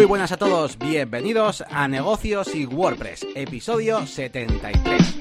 Muy 0.00 0.06
buenas 0.06 0.32
a 0.32 0.38
todos, 0.38 0.78
bienvenidos 0.78 1.62
a 1.68 1.86
Negocios 1.86 2.54
y 2.54 2.64
WordPress, 2.64 3.26
episodio 3.34 4.06
73. 4.06 5.18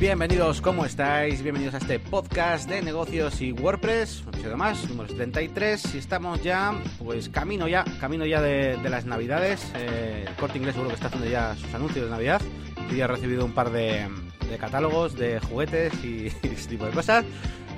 Bienvenidos, 0.00 0.62
¿cómo 0.62 0.86
estáis? 0.86 1.42
Bienvenidos 1.42 1.74
a 1.74 1.76
este 1.76 2.00
podcast 2.00 2.66
de 2.70 2.80
negocios 2.80 3.42
y 3.42 3.52
WordPress, 3.52 4.22
un 4.22 4.28
episodio 4.28 4.56
más, 4.56 4.88
número 4.88 5.10
73. 5.10 5.94
Y 5.94 5.98
estamos 5.98 6.42
ya, 6.42 6.74
pues 6.98 7.28
camino 7.28 7.68
ya, 7.68 7.84
camino 8.00 8.24
ya 8.24 8.40
de, 8.40 8.78
las 8.88 9.04
navidades. 9.04 9.70
Eh, 9.74 10.24
el 10.26 10.34
corte 10.36 10.56
inglés 10.56 10.72
seguro 10.72 10.88
que 10.88 10.94
está 10.94 11.08
haciendo 11.08 11.28
ya 11.28 11.54
sus 11.54 11.74
anuncios 11.74 12.06
de 12.06 12.10
Navidad. 12.10 12.40
Hoy 12.90 12.98
he 12.98 13.06
recibido 13.06 13.44
un 13.44 13.52
par 13.52 13.70
de, 13.70 14.08
de 14.48 14.56
catálogos 14.56 15.16
de 15.16 15.38
juguetes 15.38 15.92
y, 16.02 16.28
y 16.28 16.32
ese 16.44 16.66
tipo 16.66 16.86
de 16.86 16.92
cosas. 16.92 17.26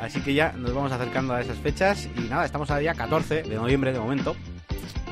Así 0.00 0.20
que 0.20 0.34
ya 0.34 0.52
nos 0.52 0.74
vamos 0.74 0.92
acercando 0.92 1.34
a 1.34 1.40
esas 1.40 1.58
fechas. 1.58 2.08
Y 2.16 2.28
nada, 2.28 2.44
estamos 2.44 2.70
a 2.70 2.78
día 2.78 2.94
14 2.94 3.42
de 3.42 3.54
noviembre 3.56 3.92
de 3.92 4.00
momento. 4.00 4.36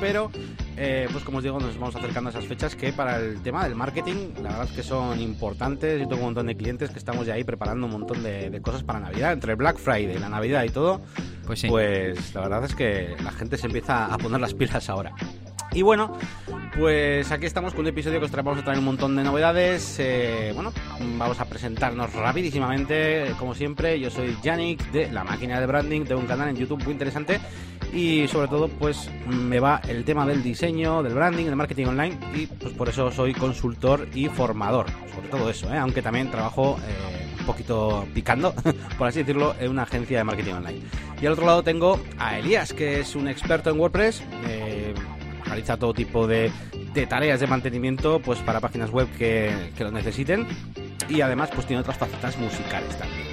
Pero, 0.00 0.30
eh, 0.76 1.08
pues 1.10 1.24
como 1.24 1.38
os 1.38 1.44
digo, 1.44 1.58
nos 1.58 1.78
vamos 1.78 1.96
acercando 1.96 2.28
a 2.28 2.30
esas 2.30 2.44
fechas 2.44 2.76
que 2.76 2.92
para 2.92 3.18
el 3.18 3.42
tema 3.42 3.64
del 3.64 3.74
marketing, 3.74 4.34
la 4.42 4.50
verdad 4.50 4.64
es 4.64 4.72
que 4.72 4.82
son 4.82 5.20
importantes. 5.20 6.00
Yo 6.00 6.06
tengo 6.06 6.20
un 6.20 6.28
montón 6.28 6.46
de 6.46 6.56
clientes 6.56 6.90
que 6.90 6.98
estamos 6.98 7.26
ya 7.26 7.34
ahí 7.34 7.44
preparando 7.44 7.86
un 7.86 7.92
montón 7.92 8.22
de, 8.22 8.50
de 8.50 8.60
cosas 8.60 8.82
para 8.82 9.00
Navidad, 9.00 9.32
entre 9.32 9.54
Black 9.54 9.78
Friday, 9.78 10.18
la 10.18 10.28
Navidad 10.28 10.64
y 10.64 10.68
todo. 10.68 11.00
Pues 11.46 11.60
sí. 11.60 11.68
Pues 11.68 12.34
la 12.34 12.42
verdad 12.42 12.64
es 12.64 12.74
que 12.74 13.16
la 13.22 13.32
gente 13.32 13.56
se 13.56 13.66
empieza 13.66 14.06
a 14.06 14.18
poner 14.18 14.40
las 14.40 14.52
pilas 14.54 14.90
ahora. 14.90 15.14
Y 15.76 15.82
bueno, 15.82 16.10
pues 16.78 17.30
aquí 17.30 17.44
estamos 17.44 17.74
con 17.74 17.82
un 17.82 17.88
episodio 17.88 18.18
que 18.18 18.24
os 18.24 18.30
traemos 18.30 18.56
a 18.56 18.62
traer 18.62 18.78
un 18.78 18.86
montón 18.86 19.14
de 19.14 19.22
novedades. 19.22 19.96
Eh, 19.98 20.52
bueno, 20.54 20.72
vamos 21.18 21.38
a 21.38 21.44
presentarnos 21.44 22.14
rapidísimamente, 22.14 23.34
como 23.38 23.54
siempre. 23.54 24.00
Yo 24.00 24.08
soy 24.08 24.38
Yannick 24.42 24.90
de 24.90 25.12
La 25.12 25.22
Máquina 25.22 25.60
de 25.60 25.66
Branding, 25.66 26.06
tengo 26.06 26.22
un 26.22 26.26
canal 26.26 26.48
en 26.48 26.56
YouTube 26.56 26.82
muy 26.82 26.94
interesante. 26.94 27.40
Y 27.92 28.26
sobre 28.28 28.48
todo, 28.48 28.68
pues 28.68 29.10
me 29.28 29.60
va 29.60 29.82
el 29.86 30.06
tema 30.06 30.24
del 30.26 30.42
diseño, 30.42 31.02
del 31.02 31.12
branding, 31.12 31.44
del 31.44 31.56
marketing 31.56 31.88
online. 31.88 32.18
Y 32.34 32.46
pues 32.46 32.72
por 32.72 32.88
eso 32.88 33.12
soy 33.12 33.34
consultor 33.34 34.08
y 34.14 34.28
formador. 34.28 34.86
Sobre 35.14 35.28
todo 35.28 35.50
eso, 35.50 35.70
¿eh? 35.74 35.76
aunque 35.76 36.00
también 36.00 36.30
trabajo 36.30 36.78
eh, 36.88 37.34
un 37.38 37.44
poquito 37.44 38.06
picando, 38.14 38.54
por 38.96 39.08
así 39.08 39.18
decirlo, 39.18 39.54
en 39.60 39.72
una 39.72 39.82
agencia 39.82 40.16
de 40.16 40.24
marketing 40.24 40.54
online. 40.54 40.80
Y 41.20 41.26
al 41.26 41.34
otro 41.34 41.44
lado 41.44 41.62
tengo 41.62 42.00
a 42.18 42.38
Elías, 42.38 42.72
que 42.72 43.00
es 43.00 43.14
un 43.14 43.28
experto 43.28 43.68
en 43.68 43.78
WordPress. 43.78 44.22
Eh, 44.46 44.94
realiza 45.46 45.76
todo 45.76 45.94
tipo 45.94 46.26
de, 46.26 46.50
de, 46.92 47.06
tareas 47.06 47.40
de 47.40 47.46
mantenimiento 47.46 48.20
pues 48.20 48.40
para 48.40 48.60
páginas 48.60 48.90
web 48.90 49.08
que, 49.16 49.72
que, 49.76 49.84
lo 49.84 49.90
necesiten 49.90 50.46
y 51.08 51.20
además 51.20 51.50
pues 51.54 51.66
tiene 51.66 51.80
otras 51.80 51.96
facetas 51.96 52.36
musicales 52.38 52.96
también. 52.98 53.26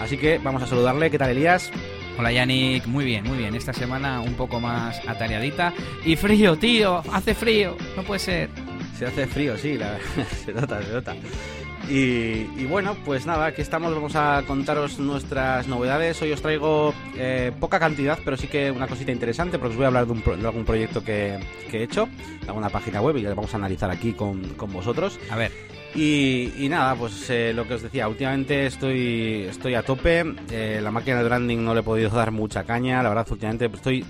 Así 0.00 0.16
que 0.16 0.38
vamos 0.38 0.62
a 0.62 0.66
saludarle. 0.66 1.10
¿Qué 1.10 1.18
tal, 1.18 1.30
Elías? 1.30 1.70
Hola 2.18 2.32
Yannick, 2.32 2.86
muy 2.86 3.04
bien, 3.04 3.24
muy 3.24 3.36
bien. 3.36 3.54
Esta 3.54 3.72
semana 3.72 4.20
un 4.20 4.34
poco 4.34 4.58
más 4.58 5.06
atareadita. 5.06 5.74
Y 6.04 6.16
frío, 6.16 6.56
tío, 6.56 7.02
hace 7.12 7.34
frío, 7.34 7.76
no 7.96 8.02
puede 8.02 8.20
ser. 8.20 8.50
Se 8.98 9.04
hace 9.04 9.26
frío, 9.26 9.58
sí, 9.58 9.76
la... 9.76 9.98
se 10.44 10.52
nota, 10.52 10.82
se 10.82 10.92
nota. 10.92 11.14
Y, 11.88 12.48
y, 12.56 12.66
bueno, 12.68 12.96
pues 13.04 13.26
nada, 13.26 13.46
aquí 13.46 13.62
estamos, 13.62 13.94
vamos 13.94 14.16
a 14.16 14.42
contaros 14.46 14.98
nuestras 14.98 15.68
novedades. 15.68 16.20
Hoy 16.20 16.32
os 16.32 16.42
traigo 16.42 16.92
eh, 17.16 17.52
poca 17.60 17.78
cantidad, 17.78 18.18
pero 18.24 18.36
sí 18.36 18.48
que 18.48 18.70
una 18.72 18.88
cosita 18.88 19.12
interesante, 19.12 19.58
porque 19.58 19.72
os 19.72 19.76
voy 19.76 19.84
a 19.84 19.88
hablar 19.88 20.06
de, 20.06 20.12
un, 20.12 20.22
de 20.22 20.46
algún 20.46 20.64
proyecto 20.64 21.04
que, 21.04 21.38
que, 21.70 21.78
he 21.78 21.82
hecho, 21.84 22.08
de 22.42 22.48
alguna 22.48 22.70
página 22.70 23.00
web, 23.00 23.16
y 23.18 23.22
ya 23.22 23.34
vamos 23.34 23.54
a 23.54 23.58
analizar 23.58 23.90
aquí 23.90 24.14
con, 24.14 24.42
con 24.54 24.72
vosotros. 24.72 25.18
A 25.30 25.36
ver. 25.36 25.52
Y, 25.94 26.52
y, 26.58 26.68
nada, 26.68 26.94
pues 26.96 27.30
eh, 27.30 27.52
lo 27.54 27.66
que 27.66 27.74
os 27.74 27.82
decía, 27.82 28.08
últimamente 28.08 28.66
estoy, 28.66 29.46
estoy 29.48 29.74
a 29.74 29.82
tope, 29.82 30.24
eh, 30.50 30.80
la 30.82 30.90
máquina 30.90 31.18
de 31.18 31.24
branding 31.24 31.58
no 31.58 31.72
le 31.72 31.80
he 31.80 31.84
podido 31.84 32.10
dar 32.14 32.32
mucha 32.32 32.64
caña, 32.64 33.02
la 33.02 33.10
verdad, 33.10 33.26
últimamente 33.30 33.70
estoy 33.72 34.04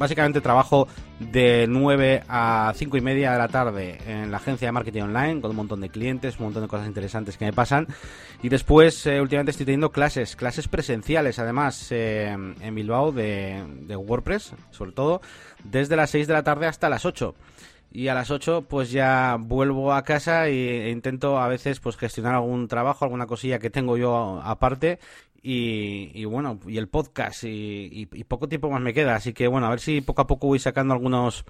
básicamente 0.00 0.40
trabajo 0.40 0.88
de 1.20 1.66
9 1.68 2.24
a 2.26 2.72
5 2.74 2.96
y 2.96 3.00
media 3.02 3.32
de 3.32 3.38
la 3.38 3.48
tarde 3.48 3.98
en 4.06 4.30
la 4.30 4.38
agencia 4.38 4.66
de 4.66 4.72
marketing 4.72 5.02
online 5.02 5.42
con 5.42 5.50
un 5.50 5.56
montón 5.56 5.82
de 5.82 5.90
clientes, 5.90 6.38
un 6.38 6.46
montón 6.46 6.62
de 6.62 6.68
cosas 6.68 6.86
interesantes 6.86 7.36
que 7.36 7.44
me 7.44 7.52
pasan. 7.52 7.86
Y 8.42 8.48
después, 8.48 9.06
eh, 9.06 9.20
últimamente 9.20 9.50
estoy 9.50 9.66
teniendo 9.66 9.92
clases, 9.92 10.36
clases 10.36 10.68
presenciales 10.68 11.38
además 11.38 11.88
eh, 11.92 12.30
en 12.30 12.74
Bilbao 12.74 13.12
de, 13.12 13.62
WordPress, 13.94 14.54
sobre 14.70 14.92
todo, 14.92 15.20
desde 15.64 15.96
las 15.96 16.08
6 16.10 16.26
de 16.26 16.32
la 16.32 16.42
tarde 16.42 16.66
hasta 16.66 16.88
las 16.88 17.04
8. 17.04 17.34
Y 17.92 18.08
a 18.08 18.14
las 18.14 18.30
8 18.30 18.66
pues 18.68 18.90
ya 18.90 19.36
vuelvo 19.38 19.92
a 19.92 20.04
casa 20.04 20.46
e 20.46 20.90
intento 20.90 21.38
a 21.38 21.48
veces 21.48 21.80
pues 21.80 21.96
gestionar 21.96 22.34
algún 22.34 22.68
trabajo, 22.68 23.04
alguna 23.04 23.26
cosilla 23.26 23.58
que 23.58 23.70
tengo 23.70 23.96
yo 23.96 24.40
aparte 24.44 24.98
y, 25.42 26.24
bueno, 26.26 26.60
y 26.66 26.76
el 26.76 26.88
podcast 26.88 27.44
y, 27.44 27.48
y, 27.48 28.08
y, 28.12 28.24
poco 28.24 28.48
tiempo 28.48 28.70
más 28.70 28.82
me 28.82 28.92
queda, 28.92 29.14
así 29.16 29.32
que 29.32 29.48
bueno, 29.48 29.66
a 29.66 29.70
ver 29.70 29.80
si 29.80 30.02
poco 30.02 30.20
a 30.22 30.26
poco 30.26 30.48
voy 30.48 30.58
sacando 30.58 30.92
algunos 30.92 31.46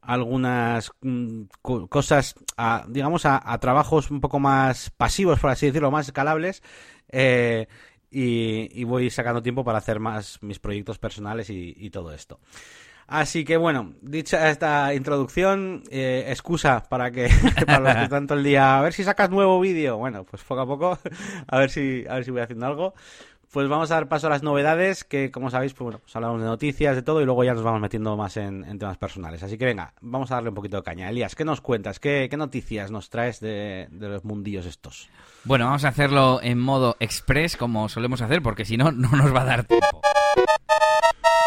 algunas 0.00 0.92
mm, 1.02 1.42
cosas, 1.88 2.34
a, 2.56 2.84
digamos, 2.88 3.26
a, 3.26 3.40
a, 3.52 3.58
trabajos 3.58 4.10
un 4.10 4.20
poco 4.20 4.38
más 4.38 4.90
pasivos, 4.90 5.40
por 5.40 5.50
así 5.50 5.66
decirlo, 5.66 5.90
más 5.90 6.06
escalables. 6.06 6.62
Eh, 7.08 7.66
y, 8.10 8.84
voy 8.84 9.10
sacando 9.10 9.42
tiempo 9.42 9.64
para 9.64 9.78
hacer 9.78 9.98
más 9.98 10.38
mis 10.40 10.60
proyectos 10.60 10.98
personales 10.98 11.50
y, 11.50 11.90
todo 11.90 12.12
esto. 12.12 12.38
Así 13.06 13.44
que 13.44 13.56
bueno, 13.56 13.94
dicha 14.00 14.50
esta 14.50 14.94
introducción, 14.94 15.82
eh, 15.90 16.24
excusa 16.28 16.84
para 16.88 17.10
que 17.10 17.28
para 17.66 17.80
los 17.80 18.02
que 18.02 18.08
tanto 18.08 18.34
el 18.34 18.44
día, 18.44 18.78
a 18.78 18.82
ver 18.82 18.92
si 18.92 19.04
sacas 19.04 19.30
nuevo 19.30 19.60
vídeo. 19.60 19.96
Bueno, 19.98 20.24
pues 20.24 20.42
poco 20.42 20.62
a 20.62 20.66
poco, 20.66 20.98
a 21.46 21.58
ver 21.58 21.70
si 21.70 22.04
a 22.08 22.14
ver 22.14 22.24
si 22.24 22.30
voy 22.30 22.40
haciendo 22.40 22.66
algo 22.66 22.94
pues 23.54 23.68
vamos 23.68 23.88
a 23.92 23.94
dar 23.94 24.08
paso 24.08 24.26
a 24.26 24.30
las 24.30 24.42
novedades, 24.42 25.04
que 25.04 25.30
como 25.30 25.48
sabéis, 25.48 25.74
pues 25.74 25.84
bueno, 25.84 26.00
pues 26.00 26.16
hablamos 26.16 26.40
de 26.40 26.46
noticias, 26.46 26.96
de 26.96 27.02
todo, 27.02 27.22
y 27.22 27.24
luego 27.24 27.44
ya 27.44 27.54
nos 27.54 27.62
vamos 27.62 27.80
metiendo 27.80 28.16
más 28.16 28.36
en, 28.36 28.64
temas 28.80 28.98
personales. 28.98 29.44
Así 29.44 29.56
que 29.56 29.64
venga, 29.64 29.94
vamos 30.00 30.32
a 30.32 30.34
darle 30.34 30.48
un 30.48 30.56
poquito 30.56 30.78
de 30.78 30.82
caña. 30.82 31.08
Elías, 31.08 31.36
¿qué 31.36 31.44
nos 31.44 31.60
cuentas? 31.60 32.00
¿Qué, 32.00 32.26
qué 32.28 32.36
noticias 32.36 32.90
nos 32.90 33.10
traes 33.10 33.38
de, 33.38 33.86
de, 33.92 34.08
los 34.08 34.24
mundillos 34.24 34.66
estos? 34.66 35.08
Bueno, 35.44 35.66
vamos 35.66 35.84
a 35.84 35.88
hacerlo 35.88 36.40
en 36.42 36.58
modo 36.58 36.96
express, 36.98 37.56
como 37.56 37.88
solemos 37.88 38.22
hacer, 38.22 38.42
porque 38.42 38.64
si 38.64 38.76
no, 38.76 38.90
no 38.90 39.10
nos 39.10 39.32
va 39.32 39.42
a 39.42 39.44
dar 39.44 39.62
tiempo. 39.62 40.00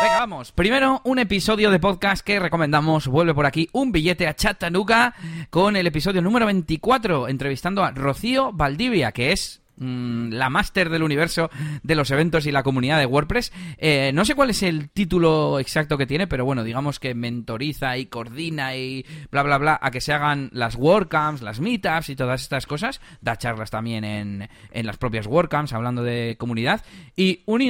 Venga, 0.02 0.20
vamos. 0.20 0.54
Primero, 0.54 1.02
un 1.04 1.20
episodio 1.20 1.72
de 1.72 1.80
podcast 1.80 2.26
que 2.26 2.40
recomendamos. 2.40 3.08
Vuelve 3.08 3.34
por 3.34 3.46
aquí 3.46 3.68
un 3.74 3.92
billete 3.92 4.28
a 4.28 4.34
Chattanooga 4.34 5.14
con 5.50 5.76
el 5.76 5.86
episodio 5.86 6.22
número 6.22 6.46
24, 6.46 7.28
entrevistando 7.28 7.84
a 7.84 7.92
Rocío 7.92 8.54
Valdivia, 8.54 9.12
que 9.12 9.34
es 9.34 9.62
Mm, 9.80 10.32
la 10.32 10.50
máster 10.50 10.90
del 10.90 11.04
universo 11.04 11.52
de 11.84 11.96
los 11.96 12.10
eventos 12.10 12.48
y 12.48 12.52
la 12.52 12.64
comunidad 12.64 12.98
de 12.98 13.06
WordPress. 13.06 13.52
Eh, 13.78 14.12
no 14.14 14.26
sé 14.26 14.34
cuál 14.34 14.50
es 14.50 14.64
el 14.64 14.90
título 14.90 15.60
exacto 15.60 15.98
que 15.98 16.08
tiene, 16.08 16.26
pero 16.26 16.46
bueno, 16.46 16.64
digamos 16.64 17.00
que 17.00 17.14
mentoriza 17.14 17.96
y 17.98 18.08
coordina 18.08 18.76
y 18.76 19.06
bla, 19.30 19.44
bla, 19.44 19.60
bla 19.60 19.80
a 19.80 19.92
que 19.92 20.02
se 20.02 20.14
hagan 20.14 20.50
las 20.52 20.76
WordCamps, 20.76 21.44
las 21.44 21.60
Meetups 21.60 22.10
y 22.10 22.16
todas 22.16 22.42
estas 22.42 22.66
cosas. 22.66 23.02
Da 23.22 23.38
charlas 23.38 23.70
también 23.70 24.04
en, 24.04 24.50
en 24.72 24.86
las 24.88 24.98
propias 24.98 25.28
WordCamps 25.28 25.74
hablando 25.74 26.02
de 26.02 26.38
comunidad. 26.40 26.84
Y 27.16 27.44
un, 27.46 27.62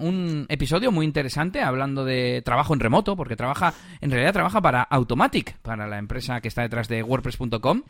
un 0.00 0.46
episodio 0.48 0.92
muy 0.92 1.06
interesante 1.06 1.60
hablando 1.62 2.04
de 2.04 2.40
trabajo 2.44 2.72
en 2.72 2.80
remoto, 2.80 3.16
porque 3.16 3.34
trabaja, 3.34 3.74
en 4.00 4.10
realidad 4.12 4.32
trabaja 4.32 4.60
para 4.60 4.82
Automatic, 4.82 5.58
para 5.58 5.88
la 5.88 5.98
empresa 5.98 6.40
que 6.40 6.48
está 6.48 6.62
detrás 6.62 6.86
de 6.86 7.02
WordPress.com, 7.02 7.82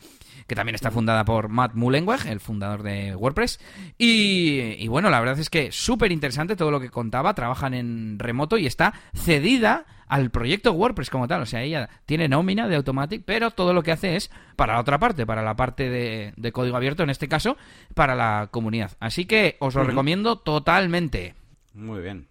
que 0.47 0.55
también 0.55 0.75
está 0.75 0.91
fundada 0.91 1.27
por 1.27 1.49
Matt 1.51 1.75
Mullenweg, 1.75 2.27
el 2.27 2.41
fundador 2.41 2.83
de 2.83 3.15
WordPress. 3.15 3.58
Y, 3.97 4.77
y 4.79 4.89
bueno, 4.89 5.11
la 5.11 5.21
verdad 5.21 5.39
es 5.39 5.51
que 5.51 5.73
súper 5.73 6.13
interesante 6.13 6.57
todo 6.57 6.71
lo 6.71 6.81
que 6.81 6.91
contaba. 6.91 7.35
Trabajan 7.35 7.75
en 7.75 8.19
remoto 8.19 8.59
y 8.59 8.67
está 8.67 8.95
cedida 9.15 9.87
al 10.07 10.31
proyecto 10.31 10.73
WordPress 10.73 11.11
como 11.11 11.29
tal. 11.29 11.43
O 11.43 11.47
sea, 11.47 11.63
ella 11.63 11.89
tiene 12.07 12.29
nómina 12.29 12.67
de 12.69 12.77
Automatic, 12.77 13.23
pero 13.25 13.51
todo 13.51 13.73
lo 13.75 13.83
que 13.83 13.93
hace 13.93 14.17
es 14.17 14.31
para 14.57 14.75
la 14.75 14.81
otra 14.81 14.99
parte, 14.99 15.27
para 15.27 15.43
la 15.43 15.55
parte 15.57 15.91
de, 15.91 16.33
de 16.37 16.53
código 16.53 16.77
abierto, 16.77 17.03
en 17.03 17.11
este 17.11 17.29
caso, 17.29 17.57
para 17.95 18.15
la 18.15 18.49
comunidad. 18.51 18.93
Así 19.01 19.27
que 19.27 19.57
os 19.61 19.75
lo 19.75 19.83
uh 19.83 19.85
-huh. 19.85 19.89
recomiendo 19.89 20.39
totalmente. 20.39 21.35
Muy 21.75 22.01
bien. 22.01 22.27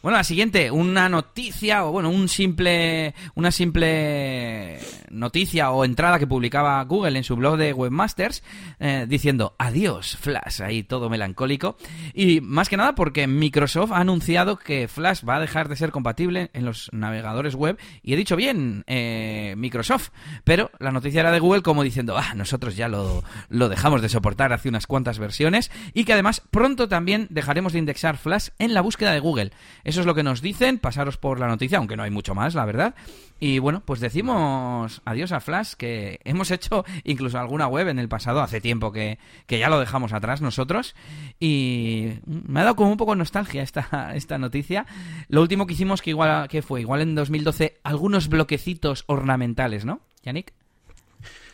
Bueno, 0.00 0.16
la 0.16 0.24
siguiente, 0.24 0.70
una 0.70 1.08
noticia, 1.08 1.84
o 1.84 1.90
bueno, 1.90 2.08
un 2.10 2.28
simple, 2.28 3.14
una 3.34 3.50
simple 3.50 4.78
noticia 5.10 5.72
o 5.72 5.84
entrada 5.84 6.20
que 6.20 6.26
publicaba 6.26 6.82
Google 6.84 7.18
en 7.18 7.24
su 7.24 7.34
blog 7.34 7.56
de 7.56 7.72
Webmasters, 7.72 8.44
eh, 8.78 9.06
diciendo 9.08 9.56
adiós 9.58 10.16
Flash, 10.16 10.62
ahí 10.62 10.84
todo 10.84 11.10
melancólico. 11.10 11.76
Y 12.14 12.40
más 12.40 12.68
que 12.68 12.76
nada 12.76 12.94
porque 12.94 13.26
Microsoft 13.26 13.90
ha 13.90 13.98
anunciado 13.98 14.56
que 14.56 14.86
Flash 14.86 15.24
va 15.28 15.36
a 15.36 15.40
dejar 15.40 15.68
de 15.68 15.74
ser 15.74 15.90
compatible 15.90 16.50
en 16.52 16.64
los 16.64 16.90
navegadores 16.92 17.56
web. 17.56 17.76
Y 18.02 18.12
he 18.12 18.16
dicho 18.16 18.36
bien, 18.36 18.84
eh, 18.86 19.54
Microsoft. 19.56 20.10
Pero 20.44 20.70
la 20.78 20.92
noticia 20.92 21.20
era 21.20 21.32
de 21.32 21.40
Google 21.40 21.62
como 21.62 21.82
diciendo, 21.82 22.16
ah, 22.16 22.34
nosotros 22.34 22.76
ya 22.76 22.86
lo, 22.86 23.24
lo 23.48 23.68
dejamos 23.68 24.00
de 24.00 24.08
soportar 24.08 24.52
hace 24.52 24.68
unas 24.68 24.86
cuantas 24.86 25.18
versiones. 25.18 25.72
Y 25.92 26.04
que 26.04 26.12
además 26.12 26.40
pronto 26.52 26.88
también 26.88 27.26
dejaremos 27.30 27.72
de 27.72 27.80
indexar 27.80 28.16
Flash 28.16 28.50
en 28.60 28.74
la 28.74 28.80
búsqueda 28.80 29.10
de 29.10 29.18
Google. 29.18 29.50
Eso 29.88 30.00
es 30.00 30.06
lo 30.06 30.14
que 30.14 30.22
nos 30.22 30.42
dicen, 30.42 30.78
pasaros 30.78 31.16
por 31.16 31.40
la 31.40 31.46
noticia, 31.46 31.78
aunque 31.78 31.96
no 31.96 32.02
hay 32.02 32.10
mucho 32.10 32.34
más, 32.34 32.54
la 32.54 32.66
verdad. 32.66 32.94
Y 33.40 33.58
bueno, 33.58 33.82
pues 33.86 34.00
decimos 34.00 35.00
adiós 35.06 35.32
a 35.32 35.40
Flash, 35.40 35.72
que 35.78 36.20
hemos 36.24 36.50
hecho 36.50 36.84
incluso 37.04 37.38
alguna 37.38 37.68
web 37.68 37.88
en 37.88 37.98
el 37.98 38.06
pasado, 38.06 38.42
hace 38.42 38.60
tiempo 38.60 38.92
que, 38.92 39.18
que 39.46 39.58
ya 39.58 39.70
lo 39.70 39.80
dejamos 39.80 40.12
atrás 40.12 40.42
nosotros. 40.42 40.94
Y 41.40 42.18
me 42.26 42.60
ha 42.60 42.64
dado 42.64 42.76
como 42.76 42.90
un 42.90 42.98
poco 42.98 43.16
nostalgia 43.16 43.62
esta, 43.62 44.12
esta 44.14 44.36
noticia. 44.36 44.84
Lo 45.28 45.40
último 45.40 45.66
que 45.66 45.72
hicimos, 45.72 46.02
que 46.02 46.10
igual 46.10 46.48
que 46.48 46.60
fue, 46.60 46.82
igual 46.82 47.00
en 47.00 47.14
2012, 47.14 47.80
algunos 47.82 48.28
bloquecitos 48.28 49.04
ornamentales, 49.06 49.86
¿no, 49.86 50.02
Yannick? 50.22 50.52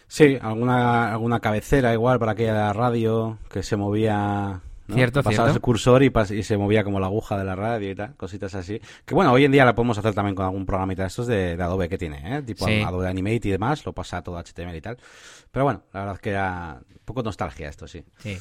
Sí, 0.08 0.38
alguna, 0.42 1.12
alguna 1.12 1.38
cabecera 1.38 1.92
igual 1.92 2.19
para 2.19 2.32
aquella 2.32 2.54
de 2.54 2.58
la 2.58 2.72
radio 2.72 3.38
que 3.48 3.62
se 3.62 3.76
movía 3.76 4.60
Cierto, 4.92 5.22
Pasabas 5.22 5.54
el 5.54 5.60
cursor 5.60 6.02
y, 6.02 6.12
se 6.42 6.58
movía 6.58 6.84
como 6.84 7.00
la 7.00 7.06
aguja 7.06 7.38
de 7.38 7.44
la 7.44 7.56
radio 7.56 7.90
y 7.90 7.94
tal, 7.94 8.14
cositas 8.16 8.54
así. 8.54 8.81
Que 9.06 9.14
bueno, 9.14 9.32
hoy 9.32 9.44
en 9.44 9.52
día 9.52 9.64
la 9.64 9.75
podemos 9.75 9.96
hacer 9.96 10.14
también 10.14 10.34
con 10.34 10.44
algún 10.44 10.66
programita 10.66 11.02
de 11.02 11.08
estos 11.08 11.26
de, 11.26 11.52
Adobe 11.52 11.88
que 11.88 11.96
tiene, 11.96 12.36
¿eh? 12.36 12.42
Tipo 12.42 12.66
Adobe 12.66 13.08
Animate 13.08 13.48
y 13.48 13.50
demás, 13.50 13.86
lo 13.86 13.92
pasa 13.92 14.22
todo 14.22 14.38
HTML 14.38 14.76
y 14.76 14.81
tal. 14.81 14.98
Pero 15.50 15.64
bueno, 15.64 15.82
la 15.92 16.00
verdad 16.00 16.14
es 16.16 16.20
que 16.20 16.31
era 16.31 16.81
un 16.88 16.94
poco 17.05 17.23
nostalgia 17.23 17.69
esto, 17.69 17.87
sí. 17.87 18.05
sí. 18.19 18.39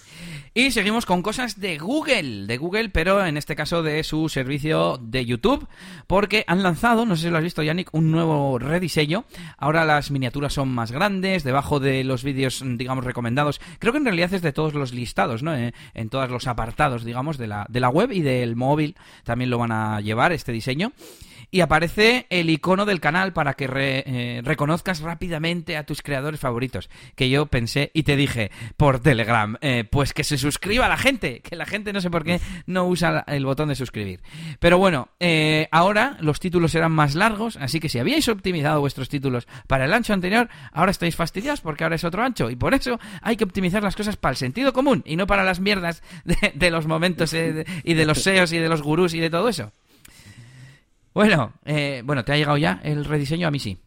Y 0.53 0.71
seguimos 0.71 1.05
con 1.05 1.21
cosas 1.21 1.59
de 1.59 1.77
Google, 1.77 2.47
de 2.47 2.57
Google, 2.57 2.89
pero 2.89 3.25
en 3.25 3.37
este 3.37 3.55
caso 3.55 3.83
de 3.83 4.03
su 4.03 4.29
servicio 4.29 4.97
de 5.01 5.25
YouTube, 5.25 5.67
porque 6.07 6.43
han 6.47 6.63
lanzado, 6.63 7.05
no 7.05 7.15
sé 7.15 7.23
si 7.23 7.29
lo 7.29 7.37
has 7.37 7.43
visto, 7.43 7.63
Yannick, 7.63 7.93
un 7.93 8.11
nuevo 8.11 8.59
rediseño. 8.59 9.25
Ahora 9.57 9.85
las 9.85 10.11
miniaturas 10.11 10.53
son 10.53 10.69
más 10.69 10.91
grandes, 10.91 11.43
debajo 11.43 11.79
de 11.79 12.03
los 12.03 12.23
vídeos, 12.23 12.63
digamos, 12.65 13.03
recomendados. 13.03 13.59
Creo 13.79 13.93
que 13.93 13.99
en 13.99 14.05
realidad 14.05 14.33
es 14.33 14.41
de 14.41 14.53
todos 14.53 14.73
los 14.73 14.93
listados, 14.93 15.43
¿no? 15.43 15.55
Eh, 15.55 15.73
en 15.93 16.09
todas 16.09 16.29
los 16.29 16.47
apartados, 16.47 17.03
digamos, 17.03 17.37
de 17.37 17.47
la, 17.47 17.65
de 17.69 17.79
la 17.79 17.89
web 17.89 18.11
y 18.11 18.21
del 18.21 18.55
móvil 18.55 18.95
también 19.23 19.49
lo 19.49 19.57
van 19.57 19.71
a 19.71 20.01
llevar 20.01 20.31
este 20.31 20.51
diseño 20.51 20.93
y 21.53 21.61
aparece 21.61 22.25
el 22.31 22.49
icono 22.49 22.83
del 22.83 22.99
canal 22.99 23.31
para 23.31 23.53
que 23.53 23.69
eh, 23.69 24.41
reconozcas 24.43 25.01
rápidamente 25.01 25.77
a 25.77 25.85
tus 25.85 26.01
creadores 26.01 26.39
favoritos. 26.39 26.89
Que 27.15 27.29
yo 27.29 27.45
pensé 27.45 27.91
y 27.93 28.01
te 28.01 28.15
dije 28.15 28.49
por 28.75 28.99
Telegram, 28.99 29.55
eh, 29.61 29.83
pues 29.83 30.13
que 30.13 30.23
se 30.23 30.39
suscriba 30.39 30.89
la 30.89 30.97
gente, 30.97 31.41
que 31.41 31.55
la 31.55 31.67
gente 31.67 31.93
no 31.93 32.01
sé 32.01 32.09
por 32.09 32.23
qué 32.23 32.41
no 32.65 32.87
usa 32.87 33.23
el 33.27 33.45
botón 33.45 33.69
de 33.69 33.75
suscribir. 33.75 34.21
Pero 34.59 34.79
bueno, 34.79 35.09
eh, 35.19 35.67
ahora 35.69 36.17
los 36.21 36.39
títulos 36.39 36.71
serán 36.71 36.91
más 36.91 37.13
largos, 37.13 37.55
así 37.57 37.79
que 37.79 37.87
si 37.87 37.99
habíais 37.99 38.27
optimizado 38.29 38.79
vuestros 38.79 39.07
títulos 39.07 39.47
para 39.67 39.85
el 39.85 39.93
ancho 39.93 40.13
anterior, 40.13 40.49
ahora 40.71 40.89
estáis 40.89 41.15
fastidiados 41.15 41.61
porque 41.61 41.83
ahora 41.83 41.97
es 41.97 42.03
otro 42.03 42.23
ancho. 42.23 42.49
Y 42.49 42.55
por 42.55 42.73
eso 42.73 42.99
hay 43.21 43.37
que 43.37 43.43
optimizar 43.43 43.83
las 43.83 43.95
cosas 43.95 44.17
para 44.17 44.31
el 44.31 44.37
sentido 44.37 44.73
común 44.73 45.03
y 45.05 45.17
no 45.17 45.27
para 45.27 45.43
las 45.43 45.59
mierdas 45.59 46.01
de, 46.55 46.71
los 46.71 46.87
momentos 46.87 47.31
y 47.31 47.93
de 47.93 48.05
los 48.07 48.23
SEOs 48.23 48.53
y 48.53 48.57
de 48.57 48.69
los 48.69 48.81
gurús 48.81 49.13
y 49.13 49.19
de 49.19 49.29
todo 49.29 49.49
eso. 49.49 49.71
Bueno, 51.13 51.53
eh, 51.65 52.01
bueno, 52.05 52.23
¿te 52.23 52.33
ha 52.33 52.37
llegado 52.37 52.57
ya 52.57 52.79
el 52.83 53.05
rediseño? 53.05 53.47
A 53.47 53.51
mí 53.51 53.59
sí. 53.59 53.77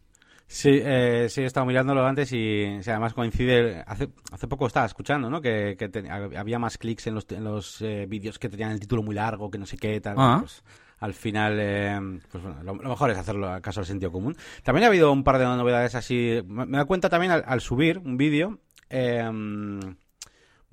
Sí, 0.49 0.81
eh, 0.81 1.26
sí, 1.28 1.43
he 1.43 1.46
estado 1.46 1.67
mirándolo 1.67 2.06
antes 2.06 2.32
y 2.32 2.78
además 2.87 3.14
coincide. 3.14 3.82
Hace, 3.87 4.11
hace 4.31 4.46
poco 4.46 4.67
estaba 4.67 4.87
escuchando, 4.87 5.28
¿no? 5.28 5.40
Que, 5.40 5.76
había 6.37 6.58
más 6.58 6.78
clics 6.78 7.08
en 7.08 7.17
los, 7.17 7.26
en 7.31 7.44
los 7.44 7.82
eh, 7.82 8.06
vídeos 8.08 8.38
que 8.38 8.49
tenían 8.49 8.70
el 8.70 8.81
título 8.81 9.02
muy 9.02 9.14
largo, 9.14 9.50
que 9.50 9.58
no 9.58 9.67
sé 9.67 9.76
qué, 9.76 10.00
tal. 10.00 10.14
Ah. 10.17 10.38
Pues, 10.40 10.62
al 10.99 11.14
final, 11.14 11.58
eh, 11.61 11.99
pues 12.31 12.43
bueno, 12.43 12.62
lo, 12.62 12.75
mejor 12.75 13.11
es 13.11 13.19
hacerlo 13.19 13.61
caso 13.61 13.81
al 13.81 13.87
sentido 13.87 14.12
común. 14.12 14.37
También 14.62 14.84
ha 14.84 14.87
habido 14.87 15.12
un 15.12 15.25
par 15.25 15.38
de 15.38 15.44
novedades 15.44 15.96
así. 15.96 16.40
Me, 16.46 16.64
me 16.64 16.78
da 16.78 16.84
cuenta 16.84 17.08
también 17.11 17.32
al, 17.32 17.44
al 17.44 17.61
subir 17.61 17.99
un 17.99 18.17
vídeo. 18.17 18.61
Eh, 18.88 19.28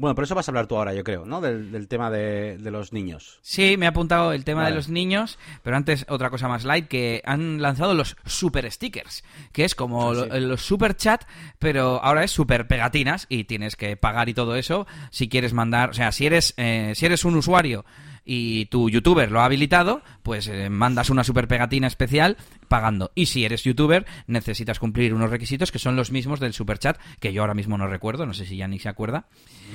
bueno, 0.04 0.16
pero 0.16 0.26
eso 0.26 0.36
vas 0.36 0.50
a 0.50 0.52
hablar 0.52 0.68
tú 0.68 0.76
ahora, 0.76 0.94
yo 0.94 1.06
creo, 1.06 1.24
¿no? 1.24 1.40
Del, 1.40 1.88
tema 1.88 2.12
de, 2.12 2.58
los 2.60 2.92
niños. 2.92 3.40
Sí, 3.42 3.78
me 3.78 3.86
ha 3.86 3.90
apuntado 3.90 4.34
el 4.34 4.44
tema 4.44 4.66
de 4.66 4.76
los 4.76 4.90
niños, 4.90 5.40
pero 5.62 5.78
antes 5.78 6.06
otra 6.10 6.30
cosa 6.30 6.50
más 6.50 6.66
light, 6.66 6.90
que 6.90 7.22
han 7.24 7.62
lanzado 7.62 7.94
los 7.94 8.18
super 8.26 8.70
stickers, 8.70 9.24
que 9.54 9.64
es 9.64 9.76
como 9.76 10.14
los 10.14 10.62
super 10.62 10.98
chat, 10.98 11.24
pero 11.58 12.04
ahora 12.04 12.26
es 12.26 12.32
super 12.32 12.68
pegatinas 12.68 13.28
y 13.30 13.46
tienes 13.46 13.78
que 13.78 13.96
pagar 13.96 14.28
y 14.28 14.34
todo 14.34 14.58
eso 14.58 14.88
si 15.10 15.30
quieres 15.30 15.54
mandar, 15.54 15.92
o 15.92 15.94
sea, 15.94 16.12
si 16.12 16.26
eres, 16.26 16.54
eh, 16.58 16.92
si 16.96 17.06
eres 17.06 17.24
un 17.24 17.38
usuario 17.38 17.86
y 18.25 18.66
tu 18.68 18.90
youtuber 18.90 19.31
lo 19.31 19.42
ha 19.42 19.46
habilitado, 19.46 20.02
pues 20.22 20.48
eh, 20.48 20.70
mandas 20.70 21.10
una 21.10 21.24
super 21.24 21.48
pegatina 21.48 21.88
especial 21.88 22.38
pagando. 22.68 23.12
Y 23.16 23.28
si 23.28 23.46
eres 23.46 23.64
youtuber, 23.64 24.06
necesitas 24.28 24.80
cumplir 24.80 25.14
unos 25.14 25.30
requisitos 25.30 25.72
que 25.72 25.80
son 25.80 25.96
los 25.96 26.12
mismos 26.12 26.40
del 26.40 26.54
super 26.54 26.80
chat, 26.80 26.98
que 27.20 27.34
yo 27.34 27.42
ahora 27.42 27.54
mismo 27.54 27.78
no 27.78 27.88
recuerdo, 27.88 28.25
no 28.25 28.34
sé 28.34 28.46
si 28.46 28.58
ya 28.58 28.68
ni 28.68 28.80
se 28.80 28.90
acuerda. 28.90 29.28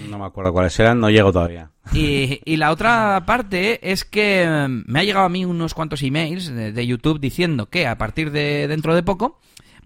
No 0.08 0.18
me 0.18 0.24
acuerdo 0.24 0.52
cuáles 0.52 0.78
eran, 0.80 1.00
no 1.00 1.10
llego 1.10 1.32
todavía. 1.32 1.70
Y, 1.92 2.40
y 2.44 2.56
la 2.56 2.70
otra 2.70 3.22
parte 3.26 3.90
es 3.90 4.04
que 4.04 4.46
mm, 4.46 4.90
me 4.90 5.00
ha 5.00 5.04
llegado 5.04 5.26
a 5.26 5.30
mí 5.30 5.44
unos 5.44 5.74
cuantos 5.74 6.02
emails 6.02 6.48
de, 6.48 6.86
YouTube 6.88 7.20
diciendo 7.20 7.66
que 7.66 7.86
a 7.86 7.98
partir 7.98 8.30
de 8.30 8.66
dentro 8.66 8.94
de 8.94 9.02
poco 9.02 9.40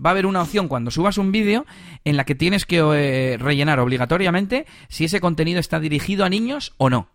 va 0.05 0.11
a 0.11 0.12
haber 0.12 0.26
una 0.26 0.43
opción 0.43 0.69
cuando 0.69 0.91
subas 0.91 1.19
un 1.19 1.32
vídeo 1.32 1.67
en 2.05 2.17
la 2.17 2.25
que 2.25 2.35
tienes 2.35 2.65
que 2.65 2.79
eh, 2.79 3.37
rellenar 3.38 3.81
obligatoriamente 3.81 4.67
si 4.88 5.05
ese 5.05 5.20
contenido 5.20 5.58
está 5.58 5.81
dirigido 5.81 6.25
a 6.25 6.29
niños 6.29 6.75
o 6.79 6.91
no. 6.91 7.08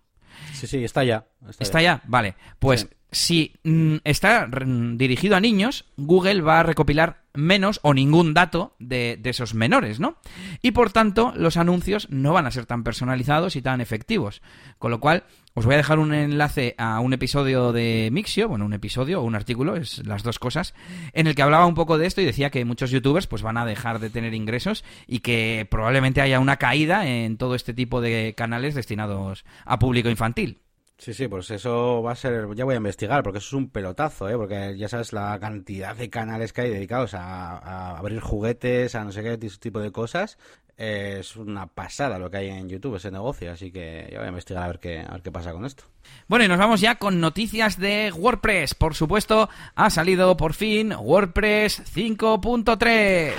Sí, 0.53 0.67
sí, 0.67 0.83
está 0.83 1.03
ya. 1.03 1.25
Está, 1.59 1.81
ya. 1.81 2.01
vale. 2.05 2.35
Pues 2.59 2.87
si 3.11 3.53
mm, 3.63 3.97
está 4.03 4.47
dirigido 4.95 5.35
a 5.35 5.39
niños, 5.39 5.85
Google 5.97 6.41
va 6.41 6.59
a 6.59 6.63
recopilar 6.63 7.23
menos 7.37 7.79
o 7.83 7.93
ningún 7.93 8.33
dato 8.33 8.75
de, 8.79 9.19
esos 9.23 9.53
menores, 9.53 9.99
¿no? 9.99 10.17
Y 10.61 10.71
por 10.71 10.91
tanto, 10.91 11.33
los 11.35 11.57
anuncios 11.57 12.09
no 12.09 12.33
van 12.33 12.45
a 12.45 12.51
ser 12.51 12.65
tan 12.65 12.83
personalizados 12.83 13.55
y 13.55 13.61
tan 13.61 13.79
efectivos. 13.81 14.41
Con 14.79 14.91
lo 14.91 14.99
cual, 14.99 15.23
os 15.53 15.65
voy 15.65 15.75
a 15.75 15.77
dejar 15.77 15.99
un 15.99 16.13
enlace 16.13 16.75
a 16.77 16.99
un 16.99 17.13
episodio 17.13 17.71
de 17.71 18.09
Mixio, 18.11 18.47
bueno, 18.47 18.65
un 18.65 18.73
episodio 18.73 19.21
o 19.21 19.23
un 19.23 19.35
artículo, 19.35 19.75
es 19.75 20.05
las 20.05 20.23
dos 20.23 20.39
cosas, 20.39 20.73
en 21.13 21.27
el 21.27 21.35
que 21.35 21.41
hablaba 21.41 21.65
un 21.65 21.75
poco 21.75 21.97
de 21.97 22.07
esto 22.07 22.21
y 22.21 22.25
decía 22.25 22.49
que 22.49 22.65
muchos 22.65 22.91
youtubers 22.91 23.27
pues 23.27 23.41
van 23.41 23.57
a 23.57 23.65
dejar 23.65 23.99
de 23.99 24.09
tener 24.09 24.33
ingresos 24.33 24.83
y 25.07 25.19
que 25.19 25.67
probablemente 25.69 26.21
haya 26.21 26.39
una 26.39 26.57
caída 26.57 27.07
en 27.07 27.37
todo 27.37 27.55
este 27.55 27.73
tipo 27.73 28.01
de 28.01 28.33
canales 28.35 28.75
destinados 28.75 29.45
a 29.65 29.79
público 29.79 30.09
infantil. 30.09 30.59
Sí, 30.97 31.13
sí, 31.13 31.27
pues 31.27 31.51
eso 31.51 32.01
va 32.01 32.13
a 32.13 32.15
ser, 32.15 32.47
ya 32.55 32.65
voy 32.65 32.73
a 32.73 32.77
investigar, 32.77 33.21
porque 33.21 33.37
eso 33.37 33.49
es 33.49 33.53
un 33.53 33.69
pelotazo, 33.69 34.27
¿eh? 34.29 34.35
porque 34.35 34.75
ya 34.77 34.89
sabes 34.89 35.13
la 35.13 35.39
cantidad 35.39 35.95
de 35.95 36.09
canales 36.09 36.53
que 36.53 36.61
hay 36.61 36.71
dedicados 36.71 37.13
a, 37.13 37.97
abrir 37.97 38.19
juguetes, 38.19 38.95
a 38.95 39.03
no 39.03 39.11
sé 39.11 39.21
qué 39.21 39.37
tipo 39.37 39.79
de 39.79 39.91
cosas. 39.91 40.39
es 40.75 41.35
una 41.35 41.67
pasada 41.67 42.17
lo 42.17 42.31
que 42.31 42.37
hay 42.37 42.49
en 42.49 42.67
YouTube, 42.67 42.95
ese 42.95 43.11
negocio, 43.11 43.51
así 43.51 43.71
que 43.71 44.09
ya 44.11 44.17
voy 44.17 44.25
a 44.25 44.29
investigar 44.29 44.63
a 44.63 44.67
ver 44.67 44.79
qué, 44.79 44.99
a 44.99 45.11
ver 45.11 45.21
qué 45.21 45.31
pasa 45.31 45.53
con 45.53 45.65
esto. 45.65 45.83
Bueno, 46.27 46.45
y 46.45 46.47
nos 46.47 46.57
vamos 46.57 46.81
ya 46.81 46.95
con 46.95 47.21
noticias 47.21 47.77
de 47.77 48.11
WordPress. 48.11 48.73
Por 48.73 48.95
supuesto, 48.95 49.49
ha 49.75 49.89
salido 49.91 50.35
por 50.35 50.53
fin 50.53 50.93
WordPress 50.93 51.93
5.3. 51.93 53.33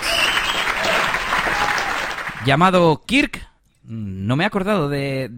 Llamado 2.45 3.01
Kirk 3.05 3.48
no 3.89 4.35
me 4.35 4.43
he 4.43 4.47
acordado 4.47 4.87
de, 4.87 5.29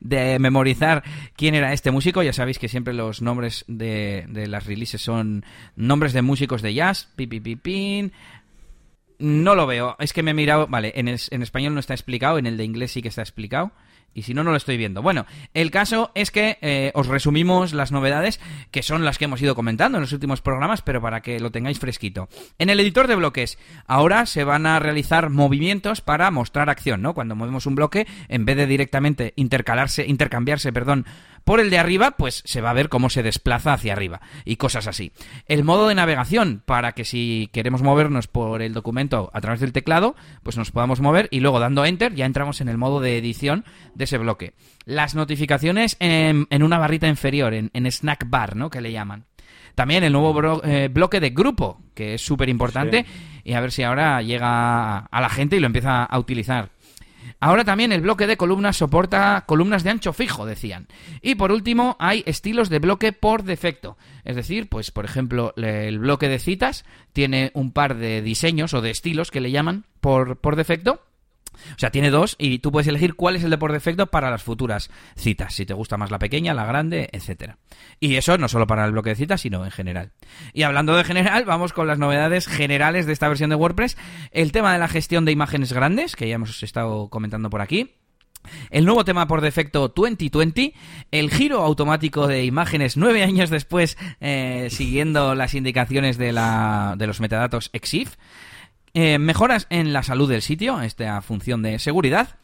de, 0.00 0.38
memorizar 0.38 1.02
quién 1.36 1.54
era 1.54 1.72
este 1.72 1.90
músico. 1.90 2.22
Ya 2.22 2.32
sabéis 2.32 2.58
que 2.58 2.68
siempre 2.68 2.92
los 2.92 3.22
nombres 3.22 3.64
de, 3.66 4.26
de 4.28 4.46
las 4.46 4.66
releases 4.66 5.00
son 5.00 5.44
nombres 5.74 6.12
de 6.12 6.22
músicos 6.22 6.62
de 6.62 6.74
jazz. 6.74 7.08
Pipipipin. 7.16 8.12
No 9.18 9.54
lo 9.54 9.66
veo. 9.66 9.96
Es 9.98 10.12
que 10.12 10.22
me 10.22 10.30
he 10.30 10.34
mirado. 10.34 10.66
Vale, 10.68 10.92
en, 10.94 11.08
español 11.08 11.74
no 11.74 11.80
está 11.80 11.94
explicado. 11.94 12.38
En 12.38 12.46
el 12.46 12.56
de 12.56 12.64
inglés 12.64 12.92
sí 12.92 13.02
que 13.02 13.08
está 13.08 13.22
explicado 13.22 13.72
y 14.14 14.22
si 14.22 14.34
no, 14.34 14.42
no 14.42 14.50
lo 14.50 14.56
estoy 14.56 14.76
viendo. 14.76 15.02
Bueno, 15.02 15.26
el 15.54 15.70
caso 15.70 16.10
es 16.14 16.30
que 16.30 16.58
eh, 16.60 16.90
os 16.94 17.06
resumimos 17.06 17.72
las 17.72 17.92
novedades, 17.92 18.40
que 18.70 18.82
son 18.82 19.04
las 19.04 19.18
que 19.18 19.26
hemos 19.26 19.40
ido 19.40 19.54
comentando 19.54 19.98
en 19.98 20.02
los 20.02 20.12
últimos 20.12 20.40
programas, 20.40 20.82
pero 20.82 21.00
para 21.00 21.20
que 21.20 21.38
lo 21.38 21.52
tengáis 21.52 21.78
fresquito. 21.78 22.28
En 22.58 22.70
el 22.70 22.80
editor 22.80 23.06
de 23.06 23.14
bloques, 23.14 23.58
ahora 23.86 24.26
se 24.26 24.44
van 24.44 24.66
a 24.66 24.80
realizar 24.80 25.30
movimientos 25.30 26.00
para 26.00 26.30
mostrar 26.30 26.68
acción, 26.68 27.02
¿no? 27.02 27.14
Cuando 27.14 27.36
movemos 27.36 27.66
un 27.66 27.76
bloque, 27.76 28.06
en 28.28 28.44
vez 28.44 28.56
de 28.56 28.66
directamente 28.66 29.34
intercalarse, 29.36 30.06
intercambiarse, 30.06 30.72
perdón, 30.72 31.06
por 31.48 31.60
el 31.60 31.70
de 31.70 31.78
arriba, 31.78 32.10
pues 32.10 32.42
se 32.44 32.60
va 32.60 32.68
a 32.68 32.74
ver 32.74 32.90
cómo 32.90 33.08
se 33.08 33.22
desplaza 33.22 33.72
hacia 33.72 33.94
arriba 33.94 34.20
y 34.44 34.56
cosas 34.56 34.86
así. 34.86 35.12
El 35.46 35.64
modo 35.64 35.88
de 35.88 35.94
navegación, 35.94 36.62
para 36.62 36.92
que 36.92 37.06
si 37.06 37.48
queremos 37.54 37.80
movernos 37.80 38.26
por 38.26 38.60
el 38.60 38.74
documento 38.74 39.30
a 39.32 39.40
través 39.40 39.60
del 39.60 39.72
teclado, 39.72 40.14
pues 40.42 40.58
nos 40.58 40.72
podamos 40.72 41.00
mover 41.00 41.26
y 41.30 41.40
luego 41.40 41.58
dando 41.58 41.86
enter 41.86 42.14
ya 42.14 42.26
entramos 42.26 42.60
en 42.60 42.68
el 42.68 42.76
modo 42.76 43.00
de 43.00 43.16
edición 43.16 43.64
de 43.94 44.04
ese 44.04 44.18
bloque. 44.18 44.52
Las 44.84 45.14
notificaciones 45.14 45.96
en, 46.00 46.46
una 46.62 46.76
barrita 46.76 47.08
inferior, 47.08 47.54
en, 47.54 47.70
snack 47.90 48.28
bar, 48.28 48.54
¿no? 48.54 48.68
Que 48.68 48.82
le 48.82 48.92
llaman. 48.92 49.24
También 49.74 50.04
el 50.04 50.12
nuevo 50.12 50.62
eh, 50.64 50.88
bloque 50.92 51.18
de 51.18 51.30
grupo, 51.30 51.80
que 51.94 52.12
es 52.12 52.20
súper 52.20 52.50
importante, 52.50 53.06
y 53.42 53.54
a 53.54 53.60
ver 53.60 53.72
si 53.72 53.84
ahora 53.84 54.20
llega 54.20 54.98
a 54.98 55.20
la 55.22 55.30
gente 55.30 55.56
y 55.56 55.60
lo 55.60 55.66
empieza 55.66 56.04
a 56.04 56.18
utilizar. 56.18 56.72
Ahora 57.40 57.64
también 57.64 57.92
el 57.92 58.00
bloque 58.00 58.26
de 58.26 58.36
columnas 58.36 58.76
soporta 58.76 59.44
columnas 59.46 59.84
de 59.84 59.90
ancho 59.90 60.12
fijo, 60.12 60.46
decían. 60.46 60.88
Y 61.22 61.34
por 61.34 61.52
último, 61.52 61.96
hay 61.98 62.22
estilos 62.26 62.68
de 62.68 62.78
bloque 62.78 63.12
por 63.12 63.42
defecto. 63.42 63.96
Es 64.24 64.36
decir, 64.36 64.68
pues 64.68 64.90
por 64.90 65.04
ejemplo, 65.04 65.54
el 65.56 65.98
bloque 65.98 66.28
de 66.28 66.38
citas 66.38 66.84
tiene 67.12 67.50
un 67.54 67.72
par 67.72 67.96
de 67.96 68.22
diseños 68.22 68.74
o 68.74 68.80
de 68.80 68.90
estilos 68.90 69.30
que 69.30 69.40
le 69.40 69.50
llaman 69.50 69.84
por, 70.00 70.36
por 70.36 70.56
defecto 70.56 71.02
O 71.72 71.78
sea, 71.78 71.90
tiene 71.90 72.10
dos 72.10 72.36
y 72.38 72.58
tú 72.58 72.72
puedes 72.72 72.88
elegir 72.88 73.14
cuál 73.14 73.36
es 73.36 73.44
el 73.44 73.50
de 73.50 73.58
por 73.58 73.72
defecto 73.72 74.06
para 74.06 74.30
las 74.30 74.42
futuras 74.42 74.90
citas. 75.16 75.54
Si 75.54 75.66
te 75.66 75.74
gusta 75.74 75.96
más 75.96 76.10
la 76.10 76.18
pequeña, 76.18 76.54
la 76.54 76.66
grande, 76.66 77.08
etcétera. 77.12 77.58
Y 78.00 78.16
eso 78.16 78.38
no 78.38 78.48
solo 78.48 78.66
para 78.66 78.84
el 78.84 78.92
bloque 78.92 79.10
de 79.10 79.16
citas, 79.16 79.40
sino 79.40 79.64
en 79.64 79.70
general. 79.70 80.12
Y 80.52 80.62
hablando 80.62 80.96
de 80.96 81.04
general, 81.04 81.44
vamos 81.44 81.72
con 81.72 81.86
las 81.86 81.98
novedades 81.98 82.46
generales 82.46 83.06
de 83.06 83.12
esta 83.12 83.28
versión 83.28 83.50
de 83.50 83.56
WordPress. 83.56 83.96
El 84.30 84.52
tema 84.52 84.72
de 84.72 84.78
la 84.78 84.88
gestión 84.88 85.24
de 85.24 85.32
imágenes 85.32 85.72
grandes, 85.72 86.16
que 86.16 86.28
ya 86.28 86.36
hemos 86.36 86.62
estado 86.62 87.08
comentando 87.08 87.50
por 87.50 87.60
aquí. 87.60 87.94
El 88.70 88.84
nuevo 88.84 89.04
tema 89.04 89.26
por 89.26 89.40
defecto 89.40 89.92
2020, 89.94 90.74
el 91.10 91.30
giro 91.30 91.62
automático 91.62 92.26
de 92.26 92.44
imágenes 92.44 92.96
nueve 92.96 93.22
años 93.22 93.50
después, 93.50 93.98
eh, 94.20 94.68
siguiendo 94.70 95.34
las 95.34 95.54
indicaciones 95.54 96.18
de, 96.18 96.32
la, 96.32 96.94
de 96.96 97.06
los 97.06 97.20
metadatos 97.20 97.70
EXIF, 97.72 98.16
eh, 98.94 99.18
mejoras 99.18 99.66
en 99.70 99.92
la 99.92 100.02
salud 100.02 100.28
del 100.28 100.42
sitio, 100.42 100.80
esta 100.80 101.20
función 101.22 101.62
de 101.62 101.78
seguridad, 101.78 102.36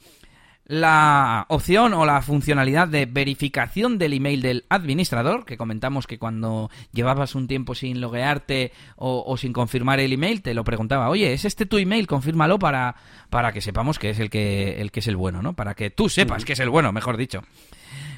la 0.66 1.44
opción 1.48 1.92
o 1.92 2.06
la 2.06 2.22
funcionalidad 2.22 2.88
de 2.88 3.06
verificación 3.06 3.98
del 3.98 4.14
email 4.14 4.40
del 4.40 4.64
administrador, 4.70 5.44
que 5.44 5.58
comentamos 5.58 6.06
que 6.06 6.18
cuando 6.18 6.70
llevabas 6.92 7.34
un 7.34 7.48
tiempo 7.48 7.74
sin 7.74 8.00
loguearte 8.00 8.72
o, 8.96 9.36
sin 9.36 9.52
confirmar 9.52 10.00
el 10.00 10.12
email, 10.12 10.42
te 10.42 10.54
lo 10.54 10.64
preguntaba, 10.64 11.10
oye, 11.10 11.34
¿es 11.34 11.44
este 11.44 11.66
tu 11.66 11.76
email? 11.76 12.06
Confírmalo 12.06 12.58
para, 12.58 12.96
para 13.28 13.52
que 13.52 13.60
sepamos 13.60 13.98
que 13.98 14.10
es 14.10 14.18
el 14.20 14.30
que, 14.30 14.80
el 14.80 14.90
que 14.90 15.00
es 15.00 15.06
el 15.06 15.16
bueno, 15.16 15.42
¿no? 15.42 15.52
Para 15.52 15.74
que 15.74 15.90
tú 15.90 16.08
sepas 16.08 16.44
que 16.44 16.54
es 16.54 16.60
el 16.60 16.70
bueno, 16.70 16.92
mejor 16.92 17.16
dicho. 17.18 17.42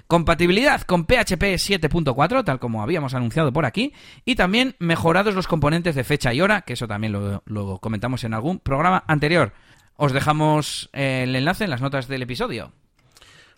Compatibilidad 0.07 0.83
con 0.83 1.05
PHP 1.05 1.59
7.4, 1.59 2.45
tal 2.45 2.61
como 2.61 2.83
habíamos 2.83 3.15
anunciado 3.15 3.53
por 3.53 3.65
aquí, 3.65 3.93
y 4.25 4.37
también 4.37 4.77
mejorados 4.79 5.35
los 5.35 5.49
componentes 5.49 5.97
de 5.97 6.05
fecha 6.05 6.33
y 6.33 6.41
hora, 6.41 6.63
que 6.63 6.75
eso 6.75 6.87
también 6.87 7.13
lo, 7.13 7.79
comentamos 7.81 8.23
en 8.23 8.35
algún 8.35 8.61
programa 8.61 9.03
anterior. 9.09 9.53
Os 9.97 10.13
dejamos 10.13 10.91
el 10.93 11.35
enlace 11.35 11.65
en 11.65 11.71
las 11.71 11.81
notas 11.81 12.07
del 12.07 12.23
episodio. 12.23 12.73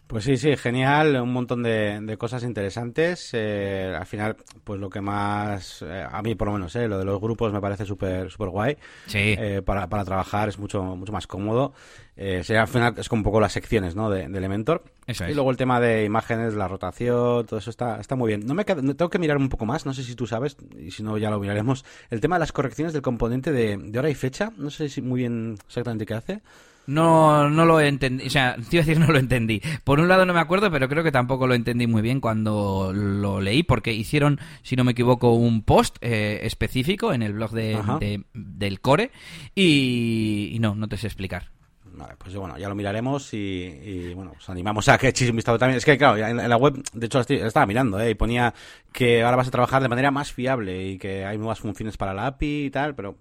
Pues 0.08 0.24
sí, 0.24 0.38
sí, 0.38 0.56
genial, 0.56 1.20
un 1.20 1.34
montón 1.34 1.62
de, 1.62 2.16
cosas 2.18 2.42
interesantes. 2.42 3.28
Eh, 3.34 3.94
al 3.94 4.06
final, 4.06 4.36
pues 4.64 4.80
lo 4.80 4.88
que 4.88 5.02
más, 5.02 5.82
eh, 5.82 6.02
a 6.10 6.22
mí 6.22 6.34
por 6.34 6.48
lo 6.48 6.54
menos, 6.54 6.74
lo 6.74 6.98
de 6.98 7.04
los 7.04 7.20
grupos 7.20 7.52
me 7.52 7.60
parece 7.60 7.84
súper 7.84 8.30
súper 8.30 8.48
guay. 8.48 8.78
Sí. 9.06 9.36
para, 9.66 9.86
para 9.86 10.06
trabajar 10.06 10.48
es 10.48 10.58
mucho 10.58 10.82
mucho 10.82 11.12
más 11.12 11.26
cómodo. 11.26 11.74
sería, 12.16 12.62
al 12.62 12.68
final 12.68 12.94
es 12.96 13.06
como 13.06 13.20
un 13.20 13.24
poco 13.24 13.38
las 13.38 13.52
secciones, 13.52 13.94
¿no? 13.94 14.08
De, 14.08 14.24
Elementor. 14.24 14.82
Eso 15.06 15.24
es. 15.24 15.30
Y 15.30 15.34
luego 15.34 15.50
el 15.50 15.58
tema 15.58 15.78
de 15.78 16.04
imágenes, 16.04 16.54
la 16.54 16.68
rotación, 16.68 17.44
todo 17.44 17.58
eso 17.58 17.68
está, 17.68 18.00
está 18.00 18.16
muy 18.16 18.28
bien. 18.28 18.46
No 18.46 18.54
me 18.54 18.64
tengo 18.64 19.10
que 19.10 19.18
mirar 19.18 19.36
un 19.36 19.50
poco 19.50 19.66
más, 19.66 19.84
no 19.84 19.92
sé 19.92 20.02
si 20.04 20.14
tú 20.14 20.26
sabes, 20.26 20.56
y 20.78 20.90
si 20.90 21.02
no 21.02 21.18
ya 21.18 21.28
lo 21.28 21.38
miraremos. 21.38 21.84
El 22.08 22.22
tema 22.22 22.36
de 22.36 22.40
las 22.40 22.52
correcciones 22.52 22.94
del 22.94 23.02
componente 23.02 23.52
de, 23.52 23.76
de 23.76 23.98
hora 23.98 24.08
y 24.08 24.14
fecha, 24.14 24.52
no 24.56 24.70
sé 24.70 24.88
si 24.88 25.02
muy 25.02 25.20
bien 25.20 25.58
exactamente 25.66 26.06
qué 26.06 26.14
hace. 26.14 26.40
No, 26.88 27.50
no 27.50 27.66
lo 27.66 27.82
entendí, 27.82 28.26
o 28.26 28.30
sea, 28.30 28.56
te 28.70 28.76
iba 28.76 28.82
a 28.82 28.86
decir 28.86 28.98
no 28.98 29.12
lo 29.12 29.18
entendí. 29.18 29.60
Por 29.84 30.00
un 30.00 30.08
lado 30.08 30.24
no 30.24 30.32
me 30.32 30.40
acuerdo, 30.40 30.70
pero 30.70 30.88
creo 30.88 31.04
que 31.04 31.12
tampoco 31.12 31.46
lo 31.46 31.52
entendí 31.54 31.86
muy 31.86 32.00
bien 32.00 32.18
cuando 32.18 32.92
lo 32.94 33.42
leí, 33.42 33.62
porque 33.62 33.92
hicieron, 33.92 34.40
si 34.62 34.74
no 34.74 34.84
me 34.84 34.92
equivoco, 34.92 35.34
un 35.34 35.62
post 35.62 35.98
eh, 36.00 36.40
específico 36.44 37.12
en 37.12 37.22
el 37.22 37.34
blog 37.34 37.50
de, 37.50 38.24
del 38.32 38.80
core 38.80 39.10
y, 39.54 40.56
no, 40.60 40.74
no 40.74 40.88
te 40.88 40.96
sé 40.96 41.08
explicar. 41.08 41.50
Vale, 41.84 42.14
pues 42.16 42.34
bueno, 42.36 42.56
ya 42.56 42.70
lo 42.70 42.74
miraremos 42.74 43.34
y, 43.34 44.14
bueno, 44.14 44.32
os 44.38 44.48
animamos 44.48 44.88
a 44.88 44.96
que 44.96 45.08
echéis 45.08 45.28
un 45.28 45.36
vistazo 45.36 45.58
también. 45.58 45.76
Es 45.76 45.84
que, 45.84 45.98
claro, 45.98 46.16
en, 46.16 46.48
la 46.48 46.56
web, 46.56 46.82
de 46.94 47.04
hecho, 47.04 47.20
estaba 47.20 47.66
mirando, 47.66 48.00
¿eh? 48.00 48.10
Y 48.10 48.14
ponía 48.14 48.54
que 48.94 49.22
ahora 49.22 49.36
vas 49.36 49.48
a 49.48 49.50
trabajar 49.50 49.82
de 49.82 49.90
manera 49.90 50.10
más 50.10 50.32
fiable 50.32 50.86
y 50.86 50.96
que 50.96 51.26
hay 51.26 51.36
nuevas 51.36 51.60
funciones 51.60 51.98
para 51.98 52.14
la 52.14 52.28
API 52.28 52.64
y 52.64 52.70
tal, 52.70 52.94
pero 52.94 53.18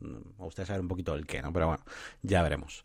me 0.00 0.18
gustaría 0.38 0.66
saber 0.66 0.82
un 0.82 0.88
poquito 0.88 1.14
el 1.14 1.26
qué, 1.26 1.42
¿no? 1.42 1.52
Pero 1.52 1.68
bueno, 1.68 1.84
ya 2.22 2.42
veremos. 2.42 2.84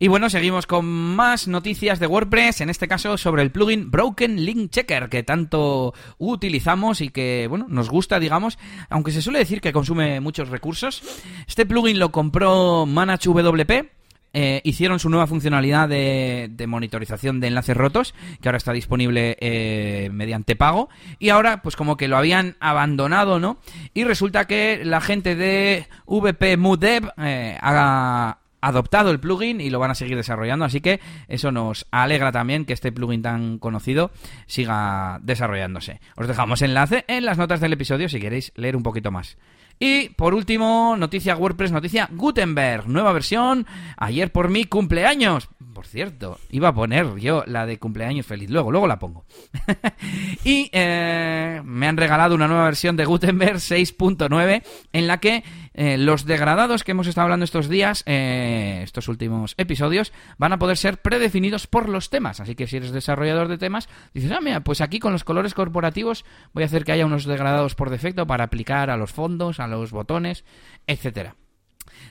Y 0.00 0.06
bueno, 0.06 0.30
seguimos 0.30 0.66
con 0.66 0.86
más 0.86 1.48
noticias 1.48 1.98
de 1.98 2.06
WordPress, 2.06 2.60
en 2.60 2.70
este 2.70 2.86
caso 2.86 3.18
sobre 3.18 3.42
el 3.42 3.50
plugin 3.50 3.90
Broken 3.90 4.44
Link 4.44 4.70
Checker, 4.70 5.08
que 5.08 5.24
tanto 5.24 5.92
utilizamos 6.18 7.00
y 7.00 7.08
que, 7.08 7.46
bueno, 7.48 7.66
nos 7.68 7.90
gusta, 7.90 8.20
digamos, 8.20 8.60
aunque 8.90 9.10
se 9.10 9.22
suele 9.22 9.40
decir 9.40 9.60
que 9.60 9.72
consume 9.72 10.20
muchos 10.20 10.50
recursos. 10.50 11.02
Este 11.48 11.66
plugin 11.66 11.98
lo 11.98 12.12
compró 12.12 12.86
ManageWP, 12.86 13.90
eh, 14.32 14.60
hicieron 14.64 14.98
su 14.98 15.08
nueva 15.08 15.26
funcionalidad 15.26 15.88
de, 15.88 16.64
monitorización 16.66 17.40
de 17.40 17.48
enlaces 17.48 17.76
rotos, 17.76 18.14
que 18.40 18.48
ahora 18.48 18.58
está 18.58 18.72
disponible 18.72 19.36
eh, 19.40 20.10
mediante 20.12 20.56
pago, 20.56 20.88
y 21.18 21.30
ahora 21.30 21.62
pues 21.62 21.76
como 21.76 21.96
que 21.96 22.08
lo 22.08 22.16
habían 22.16 22.56
abandonado, 22.60 23.40
¿no? 23.40 23.58
Y 23.94 24.04
resulta 24.04 24.46
que 24.46 24.82
la 24.84 25.00
gente 25.00 25.34
de 25.34 25.86
VP 26.06 26.56
Dev 26.78 27.10
eh, 27.18 27.58
haga 27.60 28.38
adoptado 28.60 29.10
el 29.10 29.20
plugin 29.20 29.60
y 29.60 29.70
lo 29.70 29.78
van 29.78 29.92
a 29.92 29.94
seguir 29.94 30.16
desarrollando, 30.16 30.64
así 30.64 30.80
que 30.80 31.00
eso 31.28 31.52
nos 31.52 31.86
alegra 31.90 32.32
también 32.32 32.64
que 32.64 32.72
este 32.72 32.92
plugin 32.92 33.22
tan 33.22 33.58
conocido 33.58 34.10
siga 34.46 35.20
desarrollándose. 35.22 36.00
Os 36.16 36.26
dejamos 36.26 36.62
enlace 36.62 37.04
en 37.08 37.24
las 37.24 37.38
notas 37.38 37.60
del 37.60 37.72
episodio 37.72 38.08
si 38.08 38.20
queréis 38.20 38.52
leer 38.56 38.76
un 38.76 38.82
poquito 38.82 39.10
más. 39.10 39.38
Y 39.78 40.08
por 40.10 40.34
último, 40.34 40.96
noticia 40.98 41.36
WordPress, 41.36 41.70
noticia 41.70 42.08
Gutenberg, 42.12 42.88
nueva 42.88 43.12
versión, 43.12 43.66
ayer 43.96 44.32
por 44.32 44.48
mi 44.48 44.64
cumpleaños. 44.64 45.48
Por 45.72 45.86
cierto, 45.86 46.40
iba 46.50 46.68
a 46.68 46.74
poner 46.74 47.16
yo 47.18 47.44
la 47.46 47.64
de 47.64 47.78
cumpleaños 47.78 48.26
feliz, 48.26 48.50
luego, 48.50 48.72
luego 48.72 48.88
la 48.88 48.98
pongo. 48.98 49.24
y 50.44 50.68
eh, 50.72 51.62
me 51.64 51.86
han 51.86 51.96
regalado 51.96 52.34
una 52.34 52.48
nueva 52.48 52.64
versión 52.64 52.96
de 52.96 53.04
Gutenberg 53.04 53.58
6.9 53.58 54.64
en 54.92 55.06
la 55.06 55.20
que 55.20 55.44
eh, 55.80 55.96
los 55.96 56.24
degradados 56.24 56.82
que 56.82 56.90
hemos 56.90 57.06
estado 57.06 57.26
hablando 57.26 57.44
estos 57.44 57.68
días, 57.68 58.02
eh, 58.04 58.80
estos 58.82 59.06
últimos 59.06 59.54
episodios, 59.58 60.12
van 60.36 60.52
a 60.52 60.58
poder 60.58 60.76
ser 60.76 61.00
predefinidos 61.00 61.68
por 61.68 61.88
los 61.88 62.10
temas. 62.10 62.40
Así 62.40 62.56
que 62.56 62.66
si 62.66 62.78
eres 62.78 62.90
desarrollador 62.90 63.46
de 63.46 63.58
temas, 63.58 63.88
dices, 64.12 64.32
ah, 64.32 64.40
mira, 64.42 64.58
pues 64.58 64.80
aquí 64.80 64.98
con 64.98 65.12
los 65.12 65.22
colores 65.22 65.54
corporativos 65.54 66.24
voy 66.52 66.64
a 66.64 66.66
hacer 66.66 66.82
que 66.82 66.90
haya 66.90 67.06
unos 67.06 67.26
degradados 67.26 67.76
por 67.76 67.90
defecto 67.90 68.26
para 68.26 68.42
aplicar 68.42 68.90
a 68.90 68.96
los 68.96 69.12
fondos, 69.12 69.60
a 69.60 69.68
los 69.68 69.92
botones, 69.92 70.44
etcétera. 70.88 71.36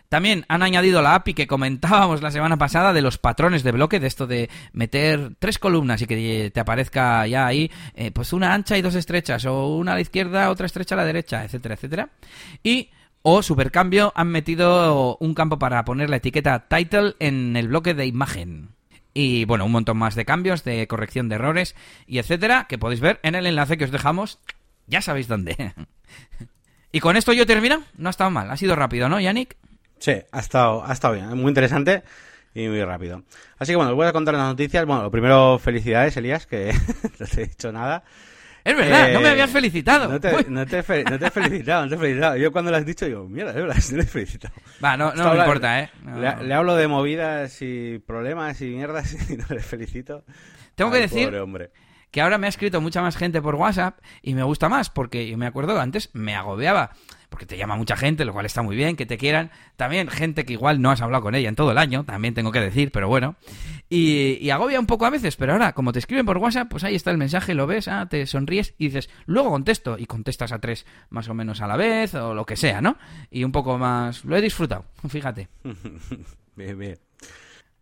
También 0.08 0.46
han 0.48 0.64
añadido 0.64 1.02
la 1.02 1.16
API 1.16 1.34
que 1.34 1.48
comentábamos 1.48 2.22
la 2.22 2.32
semana 2.32 2.56
pasada 2.56 2.94
de 2.94 3.02
los 3.02 3.18
patrones 3.18 3.64
de 3.64 3.74
bloque, 3.74 4.00
de 4.00 4.08
esto 4.08 4.28
de 4.28 4.50
meter 4.72 5.36
tres 5.40 5.60
columnas 5.60 6.02
y 6.02 6.08
que 6.08 6.52
te 6.54 6.60
aparezca 6.62 7.28
ya 7.28 7.46
ahí, 7.46 7.70
eh, 7.96 8.12
pues 8.12 8.32
una 8.32 8.54
ancha 8.54 8.78
y 8.78 8.82
dos 8.82 8.96
estrechas, 8.96 9.44
o 9.46 9.76
una 9.76 9.92
a 9.92 9.96
la 9.96 10.02
izquierda, 10.02 10.50
otra 10.52 10.68
estrecha 10.68 10.96
a 10.96 11.00
la 11.00 11.06
derecha, 11.06 11.44
etcétera, 11.44 11.76
etcétera. 11.76 12.10
Y 12.64 12.92
o 13.30 13.44
Supercambio 13.44 14.14
han 14.16 14.30
metido 14.30 15.18
un 15.20 15.34
campo 15.34 15.60
para 15.60 15.84
poner 15.84 16.10
la 16.10 16.16
etiqueta 16.16 16.70
title 16.70 17.16
en 17.20 17.58
el 17.58 17.68
bloque 17.68 17.94
de 17.94 18.06
imagen. 18.06 18.70
Y 19.14 19.44
bueno, 19.44 19.66
un 19.66 19.74
montón 19.74 19.98
más 19.98 20.16
de 20.16 20.24
cambios, 20.24 20.64
de 20.64 20.88
corrección 20.88 21.28
de 21.28 21.36
errores 21.36 21.76
y 22.06 22.20
etcétera, 22.20 22.68
que 22.70 22.78
podéis 22.78 23.02
ver 23.02 23.20
en 23.24 23.36
el 23.36 23.46
enlace 23.46 23.78
que 23.78 23.84
os 23.84 23.92
dejamos. 23.92 24.40
Ya 24.86 25.02
sabéis 25.02 25.28
dónde. 25.28 25.58
y 26.94 27.02
con 27.02 27.18
esto 27.18 27.34
yo 27.34 27.46
termino. 27.46 27.84
No 27.98 28.08
ha 28.08 28.12
estado 28.12 28.32
mal, 28.32 28.50
ha 28.50 28.56
sido 28.56 28.78
rápido, 28.78 29.10
¿no, 29.10 29.20
Yannick? 29.20 29.58
Sí, 30.00 30.14
ha 30.32 30.40
estado, 30.40 30.86
ha 30.86 30.94
estado 30.94 31.16
bien, 31.16 31.28
muy 31.38 31.50
interesante 31.50 32.04
y 32.56 32.70
muy 32.70 32.82
rápido. 32.86 33.24
Así 33.58 33.74
que 33.74 33.76
bueno, 33.76 33.92
os 33.92 33.98
voy 33.98 34.08
a 34.08 34.14
contar 34.14 34.36
las 34.36 34.48
noticias. 34.48 34.86
Bueno, 34.86 35.04
lo 35.04 35.12
primero, 35.12 35.60
felicidades, 35.60 36.16
Elías, 36.16 36.46
que 36.46 36.74
no 37.20 37.26
te 37.26 37.42
he 37.42 37.48
dicho 37.48 37.74
nada. 37.74 38.06
Es 38.68 38.76
verdad, 38.76 39.14
no 39.14 39.22
me 39.22 39.28
eh, 39.28 39.32
habías 39.32 39.50
felicitado. 39.50 40.10
No 40.10 40.20
te, 40.20 40.44
no, 40.50 40.66
te 40.66 40.80
he 40.80 40.84
felicitado, 40.84 41.14
no 41.86 41.90
te 41.90 41.96
he 41.96 41.98
felicitado. 41.98 42.36
Yo 42.36 42.52
cuando 42.52 42.70
lo 42.70 42.76
has 42.76 42.86
dicho, 42.86 43.06
digo, 43.06 43.30
mierda, 43.30 43.52
es 43.52 43.56
verdad, 43.56 43.76
no 43.92 43.98
te 43.98 44.04
he 44.04 44.08
felicitado. 44.08 44.54
Va, 44.84 44.98
no, 44.98 45.14
no 45.14 45.34
me 45.34 45.40
importa, 45.40 45.80
¿eh? 45.80 45.90
Le, 46.42 46.54
hablo 46.54 46.76
de 46.76 46.90
movidas 46.90 47.62
y 47.62 48.00
problemas 48.00 48.62
y 48.62 48.66
mierdas 48.66 49.14
y 49.30 49.38
no 49.38 49.46
le 49.50 49.62
felicito. 49.62 50.26
Tengo 50.76 50.92
que 50.92 51.00
decir 51.00 51.32
que 52.12 52.22
ahora 52.22 52.38
me 52.38 52.48
ha 52.48 52.50
escrito 52.50 52.82
mucha 52.82 53.02
más 53.02 53.16
gente 53.16 53.42
por 53.42 53.56
WhatsApp 53.56 54.00
y 54.22 54.34
me 54.34 54.44
gusta 54.44 54.68
más 54.68 54.90
porque 54.90 55.30
yo 55.30 55.38
me 55.38 55.48
acuerdo 55.48 55.80
antes 55.80 56.10
me 56.12 56.36
agobiaba 56.36 56.92
porque 57.30 57.46
te 57.46 57.58
llama 57.58 57.76
mucha 57.76 57.96
gente, 57.96 58.26
lo 58.26 58.34
cual 58.34 58.46
está 58.46 58.62
muy 58.62 58.76
bien, 58.76 58.96
que 58.96 59.06
te 59.06 59.18
quieran. 59.18 59.52
También 59.76 60.10
gente 60.10 60.46
que 60.46 60.54
igual 60.54 60.82
no 60.82 60.92
has 60.92 61.02
hablado 61.02 61.24
con 61.24 61.36
ella 61.36 61.50
en 61.50 61.56
todo 61.56 61.72
el 61.72 61.78
año, 61.78 62.04
también 62.04 62.34
tengo 62.34 62.52
que 62.52 62.60
decir, 62.60 62.92
pero 62.92 63.08
bueno. 63.08 63.36
Y, 63.90 64.50
agobia 64.50 64.80
un 64.80 64.86
poco 64.86 65.06
a 65.06 65.10
veces, 65.10 65.36
pero 65.36 65.54
ahora, 65.54 65.74
como 65.74 65.92
te 65.92 66.00
escriben 66.00 66.26
por 66.26 66.38
WhatsApp, 66.38 66.68
pues 66.70 66.84
ahí 66.84 66.96
está 66.96 67.12
el 67.12 67.18
mensaje, 67.18 67.54
lo 67.54 67.68
ves, 67.68 67.88
ah, 67.88 68.08
te 68.10 68.26
sonríes 68.26 68.74
y 68.78 68.86
dices, 68.86 69.10
luego 69.26 69.50
contesto, 69.50 69.98
y 69.98 70.06
contestas 70.06 70.52
a 70.52 70.60
tres 70.60 70.86
más 71.10 71.30
o 71.30 71.34
menos 71.34 71.62
a 71.62 71.68
la 71.68 71.78
vez, 71.78 72.16
o 72.16 72.34
lo 72.34 72.46
que 72.46 72.56
sea, 72.56 72.82
¿no? 72.82 72.98
Y 73.30 73.44
un 73.44 73.52
poco 73.52 73.78
más, 73.78 74.26
lo 74.26 74.36
he 74.36 74.42
disfrutado, 74.42 74.86
fíjate. 75.08 75.50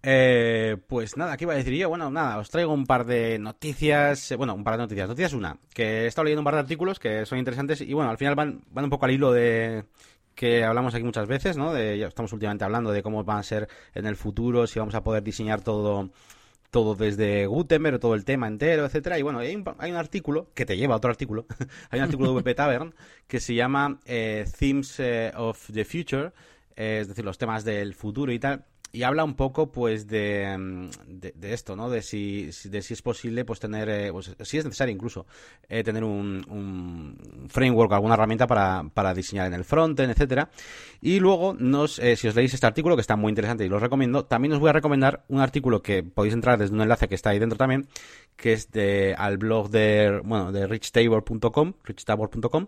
Eh, 0.08 0.78
pues 0.88 1.18
nada, 1.18 1.36
¿qué 1.36 1.46
iba 1.46 1.54
a 1.54 1.58
decir 1.58 1.74
yo? 1.74 1.90
Bueno, 1.90 2.12
nada, 2.12 2.38
os 2.38 2.52
traigo 2.52 2.72
un 2.72 2.86
par 2.86 3.08
de 3.08 3.40
noticias, 3.40 4.32
eh, 4.32 4.36
bueno, 4.36 4.54
un 4.54 4.64
par 4.64 4.76
de 4.76 4.84
noticias. 4.84 5.10
Noticias 5.10 5.34
una, 5.34 5.58
que 5.74 6.04
he 6.04 6.06
estado 6.06 6.26
leyendo 6.26 6.42
un 6.42 6.46
par 6.46 6.54
de 6.54 6.60
artículos 6.60 7.00
que 7.00 7.26
son 7.26 7.40
interesantes 7.40 7.82
y 7.82 7.92
bueno, 7.92 8.12
al 8.12 8.20
final 8.20 8.36
van, 8.36 8.62
van 8.70 8.84
un 8.84 8.92
poco 8.92 9.06
al 9.06 9.12
hilo 9.12 9.32
de 9.32 9.86
que 10.36 10.64
hablamos 10.64 10.94
aquí 10.94 11.04
muchas 11.04 11.28
veces, 11.28 11.58
¿no? 11.58 11.74
De, 11.74 12.04
estamos 12.04 12.32
últimamente 12.34 12.64
hablando 12.64 12.92
de 12.92 13.02
cómo 13.02 13.24
van 13.24 13.40
a 13.40 13.44
ser 13.44 13.68
en 13.96 14.06
el 14.06 14.16
futuro, 14.16 14.68
si 14.68 14.78
vamos 14.78 14.94
a 14.94 15.04
poder 15.04 15.24
diseñar 15.24 15.62
todo 15.62 16.12
todo 16.70 16.94
desde 16.94 17.48
Gutenberg, 17.48 18.00
todo 18.00 18.14
el 18.14 18.26
tema 18.26 18.48
entero, 18.48 18.86
etcétera. 18.86 19.18
Y 19.18 19.24
bueno, 19.24 19.40
hay 19.40 19.56
un, 19.56 19.64
hay 19.80 19.90
un 19.90 19.98
artículo 19.98 20.52
que 20.54 20.66
te 20.66 20.78
lleva 20.78 20.94
a 20.94 20.98
otro 20.98 21.10
artículo. 21.10 21.48
hay 21.90 22.00
un 22.00 22.04
artículo 22.04 22.30
de 22.30 22.42
WP 22.42 22.56
Tavern 22.56 22.94
que 23.28 23.40
se 23.40 23.56
llama 23.56 24.00
eh, 24.06 24.46
Themes 24.60 25.02
of 25.36 25.72
the 25.74 25.84
Future, 25.84 26.32
es 26.76 27.08
decir, 27.08 27.26
los 27.26 27.40
temas 27.40 27.64
del 27.64 27.96
futuro 27.96 28.32
y 28.32 28.38
tal 28.38 28.66
y 28.96 29.04
habla 29.04 29.26
un 29.26 29.36
poco 29.36 29.72
pues 29.72 30.08
de, 30.08 30.56
mm, 30.58 30.90
de, 31.08 31.54
esto, 31.54 31.76
¿no? 31.76 31.90
De 31.90 32.02
si, 32.02 32.50
de 32.64 32.82
si 32.82 32.94
es 32.94 33.02
posible 33.02 33.44
pues 33.44 33.60
tener, 33.60 33.90
eh, 33.90 34.12
pues, 34.12 34.34
si 34.42 34.58
es 34.58 34.64
necesario 34.64 34.94
incluso 34.94 35.26
eh, 35.68 35.84
tener 35.84 36.04
un, 36.04 37.18
framework, 37.50 37.92
alguna 37.92 38.14
herramienta 38.14 38.48
para, 38.48 38.84
para 38.94 39.14
diseñar 39.14 39.48
en 39.48 39.54
el 39.54 39.66
frontend, 39.66 40.12
etcétera. 40.12 40.50
Y 41.02 41.20
luego, 41.20 41.58
eh, 42.00 42.16
si 42.16 42.28
os 42.28 42.36
leéis 42.36 42.54
este 42.54 42.66
artículo, 42.66 42.96
que 42.96 43.02
está 43.02 43.18
muy 43.18 43.30
interesante 43.30 43.66
y 43.66 43.70
lo 43.70 43.80
recomiendo, 43.80 44.26
también 44.26 44.54
os 44.54 44.60
voy 44.60 44.70
a 44.70 44.74
recomendar 44.74 45.26
un 45.28 45.42
artículo 45.42 45.82
que 45.82 46.02
podéis 46.02 46.34
entrar 46.34 46.58
desde 46.58 46.74
un 46.74 46.82
enlace 46.82 47.10
que 47.10 47.16
está 47.16 47.32
ahí 47.32 47.40
dentro 47.40 47.58
también, 47.58 47.88
que 48.38 48.54
es 48.54 48.72
de, 48.72 49.14
al 49.18 49.38
blog 49.38 49.70
de, 49.70 50.22
bueno, 50.24 50.54
de 50.54 50.68
richtabor.com, 50.68 51.74
richtabor.com, 51.84 52.68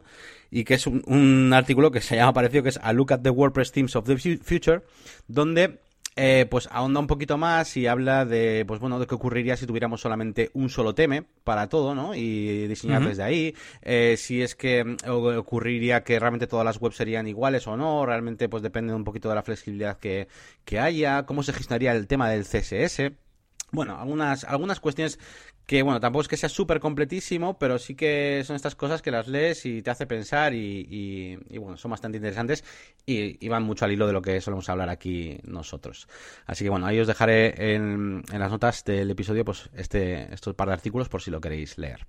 y 0.52 0.66
que 0.66 0.74
es 0.74 0.88
un, 0.88 1.04
un, 1.08 1.54
artículo 1.54 1.90
que 1.90 2.02
se 2.02 2.18
llama 2.18 2.34
parecido 2.34 2.64
que 2.64 2.70
es 2.70 2.80
A 2.84 2.92
Look 2.92 3.14
at 3.14 3.22
the 3.22 3.30
WordPress 3.30 3.72
Themes 3.72 3.96
of 3.96 4.06
the 4.06 4.18
Future, 4.18 4.82
donde 5.28 5.87
eh, 6.18 6.48
pues 6.50 6.68
ahonda 6.72 7.00
un 7.00 7.06
poquito 7.06 7.38
más 7.38 7.78
y 7.78 7.86
habla 7.86 8.26
de, 8.26 8.66
pues 8.68 8.80
bueno, 8.80 9.00
de 9.00 9.06
qué 9.06 9.14
ocurriría 9.14 9.56
si 9.56 9.68
tuviéramos 9.68 10.02
solamente 10.02 10.50
un 10.54 10.70
solo 10.70 10.96
teme 10.96 11.24
para 11.44 11.70
todo, 11.70 11.94
¿no? 11.94 12.16
Y 12.16 12.68
diseñar 12.68 13.06
desde 13.06 13.22
ahí. 13.22 13.56
Eh, 13.84 14.16
si 14.18 14.42
es 14.42 14.56
que 14.56 14.98
ocurriría 15.08 16.04
que 16.04 16.20
realmente 16.20 16.48
todas 16.48 16.66
las 16.66 16.82
webs 16.82 16.96
serían 16.96 17.28
iguales 17.28 17.68
o 17.68 17.78
no, 17.78 18.04
realmente 18.06 18.50
pues 18.50 18.64
depende 18.64 18.96
un 18.96 19.04
poquito 19.04 19.30
de 19.30 19.36
la 19.36 19.44
flexibilidad 19.44 20.00
que, 20.00 20.28
que 20.66 20.80
haya, 20.80 21.28
cómo 21.28 21.44
se 21.44 21.54
gestionaría 21.54 21.92
el 21.92 22.08
tema 22.08 22.30
del 22.30 22.46
CSS. 22.46 23.12
Bueno, 23.72 24.00
algunas, 24.00 24.46
algunas 24.46 24.80
cuestiones 24.80 25.20
que, 25.66 25.84
bueno, 25.84 26.00
tampoco 26.00 26.22
es 26.22 26.28
que 26.30 26.38
sea 26.38 26.48
súper 26.48 26.80
completísimo, 26.80 27.60
pero 27.60 27.78
sí 27.78 27.96
que 27.96 28.42
son 28.46 28.56
estas 28.56 28.76
cosas 28.76 29.02
que 29.02 29.12
las 29.12 29.28
lees 29.28 29.66
y 29.66 29.82
te 29.82 29.90
hace 29.92 30.08
pensar 30.08 30.54
y, 30.54 31.36
bueno, 31.60 31.76
son 31.76 31.92
bastante 31.92 32.18
interesantes 32.18 32.64
y, 33.06 33.46
van 33.50 33.64
mucho 33.64 33.84
al 33.84 33.92
hilo 33.92 34.08
de 34.08 34.14
lo 34.14 34.22
que 34.22 34.40
solemos 34.40 34.70
hablar 34.70 34.90
aquí 34.90 35.38
nosotros. 35.44 36.08
Así 36.46 36.64
que, 36.64 36.70
bueno, 36.70 36.86
ahí 36.86 36.98
os 37.00 37.08
dejaré 37.08 37.76
en, 37.76 38.24
las 38.32 38.50
notas 38.50 38.86
del 38.86 39.12
episodio 39.12 39.44
pues 39.44 39.70
este, 39.74 40.34
estos 40.34 40.56
par 40.56 40.70
de 40.70 40.74
artículos 40.76 41.10
por 41.10 41.22
si 41.22 41.30
lo 41.30 41.42
queréis 41.42 41.78
leer. 41.78 42.08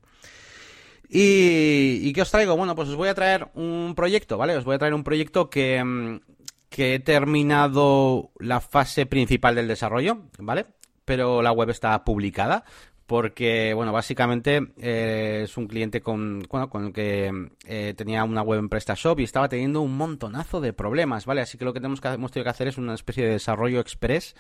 ¿Y, 1.09 2.13
qué 2.13 2.23
os 2.23 2.31
traigo? 2.31 2.57
Bueno, 2.57 2.77
pues 2.77 2.89
os 2.89 2.97
voy 2.97 3.09
a 3.09 3.15
traer 3.15 3.49
un 3.55 3.95
proyecto, 3.97 4.39
¿vale? 4.39 4.57
Os 4.57 4.65
voy 4.65 4.77
a 4.77 4.79
traer 4.79 4.95
un 4.95 5.03
proyecto 5.03 5.51
que, 5.51 6.21
que 6.69 6.95
he 6.95 7.01
terminado 7.01 8.31
la 8.39 8.61
fase 8.61 9.07
principal 9.07 9.57
del 9.57 9.67
desarrollo, 9.67 10.27
¿vale? 10.39 10.67
Pero 11.09 11.41
la 11.41 11.53
web 11.53 11.71
está 11.71 12.05
publicada 12.05 12.65
porque, 13.07 13.73
bueno, 13.73 13.91
básicamente 13.93 14.61
eh, 14.77 15.41
es 15.45 15.57
un 15.57 15.67
cliente 15.67 16.03
con, 16.03 16.43
bueno, 16.51 16.69
con 16.69 16.85
el 16.85 16.93
que 16.93 17.33
eh, 17.65 17.95
tenía 17.97 18.25
una 18.25 18.43
web 18.43 18.59
en 18.59 18.69
PrestaShop 18.69 19.19
y 19.21 19.25
estaba 19.25 19.49
teniendo 19.49 19.81
un 19.81 19.97
montonazo 19.97 20.61
de 20.61 20.75
problemas, 20.75 21.25
¿vale? 21.25 21.41
Así 21.41 21.57
que 21.57 21.65
lo 21.65 21.73
que, 21.73 21.81
tenemos 21.81 22.03
que 22.03 22.09
hemos 22.09 22.31
tenido 22.31 22.45
que 22.45 22.51
hacer 22.51 22.69
es 22.69 22.77
una 22.77 22.93
especie 22.93 23.25
de 23.25 23.33
desarrollo 23.33 23.81
express 23.81 24.37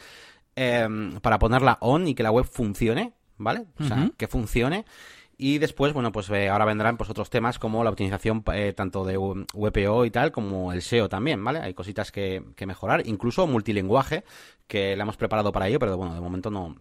em, 0.54 1.18
para 1.20 1.38
ponerla 1.38 1.78
on 1.80 2.06
y 2.06 2.14
que 2.14 2.22
la 2.22 2.30
web 2.30 2.44
funcione, 2.44 3.14
¿vale? 3.38 3.64
O 3.80 3.84
sea, 3.84 4.10
que 4.18 4.28
funcione. 4.28 4.84
Y 5.38 5.58
después, 5.58 5.92
bueno, 5.92 6.12
pues 6.12 6.28
eh, 6.30 6.48
ahora 6.48 6.64
vendrán 6.64 6.96
pues 6.96 7.08
otros 7.08 7.30
temas 7.30 7.58
como 7.58 7.84
la 7.84 7.90
optimización 7.90 8.42
tanto 8.74 9.04
de 9.04 9.16
WPO 9.16 10.04
y 10.04 10.10
tal, 10.10 10.32
como 10.32 10.72
el 10.72 10.82
SEO 10.82 11.08
también, 11.08 11.42
¿vale? 11.42 11.60
Hay 11.60 11.74
cositas 11.74 12.10
que, 12.10 12.42
que 12.56 12.66
mejorar, 12.66 13.06
incluso 13.06 13.46
multilinguaje, 13.46 14.24
que 14.66 14.96
le 14.96 15.02
hemos 15.02 15.16
preparado 15.16 15.52
para 15.52 15.68
ello, 15.68 15.78
pero 15.78 15.96
bueno, 15.96 16.14
de 16.14 16.20
momento 16.20 16.50
no, 16.50 16.74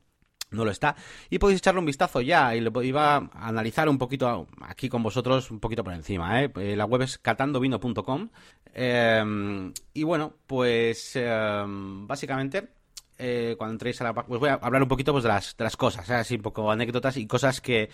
no 0.52 0.66
lo 0.66 0.72
está. 0.72 0.96
Y 1.30 1.40
podéis 1.40 1.60
echarle 1.60 1.80
un 1.80 1.86
vistazo 1.86 2.22
ya 2.22 2.56
y 2.56 2.62
lo 2.62 2.82
iba 2.82 3.16
a 3.16 3.48
analizar 3.48 3.90
un 3.90 3.98
poquito 3.98 4.48
aquí 4.62 4.90
con 4.90 5.04
vosotros, 5.04 5.52
un 5.52 5.60
poquito 5.60 5.84
por 5.84 5.94
encima. 5.94 6.44
¿eh? 6.44 6.52
eh 6.56 6.76
la 6.76 6.86
web 6.86 7.02
es 7.02 7.18
catandovino.com. 7.18 8.30
Em, 8.74 9.74
y 9.94 10.04
bueno, 10.04 10.34
pues 10.46 11.16
em, 11.16 12.08
básicamente 12.08 12.70
eh, 13.18 13.56
cuando 13.58 13.74
entréis 13.74 14.00
a 14.02 14.06
la 14.06 14.14
página, 14.14 14.28
pues 14.28 14.40
voy 14.40 14.50
a 14.50 14.54
hablar 14.56 14.84
un 14.84 14.88
poquito 14.88 15.12
pues, 15.12 15.24
de, 15.24 15.30
las, 15.30 15.58
de 15.58 15.64
las 15.64 15.76
cosas, 15.76 16.10
¿eh? 16.10 16.16
así 16.16 16.36
un 16.36 16.44
poco 16.44 16.70
anécdotas 16.72 17.18
y 17.18 17.26
cosas 17.28 17.62
que, 17.62 17.90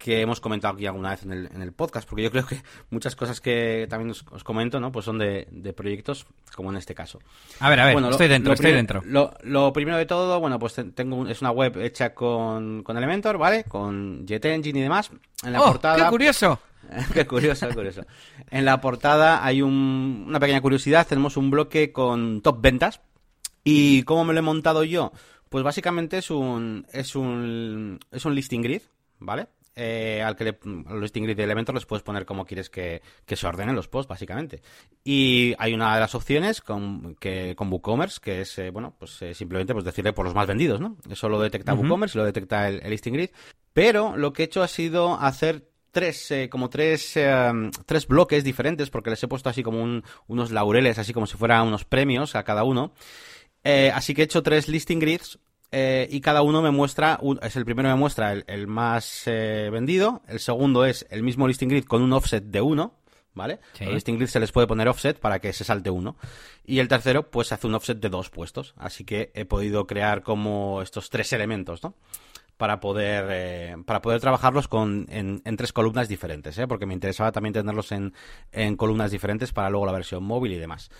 que 0.00 0.22
hemos 0.22 0.40
comentado 0.40 0.72
aquí 0.74 0.86
alguna 0.86 1.10
vez 1.10 1.24
en 1.24 1.32
el, 1.32 1.46
en 1.54 1.60
el 1.60 1.72
podcast, 1.72 2.08
porque 2.08 2.22
yo 2.22 2.30
creo 2.30 2.46
que 2.46 2.62
muchas 2.88 3.14
cosas 3.14 3.38
que 3.42 3.86
también 3.90 4.10
os, 4.10 4.42
comento, 4.42 4.80
¿no? 4.80 4.90
Pues 4.90 5.04
son 5.04 5.18
de, 5.18 5.46
de, 5.50 5.74
proyectos, 5.74 6.26
como 6.56 6.70
en 6.70 6.78
este 6.78 6.94
caso. 6.94 7.20
A 7.60 7.68
ver, 7.68 7.80
a 7.80 7.84
ver, 7.84 7.98
estoy 8.10 8.26
dentro, 8.26 8.54
estoy 8.54 8.72
dentro. 8.72 9.02
Lo, 9.04 9.72
primero 9.74 9.98
de 9.98 10.06
todo, 10.06 10.40
bueno, 10.40 10.58
pues 10.58 10.74
tengo 10.94 11.28
es 11.28 11.42
una 11.42 11.50
web 11.50 11.76
hecha 11.82 12.14
con, 12.14 12.82
con 12.82 12.96
Elementor, 12.96 13.36
¿vale? 13.36 13.64
Con 13.64 14.26
JetEngine 14.26 14.78
y 14.78 14.82
demás. 14.82 15.10
En 15.44 15.52
la 15.52 15.60
¡Oh, 15.60 15.66
portada... 15.66 15.96
¡Qué 15.96 16.08
curioso! 16.08 16.58
qué 17.12 17.26
curioso, 17.26 17.68
qué 17.68 17.74
curioso. 17.74 18.06
En 18.50 18.64
la 18.64 18.80
portada 18.80 19.44
hay 19.44 19.60
un, 19.60 20.24
una 20.26 20.40
pequeña 20.40 20.62
curiosidad, 20.62 21.06
tenemos 21.06 21.36
un 21.36 21.50
bloque 21.50 21.92
con 21.92 22.40
top 22.40 22.58
ventas. 22.62 23.02
¿Y 23.64 24.02
cómo 24.04 24.24
me 24.24 24.32
lo 24.32 24.38
he 24.38 24.42
montado 24.42 24.82
yo? 24.82 25.12
Pues 25.50 25.62
básicamente 25.62 26.16
es 26.16 26.30
un, 26.30 26.86
es 26.90 27.14
un, 27.14 28.00
es 28.10 28.24
un 28.24 28.34
listing 28.34 28.62
grid, 28.62 28.80
¿vale? 29.18 29.48
Eh, 29.82 30.22
al 30.22 30.36
que 30.36 30.44
le, 30.44 30.58
los 30.62 31.00
listing 31.00 31.24
grid 31.24 31.36
de 31.38 31.44
elementos 31.44 31.74
les 31.74 31.86
puedes 31.86 32.02
poner 32.02 32.26
como 32.26 32.44
quieres 32.44 32.68
que, 32.68 33.00
se 33.26 33.46
ordenen 33.46 33.74
los 33.74 33.88
posts, 33.88 34.10
básicamente. 34.10 34.60
Y 35.02 35.54
hay 35.58 35.72
una 35.72 35.94
de 35.94 36.00
las 36.00 36.14
opciones 36.14 36.60
con, 36.60 37.14
que, 37.14 37.54
con 37.56 37.72
WooCommerce, 37.72 38.20
que 38.20 38.42
es, 38.42 38.58
eh, 38.58 38.68
bueno, 38.68 38.94
pues 38.98 39.22
eh, 39.22 39.32
simplemente 39.32 39.72
pues 39.72 39.86
decirle 39.86 40.12
por 40.12 40.26
los 40.26 40.34
más 40.34 40.46
vendidos, 40.46 40.80
¿no? 40.80 40.98
Eso 41.08 41.30
lo 41.30 41.40
detecta 41.40 41.72
WooCommerce 41.72 42.18
y 42.18 42.20
lo 42.20 42.26
detecta 42.26 42.68
el, 42.68 42.90
listing 42.90 43.14
grid. 43.14 43.30
Pero 43.72 44.18
lo 44.18 44.34
que 44.34 44.42
he 44.42 44.46
hecho 44.46 44.62
ha 44.62 44.68
sido 44.68 45.14
hacer 45.14 45.70
tres, 45.92 46.30
como 46.50 46.68
tres, 46.68 47.18
tres 47.86 48.06
bloques 48.06 48.44
diferentes, 48.44 48.90
porque 48.90 49.08
les 49.08 49.22
he 49.22 49.28
puesto 49.28 49.48
así 49.48 49.62
como 49.62 50.02
unos 50.26 50.50
laureles, 50.50 50.98
así 50.98 51.14
como 51.14 51.26
si 51.26 51.38
fueran 51.38 51.66
unos 51.66 51.86
premios 51.86 52.36
a 52.36 52.42
cada 52.42 52.64
uno. 52.64 52.92
así 53.64 54.12
que 54.12 54.20
he 54.20 54.24
hecho 54.26 54.42
tres 54.42 54.68
listing 54.68 54.98
grids 54.98 55.38
eh, 55.72 56.08
y 56.10 56.20
cada 56.20 56.42
uno 56.42 56.62
me 56.62 56.70
muestra, 56.70 57.20
es 57.42 57.56
el 57.56 57.64
primero 57.64 57.88
me 57.88 57.94
muestra 57.94 58.32
el, 58.32 58.66
más 58.66 59.22
eh, 59.26 59.68
vendido, 59.70 60.22
el 60.26 60.40
segundo 60.40 60.84
es 60.84 61.06
el 61.10 61.22
mismo 61.22 61.46
listing 61.46 61.68
grid 61.68 61.84
con 61.84 62.02
un 62.02 62.12
offset 62.12 62.44
de 62.44 62.60
uno, 62.60 62.94
¿vale? 63.34 63.60
Los 63.78 63.94
listing 63.94 64.16
grid 64.16 64.26
se 64.26 64.40
les 64.40 64.50
puede 64.50 64.66
poner 64.66 64.88
offset 64.88 65.18
para 65.18 65.38
que 65.38 65.52
se 65.52 65.64
salte 65.64 65.90
uno. 65.90 66.16
Y 66.64 66.80
el 66.80 66.88
tercero, 66.88 67.30
pues 67.30 67.52
hace 67.52 67.66
un 67.66 67.74
offset 67.74 67.98
de 68.00 68.08
dos 68.08 68.30
puestos. 68.30 68.74
Así 68.76 69.04
que 69.04 69.30
he 69.34 69.44
podido 69.44 69.86
crear 69.86 70.22
como 70.22 70.82
estos 70.82 71.08
tres 71.10 71.32
elementos, 71.32 71.82
¿no? 71.82 71.94
Para 72.56 72.80
poder, 72.80 73.26
eh, 73.30 73.76
para 73.86 74.02
poder 74.02 74.20
trabajarlos 74.20 74.68
con, 74.68 75.06
en, 75.08 75.40
en 75.44 75.56
tres 75.56 75.72
columnas 75.72 76.08
diferentes, 76.08 76.58
¿eh? 76.58 76.66
Porque 76.66 76.84
me 76.84 76.94
interesaba 76.94 77.32
también 77.32 77.54
tenerlos 77.54 77.92
en, 77.92 78.12
en 78.52 78.76
columnas 78.76 79.10
diferentes 79.10 79.52
para 79.52 79.70
luego 79.70 79.86
la 79.86 79.92
versión 79.92 80.24
móvil 80.24 80.52
y 80.52 80.58
demás. 80.58 80.90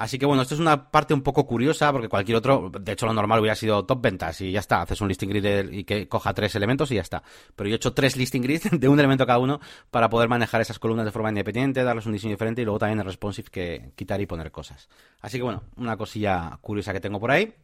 Así 0.00 0.18
que 0.18 0.24
bueno, 0.24 0.40
esto 0.40 0.54
es 0.54 0.60
una 0.60 0.90
parte 0.90 1.12
un 1.12 1.20
poco 1.20 1.46
curiosa 1.46 1.92
porque 1.92 2.08
cualquier 2.08 2.38
otro, 2.38 2.70
de 2.80 2.92
hecho 2.92 3.04
lo 3.04 3.12
normal 3.12 3.38
hubiera 3.40 3.54
sido 3.54 3.84
top 3.84 4.00
ventas 4.00 4.40
y 4.40 4.50
ya 4.50 4.60
está, 4.60 4.80
haces 4.80 4.98
un 5.02 5.08
listing 5.08 5.28
grid 5.28 5.70
y 5.70 5.84
que 5.84 6.08
coja 6.08 6.32
tres 6.32 6.54
elementos 6.54 6.90
y 6.90 6.94
ya 6.94 7.02
está. 7.02 7.22
Pero 7.54 7.68
yo 7.68 7.74
he 7.74 7.76
hecho 7.76 7.92
tres 7.92 8.16
listing 8.16 8.40
grids 8.40 8.70
de 8.80 8.88
un 8.88 8.98
elemento 8.98 9.26
cada 9.26 9.38
uno 9.38 9.60
para 9.90 10.08
poder 10.08 10.30
manejar 10.30 10.62
esas 10.62 10.78
columnas 10.78 11.04
de 11.04 11.12
forma 11.12 11.28
independiente, 11.28 11.84
darles 11.84 12.06
un 12.06 12.12
diseño 12.12 12.32
diferente 12.32 12.62
y 12.62 12.64
luego 12.64 12.78
también 12.78 12.98
el 13.00 13.04
responsive 13.04 13.50
que 13.50 13.92
quitar 13.94 14.18
y 14.22 14.24
poner 14.24 14.50
cosas. 14.50 14.88
Así 15.20 15.36
que 15.36 15.42
bueno, 15.42 15.64
una 15.76 15.98
cosilla 15.98 16.58
curiosa 16.62 16.94
que 16.94 17.00
tengo 17.00 17.20
por 17.20 17.32
ahí. 17.32 17.54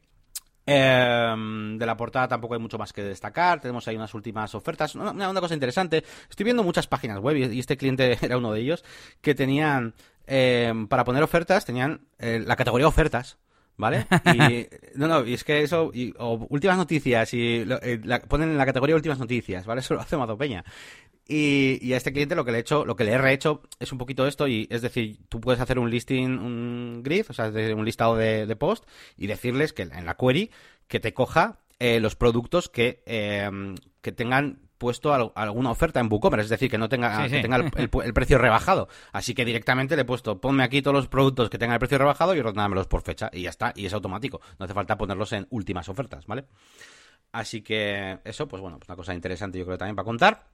Em, 0.68 1.78
de 1.78 1.86
la 1.86 1.96
portada 1.96 2.26
tampoco 2.26 2.54
hay 2.54 2.60
mucho 2.60 2.76
más 2.76 2.92
que 2.92 3.02
destacar. 3.02 3.60
Tenemos 3.60 3.86
ahí 3.86 3.94
unas 3.94 4.12
últimas 4.14 4.52
ofertas. 4.54 4.96
Una, 4.96 5.32
cosa 5.40 5.54
interesante. 5.54 6.02
Estoy 6.28 6.44
viendo 6.44 6.64
muchas 6.64 6.88
páginas 6.88 7.20
web 7.20 7.36
y, 7.36 7.58
este 7.60 7.76
cliente 7.76 8.18
era 8.22 8.36
uno 8.36 8.52
de 8.52 8.60
ellos 8.60 8.84
que 9.20 9.34
tenían 9.34 9.94
em, 10.26 10.88
para 10.88 11.04
poner 11.04 11.22
ofertas 11.22 11.64
tenían 11.64 12.00
eh, 12.18 12.42
la 12.44 12.56
categoría 12.56 12.88
ofertas. 12.88 13.38
¿Vale? 13.78 14.06
Y, 14.24 14.66
no, 14.94 15.06
no, 15.06 15.24
y 15.24 15.34
es 15.34 15.44
que 15.44 15.62
eso, 15.62 15.90
y, 15.92 16.14
o 16.18 16.46
últimas 16.48 16.78
noticias, 16.78 17.34
y 17.34 17.62
eh, 17.82 18.00
ponen 18.26 18.50
en 18.50 18.56
la 18.56 18.64
categoría 18.64 18.96
últimas 18.96 19.18
noticias, 19.18 19.66
¿vale? 19.66 19.80
Eso 19.82 19.92
lo 19.94 20.00
hace 20.00 20.16
Mazo 20.16 20.38
Peña. 20.38 20.64
Y, 21.28 21.92
a 21.92 21.96
este 21.96 22.12
cliente 22.12 22.36
lo 22.36 22.44
que 22.44 22.52
le 22.52 22.58
he 22.58 22.60
hecho, 22.60 22.84
lo 22.84 22.94
que 22.94 23.04
le 23.04 23.12
he 23.12 23.18
rehecho 23.18 23.62
es 23.80 23.90
un 23.90 23.98
poquito 23.98 24.26
esto, 24.26 24.46
y 24.46 24.68
es 24.70 24.82
decir, 24.82 25.18
tú 25.28 25.40
puedes 25.40 25.60
hacer 25.60 25.78
un 25.78 25.90
listing, 25.90 26.38
un 26.38 27.00
grid, 27.02 27.26
o 27.28 27.32
sea, 27.32 27.46
un 27.46 27.84
listado 27.84 28.16
de, 28.16 28.46
de 28.46 28.56
post, 28.56 28.84
y 29.16 29.26
decirles 29.26 29.72
que 29.72 29.82
en 29.82 30.06
la 30.06 30.16
query 30.16 30.52
que 30.86 31.00
te 31.00 31.14
coja 31.14 31.58
eh, 31.78 32.00
los 32.00 32.16
productos 32.16 32.68
que, 32.68 33.02
eh, 33.06 33.50
que 34.00 34.12
tengan 34.12 34.60
puesto 34.78 35.12
alguna 35.12 35.70
oferta 35.70 36.00
en 36.00 36.10
WooCommerce, 36.10 36.44
es 36.44 36.50
decir, 36.50 36.70
que 36.70 36.78
no 36.78 36.88
tenga, 36.88 37.28
que 37.28 37.40
tenga 37.40 37.56
el, 37.56 38.12
precio 38.12 38.38
rebajado. 38.38 38.88
Así 39.12 39.34
que 39.34 39.44
directamente 39.44 39.96
le 39.96 40.02
he 40.02 40.04
puesto, 40.04 40.40
ponme 40.40 40.64
aquí 40.64 40.82
todos 40.82 40.94
los 40.94 41.08
productos 41.08 41.50
que 41.50 41.58
tengan 41.58 41.74
el 41.74 41.78
precio 41.78 41.98
rebajado 41.98 42.34
y 42.34 42.40
ordenámelos 42.40 42.86
por 42.86 43.02
fecha. 43.02 43.30
Y 43.32 43.42
ya 43.42 43.50
está, 43.50 43.72
y 43.74 43.86
es 43.86 43.92
automático. 43.92 44.40
No 44.58 44.64
hace 44.64 44.74
falta 44.74 44.98
ponerlos 44.98 45.32
en 45.32 45.46
últimas 45.50 45.88
ofertas, 45.88 46.26
¿vale? 46.26 46.44
Así 47.32 47.62
que 47.62 48.18
eso, 48.24 48.46
pues 48.48 48.60
bueno, 48.60 48.78
pues 48.78 48.88
una 48.88 48.96
cosa 48.96 49.14
interesante 49.14 49.58
yo 49.58 49.64
creo 49.64 49.78
también 49.78 49.96
para 49.96 50.04
contar. 50.04 50.46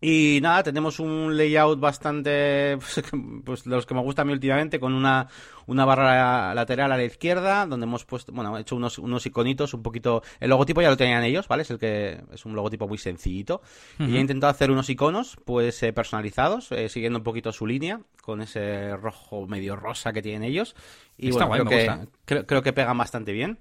Y 0.00 0.38
nada, 0.42 0.62
tenemos 0.62 1.00
un 1.00 1.36
layout 1.36 1.80
bastante, 1.80 2.76
pues, 2.80 3.02
pues 3.44 3.66
los 3.66 3.86
que 3.86 3.94
me 3.94 4.02
gusta 4.02 4.22
a 4.22 4.24
mí 4.24 4.32
últimamente, 4.32 4.78
con 4.78 4.92
una, 4.92 5.28
una 5.66 5.84
barra 5.84 6.54
lateral 6.54 6.92
a 6.92 6.96
la 6.96 7.04
izquierda, 7.04 7.66
donde 7.66 7.84
hemos 7.84 8.04
puesto, 8.04 8.32
bueno, 8.32 8.56
he 8.56 8.60
hecho 8.60 8.76
unos, 8.76 8.98
unos 8.98 9.24
iconitos 9.26 9.74
un 9.74 9.82
poquito, 9.82 10.22
el 10.40 10.50
logotipo 10.50 10.82
ya 10.82 10.90
lo 10.90 10.96
tenían 10.96 11.24
ellos, 11.24 11.48
¿vale? 11.48 11.62
Es 11.62 11.70
el 11.70 11.78
que, 11.78 12.20
es 12.32 12.44
un 12.44 12.54
logotipo 12.54 12.86
muy 12.86 12.98
sencillito. 12.98 13.62
Y 13.98 14.16
he 14.16 14.20
intentado 14.20 14.50
hacer 14.50 14.70
unos 14.70 14.88
iconos, 14.90 15.36
pues, 15.44 15.82
eh, 15.82 15.92
personalizados, 15.92 16.72
eh, 16.72 16.88
siguiendo 16.88 17.18
un 17.18 17.24
poquito 17.24 17.52
su 17.52 17.66
línea, 17.66 18.00
con 18.22 18.42
ese 18.42 18.96
rojo 18.96 19.46
medio 19.46 19.76
rosa 19.76 20.12
que 20.12 20.22
tienen 20.22 20.42
ellos. 20.42 20.74
Y 21.16 21.30
bueno, 21.30 21.50
creo, 21.50 21.64
que, 21.64 22.08
creo, 22.24 22.46
creo 22.46 22.62
que 22.62 22.72
pegan 22.72 22.98
bastante 22.98 23.32
bien. 23.32 23.58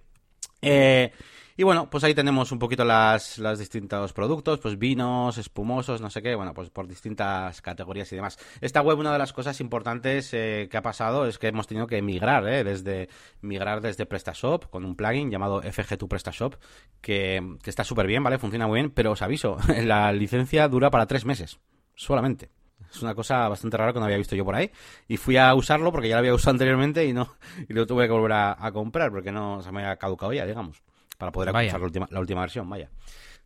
Eh, 0.65 1.11
y 1.57 1.63
bueno, 1.63 1.89
pues 1.89 2.03
ahí 2.03 2.13
tenemos 2.13 2.51
un 2.51 2.59
poquito 2.59 2.83
las, 2.83 3.37
los 3.37 3.57
distintos 3.57 4.11
productos, 4.11 4.59
pues 4.59 4.77
vinos, 4.77 5.37
espumosos, 5.37 6.01
no 6.01 6.09
sé 6.09 6.21
qué, 6.21 6.35
bueno, 6.35 6.53
pues 6.53 6.69
por 6.69 6.85
distintas 6.85 7.61
categorías 7.61 8.11
y 8.11 8.17
demás. 8.17 8.37
Esta 8.59 8.81
web, 8.81 8.99
una 8.99 9.13
de 9.13 9.19
las 9.19 9.31
cosas 9.31 9.61
importantes 9.61 10.33
eh, 10.33 10.67
que 10.69 10.75
ha 10.75 10.81
pasado 10.81 11.25
es 11.25 11.37
que 11.37 11.47
hemos 11.47 11.67
tenido 11.67 11.87
que 11.87 12.01
migrar, 12.01 12.45
eh, 12.49 12.65
desde 12.65 13.07
migrar 13.39 13.79
desde 13.79 14.05
PrestaShop 14.05 14.69
con 14.69 14.83
un 14.83 14.97
plugin 14.97 15.31
llamado 15.31 15.61
FG2 15.61 16.09
PrestaShop, 16.09 16.55
que, 16.99 17.55
que 17.63 17.69
está 17.69 17.85
súper 17.85 18.07
bien, 18.07 18.21
¿vale? 18.21 18.37
Funciona 18.37 18.67
muy 18.67 18.81
bien, 18.81 18.91
pero 18.91 19.11
os 19.11 19.21
aviso, 19.21 19.55
la 19.81 20.11
licencia 20.11 20.67
dura 20.67 20.91
para 20.91 21.05
tres 21.05 21.23
meses, 21.23 21.61
solamente. 21.95 22.49
Es 22.95 23.03
una 23.03 23.15
cosa 23.15 23.47
bastante 23.47 23.77
rara 23.77 23.93
que 23.93 23.99
no 23.99 24.05
había 24.05 24.17
visto 24.17 24.35
yo 24.35 24.45
por 24.45 24.55
ahí. 24.55 24.71
Y 25.07 25.17
fui 25.17 25.37
a 25.37 25.53
usarlo 25.53 25.91
porque 25.91 26.09
ya 26.09 26.15
lo 26.15 26.19
había 26.19 26.33
usado 26.33 26.51
anteriormente 26.55 27.05
y 27.05 27.13
no 27.13 27.35
y 27.67 27.73
lo 27.73 27.85
tuve 27.85 28.05
que 28.05 28.13
volver 28.13 28.33
a, 28.33 28.57
a 28.59 28.71
comprar 28.71 29.11
porque 29.11 29.31
no 29.31 29.61
se 29.61 29.71
me 29.71 29.81
había 29.81 29.97
caducado 29.97 30.33
ya, 30.33 30.45
digamos 30.45 30.81
para 31.17 31.31
poder 31.31 31.49
usar 31.49 31.79
la 31.79 31.85
última, 31.85 32.07
la 32.09 32.19
última 32.19 32.41
versión, 32.41 32.69
vaya. 32.69 32.89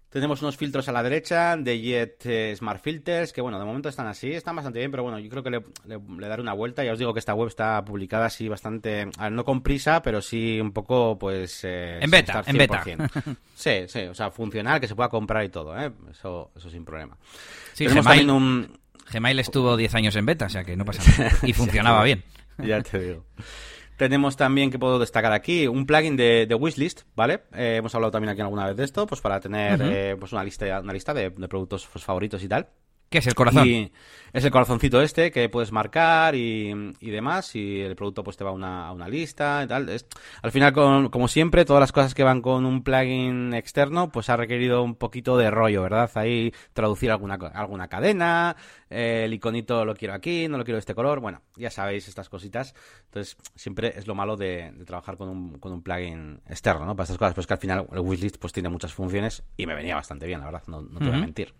Tenemos 0.09 0.41
unos 0.41 0.57
filtros 0.57 0.89
a 0.89 0.91
la 0.91 1.03
derecha 1.03 1.55
de 1.55 1.79
Jet 1.79 2.25
eh, 2.25 2.55
Smart 2.55 2.81
Filters, 2.81 3.31
que 3.31 3.41
bueno, 3.41 3.59
de 3.59 3.65
momento 3.65 3.89
están 3.89 4.07
así, 4.07 4.31
están 4.31 4.55
bastante 4.55 4.79
bien, 4.79 4.89
pero 4.89 5.03
bueno, 5.03 5.19
yo 5.19 5.29
creo 5.29 5.43
que 5.43 5.51
le, 5.51 5.62
daré 6.27 6.41
una 6.41 6.53
vuelta. 6.53 6.83
Ya 6.83 6.93
os 6.93 6.97
digo 6.97 7.13
que 7.13 7.19
esta 7.19 7.35
web 7.35 7.47
está 7.47 7.85
publicada 7.85 8.25
así 8.25 8.49
bastante, 8.49 9.07
no 9.29 9.45
con 9.45 9.62
prisa, 9.62 10.01
pero 10.01 10.19
sí 10.19 10.59
un 10.59 10.71
poco, 10.71 11.15
pues... 11.19 11.63
Eh, 11.63 11.99
en 12.01 12.09
beta, 12.09 12.41
en 12.47 12.57
beta. 12.57 12.83
sí, 13.53 13.83
sí, 13.88 13.99
o 14.05 14.15
sea, 14.15 14.31
funcional, 14.31 14.81
que 14.81 14.88
se 14.88 14.95
pueda 14.95 15.09
comprar 15.09 15.45
y 15.45 15.49
todo, 15.49 15.79
¿eh? 15.79 15.91
Eso, 16.09 16.49
eso 16.55 16.71
sin 16.71 16.83
problema. 16.83 17.15
Sí, 17.73 17.85
Gmail, 17.85 18.31
un... 18.31 18.79
Gmail 19.12 19.39
estuvo 19.39 19.75
10 19.77 19.95
años 19.95 20.15
en 20.15 20.25
beta, 20.25 20.45
o 20.45 20.49
sea 20.49 20.63
que 20.63 20.75
no 20.75 20.85
pasa 20.85 21.03
nada. 21.17 21.31
Y 21.43 21.53
funcionaba 21.53 22.03
bien. 22.03 22.23
ya 22.57 22.81
te 22.81 22.99
digo. 22.99 23.25
Tenemos 23.97 24.38
también, 24.38 24.71
que 24.71 24.79
puedo 24.79 24.97
destacar 24.97 25.33
aquí, 25.33 25.67
un 25.67 25.85
plugin 25.85 26.15
de, 26.15 26.45
de 26.47 26.55
Wishlist, 26.55 27.01
¿vale? 27.15 27.41
Eh, 27.53 27.75
hemos 27.79 27.93
hablado 27.95 28.12
también 28.12 28.31
aquí 28.31 28.39
alguna 28.39 28.65
vez 28.65 28.77
de 28.77 28.85
esto, 28.85 29.05
pues 29.05 29.19
para 29.19 29.41
tener 29.41 29.81
eh, 29.83 30.15
pues 30.17 30.31
una 30.31 30.41
lista, 30.41 30.79
una 30.79 30.93
lista 30.93 31.13
de, 31.13 31.31
productos 31.31 31.85
pues, 31.91 32.05
favoritos 32.05 32.41
y 32.41 32.47
tal. 32.47 32.69
¿Qué 33.10 33.17
es 33.19 33.28
el 33.28 33.36
corazón? 33.36 33.91
es 34.34 34.45
el 34.45 34.52
corazoncito 34.52 35.02
este 35.02 35.32
que 35.32 35.50
puedes 35.50 35.72
marcar 35.72 36.36
y, 36.36 36.93
demás. 37.02 37.56
Y 37.56 37.82
el 37.82 37.95
producto 37.95 38.24
pues 38.24 38.38
te 38.38 38.43
va 38.43 38.52
a 38.52 38.91
una, 38.91 39.08
lista 39.10 39.62
y 39.63 39.67
tal. 39.67 39.89
al 40.41 40.52
final, 40.52 40.74
como 41.10 41.28
siempre, 41.28 41.65
todas 41.65 41.82
las 41.82 41.91
cosas 41.91 42.13
que 42.13 42.24
van 42.24 42.41
con 42.41 42.65
un 42.65 42.84
plugin 42.84 43.54
externo, 43.54 44.12
pues 44.12 44.30
ha 44.30 44.38
requerido 44.38 44.84
un 44.84 44.95
poquito 44.95 45.38
de 45.38 45.50
rollo, 45.50 45.82
¿verdad? 45.82 46.10
Ahí 46.15 46.54
traducir 46.74 47.12
alguna, 47.12 47.36
alguna 47.36 47.88
cadena, 47.88 48.56
eh, 48.89 49.24
el 49.26 49.34
iconito 49.34 49.86
lo 49.86 49.95
quiero 49.95 50.13
aquí, 50.13 50.48
no 50.48 50.58
lo 50.58 50.63
quiero 50.63 50.76
de 50.76 50.82
este 50.82 50.95
color. 50.95 51.19
Bueno, 51.19 51.41
ya 51.56 51.72
sabéis 51.72 52.08
estas 52.08 52.30
cositas. 52.30 52.76
Entonces, 53.06 53.38
siempre 53.56 53.93
es 53.98 54.08
lo 54.08 54.15
malo 54.15 54.38
de, 54.38 54.74
trabajar 54.86 55.17
con 55.17 55.30
un, 55.30 55.60
con 55.60 55.72
un 55.72 55.82
plugin 55.82 56.41
externo, 56.48 56.86
¿no? 56.86 56.95
Para 56.95 57.06
estas 57.06 57.17
cosas. 57.17 57.34
Pues 57.34 57.48
que 57.48 57.54
al 57.54 57.60
final 57.60 57.88
el 57.91 58.00
wishlist 58.00 58.38
pues 58.38 58.54
tiene 58.54 58.69
muchas 58.69 58.93
funciones 58.93 59.43
y 59.58 59.65
me 59.65 59.74
venía 59.74 59.95
bastante 59.95 60.28
bien, 60.28 60.39
la 60.39 60.45
verdad, 60.45 60.63
no, 60.67 60.84
te 60.84 61.06
voy 61.06 61.15
a 61.15 61.22
mentir. 61.22 61.54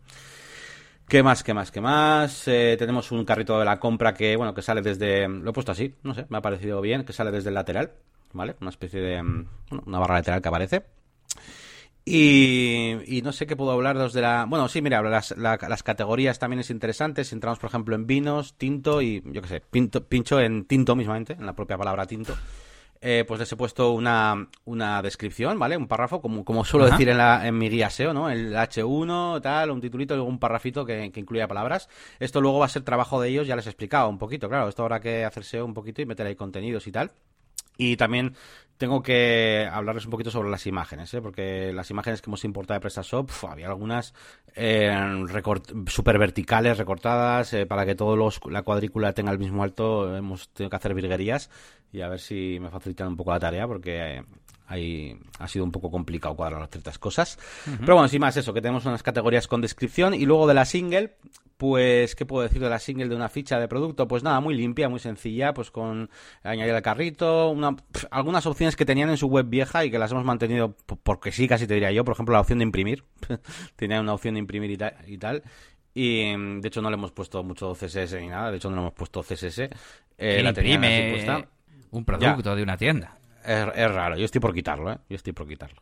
¿Qué 1.10 1.24
más, 1.24 1.44
qué 1.44 1.56
más, 1.56 1.72
qué 1.72 1.82
más? 1.82 2.48
Eh, 2.48 2.76
tenemos 2.78 3.12
un 3.12 3.26
carrito 3.26 3.58
de 3.58 3.66
la 3.66 3.80
compra 3.80 4.14
que, 4.14 4.36
bueno, 4.36 4.54
que 4.54 4.62
sale 4.62 4.84
desde... 4.84 5.28
Lo 5.28 5.50
he 5.50 5.54
puesto 5.54 5.72
así, 5.72 5.96
no 6.04 6.14
sé, 6.14 6.28
me 6.30 6.38
ha 6.38 6.42
parecido 6.42 6.82
bien, 6.82 7.04
que 7.04 7.14
sale 7.14 7.32
desde 7.32 7.50
el 7.50 7.56
lateral, 7.56 7.94
¿vale? 8.32 8.56
Una 8.62 8.70
especie 8.70 9.02
de... 9.02 9.24
Mm, 9.24 9.48
una 9.88 9.98
barra 9.98 10.14
lateral 10.16 10.40
que 10.44 10.48
aparece. 10.50 10.84
Y, 12.06 13.22
no 13.24 13.32
sé 13.32 13.48
qué 13.48 13.56
puedo 13.56 13.72
hablaros 13.72 14.14
de 14.14 14.22
la... 14.22 14.46
Bueno, 14.48 14.68
sí, 14.68 14.84
mira, 14.84 15.02
las, 15.02 15.36
las 15.36 15.82
categorías 15.82 16.38
también 16.38 16.60
es 16.60 16.70
interesante. 16.70 17.24
Si 17.24 17.34
entramos, 17.34 17.58
por 17.58 17.70
ejemplo, 17.72 17.96
en 17.96 18.06
vinos, 18.06 18.54
tinto 18.54 19.02
y, 19.02 19.24
yo 19.26 19.42
qué 19.42 19.48
sé, 19.48 19.62
pincho 19.62 20.40
en 20.40 20.66
tinto 20.66 20.96
mismamente, 20.96 21.34
en 21.34 21.46
la 21.48 21.54
propia 21.54 21.76
palabra 21.76 22.06
tinto. 22.06 22.36
Eh, 23.02 23.24
pues 23.26 23.40
les 23.40 23.50
he 23.50 23.56
puesto 23.56 23.92
una, 23.92 24.50
una 24.66 25.02
descripción, 25.02 25.58
¿vale? 25.58 25.78
Un 25.78 25.88
párrafo, 25.88 26.22
como, 26.22 26.44
como 26.44 26.66
suelo 26.66 26.86
decir 26.86 27.08
en, 27.08 27.18
la, 27.18 27.48
en 27.48 27.58
mi 27.58 27.70
guía 27.70 27.90
SEO, 27.90 28.14
¿no? 28.14 28.30
El 28.30 28.54
H1, 28.54 29.42
tal, 29.42 29.72
un 29.72 29.80
titulito 29.80 30.18
y 30.18 30.20
un 30.20 30.38
párrafito 30.38 30.86
que, 30.86 31.10
que 31.12 31.20
incluya 31.22 31.48
palabras. 31.48 31.88
Esto 32.20 32.42
luego 32.42 32.60
va 32.60 32.66
a 32.66 32.70
ser 32.70 32.84
trabajo 32.84 33.22
de 33.22 33.30
ellos, 33.30 33.48
ya 33.48 33.56
les 33.56 33.68
he 33.68 33.70
explicado 33.70 34.10
un 34.10 34.18
poquito, 34.18 34.50
claro. 34.50 34.68
Esto 34.68 34.84
habrá 34.84 35.00
que 35.00 35.24
hacer 35.24 35.46
SEO 35.46 35.66
un 35.66 35.74
poquito 35.74 36.02
y 36.02 36.06
meter 36.06 36.28
ahí 36.28 36.36
contenidos 36.36 36.88
y 36.88 36.92
tal. 36.92 37.12
Y 37.78 37.96
también 37.96 38.36
tengo 38.80 39.04
que 39.04 39.68
hablarles 39.70 40.06
un 40.06 40.12
poquito 40.12 40.32
sobre 40.32 40.50
las 40.50 40.66
imágenes, 40.66 41.14
¿eh? 41.14 41.22
porque 41.22 41.74
las 41.74 41.92
imágenes 41.92 42.22
que 42.22 42.30
hemos 42.30 42.46
importado 42.46 42.78
de 42.78 42.82
PrestaShop, 42.82 43.30
había 43.50 43.68
algunas 43.68 44.14
eh, 44.56 44.90
super 45.88 46.18
verticales, 46.18 46.78
recortadas, 46.78 47.54
eh, 47.54 47.66
para 47.66 47.86
que 47.86 47.96
todos 47.96 48.40
la 48.50 48.62
cuadrícula 48.62 49.12
tenga 49.12 49.34
el 49.34 49.38
mismo 49.38 49.64
alto, 49.64 50.16
hemos 50.16 50.48
tenido 50.54 50.70
que 50.70 50.76
hacer 50.78 50.94
virguerías 50.94 51.50
y 51.92 52.00
a 52.00 52.08
ver 52.08 52.22
si 52.22 52.58
me 52.62 52.70
facilitan 52.70 53.10
un 53.10 53.18
poco 53.18 53.32
la 53.32 53.40
tarea, 53.40 53.68
porque 53.68 54.16
eh, 54.16 54.24
ahí 54.68 55.20
ha 55.40 55.48
sido 55.50 55.66
un 55.66 55.74
poco 55.74 55.92
complicado 55.92 56.38
cuadrar 56.38 56.66
ciertas 56.70 56.98
cosas. 56.98 57.38
Pero 57.82 57.96
bueno, 57.96 58.08
sin 58.08 58.22
más 58.22 58.38
eso, 58.38 58.54
que 58.54 58.62
tenemos 58.62 58.86
unas 58.86 59.04
categorías 59.04 59.48
con 59.48 59.60
descripción 59.60 60.14
y 60.14 60.26
luego 60.26 60.48
de 60.48 60.54
la 60.54 60.64
single, 60.64 61.18
pues, 61.60 62.16
¿qué 62.16 62.26
puedo 62.26 62.44
decir 62.44 62.62
de 62.62 62.70
la 62.70 62.80
single 62.80 63.10
de 63.10 63.16
una 63.18 63.28
ficha 63.28 63.60
de 63.60 63.68
producto? 63.68 64.08
Pues 64.08 64.24
nada, 64.24 64.40
muy 64.40 64.56
limpia, 64.56 64.88
muy 64.88 65.02
sencilla, 65.02 65.54
pues 65.54 65.72
con 65.72 66.10
añadir 66.42 66.74
al 66.74 66.82
carrito, 66.82 67.50
una, 67.50 67.76
algunas 68.12 68.46
opciones 68.46 68.69
que 68.76 68.86
tenían 68.86 69.10
en 69.10 69.18
su 69.18 69.28
web 69.28 69.48
vieja 69.48 69.86
y 69.86 69.92
que 69.92 70.00
las 70.00 70.12
hemos 70.12 70.26
mantenido 70.26 70.76
porque 71.04 71.32
sí, 71.32 71.48
casi 71.48 71.68
te 71.68 71.74
diría 71.74 71.92
yo, 71.92 72.04
por 72.04 72.14
ejemplo, 72.14 72.34
la 72.34 72.42
opción 72.42 72.60
de 72.60 72.64
imprimir, 72.64 73.04
tenía 73.76 74.00
una 74.00 74.14
opción 74.14 74.36
de 74.36 74.40
imprimir 74.40 74.72
y, 74.72 75.18
tal. 75.18 75.44
Y 75.94 76.34
de 76.36 76.68
hecho 76.68 76.82
no 76.82 76.90
le 76.90 76.96
hemos 76.96 77.12
puesto 77.12 77.44
mucho 77.44 77.74
CSS 77.74 78.14
ni 78.22 78.28
nada, 78.28 78.52
de 78.52 78.58
hecho 78.58 78.70
no 78.70 78.76
le 78.76 78.82
hemos 78.82 78.94
puesto 78.94 79.22
CSS. 79.22 79.70
Eh, 80.18 80.44
la 80.44 80.50
imprime 80.50 81.48
un 81.92 82.06
producto 82.06 82.56
de 82.56 82.64
una 82.64 82.78
tienda. 82.78 83.18
Es, 83.44 83.92
raro, 83.92 84.18
yo 84.18 84.26
estoy 84.26 84.42
por 84.42 84.54
quitarlo, 84.54 84.92
¿eh? 84.92 84.98
Yo 85.10 85.16
estoy 85.16 85.34
por 85.34 85.48
quitarlo. 85.48 85.82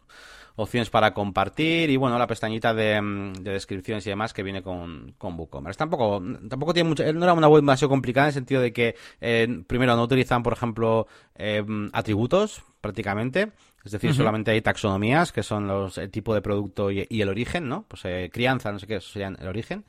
Opciones 0.60 0.90
para 0.90 1.14
compartir 1.14 1.92
y 1.92 1.98
bueno, 1.98 2.18
la 2.18 2.26
pestañita 2.26 2.74
de, 2.74 3.00
mm, 3.00 3.34
descripciones 3.44 4.08
y 4.08 4.10
demás 4.10 4.34
que 4.34 4.42
viene 4.42 4.64
con, 4.64 5.14
con 5.20 5.38
WooCommerce. 5.38 5.78
Tampoco, 5.78 6.20
tampoco 6.50 6.74
tiene 6.74 6.90
mucho, 6.90 7.04
no 7.14 7.24
era 7.24 7.34
una 7.34 7.48
web 7.48 7.62
demasiado 7.62 7.90
complicada 7.90 8.26
en 8.26 8.30
el 8.30 8.34
sentido 8.34 8.62
de 8.62 8.74
que, 8.74 8.96
eh, 9.22 9.64
primero, 9.68 9.96
no 9.96 10.02
utilizan, 10.02 10.42
por 10.42 10.54
ejemplo, 10.54 11.06
eh, 11.36 11.64
atributos 11.94 12.64
prácticamente. 12.82 13.52
Es 13.86 13.92
decir, 13.92 14.16
solamente 14.16 14.50
hay 14.52 14.62
taxonomías, 14.62 15.32
que 15.32 15.44
son 15.44 15.68
los, 15.68 15.98
el 16.00 16.10
tipo 16.10 16.34
de 16.34 16.42
producto 16.42 16.90
y, 16.92 17.08
el 17.10 17.30
origen, 17.30 17.70
¿no? 17.70 17.86
Pues 17.88 18.04
eh, 18.06 18.30
crianza, 18.34 18.72
no 18.72 18.80
sé 18.80 18.88
qué, 18.88 18.96
eso 18.96 19.12
sería 19.12 19.28
el 19.28 19.48
origen. 19.48 19.86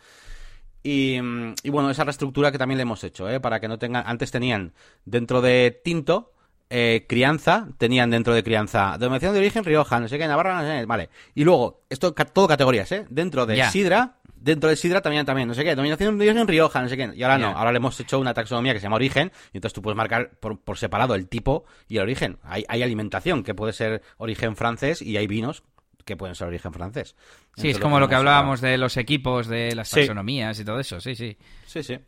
Y, 0.83 1.18
mm, 1.20 1.54
y, 1.62 1.70
bueno, 1.70 1.90
esa 1.90 2.04
reestructura 2.04 2.52
que 2.52 2.59
también 2.59 2.76
le 2.76 2.83
hemos 2.83 3.02
hecho, 3.02 3.28
¿eh? 3.28 3.40
Para 3.40 3.59
que 3.59 3.68
no 3.68 3.78
tengan, 3.78 4.04
antes 4.07 4.31
tenían 4.31 4.74
dentro 5.04 5.40
de 5.40 5.81
Tinto, 5.83 6.33
eh, 6.70 7.07
crianza, 7.09 7.68
tenían 7.78 8.11
dentro 8.11 8.35
de 8.35 8.42
crianza 8.42 8.96
denominación 8.98 9.33
de 9.33 9.38
origen 9.40 9.64
Rioja, 9.64 10.00
no 10.00 10.09
sé 10.09 10.18
qué, 10.18 10.26
Navarra, 10.26 10.62
no 10.62 10.68
sé 10.68 10.81
qué, 10.81 10.87
vale. 10.87 11.09
Y 11.35 11.44
luego, 11.44 11.83
esto 11.88 12.12
todo 12.12 12.46
categorías, 12.46 12.90
¿eh? 12.92 13.07
Dentro 13.09 13.46
de 13.46 13.64
Sidra, 13.70 14.16
dentro 14.35 14.68
de 14.68 14.76
Sidra 14.76 15.00
también, 15.00 15.24
también, 15.24 15.48
no 15.48 15.54
sé 15.54 15.62
qué, 15.62 15.70
denominación 15.70 16.18
de 16.18 16.28
origen 16.28 16.46
Rioja, 16.46 16.83
no 16.83 16.88
sé 16.88 16.96
qué. 16.96 17.11
Y 17.14 17.22
ahora 17.22 17.38
no, 17.38 17.48
ahora 17.48 17.72
le 17.72 17.78
hemos 17.78 17.98
hecho 18.00 18.18
una 18.18 18.35
taxonomía 18.35 18.72
que 18.72 18.81
se 18.81 18.85
llama 18.85 18.96
origen, 18.96 19.33
y 19.52 19.59
entonces 19.59 19.74
tú 19.74 19.83
puedes 19.83 19.96
marcar 19.96 20.31
por, 20.40 20.61
por 20.61 20.78
separado 20.78 21.14
el 21.14 21.28
tipo 21.28 21.64
y 21.88 21.96
el 21.96 22.02
origen. 22.02 22.38
Hay, 22.42 22.64
hay 22.68 22.83
alimentación 22.83 23.42
que 23.42 23.54
puede 23.54 23.72
ser 23.72 24.02
origen 24.18 24.57
francés 24.57 25.02
y 25.02 25.16
hay 25.16 25.26
vinos 25.26 25.62
que 26.04 26.16
pueden 26.16 26.35
ser 26.35 26.48
origen 26.48 26.72
francés. 26.72 27.16
Sí, 27.57 27.68
es 27.68 27.78
como 27.78 28.00
lo 28.00 28.09
que 28.09 28.14
hablábamos 28.14 28.61
de 28.61 28.78
los 28.78 28.96
equipos, 28.96 29.46
de 29.46 29.74
las 29.74 29.90
taxonomías 29.90 30.59
y 30.59 30.64
todo 30.64 30.81
eso, 30.81 31.00
sí, 31.00 31.14
sí. 31.14 31.37
Sí, 31.66 31.83
sí. 31.83 31.98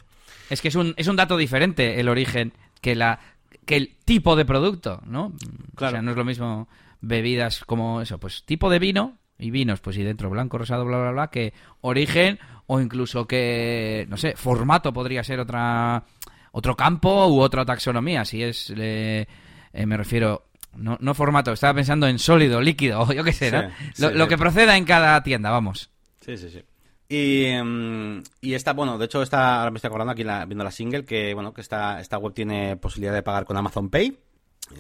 Es 0.49 0.61
que 0.61 0.69
es 0.69 0.75
un, 0.75 0.95
es 0.97 1.07
un 1.07 1.17
dato 1.17 1.37
diferente 1.37 2.01
el 2.01 2.09
origen 2.09 2.53
que 2.81 2.95
la 2.95 3.21
que 3.65 3.77
el 3.77 3.97
tipo 4.05 4.37
de 4.37 4.45
producto, 4.45 5.01
¿no? 5.07 5.33
Claro. 5.75 5.93
O 5.93 5.97
sea, 5.97 6.03
no 6.03 6.11
es 6.11 6.17
lo 6.17 6.25
mismo 6.25 6.69
bebidas 7.01 7.65
como 7.65 8.01
eso, 8.01 8.19
pues 8.19 8.45
tipo 8.45 8.71
de 8.71 8.79
vino 8.79 9.19
y 9.39 9.51
vinos, 9.51 9.81
pues 9.81 9.97
y 9.97 10.03
dentro 10.03 10.31
blanco, 10.31 10.59
rosado, 10.59 10.85
bla, 10.85 10.99
bla, 10.99 11.13
bla, 11.13 11.27
que 11.29 11.55
origen 11.81 12.39
o 12.67 12.81
incluso 12.81 13.27
que, 13.27 14.07
no 14.09 14.17
sé, 14.17 14.35
formato 14.37 14.93
podría 14.93 15.25
ser 15.25 15.41
otra 15.41 16.05
otro 16.53 16.77
campo 16.77 17.29
u 17.29 17.41
otra 17.41 17.65
taxonomía, 17.65 18.25
si 18.25 18.43
es, 18.43 18.73
eh, 18.77 19.27
me 19.73 19.97
refiero, 19.97 20.47
no, 20.77 20.99
no 21.01 21.15
formato, 21.15 21.53
estaba 21.53 21.75
pensando 21.75 22.07
en 22.07 22.19
sólido, 22.19 22.61
líquido, 22.61 23.01
o 23.01 23.13
yo 23.13 23.25
qué 23.25 23.33
sé, 23.33 23.51
¿no? 23.51 23.71
lo, 24.11 24.29
que 24.29 24.37
proceda 24.37 24.77
en 24.77 24.85
cada 24.85 25.23
tienda, 25.23 25.51
vamos. 25.51 25.91
Sí, 26.21 26.37
sí, 26.37 26.51
sí. 26.51 26.63
Y, 27.13 27.47
em, 27.47 28.23
y 28.41 28.55
esta, 28.55 28.73
bueno, 28.73 28.97
de 28.97 29.07
hecho, 29.07 29.21
está, 29.21 29.59
ahora 29.59 29.73
me 29.73 29.79
estoy 29.79 29.89
acordando 29.89 30.13
aquí 30.13 30.23
viendo 30.23 30.63
la 30.63 30.71
single 30.71 31.05
que, 31.05 31.35
bueno, 31.35 31.53
que 31.53 31.61
esta, 31.61 32.01
esta 32.01 32.19
web 32.19 32.33
tiene 32.33 32.77
posibilidad 32.77 33.13
de 33.13 33.25
pagar 33.25 33.45
con 33.45 33.57
Amazon 33.57 33.91
Pay. 33.91 34.17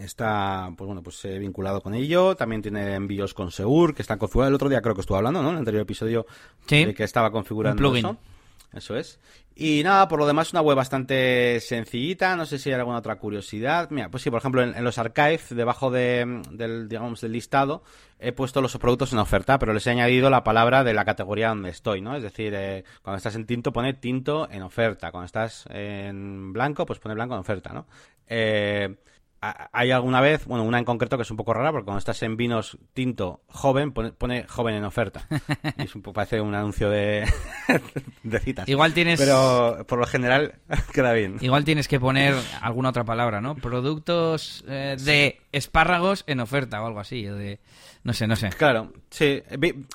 Está, 0.00 0.72
pues 0.76 0.86
bueno, 0.86 1.02
pues 1.02 1.24
eh, 1.24 1.40
vinculado 1.40 1.80
con 1.80 1.92
ello. 1.92 2.36
También 2.36 2.62
tiene 2.62 2.94
envíos 2.94 3.34
con 3.34 3.50
Seur, 3.50 3.96
que 3.96 4.02
están 4.02 4.18
configurados. 4.18 4.50
El 4.50 4.54
otro 4.54 4.68
día 4.68 4.80
creo 4.80 4.94
que 4.94 5.00
estuve 5.00 5.18
hablando, 5.18 5.42
¿no? 5.42 5.48
En 5.48 5.54
el 5.54 5.58
anterior 5.58 5.82
episodio 5.82 6.24
de 6.68 6.94
que 6.94 7.02
estaba 7.02 7.32
configurando 7.32 7.96
eso. 7.96 8.16
Eso 8.72 8.96
es. 8.96 9.18
Y 9.54 9.82
nada, 9.82 10.08
por 10.08 10.18
lo 10.18 10.26
demás, 10.26 10.52
una 10.52 10.62
web 10.62 10.76
bastante 10.76 11.60
sencillita. 11.60 12.36
No 12.36 12.46
sé 12.46 12.58
si 12.58 12.70
hay 12.70 12.76
alguna 12.76 12.98
otra 12.98 13.16
curiosidad. 13.16 13.90
Mira, 13.90 14.08
pues 14.08 14.22
sí, 14.22 14.30
por 14.30 14.38
ejemplo, 14.38 14.62
en, 14.62 14.84
los 14.84 14.96
archives, 14.96 15.54
debajo 15.54 15.90
de, 15.90 16.42
del, 16.52 16.88
digamos, 16.88 17.20
del 17.20 17.32
listado, 17.32 17.82
he 18.18 18.32
puesto 18.32 18.62
los 18.62 18.76
productos 18.78 19.12
en 19.12 19.18
oferta, 19.18 19.58
pero 19.58 19.74
les 19.74 19.86
he 19.86 19.90
añadido 19.90 20.30
la 20.30 20.44
palabra 20.44 20.84
de 20.84 20.94
la 20.94 21.04
categoría 21.04 21.48
donde 21.48 21.70
estoy, 21.70 22.00
¿no? 22.00 22.16
Es 22.16 22.22
decir, 22.22 22.54
eh, 22.54 22.84
cuando 23.02 23.18
estás 23.18 23.34
en 23.34 23.44
tinto, 23.44 23.72
pone 23.72 23.92
tinto 23.94 24.48
en 24.50 24.62
oferta. 24.62 25.10
Cuando 25.10 25.26
estás 25.26 25.66
en 25.70 26.52
blanco, 26.52 26.86
pues 26.86 27.00
pone 27.00 27.14
blanco 27.14 27.34
en 27.34 27.40
oferta, 27.40 27.72
¿no? 27.72 27.86
Eh, 28.28 28.96
hay 29.40 29.90
alguna 29.90 30.20
vez, 30.20 30.44
bueno, 30.44 30.64
una 30.64 30.78
en 30.78 30.84
concreto 30.84 31.16
que 31.16 31.22
es 31.22 31.30
un 31.30 31.36
poco 31.36 31.54
rara, 31.54 31.72
porque 31.72 31.86
cuando 31.86 31.98
estás 31.98 32.22
en 32.22 32.36
vinos 32.36 32.76
tinto 32.92 33.42
joven, 33.48 33.92
pone, 33.92 34.44
joven 34.46 34.74
en 34.74 34.84
oferta. 34.84 35.26
Y 35.78 35.82
es 35.84 35.94
un 35.94 36.02
poco, 36.02 36.14
parece 36.14 36.40
un 36.40 36.54
anuncio 36.54 36.90
de, 36.90 37.26
de 38.22 38.40
citas. 38.40 38.68
Igual 38.68 38.92
tienes. 38.92 39.18
Pero 39.18 39.84
por 39.86 39.98
lo 39.98 40.06
general 40.06 40.56
queda 40.92 41.12
bien. 41.12 41.36
Igual 41.40 41.64
tienes 41.64 41.88
que 41.88 41.98
poner 41.98 42.34
alguna 42.60 42.90
otra 42.90 43.04
palabra, 43.04 43.40
¿no? 43.40 43.54
Productos 43.54 44.64
eh, 44.68 44.96
de 45.00 45.40
espárragos 45.52 46.24
en 46.26 46.40
oferta 46.40 46.82
o 46.82 46.86
algo 46.86 47.00
así. 47.00 47.22
de... 47.22 47.60
No 48.02 48.14
sé, 48.14 48.26
no 48.26 48.34
sé. 48.34 48.48
Claro, 48.50 48.92
sí. 49.10 49.42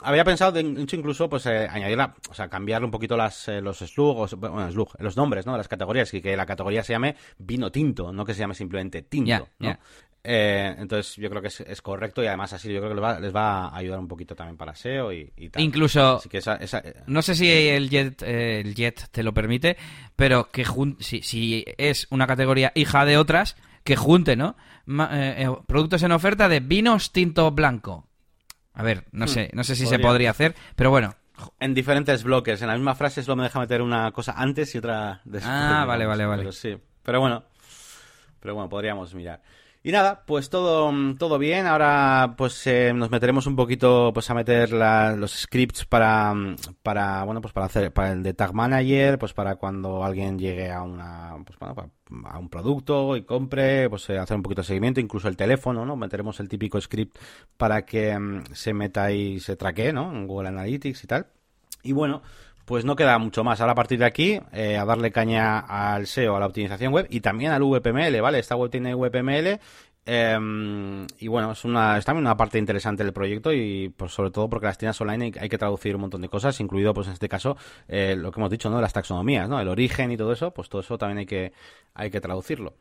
Había 0.03 0.23
pensado, 0.23 0.51
de, 0.51 0.61
incluso, 0.61 1.27
pues 1.27 1.45
eh, 1.47 1.67
añadirla, 1.69 2.15
o 2.29 2.33
sea, 2.33 2.47
cambiarle 2.47 2.85
un 2.85 2.91
poquito 2.91 3.17
las, 3.17 3.47
eh, 3.47 3.61
los 3.61 3.79
slugs, 3.79 4.35
bueno, 4.35 4.71
slug, 4.71 4.89
los 4.99 5.17
nombres, 5.17 5.45
¿no? 5.45 5.57
Las 5.57 5.67
categorías, 5.67 6.13
y 6.13 6.21
que 6.21 6.37
la 6.37 6.45
categoría 6.45 6.83
se 6.83 6.93
llame 6.93 7.15
vino 7.39 7.71
tinto, 7.71 8.13
no 8.13 8.23
que 8.23 8.33
se 8.33 8.41
llame 8.41 8.53
simplemente 8.53 9.01
tinto, 9.03 9.49
¿no? 9.59 9.77
Eh, 10.27 10.75
entonces 10.79 11.15
yo 11.17 11.29
creo 11.29 11.39
que 11.39 11.49
es, 11.49 11.81
correcto 11.83 12.23
y 12.23 12.25
además 12.25 12.51
así 12.51 12.73
yo 12.73 12.79
creo 12.79 12.95
que 12.95 13.21
les 13.21 13.35
va, 13.35 13.67
a 13.67 13.77
ayudar 13.77 13.99
un 13.99 14.07
poquito 14.07 14.35
también 14.35 14.57
para 14.57 14.73
SEO 14.73 15.13
y, 15.13 15.29
tal. 15.51 15.61
Incluso, 15.61 16.19
no 17.05 17.21
sé 17.21 17.35
si 17.35 17.47
el 17.47 17.91
Jet, 17.91 18.23
el 18.23 18.73
Jet 18.73 19.07
te 19.11 19.21
lo 19.21 19.35
permite, 19.35 19.77
pero 20.15 20.49
que 20.49 20.65
si, 20.99 21.21
si 21.21 21.63
es 21.77 22.07
una 22.09 22.25
categoría 22.25 22.71
hija 22.73 23.05
de 23.05 23.17
otras, 23.17 23.55
que 23.85 23.95
junte, 23.95 24.35
¿no? 24.35 24.57
Eh, 24.87 25.45
eh, 25.45 25.57
productos 25.67 26.03
en 26.03 26.11
oferta 26.11 26.49
de 26.49 26.59
vinos 26.59 27.11
tinto 27.13 27.51
blanco. 27.51 28.07
A 28.73 28.83
ver, 28.83 29.05
no 29.11 29.25
hmm, 29.25 29.29
sé, 29.29 29.51
no 29.53 29.63
sé 29.63 29.75
si 29.75 29.85
se 29.85 29.99
podría 29.99 30.31
hacer, 30.31 30.55
pero 30.75 30.89
bueno. 30.89 31.15
En 31.59 31.73
diferentes 31.73 32.23
bloques, 32.23 32.61
en 32.61 32.67
la 32.67 32.73
misma 32.73 32.95
frase 32.95 33.21
solo 33.21 33.37
me 33.37 33.43
deja 33.43 33.59
meter 33.59 33.81
una 33.81 34.11
cosa 34.11 34.33
antes 34.35 34.73
y 34.73 34.79
otra 34.79 35.21
después. 35.23 35.53
Ah, 35.53 35.85
vale, 35.85 36.05
vale, 36.05 36.25
vale. 36.25 36.41
Pero 36.41 36.51
sí, 36.51 36.75
pero 37.03 37.19
bueno, 37.19 37.43
pero 38.39 38.55
bueno, 38.55 38.69
podríamos 38.69 39.13
mirar. 39.13 39.41
Y 39.85 39.91
nada, 39.91 40.23
pues 40.25 40.49
todo, 40.49 40.91
todo 41.19 41.37
bien. 41.37 41.67
Ahora 41.67 42.33
pues 42.35 42.65
eh, 42.65 42.91
nos 42.91 43.11
meteremos 43.11 43.45
un 43.45 43.55
poquito 43.55 44.09
pues 44.15 44.27
a 44.31 44.33
meter 44.33 44.71
los 44.71 45.31
scripts 45.31 45.85
para, 45.85 46.33
para 46.81 47.23
bueno 47.23 47.39
pues 47.39 47.53
para 47.53 47.67
hacer 47.67 47.93
para 47.93 48.13
el 48.13 48.23
de 48.23 48.33
Tag 48.33 48.51
Manager, 48.51 49.19
pues 49.19 49.33
para 49.33 49.57
cuando 49.57 50.03
alguien 50.03 50.39
llegue 50.39 50.71
a 50.71 50.81
una 50.81 51.35
pues 51.45 51.59
a 51.61 52.39
un 52.39 52.49
producto 52.49 53.15
y 53.15 53.25
compre, 53.25 53.87
pues 53.87 54.09
eh, 54.09 54.17
hacer 54.17 54.35
un 54.35 54.41
poquito 54.41 54.61
de 54.63 54.67
seguimiento, 54.69 54.99
incluso 54.99 55.27
el 55.27 55.37
teléfono, 55.37 55.85
¿no? 55.85 55.95
Meteremos 55.95 56.39
el 56.39 56.49
típico 56.49 56.81
script 56.81 57.19
para 57.55 57.85
que 57.85 58.17
mm, 58.17 58.45
se 58.53 58.73
meta 58.73 59.11
y 59.11 59.39
se 59.39 59.55
traquee, 59.55 59.93
¿no? 59.93 60.11
En 60.11 60.25
Google 60.25 60.47
Analytics 60.47 61.03
y 61.03 61.07
tal. 61.07 61.27
Y 61.83 61.91
bueno, 61.91 62.23
pues 62.65 62.83
no 62.83 62.95
queda 62.95 63.17
mucho 63.17 63.43
más. 63.43 63.61
Ahora 63.61 63.73
a 63.73 63.75
partir 63.75 63.99
de 63.99 64.05
aquí, 64.05 64.39
eh, 64.51 64.77
a 64.77 64.85
darle 64.85 65.11
caña 65.11 65.59
al 65.59 66.07
SEO, 66.07 66.35
a 66.35 66.39
la 66.39 66.47
optimización 66.47 66.91
web 66.91 67.07
y 67.09 67.21
también 67.21 67.51
al 67.51 67.63
VPML, 67.63 68.19
¿vale? 68.21 68.39
Esta 68.39 68.55
web 68.55 68.71
tiene 68.71 68.95
VPML 68.95 69.59
em, 70.05 71.05
y 71.19 71.27
bueno, 71.27 71.51
es, 71.51 71.63
una, 71.63 71.97
es 71.97 72.05
también 72.05 72.25
una 72.25 72.37
parte 72.37 72.57
interesante 72.57 73.03
del 73.03 73.13
proyecto 73.13 73.53
y 73.53 73.89
pues, 73.95 74.11
sobre 74.11 74.31
todo 74.31 74.49
porque 74.49 74.65
las 74.67 74.77
tiendas 74.77 74.99
online 74.99 75.31
hay, 75.39 75.49
que 75.49 75.57
traducir 75.57 75.95
un 75.95 76.01
montón 76.01 76.21
de 76.21 76.29
cosas, 76.29 76.59
incluido 76.59 76.93
pues 76.93 77.07
en 77.07 77.13
este 77.13 77.29
caso 77.29 77.55
eh, 77.87 78.15
lo 78.17 78.31
que 78.31 78.39
hemos 78.39 78.51
dicho, 78.51 78.69
¿no? 78.69 78.81
Las 78.81 78.93
taxonomías, 78.93 79.47
¿no? 79.47 79.59
El 79.59 79.67
origen 79.67 80.11
y 80.11 80.17
todo 80.17 80.31
eso, 80.33 80.51
pues 80.51 80.69
todo 80.69 80.81
eso 80.81 80.97
también 80.97 81.19
hay 81.19 81.25
que, 81.25 81.53
hay 81.93 82.09
que 82.09 82.21
traducirlo. 82.21 82.73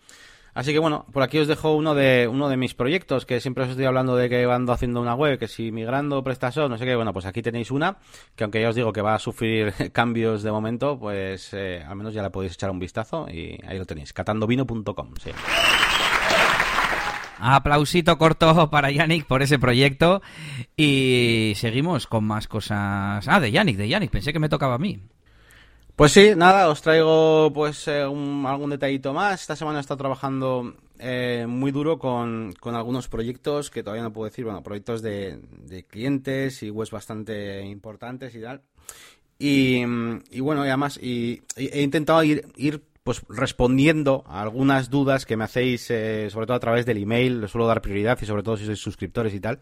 Así 0.54 0.72
que 0.72 0.78
bueno, 0.78 1.04
por 1.12 1.22
aquí 1.24 1.38
os 1.38 1.48
dejo 1.48 1.74
uno 1.74 1.94
de 1.94 2.28
uno 2.28 2.48
de 2.48 2.56
mis 2.56 2.74
proyectos 2.74 3.26
que 3.26 3.40
siempre 3.40 3.64
os 3.64 3.70
estoy 3.70 3.86
hablando 3.86 4.14
de 4.14 4.28
que 4.28 4.44
ando 4.44 4.72
haciendo 4.72 5.00
una 5.00 5.14
web, 5.14 5.38
que 5.38 5.48
si 5.48 5.72
migrando 5.72 6.22
PrestaShop, 6.22 6.70
no 6.70 6.78
sé 6.78 6.84
qué, 6.84 6.94
bueno, 6.94 7.12
pues 7.12 7.26
aquí 7.26 7.42
tenéis 7.42 7.72
una 7.72 7.98
que 8.36 8.44
aunque 8.44 8.62
ya 8.62 8.68
os 8.68 8.76
digo 8.76 8.92
que 8.92 9.02
va 9.02 9.16
a 9.16 9.18
sufrir 9.18 9.74
cambios 9.92 10.44
de 10.44 10.52
momento, 10.52 10.98
pues 10.98 11.50
eh, 11.54 11.84
al 11.86 11.96
menos 11.96 12.14
ya 12.14 12.22
la 12.22 12.30
podéis 12.30 12.54
echar 12.54 12.70
un 12.70 12.78
vistazo 12.78 13.26
y 13.28 13.58
ahí 13.66 13.78
lo 13.78 13.84
tenéis, 13.84 14.12
catandovino.com, 14.12 15.14
sí. 15.22 15.30
Aplausito 17.38 18.16
corto 18.16 18.70
para 18.70 18.90
Yannick 18.90 19.26
por 19.26 19.42
ese 19.42 19.58
proyecto 19.58 20.22
y 20.76 21.52
seguimos 21.56 22.06
con 22.06 22.24
más 22.24 22.46
cosas. 22.46 23.26
Ah, 23.28 23.40
de 23.40 23.50
Yannick, 23.50 23.76
de 23.76 23.88
Yannick, 23.88 24.10
pensé 24.10 24.32
que 24.32 24.38
me 24.38 24.48
tocaba 24.48 24.76
a 24.76 24.78
mí. 24.78 25.00
Pues 25.96 26.10
sí, 26.10 26.32
nada, 26.36 26.68
os 26.68 26.82
traigo 26.82 27.52
pues 27.54 27.86
eh, 27.86 28.02
algún 28.02 28.70
detallito 28.70 29.12
más. 29.12 29.42
Esta 29.42 29.54
semana 29.54 29.78
he 29.78 29.80
estado 29.80 29.98
trabajando 29.98 30.74
eh, 30.98 31.46
muy 31.48 31.70
duro 31.70 32.00
con, 32.00 32.52
algunos 32.64 33.06
proyectos 33.06 33.70
que 33.70 33.84
todavía 33.84 34.02
no 34.02 34.12
puedo 34.12 34.24
decir, 34.24 34.44
bueno, 34.44 34.60
proyectos 34.64 35.02
de, 35.02 35.38
clientes 35.88 36.64
y 36.64 36.70
webs 36.70 36.90
bastante 36.90 37.62
importantes 37.62 38.34
y 38.34 38.40
tal. 38.40 38.62
Y, 39.38 39.84
bueno, 40.40 40.64
y 40.64 40.68
además 40.68 40.98
y, 41.00 41.42
he 41.56 41.82
intentado 41.82 42.24
ir, 42.24 42.48
ir 42.56 42.82
pues 43.04 43.22
respondiendo 43.28 44.24
a 44.26 44.42
algunas 44.42 44.90
dudas 44.90 45.26
que 45.26 45.36
me 45.36 45.44
hacéis, 45.44 45.92
eh, 45.92 46.28
sobre 46.28 46.46
todo 46.46 46.56
a 46.56 46.60
través 46.60 46.86
del 46.86 46.98
email, 46.98 47.40
les 47.40 47.52
suelo 47.52 47.68
dar 47.68 47.82
prioridad 47.82 48.18
y 48.20 48.26
sobre 48.26 48.42
todo 48.42 48.56
si 48.56 48.64
sois 48.64 48.80
suscriptores 48.80 49.32
y 49.32 49.38
tal. 49.38 49.60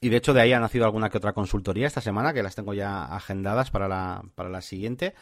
Y 0.00 0.08
de 0.08 0.16
hecho 0.16 0.32
de 0.32 0.40
ahí 0.40 0.52
ha 0.52 0.58
nacido 0.58 0.84
alguna 0.84 1.10
que 1.10 1.18
otra 1.18 1.32
consultoría 1.32 1.86
esta 1.86 2.00
semana, 2.00 2.32
que 2.32 2.42
las 2.42 2.56
tengo 2.56 2.74
ya 2.74 3.04
agendadas 3.04 3.70
para 3.70 3.86
la, 3.86 4.22
para 4.34 4.48
la 4.48 4.62
siguiente. 4.62 5.14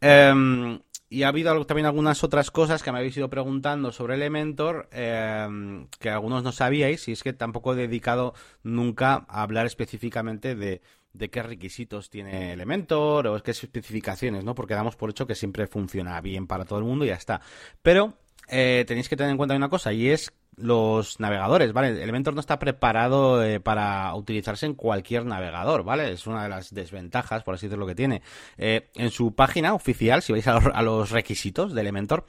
Em, 0.00 0.80
y 1.10 1.22
ha 1.22 1.28
habido 1.28 1.64
también 1.64 1.86
algunas 1.86 2.22
otras 2.22 2.50
cosas 2.50 2.82
que 2.82 2.92
me 2.92 2.98
habéis 2.98 3.16
ido 3.16 3.30
preguntando 3.30 3.92
sobre 3.92 4.14
Elementor 4.14 4.88
em, 4.92 5.86
que 5.98 6.10
algunos 6.10 6.42
no 6.42 6.52
sabíais 6.52 7.08
y 7.08 7.12
es 7.12 7.22
que 7.22 7.32
tampoco 7.32 7.72
he 7.72 7.76
dedicado 7.76 8.34
nunca 8.62 9.24
a 9.28 9.42
hablar 9.42 9.66
específicamente 9.66 10.54
de, 10.54 10.82
de 11.12 11.30
qué 11.30 11.42
requisitos 11.42 12.10
tiene 12.10 12.52
Elementor 12.52 13.26
o 13.26 13.42
qué 13.42 13.52
especificaciones, 13.52 14.44
¿no? 14.44 14.54
Porque 14.54 14.74
damos 14.74 14.96
por 14.96 15.10
hecho 15.10 15.26
que 15.26 15.34
siempre 15.34 15.66
funciona 15.66 16.20
bien 16.20 16.46
para 16.46 16.64
todo 16.64 16.78
el 16.78 16.84
mundo 16.84 17.04
y 17.04 17.08
ya 17.08 17.14
está. 17.14 17.40
Pero 17.82 18.14
eh, 18.48 18.84
tenéis 18.86 19.08
que 19.08 19.16
tener 19.16 19.30
en 19.30 19.36
cuenta 19.36 19.56
una 19.56 19.68
cosa 19.68 19.92
y 19.92 20.08
es 20.08 20.32
los 20.60 21.20
navegadores, 21.20 21.72
¿vale? 21.72 22.02
Elementor 22.02 22.34
no 22.34 22.40
está 22.40 22.58
preparado 22.58 23.44
eh, 23.44 23.60
para 23.60 24.14
utilizarse 24.14 24.66
en 24.66 24.74
cualquier 24.74 25.24
navegador, 25.24 25.84
¿vale? 25.84 26.12
Es 26.12 26.26
una 26.26 26.42
de 26.42 26.48
las 26.48 26.72
desventajas, 26.74 27.42
por 27.42 27.54
así 27.54 27.66
decirlo, 27.66 27.86
que 27.86 27.94
tiene. 27.94 28.22
Eh, 28.56 28.90
en 28.94 29.10
su 29.10 29.34
página 29.34 29.74
oficial, 29.74 30.22
si 30.22 30.32
vais 30.32 30.46
a 30.46 30.82
los, 30.82 31.10
requisitos 31.10 31.74
de 31.74 31.80
Elementor, 31.80 32.26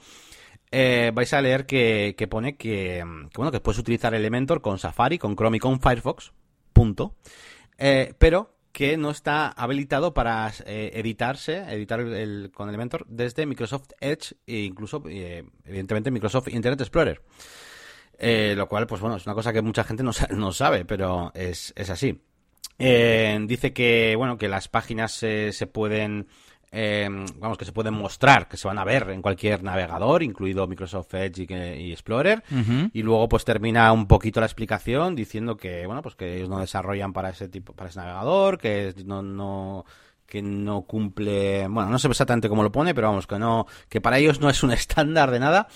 eh, 0.70 1.10
vais 1.14 1.32
a 1.32 1.40
leer 1.40 1.66
que, 1.66 2.14
pone 2.30 2.56
que, 2.56 3.04
bueno, 3.34 3.50
que 3.50 3.60
puedes 3.60 3.78
utilizar 3.78 4.14
Elementor 4.14 4.60
con 4.60 4.78
Safari, 4.78 5.18
con 5.18 5.36
Chrome 5.36 5.56
y 5.56 5.60
con 5.60 5.80
Firefox, 5.80 6.32
punto. 6.72 7.16
pero 7.76 8.54
que 8.72 8.96
no 8.96 9.10
está 9.10 9.48
habilitado 9.48 10.14
para 10.14 10.52
editarse, 10.64 11.58
editar 11.74 12.00
con 12.52 12.68
Elementor 12.68 13.04
desde 13.08 13.46
Microsoft 13.46 13.90
Edge 14.00 14.36
e 14.46 14.60
incluso, 14.60 15.02
evidentemente, 15.06 16.12
Microsoft 16.12 16.48
Internet 16.48 16.80
Explorer. 16.82 17.20
Eh, 18.22 18.52
lo 18.54 18.68
cual, 18.68 18.86
pues 18.86 19.00
bueno, 19.00 19.16
es 19.16 19.24
una 19.24 19.34
cosa 19.34 19.50
que 19.50 19.62
mucha 19.62 19.82
gente 19.82 20.02
no, 20.02 20.10
no 20.36 20.52
sabe, 20.52 20.84
pero 20.84 21.32
es, 21.34 21.72
es 21.74 21.88
así. 21.88 22.20
Eh, 22.78 23.38
dice 23.46 23.72
que, 23.72 24.14
bueno, 24.16 24.36
que 24.36 24.48
las 24.48 24.68
páginas 24.68 25.12
se 25.12 25.66
pueden, 25.72 26.28
eh, 26.70 27.08
vamos, 27.38 27.56
que 27.56 27.64
se 27.64 27.72
pueden 27.72 27.94
mostrar, 27.94 28.46
que 28.46 28.58
se 28.58 28.68
van 28.68 28.78
a 28.78 28.84
ver 28.84 29.08
en 29.08 29.22
cualquier 29.22 29.62
navegador, 29.62 30.22
incluido 30.22 30.66
Microsoft 30.66 31.14
Edge 31.14 31.46
y, 31.48 31.92
Explorer. 31.92 32.42
Y 32.92 33.02
luego, 33.02 33.26
pues 33.26 33.46
termina 33.46 33.90
un 33.92 34.06
poquito 34.06 34.40
la 34.40 34.46
explicación 34.46 35.16
diciendo 35.16 35.56
que, 35.56 35.86
bueno, 35.86 36.02
pues 36.02 36.14
que 36.14 36.36
ellos 36.36 36.50
no 36.50 36.60
desarrollan 36.60 37.14
para 37.14 37.30
ese 37.30 37.48
tipo, 37.48 37.72
para 37.72 37.88
ese 37.88 38.00
navegador, 38.00 38.58
que 38.58 38.94
no, 39.04 39.22
no 39.22 39.86
que 40.26 40.42
no 40.42 40.82
cumple, 40.82 41.66
bueno, 41.66 41.90
no 41.90 41.98
sé 41.98 42.06
exactamente 42.06 42.48
cómo 42.48 42.62
lo 42.62 42.70
pone, 42.70 42.94
pero 42.94 43.08
vamos, 43.08 43.26
que 43.26 43.36
no, 43.36 43.66
que 43.88 44.00
para 44.00 44.18
ellos 44.18 44.40
no 44.40 44.48
es 44.48 44.62
un 44.62 44.70
estándar 44.72 45.32
de 45.32 45.40
nada 45.40 45.66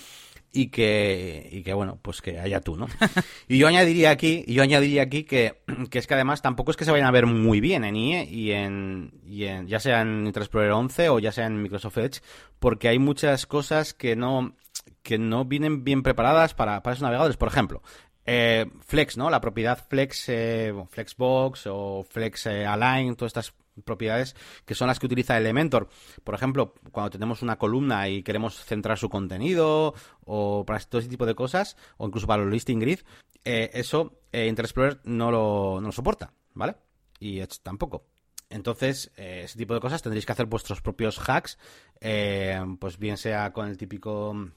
y 0.55 0.67
que, 0.67 1.49
y 1.51 1.63
que 1.63 1.73
bueno, 1.73 1.99
pues 2.01 2.21
que 2.21 2.39
haya 2.39 2.61
tú, 2.61 2.77
¿no? 2.77 2.87
y 3.49 3.57
yo 3.57 3.67
añadiría 3.67 4.09
aquí, 4.09 4.45
yo 4.47 4.63
añadiría 4.63 5.03
aquí 5.03 5.25
que, 5.25 5.61
que, 5.91 5.99
es 5.99 6.07
que 6.07 6.13
además 6.13 6.41
tampoco 6.41 6.71
es 6.71 6.77
que 6.77 6.85
se 6.85 6.91
vayan 6.91 7.07
a 7.07 7.11
ver 7.11 7.25
muy 7.25 7.59
bien 7.59 7.83
en 7.83 7.97
IE 7.97 8.23
y 8.23 8.51
en, 8.51 9.19
y 9.25 9.43
en 9.43 9.67
ya 9.67 9.81
sea 9.81 9.99
en 10.01 10.25
Internet 10.25 10.43
Explorer 10.47 10.71
11 10.71 11.09
o 11.09 11.19
ya 11.19 11.33
sea 11.33 11.45
en 11.45 11.61
Microsoft 11.61 11.97
Edge, 11.97 12.21
porque 12.57 12.87
hay 12.87 12.99
muchas 12.99 13.45
cosas 13.45 13.93
que 13.93 14.15
no, 14.15 14.55
que 15.03 15.17
no 15.17 15.43
vienen 15.43 15.83
bien 15.83 16.03
preparadas 16.03 16.53
para, 16.53 16.81
para 16.81 16.93
esos 16.93 17.03
navegadores. 17.03 17.35
Por 17.35 17.49
ejemplo, 17.49 17.83
eh, 18.25 18.65
Flex, 18.79 19.17
¿no? 19.17 19.29
La 19.29 19.41
propiedad 19.41 19.77
Flex, 19.89 20.29
eh, 20.29 20.73
Flexbox 20.89 21.67
o 21.67 22.05
Flex 22.09 22.45
eh, 22.45 22.65
Align, 22.65 23.17
todas 23.17 23.31
estas 23.31 23.53
propiedades 23.83 24.35
que 24.65 24.75
son 24.75 24.87
las 24.87 24.99
que 24.99 25.05
utiliza 25.05 25.37
Elementor. 25.37 25.89
Por 26.23 26.35
ejemplo, 26.35 26.73
cuando 26.91 27.09
tenemos 27.09 27.41
una 27.41 27.57
columna 27.57 28.07
y 28.09 28.23
queremos 28.23 28.63
centrar 28.63 28.97
su 28.97 29.09
contenido 29.09 29.93
o 30.25 30.65
para 30.65 30.79
todo 30.79 30.99
ese 30.99 31.09
tipo 31.09 31.25
de 31.25 31.35
cosas, 31.35 31.77
o 31.97 32.07
incluso 32.07 32.27
para 32.27 32.43
los 32.43 32.51
listing 32.51 32.79
grid, 32.79 32.99
eh, 33.43 33.71
eso 33.73 34.19
eh, 34.31 34.47
Internet 34.47 34.71
Explorer 34.71 34.99
no 35.03 35.31
lo, 35.31 35.79
no 35.81 35.87
lo 35.87 35.91
soporta, 35.91 36.33
¿vale? 36.53 36.75
Y 37.19 37.39
Edge 37.39 37.59
tampoco. 37.61 38.05
Entonces, 38.49 39.11
eh, 39.17 39.41
ese 39.45 39.57
tipo 39.57 39.73
de 39.73 39.79
cosas 39.79 40.01
tendréis 40.01 40.25
que 40.25 40.31
hacer 40.31 40.45
vuestros 40.45 40.81
propios 40.81 41.19
hacks, 41.27 41.57
pues 42.79 42.99
bien 42.99 43.17
sea 43.17 43.51
con 43.51 43.67
el 43.67 43.77
típico 43.77 44.51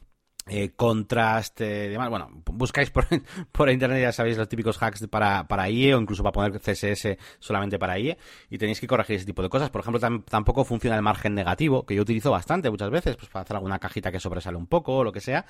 eh, 0.49 0.71
contrast, 0.75 1.61
eh, 1.61 1.89
demás. 1.89 2.09
Bueno, 2.09 2.31
buscáis 2.47 2.91
por, 2.91 3.07
por 3.53 3.69
internet, 3.71 4.01
ya 4.01 4.13
sabéis, 4.13 4.39
los 4.39 4.49
típicos 4.49 4.83
hacks 4.83 5.07
para, 5.09 5.47
para 5.47 5.69
IE 5.69 5.95
o 5.95 6.01
incluso 6.01 6.23
para 6.23 6.33
poner 6.33 6.61
CSS 6.61 7.19
solamente 7.39 7.79
para 7.79 7.99
IE 7.99 8.17
y 8.49 8.59
tenéis 8.59 8.81
que 8.81 8.87
corregir 8.87 9.17
ese 9.17 9.27
tipo 9.27 9.43
de 9.43 9.49
cosas. 9.49 9.71
Por 9.71 9.83
ejemplo, 9.83 10.01
tampoco 10.23 10.65
funciona 10.65 10.97
el 10.97 11.03
margen 11.03 11.35
negativo, 11.35 11.85
que 11.85 11.95
yo 11.95 12.03
utilizo 12.03 12.31
bastante 12.31 12.71
muchas 12.71 12.91
veces, 12.91 13.17
pues 13.17 13.29
para 13.29 13.43
hacer 13.43 13.57
alguna 13.57 13.79
cajita 13.79 14.11
que 14.11 14.21
sobresale 14.21 14.57
un 14.57 14.67
poco 14.67 14.97
o 14.97 15.05
lo 15.05 15.13
que 15.13 15.21
sea. 15.21 15.45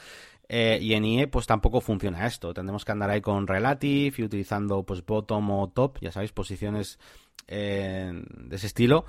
Eh, 0.48 0.78
y 0.80 0.94
en 0.94 1.04
IE, 1.04 1.28
pues 1.28 1.46
tampoco 1.46 1.80
funciona 1.80 2.26
esto. 2.26 2.52
Tendremos 2.52 2.84
que 2.84 2.92
andar 2.92 3.10
ahí 3.10 3.20
con 3.20 3.46
relative 3.46 4.14
y 4.16 4.22
utilizando 4.22 4.82
pues 4.82 5.04
bottom 5.04 5.50
o 5.50 5.68
top, 5.68 5.98
ya 6.00 6.10
sabéis, 6.10 6.32
posiciones 6.32 6.98
de 7.46 8.24
ese 8.50 8.66
estilo. 8.66 9.06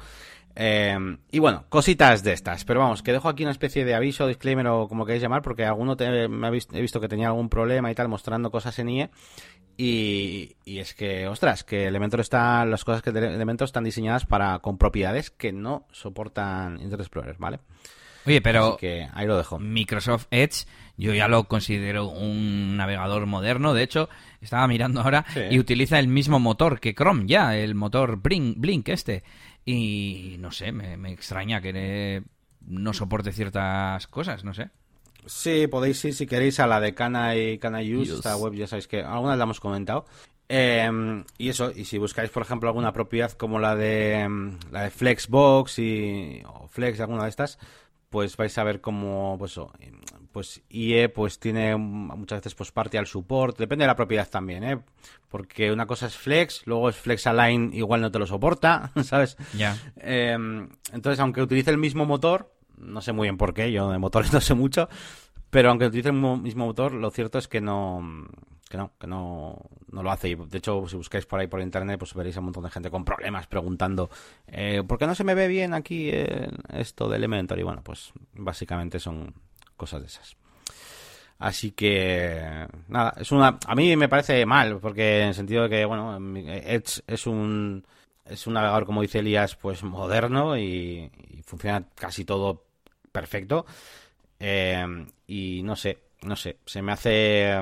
Eh, 0.56 1.18
y 1.32 1.40
bueno, 1.40 1.66
cositas 1.70 2.24
de 2.24 2.34
estas. 2.34 2.66
Pero 2.66 2.80
vamos, 2.80 3.02
que 3.02 3.12
dejo 3.12 3.30
aquí 3.30 3.44
una 3.44 3.52
especie 3.52 3.86
de 3.86 3.96
aviso, 3.96 4.28
disclaimer 4.28 4.68
o 4.68 4.88
como 4.88 5.06
queréis 5.06 5.22
llamar, 5.22 5.42
porque 5.42 5.66
alguno 5.66 5.96
me 6.30 6.48
ha 6.48 6.50
visto, 6.50 6.76
he 6.76 6.82
visto 6.82 7.00
que 7.00 7.08
tenía 7.08 7.28
algún 7.28 7.50
problema 7.50 7.92
y 7.92 7.96
tal, 7.96 8.08
mostrando 8.08 8.52
cosas 8.52 8.78
en 8.80 8.90
IE. 8.90 9.10
Y, 9.78 10.58
es 10.66 10.94
que, 10.94 11.28
ostras, 11.28 11.64
que 11.64 11.86
Elementor 11.86 12.20
está, 12.20 12.66
las 12.66 12.84
cosas 12.84 13.02
que 13.02 13.12
Elementor 13.12 13.66
están 13.66 13.86
diseñadas 13.86 14.26
para 14.26 14.60
con 14.60 14.78
propiedades 14.78 15.32
que 15.32 15.54
no 15.54 15.88
soportan 15.92 16.74
Internet 16.82 17.00
Explorer, 17.00 17.36
¿vale? 17.40 17.60
Oye, 18.26 18.42
pero 18.42 18.76
que 18.76 19.08
ahí 19.14 19.26
lo 19.26 19.38
dejo. 19.38 19.58
Microsoft 19.58 20.28
Edge, 20.32 20.66
yo 20.98 21.14
ya 21.14 21.30
lo 21.30 21.46
considero 21.46 22.08
un 22.08 22.76
navegador 22.76 23.26
moderno. 23.26 23.74
De 23.74 23.84
hecho, 23.84 24.10
estaba 24.42 24.68
mirando 24.68 25.02
ahora 25.02 25.26
y 25.50 25.58
utiliza 25.60 25.98
el 25.98 26.10
mismo 26.10 26.40
motor 26.40 26.82
que 26.82 26.94
Chrome 26.94 27.26
ya, 27.26 27.56
el 27.56 27.74
motor 27.74 28.22
Blink, 28.22 28.58
Blink 28.58 28.90
este. 28.90 29.24
Y 29.72 30.38
no 30.40 30.52
sé, 30.52 30.72
me, 30.72 31.12
extraña 31.12 31.62
que 31.62 32.24
no 32.66 32.92
soporte 32.92 33.32
ciertas 33.32 34.08
cosas, 34.08 34.44
no 34.44 34.56
sé. 34.56 34.72
Sí, 35.28 35.68
podéis 35.68 36.04
ir 36.06 36.16
si 36.16 36.26
queréis 36.26 36.60
a 36.60 36.66
la 36.66 36.80
de 36.80 36.96
Cana 36.96 37.36
y 37.36 37.60
Cana 37.60 37.82
Use, 37.82 38.16
esta 38.16 38.36
web 38.36 38.54
ya 38.54 38.66
sabéis 38.66 38.88
que 38.88 39.04
algunas 39.04 39.38
la 39.38 39.44
hemos 39.44 39.60
comentado. 39.60 40.06
Em, 40.48 41.24
y 41.38 41.50
eso, 41.50 41.72
y 41.76 41.86
si 41.86 42.00
buscáis, 42.00 42.32
por 42.32 42.42
ejemplo, 42.42 42.68
alguna 42.68 42.94
propiedad 42.94 43.32
como 43.34 43.60
la 43.60 43.76
de 43.76 44.22
em, 44.22 44.58
la 44.72 44.86
de 44.86 44.90
Flexbox 44.90 45.78
y, 45.78 46.42
o 46.48 46.68
Flex, 46.68 47.00
alguna 47.00 47.26
de 47.26 47.30
estas, 47.30 47.60
pues 48.10 48.36
vais 48.38 48.58
a 48.58 48.64
ver 48.64 48.82
cómo, 48.82 49.36
pues, 49.38 49.56
pues 50.32 50.62
IE 50.70 51.10
pues 51.10 51.40
tiene 51.40 51.76
muchas 51.76 52.40
veces 52.40 52.56
pues 52.56 52.72
al 52.94 53.08
support, 53.08 53.58
depende 53.58 53.84
de 53.84 53.88
la 53.88 53.96
propiedad 53.96 54.30
también, 54.30 54.64
¿eh? 54.64 54.80
Porque 55.30 55.72
una 55.72 55.86
cosa 55.86 56.08
es 56.08 56.16
Flex, 56.16 56.66
luego 56.66 56.90
es 56.90 56.96
Flex 56.96 57.28
Align, 57.28 57.74
igual 57.74 58.02
no 58.02 58.12
te 58.12 58.20
lo 58.20 58.28
soporta, 58.28 58.92
¿sabes? 59.04 59.38
Ya. 59.56 59.78
Em, 59.98 60.70
entonces, 60.94 61.20
aunque 61.20 61.42
utilice 61.42 61.72
el 61.72 61.78
mismo 61.78 62.06
motor, 62.06 62.54
no 62.78 63.02
sé 63.02 63.14
muy 63.14 63.26
bien 63.26 63.38
por 63.38 63.54
qué, 63.54 63.72
yo 63.72 63.90
de 63.92 63.98
motores 63.98 64.32
no 64.34 64.42
sé 64.42 64.54
mucho, 64.54 64.90
pero 65.50 65.70
aunque 65.70 65.88
utilice 65.88 66.10
el 66.10 66.16
mismo 66.16 66.66
motor, 66.66 66.94
lo 66.94 67.10
cierto 67.12 67.38
es 67.38 67.48
que 67.48 67.62
no 67.62 68.28
que 68.70 68.78
no, 68.78 68.92
que 69.00 69.08
no, 69.08 69.58
no 69.92 70.04
lo 70.04 70.12
hace. 70.12 70.30
Y 70.30 70.36
de 70.36 70.60
hecho, 70.60 70.88
si 70.88 70.96
buscáis 70.96 71.26
por 71.26 71.40
ahí 71.40 71.48
por 71.48 71.60
internet, 71.60 71.98
pues 71.98 72.14
veréis 72.14 72.38
a 72.38 72.40
un 72.40 72.46
montón 72.46 72.64
de 72.64 72.70
gente 72.70 72.92
con 72.92 73.04
problemas 73.04 73.48
preguntando 73.48 74.12
eh, 74.48 74.84
¿por 74.88 75.00
qué 75.00 75.08
no 75.08 75.16
se 75.16 75.24
me 75.24 75.34
ve 75.34 75.48
bien 75.48 75.74
aquí 75.74 76.12
esto 76.72 77.10
de 77.10 77.18
Elementor? 77.18 77.58
Y 77.60 77.64
bueno, 77.64 77.82
pues 77.84 78.14
básicamente 78.34 79.00
son 79.00 79.34
cosas 79.80 80.02
de 80.02 80.08
esas. 80.08 80.36
Así 81.40 81.72
que, 81.72 82.68
nada, 82.90 83.16
es 83.18 83.32
una, 83.32 83.58
a 83.66 83.74
mí 83.74 83.96
me 83.96 84.10
parece 84.10 84.46
mal, 84.46 84.78
porque 84.80 85.22
en 85.22 85.30
el 85.30 85.34
sentido 85.34 85.64
de 85.64 85.70
que, 85.70 85.86
bueno, 85.86 86.18
Edge 86.36 87.02
es 87.08 87.26
un, 87.26 87.86
es 88.26 88.46
un 88.46 88.54
navegador, 88.54 88.86
como 88.86 89.02
dice 89.02 89.20
Elías, 89.20 89.56
pues 89.56 89.82
moderno 89.82 90.58
y, 90.58 91.10
funciona 91.46 91.84
casi 91.96 92.26
todo 92.26 92.66
perfecto. 93.12 93.66
Eh, 94.40 94.86
y 95.28 95.64
no 95.64 95.76
sé, 95.76 95.98
no 96.24 96.36
sé, 96.36 96.58
se 96.66 96.82
me 96.82 96.92
hace 96.92 97.58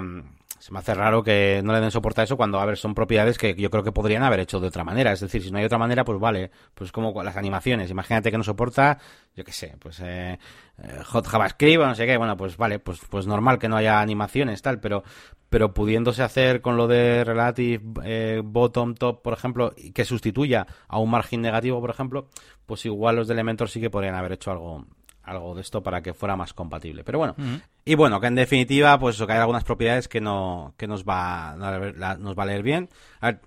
se 0.59 0.71
me 0.71 0.79
hace 0.79 0.93
raro 0.93 1.23
que 1.23 1.61
no 1.63 1.73
le 1.73 1.79
den 1.79 1.91
soporte 1.91 2.21
a 2.21 2.23
eso 2.23 2.37
cuando, 2.37 2.59
a 2.59 2.65
ver, 2.65 2.77
son 2.77 2.95
propiedades 2.95 3.37
que 3.37 3.53
yo 3.55 3.69
creo 3.69 3.83
que 3.83 3.91
podrían 3.91 4.23
haber 4.23 4.39
hecho 4.39 4.59
de 4.59 4.67
otra 4.67 4.83
manera. 4.83 5.11
Es 5.11 5.19
decir, 5.19 5.43
si 5.43 5.51
no 5.51 5.59
hay 5.59 5.65
otra 5.65 5.77
manera, 5.77 6.03
pues 6.03 6.19
vale. 6.19 6.51
Pues 6.73 6.91
como 6.91 7.21
las 7.23 7.37
animaciones. 7.37 7.91
Imagínate 7.91 8.31
que 8.31 8.37
no 8.37 8.43
soporta, 8.43 8.97
yo 9.35 9.43
qué 9.43 9.51
sé, 9.51 9.75
pues 9.79 9.99
eh, 9.99 10.39
eh, 10.81 10.99
Hot 11.05 11.27
JavaScript 11.27 11.81
o 11.81 11.85
no 11.85 11.95
sé 11.95 12.05
qué. 12.05 12.17
Bueno, 12.17 12.35
pues 12.37 12.57
vale, 12.57 12.79
pues, 12.79 12.99
pues 13.09 13.27
normal 13.27 13.59
que 13.59 13.69
no 13.69 13.77
haya 13.77 14.01
animaciones, 14.01 14.61
tal, 14.61 14.79
pero, 14.79 15.03
pero 15.49 15.73
pudiéndose 15.73 16.23
hacer 16.23 16.61
con 16.61 16.75
lo 16.75 16.87
de 16.87 17.23
Relative 17.23 17.83
eh, 18.03 18.41
Bottom 18.43 18.95
Top, 18.95 19.21
por 19.21 19.33
ejemplo, 19.33 19.73
que 19.93 20.05
sustituya 20.05 20.65
a 20.87 20.99
un 20.99 21.11
margen 21.11 21.41
negativo, 21.41 21.79
por 21.79 21.91
ejemplo, 21.91 22.29
pues 22.65 22.85
igual 22.85 23.15
los 23.15 23.27
de 23.27 23.33
Elementor 23.33 23.69
sí 23.69 23.79
que 23.79 23.89
podrían 23.89 24.15
haber 24.15 24.33
hecho 24.33 24.51
algo, 24.51 24.85
algo 25.27 25.53
de 25.53 25.61
esto 25.61 25.83
para 25.83 26.01
que 26.01 26.13
fuera 26.13 26.35
más 26.35 26.53
compatible. 26.53 27.03
Pero 27.03 27.19
bueno, 27.19 27.35
y 27.85 27.95
bueno, 27.95 28.19
que 28.19 28.27
en 28.27 28.35
definitiva, 28.35 28.97
pues 28.97 29.17
que 29.17 29.31
hay 29.31 29.39
algunas 29.39 29.63
propiedades 29.63 30.07
que 30.07 30.21
no 30.21 30.73
que 30.77 30.87
nos 30.87 31.03
va 31.03 31.55
nos 31.55 32.37
va 32.37 32.43
a 32.43 32.45
leer 32.45 32.63
bien. 32.63 32.89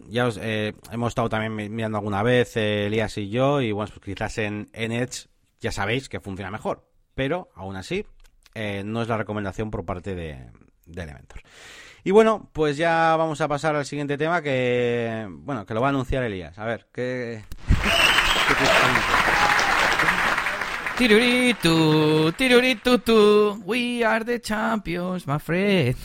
ya 0.08 0.28
eh, 0.40 0.74
hemos 0.92 1.08
estado 1.08 1.28
también 1.28 1.74
mirando 1.74 1.98
alguna 1.98 2.22
vez 2.22 2.56
eh, 2.56 2.86
Elías 2.86 3.16
y 3.18 3.30
yo 3.30 3.60
y 3.60 3.72
bueno, 3.72 3.90
pues 3.92 4.04
quizás 4.04 4.38
en, 4.38 4.68
en 4.72 4.92
Edge 4.92 5.28
ya 5.60 5.72
sabéis 5.72 6.08
que 6.08 6.20
funciona 6.20 6.50
mejor, 6.50 6.86
pero 7.14 7.48
aún 7.54 7.76
así 7.76 8.06
eh, 8.54 8.82
no 8.84 9.02
es 9.02 9.08
la 9.08 9.16
recomendación 9.16 9.70
por 9.70 9.84
parte 9.84 10.14
de, 10.14 10.50
de 10.86 11.02
Elementor. 11.02 11.40
Y 12.04 12.12
bueno, 12.12 12.48
pues 12.52 12.76
ya 12.76 13.14
vamos 13.16 13.40
a 13.40 13.48
pasar 13.48 13.76
al 13.76 13.84
siguiente 13.84 14.16
tema 14.18 14.42
que 14.42 15.26
bueno, 15.30 15.64
que 15.64 15.74
lo 15.74 15.80
va 15.80 15.88
a 15.88 15.90
anunciar 15.90 16.22
Elías. 16.22 16.58
A 16.58 16.64
ver, 16.64 16.86
¿qué, 16.92 17.42
qué 18.48 19.19
Tiruritu, 21.00 22.30
tiruritu, 22.36 22.98
tu. 22.98 23.62
We 23.64 24.04
are 24.04 24.22
the 24.22 24.38
champions, 24.38 25.26
my 25.26 25.38
friend. 25.38 25.96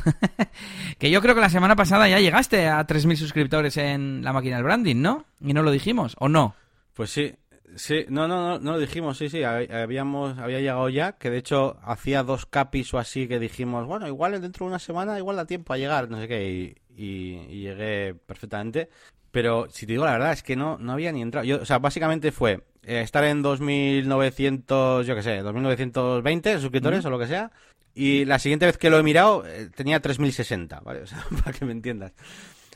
que 0.98 1.12
yo 1.12 1.22
creo 1.22 1.36
que 1.36 1.42
la 1.42 1.50
semana 1.50 1.76
pasada 1.76 2.08
ya 2.08 2.22
llegaste 2.22 2.70
a 2.70 2.88
3.000 2.88 3.18
suscriptores 3.18 3.76
en 3.76 4.24
la 4.24 4.32
máquina 4.32 4.56
del 4.56 4.64
branding, 4.64 5.02
¿no? 5.02 5.26
Y 5.42 5.52
no 5.52 5.64
lo 5.64 5.72
dijimos, 5.72 6.16
¿o 6.18 6.30
no? 6.30 6.56
Pues 6.94 7.10
sí, 7.10 7.36
sí, 7.76 8.06
no, 8.08 8.30
no, 8.30 8.42
no, 8.42 8.60
no 8.60 8.72
lo 8.72 8.80
dijimos, 8.80 9.18
sí, 9.18 9.28
sí, 9.28 9.44
habíamos, 9.44 10.38
había 10.38 10.62
llegado 10.62 10.88
ya, 10.88 11.18
que 11.18 11.30
de 11.30 11.40
hecho 11.40 11.78
hacía 11.84 12.24
dos 12.24 12.46
capis 12.46 12.94
o 12.94 12.98
así 12.98 13.28
que 13.28 13.38
dijimos, 13.38 13.86
bueno, 13.86 14.08
igual 14.08 14.40
dentro 14.40 14.66
de 14.66 14.70
una 14.70 14.80
semana 14.80 15.18
igual 15.18 15.36
da 15.36 15.46
tiempo 15.46 15.74
a 15.74 15.78
llegar, 15.78 16.10
no 16.10 16.22
sé 16.22 16.30
qué, 16.30 16.78
y, 16.96 17.38
llegué 17.50 18.16
perfectamente. 18.26 18.88
Pero 19.36 19.68
si 19.70 19.86
te 19.86 19.92
digo 19.92 20.06
la 20.06 20.14
verdad, 20.14 20.32
es 20.32 20.44
que 20.44 20.56
no, 20.56 20.78
no 20.78 20.94
había 20.94 21.12
ni 21.12 21.22
entrado. 21.22 21.46
Yo, 21.46 21.62
o 21.62 21.66
sea, 21.66 21.78
básicamente 21.78 22.32
fue 22.32 22.64
eh, 22.84 23.02
estar 23.02 23.22
en 23.26 23.42
2900, 23.42 25.06
yo 25.06 25.14
qué 25.14 25.22
sé, 25.22 25.42
2920 25.42 26.62
suscriptores 26.62 27.04
o 27.04 27.10
lo 27.10 27.20
que 27.20 27.28
sea. 27.28 27.52
Y 27.94 28.24
la 28.24 28.40
siguiente 28.40 28.66
vez 28.66 28.78
que 28.78 28.90
lo 28.90 28.98
he 28.98 29.04
mirado 29.04 29.46
eh, 29.46 29.70
tenía 29.76 30.00
3060, 30.00 30.80
¿vale? 30.80 31.02
O 31.04 31.06
sea, 31.06 31.22
para 31.44 31.52
que 31.52 31.66
me 31.66 31.74
entiendas. 31.74 32.14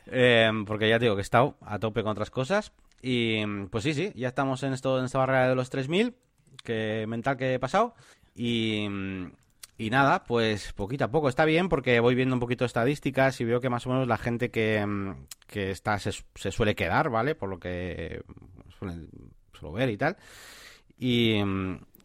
Eh, 0.08 0.52
porque 0.68 0.90
ya 0.90 1.00
te 1.00 1.06
digo 1.06 1.16
que 1.16 1.22
he 1.22 1.24
estado 1.24 1.56
a 1.62 1.80
tope 1.80 2.04
con 2.04 2.12
otras 2.12 2.30
cosas. 2.30 2.74
Y 3.02 3.46
pues 3.68 3.86
sí, 3.86 3.94
sí, 3.94 4.12
ya 4.14 4.28
estamos 4.28 4.62
en, 4.64 4.74
esto, 4.74 5.00
en 5.00 5.06
esta 5.06 5.20
barrera 5.20 5.48
de 5.48 5.56
los 5.56 5.70
3000, 5.70 6.14
que 6.62 7.06
mental 7.08 7.38
que 7.38 7.54
he 7.54 7.60
pasado. 7.60 7.96
Y, 8.36 8.86
y 9.80 9.90
nada, 9.90 10.26
pues 10.26 10.74
poquito 10.74 11.06
a 11.06 11.08
poco. 11.08 11.30
Está 11.30 11.46
bien 11.46 11.70
porque 11.70 12.02
voy 12.02 12.14
viendo 12.14 12.36
un 12.36 12.42
poquito 12.42 12.66
de 12.66 12.68
estadísticas 12.68 13.40
y 13.40 13.46
veo 13.46 13.62
que 13.62 13.70
más 13.70 13.88
o 13.88 13.90
menos 13.90 14.10
la 14.10 14.18
gente 14.18 14.52
que, 14.52 14.86
que 15.48 15.72
está 15.72 15.98
se, 16.00 16.12
se 16.36 16.52
suele 16.52 16.76
quedar, 16.76 17.10
¿vale? 17.10 17.34
Por 17.34 17.50
lo 17.50 17.60
que 17.60 18.22
suelen 18.78 19.10
ver 19.74 19.90
y 19.90 19.96
tal. 19.96 20.18
Y, 20.98 21.42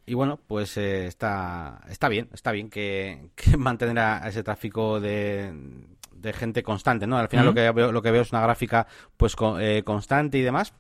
y 0.06 0.14
bueno, 0.14 0.38
pues 0.46 0.76
eh, 0.76 1.06
está, 1.06 1.80
está 1.88 2.08
bien, 2.08 2.28
está 2.32 2.52
bien 2.52 2.70
que, 2.70 3.30
mantener 3.58 3.98
a 3.98 4.28
ese 4.28 4.44
tráfico 4.44 5.00
de, 5.00 5.52
de 6.12 6.32
gente 6.32 6.62
constante, 6.62 7.08
¿no? 7.08 7.18
Al 7.18 7.28
final 7.28 7.46
lo, 7.46 7.54
que 7.54 7.72
veo, 7.72 7.90
lo 7.90 8.02
que 8.02 8.12
veo 8.12 8.22
es 8.22 8.30
una 8.30 8.42
gráfica 8.42 8.86
pues 9.16 9.34
eh, 9.58 9.82
constante 9.84 10.38
y 10.38 10.42
demás. 10.42 10.74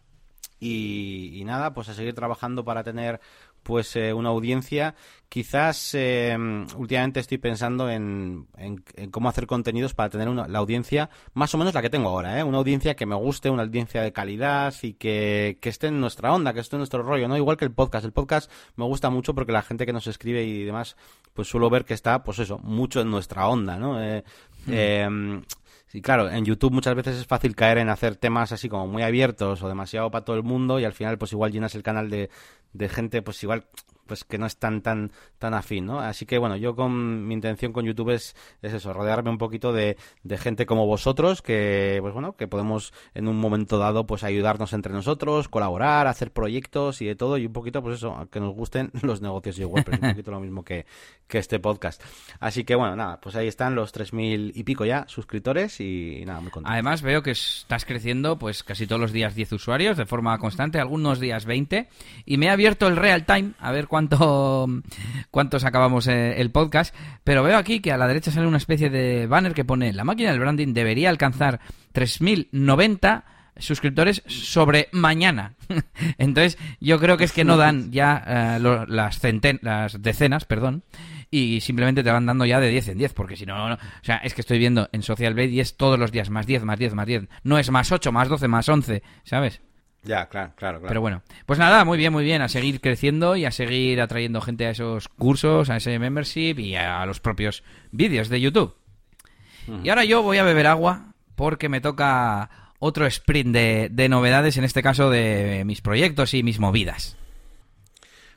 Y, 0.60 1.32
y, 1.34 1.44
nada, 1.44 1.74
pues 1.74 1.88
a 1.88 1.94
seguir 1.94 2.14
trabajando 2.14 2.64
para 2.64 2.84
tener 2.84 3.20
pues 3.64 3.96
eh, 3.96 4.12
una 4.12 4.28
audiencia. 4.28 4.94
Quizás 5.34 5.96
eh, 5.96 6.36
últimamente 6.76 7.18
estoy 7.18 7.38
pensando 7.38 7.90
en, 7.90 8.46
cómo 9.10 9.28
hacer 9.28 9.48
contenidos 9.48 9.92
para 9.92 10.08
tener 10.08 10.28
una, 10.28 10.46
la 10.46 10.60
audiencia 10.60 11.10
más 11.32 11.52
o 11.56 11.58
menos 11.58 11.74
la 11.74 11.82
que 11.82 11.90
tengo 11.90 12.08
ahora, 12.08 12.38
¿eh? 12.38 12.44
una 12.44 12.58
audiencia 12.58 12.94
que 12.94 13.04
me 13.04 13.16
guste, 13.16 13.50
una 13.50 13.64
audiencia 13.64 14.00
de 14.02 14.12
calidad 14.12 14.72
y 14.82 14.92
que, 14.92 15.58
que 15.60 15.70
esté 15.70 15.88
en 15.88 16.00
nuestra 16.00 16.32
onda, 16.32 16.54
que 16.54 16.60
esté 16.60 16.76
en 16.76 16.82
nuestro 16.82 17.02
rollo, 17.02 17.26
¿no? 17.26 17.36
Igual 17.36 17.56
que 17.56 17.64
el 17.64 17.72
podcast. 17.72 18.04
El 18.04 18.12
podcast 18.12 18.48
me 18.76 18.84
gusta 18.84 19.10
mucho 19.10 19.34
porque 19.34 19.50
la 19.50 19.62
gente 19.62 19.86
que 19.86 19.92
nos 19.92 20.06
escribe 20.06 20.44
y 20.44 20.62
demás, 20.62 20.96
pues 21.32 21.48
suelo 21.48 21.68
ver 21.68 21.84
que 21.84 21.94
está, 21.94 22.22
pues 22.22 22.38
eso, 22.38 22.58
mucho 22.58 23.00
en 23.00 23.10
nuestra 23.10 23.48
onda, 23.48 23.76
¿no? 23.76 24.00
Eh, 24.00 24.22
hmm. 24.66 24.72
em, 24.72 25.42
Sí, 25.88 26.00
claro, 26.00 26.28
en 26.28 26.44
YouTube 26.44 26.72
muchas 26.72 26.94
veces 26.96 27.16
es 27.16 27.26
fácil 27.26 27.54
caer 27.54 27.78
en 27.78 27.88
hacer 27.88 28.16
temas 28.16 28.50
así 28.50 28.68
como 28.68 28.88
muy 28.88 29.02
abiertos 29.02 29.62
o 29.62 29.68
demasiado 29.68 30.10
para 30.10 30.24
todo 30.24 30.34
el 30.34 30.42
mundo 30.42 30.80
y 30.80 30.84
al 30.84 30.92
final 30.92 31.18
pues 31.18 31.32
igual 31.32 31.52
llenas 31.52 31.76
el 31.76 31.84
canal 31.84 32.10
de, 32.10 32.30
de 32.72 32.88
gente 32.88 33.22
pues 33.22 33.40
igual 33.44 33.66
pues 34.06 34.24
que 34.24 34.38
no 34.38 34.46
es 34.46 34.56
tan 34.56 34.82
tan 34.82 35.12
tan 35.38 35.54
afín, 35.54 35.86
¿no? 35.86 36.00
Así 36.00 36.26
que 36.26 36.38
bueno, 36.38 36.56
yo 36.56 36.74
con 36.74 37.26
mi 37.26 37.34
intención 37.34 37.72
con 37.72 37.84
YouTube 37.84 38.10
es, 38.10 38.36
es 38.62 38.72
eso, 38.72 38.92
rodearme 38.92 39.30
un 39.30 39.38
poquito 39.38 39.72
de, 39.72 39.96
de 40.22 40.38
gente 40.38 40.66
como 40.66 40.86
vosotros 40.86 41.42
que 41.42 41.98
pues 42.00 42.14
bueno, 42.14 42.36
que 42.36 42.48
podemos 42.48 42.92
en 43.14 43.28
un 43.28 43.36
momento 43.36 43.78
dado 43.78 44.06
pues 44.06 44.24
ayudarnos 44.24 44.72
entre 44.72 44.92
nosotros, 44.92 45.48
colaborar, 45.48 46.06
hacer 46.06 46.32
proyectos 46.32 47.00
y 47.02 47.06
de 47.06 47.16
todo 47.16 47.38
y 47.38 47.46
un 47.46 47.52
poquito 47.52 47.82
pues 47.82 47.96
eso, 47.96 48.28
que 48.30 48.40
nos 48.40 48.54
gusten 48.54 48.90
los 49.02 49.20
negocios 49.20 49.58
y 49.58 49.64
WordPress, 49.64 50.00
un 50.00 50.10
poquito 50.10 50.30
lo 50.30 50.40
mismo 50.40 50.64
que, 50.64 50.86
que 51.26 51.38
este 51.38 51.58
podcast. 51.58 52.02
Así 52.40 52.64
que 52.64 52.74
bueno, 52.74 52.96
nada, 52.96 53.20
pues 53.20 53.36
ahí 53.36 53.48
están 53.48 53.74
los 53.74 53.92
3000 53.92 54.52
y 54.54 54.64
pico 54.64 54.84
ya 54.84 55.04
suscriptores 55.08 55.80
y, 55.80 56.22
nada, 56.26 56.40
muy 56.40 56.50
contento. 56.50 56.72
Además 56.72 57.02
veo 57.02 57.22
que 57.22 57.32
estás 57.32 57.84
creciendo 57.84 58.38
pues 58.38 58.62
casi 58.62 58.86
todos 58.86 59.00
los 59.00 59.12
días 59.12 59.34
10 59.34 59.52
usuarios 59.52 59.96
de 59.96 60.06
forma 60.06 60.36
constante, 60.38 60.78
algunos 60.78 61.20
días 61.20 61.44
20 61.44 61.88
y 62.24 62.36
me 62.36 62.46
he 62.46 62.50
abierto 62.50 62.86
el 62.86 62.96
real 62.96 63.24
time 63.24 63.52
a 63.58 63.72
ver 63.72 63.88
cuánto 63.94 64.66
cuántos 65.30 65.62
acabamos 65.62 66.08
eh, 66.08 66.40
el 66.40 66.50
podcast, 66.50 66.92
pero 67.22 67.44
veo 67.44 67.56
aquí 67.56 67.78
que 67.78 67.92
a 67.92 67.96
la 67.96 68.08
derecha 68.08 68.32
sale 68.32 68.48
una 68.48 68.56
especie 68.56 68.90
de 68.90 69.28
banner 69.28 69.54
que 69.54 69.64
pone 69.64 69.92
la 69.92 70.02
máquina 70.02 70.32
del 70.32 70.40
branding 70.40 70.74
debería 70.74 71.10
alcanzar 71.10 71.60
3090 71.92 73.24
suscriptores 73.56 74.24
sobre 74.26 74.88
mañana. 74.90 75.54
Entonces, 76.18 76.58
yo 76.80 76.98
creo 76.98 77.16
que 77.16 77.22
es 77.22 77.30
que 77.30 77.44
no 77.44 77.56
dan 77.56 77.92
ya 77.92 78.24
eh, 78.26 78.58
las, 78.58 79.22
las 79.62 80.02
decenas, 80.02 80.44
perdón, 80.44 80.82
y 81.30 81.60
simplemente 81.60 82.02
te 82.02 82.10
van 82.10 82.26
dando 82.26 82.46
ya 82.46 82.58
de 82.58 82.70
10 82.70 82.88
en 82.88 82.98
10, 82.98 83.14
porque 83.14 83.36
si 83.36 83.46
no, 83.46 83.68
no, 83.68 83.74
o 83.76 83.78
sea, 84.02 84.16
es 84.16 84.34
que 84.34 84.40
estoy 84.40 84.58
viendo 84.58 84.88
en 84.90 85.02
Social 85.02 85.34
Blade 85.34 85.50
y 85.50 85.62
todos 85.76 86.00
los 86.00 86.10
días 86.10 86.30
más 86.30 86.48
10, 86.48 86.64
más 86.64 86.80
10, 86.80 86.94
más 86.94 87.06
10. 87.06 87.28
No 87.44 87.58
es 87.58 87.70
más 87.70 87.92
8, 87.92 88.10
más 88.10 88.28
12, 88.28 88.48
más 88.48 88.68
11, 88.68 89.04
¿sabes? 89.22 89.60
Ya, 90.04 90.28
claro, 90.28 90.52
claro, 90.56 90.78
claro. 90.78 90.88
Pero 90.88 91.00
bueno, 91.00 91.22
pues 91.46 91.58
nada, 91.58 91.84
muy 91.84 91.96
bien, 91.96 92.12
muy 92.12 92.24
bien, 92.24 92.42
a 92.42 92.48
seguir 92.48 92.80
creciendo 92.80 93.36
y 93.36 93.46
a 93.46 93.50
seguir 93.50 94.00
atrayendo 94.00 94.40
gente 94.40 94.66
a 94.66 94.70
esos 94.70 95.08
cursos, 95.08 95.70
a 95.70 95.76
ese 95.76 95.98
membership 95.98 96.58
y 96.58 96.74
a 96.74 97.04
los 97.06 97.20
propios 97.20 97.64
vídeos 97.90 98.28
de 98.28 98.40
YouTube. 98.40 98.74
Y 99.82 99.88
ahora 99.88 100.04
yo 100.04 100.22
voy 100.22 100.36
a 100.38 100.44
beber 100.44 100.66
agua 100.66 101.14
porque 101.36 101.70
me 101.70 101.80
toca 101.80 102.50
otro 102.78 103.06
sprint 103.06 103.52
de, 103.52 103.88
de 103.90 104.08
novedades, 104.10 104.58
en 104.58 104.64
este 104.64 104.82
caso 104.82 105.08
de 105.08 105.62
mis 105.64 105.80
proyectos 105.80 106.34
y 106.34 106.42
mis 106.42 106.60
movidas. 106.60 107.16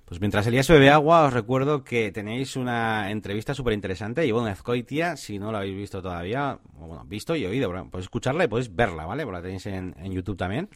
Pues 0.08 0.22
mientras 0.22 0.48
Elías 0.48 0.70
bebe 0.70 0.90
agua, 0.90 1.26
os 1.26 1.34
recuerdo 1.34 1.84
que 1.84 2.14
tenéis 2.14 2.56
una 2.56 3.12
entrevista 3.12 3.54
súper 3.54 3.74
interesante. 3.74 4.26
Y 4.26 4.32
bueno, 4.32 4.48
Ezcoitia, 4.48 5.18
si 5.18 5.38
no 5.38 5.52
la 5.52 5.58
habéis 5.58 5.76
visto 5.76 6.02
todavía, 6.02 6.60
bueno, 6.76 7.04
visto 7.04 7.36
y 7.36 7.46
oído, 7.46 7.70
podéis 7.70 8.06
escucharla 8.06 8.46
y 8.46 8.48
podéis 8.48 8.74
verla, 8.74 9.06
¿vale? 9.06 9.26
Porque 9.26 9.38
la 9.38 9.44
tenéis 9.44 9.66
en, 9.66 9.94
YouTube 10.10 10.38
también. 10.38 10.70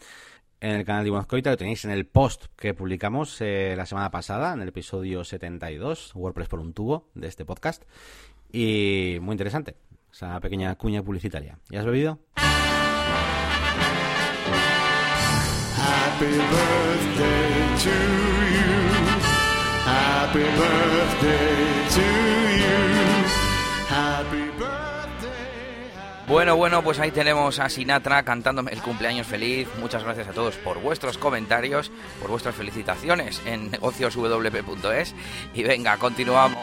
En 0.62 0.76
el 0.76 0.86
canal 0.86 1.04
de 1.04 1.08
Iván 1.08 1.22
Azcoitia 1.22 1.52
lo 1.52 1.58
tenéis 1.58 1.86
en 1.86 1.92
el 1.92 2.06
post 2.06 2.46
que 2.56 2.76
publicamos 2.76 3.42
eh, 3.42 3.74
la 3.76 3.88
semana 3.88 4.12
pasada, 4.12 4.54
en 4.54 4.62
el 4.62 4.68
episodio 4.68 5.24
72, 5.24 6.12
WordPress 6.14 6.50
por 6.50 6.60
un 6.60 6.74
tubo, 6.74 7.10
de 7.16 7.28
este 7.28 7.46
podcast. 7.46 7.84
Y 8.52 9.18
muy 9.22 9.34
interesante, 9.34 9.76
esa 10.14 10.40
pequeña 10.40 10.76
cuña 10.76 11.02
publicitaria. 11.02 11.58
¿Ya 11.70 11.80
has 11.80 11.86
bebido? 11.88 12.20
Happy 15.76 16.26
birthday 16.26 17.78
to 17.82 17.90
you. 18.54 18.70
Happy 19.84 20.44
birthday 20.44 21.90
to 21.90 22.02
you. 22.02 22.51
Bueno, 26.32 26.56
bueno, 26.56 26.82
pues 26.82 26.98
ahí 27.02 27.12
tenemos 27.12 27.60
a 27.60 27.68
Sinatra 27.68 28.24
cantándome 28.24 28.72
el 28.72 28.82
cumpleaños 28.82 29.28
feliz. 29.28 29.68
Muchas 29.82 30.06
gracias 30.06 30.30
a 30.30 30.32
todos 30.32 30.56
por 30.56 30.80
vuestros 30.80 31.18
comentarios, 31.18 31.92
por 32.22 32.30
vuestras 32.30 32.56
felicitaciones 32.56 33.42
en 33.46 33.70
negocioswp.es. 33.70 35.14
Y 35.54 35.64
venga, 35.64 35.98
continuamos. 35.98 36.58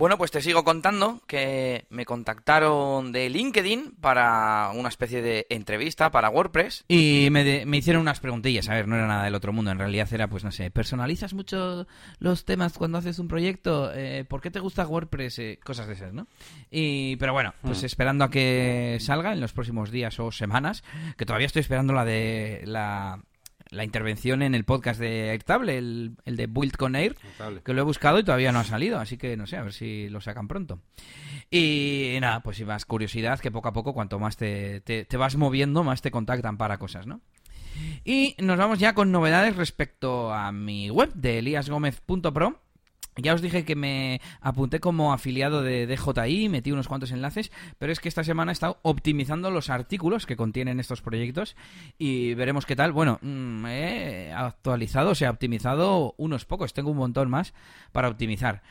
Bueno, 0.00 0.16
pues 0.16 0.30
te 0.30 0.40
sigo 0.40 0.64
contando 0.64 1.20
que 1.26 1.84
me 1.90 2.06
contactaron 2.06 3.12
de 3.12 3.28
LinkedIn 3.28 3.96
para 4.00 4.70
una 4.74 4.88
especie 4.88 5.20
de 5.20 5.46
entrevista 5.50 6.10
para 6.10 6.30
WordPress 6.30 6.86
y 6.88 7.28
me, 7.30 7.76
hicieron 7.76 8.00
unas 8.00 8.18
preguntillas. 8.18 8.70
A 8.70 8.76
ver, 8.76 8.88
no 8.88 8.96
era 8.96 9.06
nada 9.06 9.24
del 9.24 9.34
otro 9.34 9.52
mundo, 9.52 9.70
en 9.70 9.78
realidad 9.78 10.08
era, 10.10 10.26
pues 10.26 10.42
no 10.42 10.52
sé, 10.52 10.70
¿personalizas 10.70 11.34
mucho 11.34 11.86
los 12.18 12.46
temas 12.46 12.78
cuando 12.78 12.96
haces 12.96 13.18
un 13.18 13.28
proyecto? 13.28 13.92
Eh, 13.94 14.24
¿Por 14.26 14.40
qué 14.40 14.50
te 14.50 14.60
gusta 14.60 14.86
WordPress? 14.86 15.38
Eh, 15.38 15.60
cosas 15.62 15.86
de 15.86 15.92
esas, 15.92 16.14
¿no? 16.14 16.28
Y, 16.70 17.16
pero 17.16 17.34
bueno, 17.34 17.52
pues 17.60 17.82
mm. 17.82 17.84
esperando 17.84 18.24
a 18.24 18.30
que 18.30 18.96
salga 19.00 19.34
en 19.34 19.40
los 19.42 19.52
próximos 19.52 19.90
días 19.90 20.18
o 20.18 20.32
semanas, 20.32 20.82
que 21.18 21.26
todavía 21.26 21.46
estoy 21.46 21.60
esperando 21.60 21.92
la 21.92 22.06
de 22.06 22.62
la 22.64 23.20
la 23.70 23.84
intervención 23.84 24.42
en 24.42 24.54
el 24.54 24.64
podcast 24.64 25.00
de 25.00 25.30
Airtable, 25.30 25.78
el, 25.78 26.16
el 26.24 26.36
de 26.36 26.46
Build 26.46 26.76
con 26.76 26.96
Air, 26.96 27.16
que 27.64 27.72
lo 27.72 27.80
he 27.80 27.84
buscado 27.84 28.18
y 28.18 28.24
todavía 28.24 28.52
no 28.52 28.58
ha 28.58 28.64
salido, 28.64 28.98
así 28.98 29.16
que 29.16 29.36
no 29.36 29.46
sé, 29.46 29.56
a 29.56 29.62
ver 29.62 29.72
si 29.72 30.08
lo 30.08 30.20
sacan 30.20 30.48
pronto. 30.48 30.80
Y 31.50 32.18
nada, 32.20 32.40
pues 32.40 32.56
si 32.56 32.64
más 32.64 32.84
curiosidad, 32.84 33.38
que 33.40 33.50
poco 33.50 33.68
a 33.68 33.72
poco, 33.72 33.94
cuanto 33.94 34.18
más 34.18 34.36
te, 34.36 34.80
te, 34.80 35.04
te 35.04 35.16
vas 35.16 35.36
moviendo, 35.36 35.84
más 35.84 36.02
te 36.02 36.10
contactan 36.10 36.56
para 36.56 36.78
cosas, 36.78 37.06
¿no? 37.06 37.20
Y 38.04 38.34
nos 38.38 38.58
vamos 38.58 38.78
ya 38.78 38.94
con 38.94 39.12
novedades 39.12 39.56
respecto 39.56 40.32
a 40.32 40.52
mi 40.52 40.90
web 40.90 41.12
de 41.14 41.38
eliasgomez.pro 41.38 42.60
ya 43.22 43.34
os 43.34 43.42
dije 43.42 43.64
que 43.64 43.76
me 43.76 44.20
apunté 44.40 44.80
como 44.80 45.12
afiliado 45.12 45.62
de 45.62 45.86
DJI, 45.86 46.48
metí 46.48 46.72
unos 46.72 46.88
cuantos 46.88 47.12
enlaces, 47.12 47.50
pero 47.78 47.92
es 47.92 48.00
que 48.00 48.08
esta 48.08 48.24
semana 48.24 48.52
he 48.52 48.54
estado 48.54 48.78
optimizando 48.82 49.50
los 49.50 49.70
artículos 49.70 50.26
que 50.26 50.36
contienen 50.36 50.80
estos 50.80 51.02
proyectos 51.02 51.56
y 51.98 52.34
veremos 52.34 52.66
qué 52.66 52.76
tal. 52.76 52.92
Bueno, 52.92 53.18
mm, 53.22 53.66
he 53.66 54.32
actualizado, 54.32 55.10
o 55.10 55.14
sea, 55.14 55.30
optimizado 55.30 56.14
unos 56.16 56.44
pocos, 56.44 56.72
tengo 56.72 56.90
un 56.90 56.98
montón 56.98 57.30
más 57.30 57.54
para 57.92 58.08
optimizar. 58.08 58.62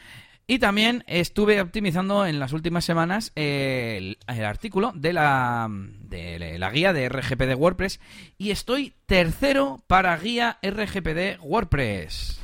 Y 0.49 0.57
también 0.57 1.03
estuve 1.05 1.61
optimizando 1.61 2.25
en 2.25 2.39
las 2.39 2.53
últimas 2.53 2.83
semanas 2.83 3.31
el, 3.35 4.17
artículo 4.25 4.91
de 4.95 5.13
la, 5.13 5.67
de 5.69 6.57
la 6.57 6.71
guía 6.71 6.91
de 6.91 7.07
RGP 7.07 7.41
de 7.41 7.53
WordPress 7.53 7.99
y 8.39 8.49
estoy 8.49 8.95
tercero 9.05 9.83
para 9.85 10.17
guía 10.17 10.57
RGP 10.63 11.05
de 11.05 11.37
WordPress. 11.39 12.41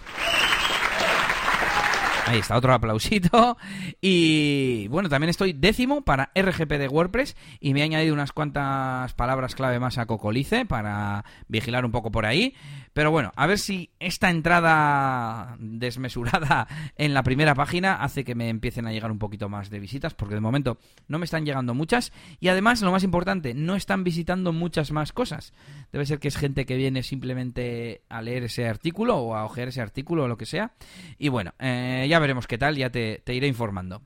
Ahí 2.26 2.39
está, 2.39 2.57
otro 2.57 2.73
aplausito. 2.73 3.55
Y 4.01 4.88
bueno, 4.88 5.09
también 5.09 5.30
estoy 5.30 5.53
décimo 5.53 6.01
para 6.01 6.32
RGP 6.36 6.71
de 6.71 6.88
WordPress 6.88 7.36
y 7.59 7.73
me 7.73 7.82
he 7.82 7.84
añadido 7.84 8.13
unas 8.15 8.32
cuantas 8.32 9.13
palabras 9.13 9.53
clave 9.53 9.80
más 9.80 9.99
a 9.99 10.07
Cocolice 10.07 10.65
para 10.65 11.23
vigilar 11.47 11.86
un 11.86 11.91
poco 11.91 12.11
por 12.11 12.26
ahí. 12.26 12.55
Pero 12.96 13.12
bueno, 13.12 13.34
a 13.36 13.46
ver 13.46 13.60
si 13.60 13.89
esta 14.00 14.30
entrada 14.30 15.58
desmesurada 15.60 16.66
en 16.98 17.14
la 17.14 17.24
primera 17.24 17.54
página 17.54 17.96
hace 17.96 18.24
que 18.24 18.36
me 18.36 18.48
empiecen 18.48 18.88
a 18.88 18.93
llegar 18.93 19.12
un 19.12 19.20
poquito 19.20 19.50
más 19.50 19.70
de 19.70 19.82
visitas, 19.82 20.14
porque 20.14 20.36
de 20.36 20.39
momento 20.39 20.78
no 21.10 21.20
me 21.20 21.26
están 21.26 21.46
llegando 21.46 21.74
muchas. 21.74 22.14
Y 22.39 22.48
además, 22.48 22.82
lo 22.82 22.93
más 22.93 23.04
importante, 23.04 23.54
no 23.54 23.76
están 23.76 24.06
visitando 24.06 24.54
muchas 24.54 24.93
más 24.93 25.12
cosas. 25.12 25.52
Debe 25.91 26.06
ser 26.06 26.20
que 26.20 26.30
es 26.30 26.38
gente 26.38 26.66
que 26.66 26.78
viene 26.78 27.04
simplemente 27.04 28.04
a 28.08 28.22
leer 28.22 28.43
ese 28.43 28.66
artículo 28.66 29.18
o 29.18 29.36
a 29.36 29.43
ojear 29.43 29.68
ese 29.68 29.82
artículo 29.82 30.24
o 30.24 30.28
lo 30.30 30.38
que 30.38 30.46
sea. 30.46 30.72
Y 31.18 31.28
bueno, 31.28 31.54
eh, 31.60 32.08
ya 32.10 32.20
veremos 32.20 32.48
qué 32.48 32.58
tal, 32.58 32.78
ya 32.78 32.91
te 32.91 33.22
iré 33.28 33.48
informando. 33.48 34.04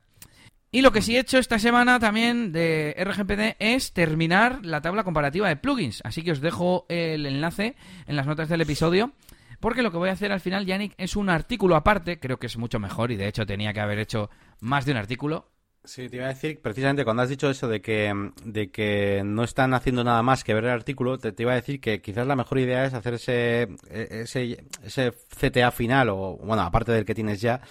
Y 0.72 0.82
lo 0.82 0.92
que 0.92 1.02
sí 1.02 1.16
he 1.16 1.20
hecho 1.20 1.38
esta 1.38 1.58
semana 1.58 1.98
también 1.98 2.52
de 2.52 2.94
RGPD 2.96 3.56
es 3.58 3.92
terminar 3.92 4.64
la 4.64 4.80
tabla 4.80 5.02
comparativa 5.02 5.48
de 5.48 5.56
plugins. 5.56 6.00
Así 6.04 6.22
que 6.22 6.30
os 6.30 6.40
dejo 6.40 6.86
el 6.88 7.26
enlace 7.26 7.74
en 8.06 8.14
las 8.14 8.26
notas 8.26 8.48
del 8.48 8.60
episodio. 8.60 9.12
Porque 9.58 9.82
lo 9.82 9.90
que 9.90 9.98
voy 9.98 10.10
a 10.10 10.12
hacer 10.12 10.30
al 10.30 10.40
final, 10.40 10.66
Yannick, 10.66 10.94
es 10.96 11.16
un 11.16 11.28
artículo 11.28 11.74
aparte. 11.74 12.20
Creo 12.20 12.38
que 12.38 12.46
es 12.46 12.56
mucho 12.56 12.78
mejor 12.78 13.10
y 13.10 13.16
de 13.16 13.26
hecho 13.26 13.44
tenía 13.44 13.72
que 13.72 13.80
haber 13.80 13.98
hecho 13.98 14.30
más 14.60 14.86
de 14.86 14.92
un 14.92 14.98
artículo. 14.98 15.50
Sí, 15.82 16.08
te 16.08 16.16
iba 16.16 16.26
a 16.26 16.28
decir, 16.28 16.60
precisamente 16.60 17.04
cuando 17.04 17.22
has 17.22 17.30
dicho 17.30 17.48
eso 17.48 17.66
de 17.66 17.80
que, 17.80 18.12
de 18.44 18.70
que 18.70 19.22
no 19.24 19.44
están 19.44 19.72
haciendo 19.72 20.04
nada 20.04 20.22
más 20.22 20.44
que 20.44 20.52
ver 20.52 20.64
el 20.64 20.70
artículo, 20.70 21.16
te, 21.16 21.34
iba 21.38 21.52
a 21.52 21.54
decir 21.54 21.80
que 21.80 22.02
quizás 22.02 22.26
la 22.26 22.36
mejor 22.36 22.58
idea 22.58 22.84
es 22.84 22.92
hacer 22.92 23.14
ese, 23.14 23.68
ese, 23.90 24.62
ese 24.84 25.12
CTA 25.12 25.70
final, 25.70 26.10
o 26.10 26.36
bueno, 26.36 26.62
aparte 26.62 26.92
del 26.92 27.06
que 27.06 27.14
tienes 27.14 27.40
ya, 27.40 27.62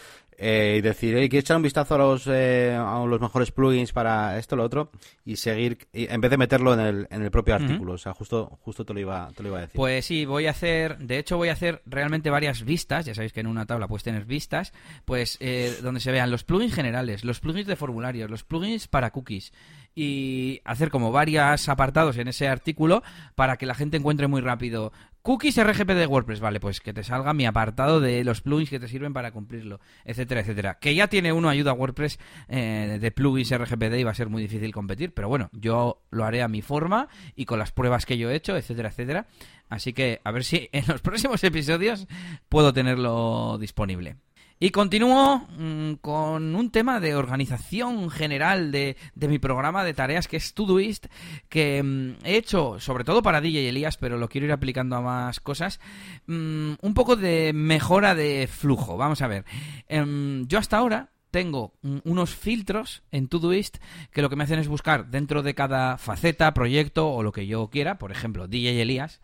eh, 0.42 0.76
y 0.78 0.82
decir, 0.82 1.16
hey, 1.18 1.28
quiero 1.28 1.42
echar 1.42 1.58
un 1.58 1.64
vistazo 1.64 1.96
a 1.96 1.98
los, 1.98 2.26
eh, 2.28 2.74
a 2.74 3.04
los 3.06 3.20
mejores 3.20 3.52
plugins 3.52 3.92
para 3.92 4.40
esto, 4.40 4.56
lo 4.56 4.64
otro, 4.64 4.90
y 5.26 5.36
seguir, 5.36 5.88
en 5.92 6.22
vez 6.22 6.32
de 6.32 6.38
meterlo 6.38 6.74
en 6.74 6.80
el, 6.80 7.08
en 7.12 7.22
el 7.24 7.30
propio 7.30 7.56
artículo. 7.56 7.94
O 7.94 7.98
sea, 7.98 8.14
justo, 8.14 8.58
justo 8.62 8.86
te, 8.86 8.94
lo 8.94 9.02
iba, 9.02 9.30
te 9.36 9.44
lo 9.44 9.50
iba 9.50 9.58
a 9.58 9.62
decir. 9.62 9.76
Pues 9.76 10.06
sí, 10.06 10.24
voy 10.26 10.48
a 10.48 10.52
hacer, 10.52 10.98
de 10.98 11.18
hecho 11.18 11.36
voy 11.36 11.50
a 11.50 11.54
hacer 11.54 11.82
realmente 11.86 12.30
varias 12.30 12.64
vistas, 12.64 13.06
ya 13.06 13.14
sabéis 13.14 13.34
que 13.34 13.42
en 13.42 13.48
una 13.48 13.66
tabla 13.66 13.90
puedes 13.90 14.04
tener 14.04 14.24
vistas, 14.24 14.72
pues 15.04 15.38
eh, 15.42 15.78
donde 15.84 16.00
se 16.00 16.12
vean 16.14 16.32
los 16.32 16.46
plugins 16.46 16.74
generales, 16.74 17.26
los 17.26 17.42
plugins 17.42 17.68
de 17.68 17.76
formularios, 17.76 18.30
los 18.30 18.46
plugins 18.46 18.88
para 18.88 19.12
cookies, 19.12 19.52
y 19.94 20.62
hacer 20.64 20.90
como 20.90 21.12
varios 21.12 21.68
apartados 21.68 22.18
en 22.18 22.30
ese 22.30 22.48
artículo 22.48 23.04
para 23.36 23.58
que 23.58 23.66
la 23.66 23.76
gente 23.76 23.98
encuentre 23.98 24.28
muy 24.28 24.40
rápido 24.40 24.94
cookies 25.22 25.58
RGPD 25.58 25.96
de 25.96 26.08
WordPress, 26.08 26.40
vale, 26.40 26.60
pues 26.60 26.80
que 26.80 26.94
te 26.94 27.04
salga 27.04 27.34
mi 27.34 27.46
apartado 27.46 28.00
de 28.00 28.24
los 28.24 28.42
plugins 28.42 28.70
que 28.70 28.80
te 28.80 28.88
sirven 28.88 29.14
para 29.14 29.32
cumplirlo, 29.32 29.80
etcétera, 30.06 30.42
etcétera. 30.42 30.80
Que 30.80 30.96
ya 30.96 31.08
tiene 31.08 31.34
uno 31.34 31.50
ayuda 31.50 31.72
a 31.72 31.76
WordPress 31.76 32.20
eh, 32.48 32.98
de 33.00 33.12
plugins 33.12 33.56
RGPD 33.56 33.96
y 33.96 34.04
va 34.04 34.12
a 34.12 34.16
ser 34.16 34.30
muy 34.30 34.42
difícil 34.42 34.72
competir, 34.72 35.14
pero 35.14 35.30
bueno, 35.30 35.50
yo 35.54 36.02
lo 36.12 36.26
haré 36.26 36.42
a 36.42 36.48
mi 36.48 36.62
forma 36.62 37.08
y 37.36 37.46
con 37.46 37.60
las 37.60 37.72
pruebas 37.72 38.06
que 38.06 38.18
yo 38.18 38.30
he 38.30 38.36
hecho, 38.36 38.56
etcétera, 38.56 38.90
etcétera. 38.90 39.28
Así 39.70 39.94
que 39.94 40.20
a 40.24 40.32
ver 40.32 40.44
si 40.44 40.70
en 40.72 40.86
los 40.88 41.02
próximos 41.02 41.44
episodios 41.44 42.08
puedo 42.50 42.74
tenerlo 42.74 43.58
disponible. 43.60 44.18
Y 44.62 44.72
continúo 44.72 45.47
mm, 45.57 45.93
con 46.01 46.53
un 46.53 46.70
tema 46.70 46.99
de 46.99 47.16
organización 47.16 48.10
general 48.10 48.74
de, 48.74 48.97
mi 49.16 49.39
programa 49.39 49.86
de 49.86 49.93
tareas 49.93 50.28
que 50.28 50.36
es 50.36 50.53
Todoist, 50.53 51.05
que 51.47 51.82
mm, 51.82 52.26
he 52.26 52.36
hecho 52.36 52.78
sobre 52.78 53.05
todo 53.05 53.22
para 53.22 53.39
DJ 53.39 53.70
Elías, 53.70 53.95
pero 53.95 54.18
lo 54.18 54.28
quiero 54.28 54.47
ir 54.47 54.51
aplicando 54.51 54.97
a 54.97 55.01
más 55.01 55.39
cosas. 55.39 55.80
Mm, 56.28 56.74
un 56.82 56.93
poco 56.93 57.16
de 57.16 57.53
mejora 57.53 58.16
de 58.16 58.49
flujo. 58.51 58.97
Vamos 58.97 59.22
a 59.22 59.28
ver. 59.28 59.45
Em, 59.88 60.45
yo 60.47 60.60
hasta 60.60 60.78
ahora 60.78 61.12
tengo 61.32 61.74
unos 62.03 62.36
filtros 62.36 63.03
en 63.12 63.30
Todoist 63.30 63.78
que 64.12 64.22
lo 64.22 64.30
que 64.30 64.36
me 64.36 64.43
hacen 64.43 64.60
es 64.60 64.68
buscar 64.68 65.10
dentro 65.10 65.41
de 65.41 65.55
cada 65.55 65.97
faceta, 65.97 66.53
proyecto 66.53 67.10
o 67.10 67.24
lo 67.24 67.32
que 67.32 67.47
yo 67.47 67.70
quiera, 67.70 67.97
por 67.97 68.12
ejemplo, 68.12 68.47
DJ 68.47 68.82
Elías, 68.82 69.22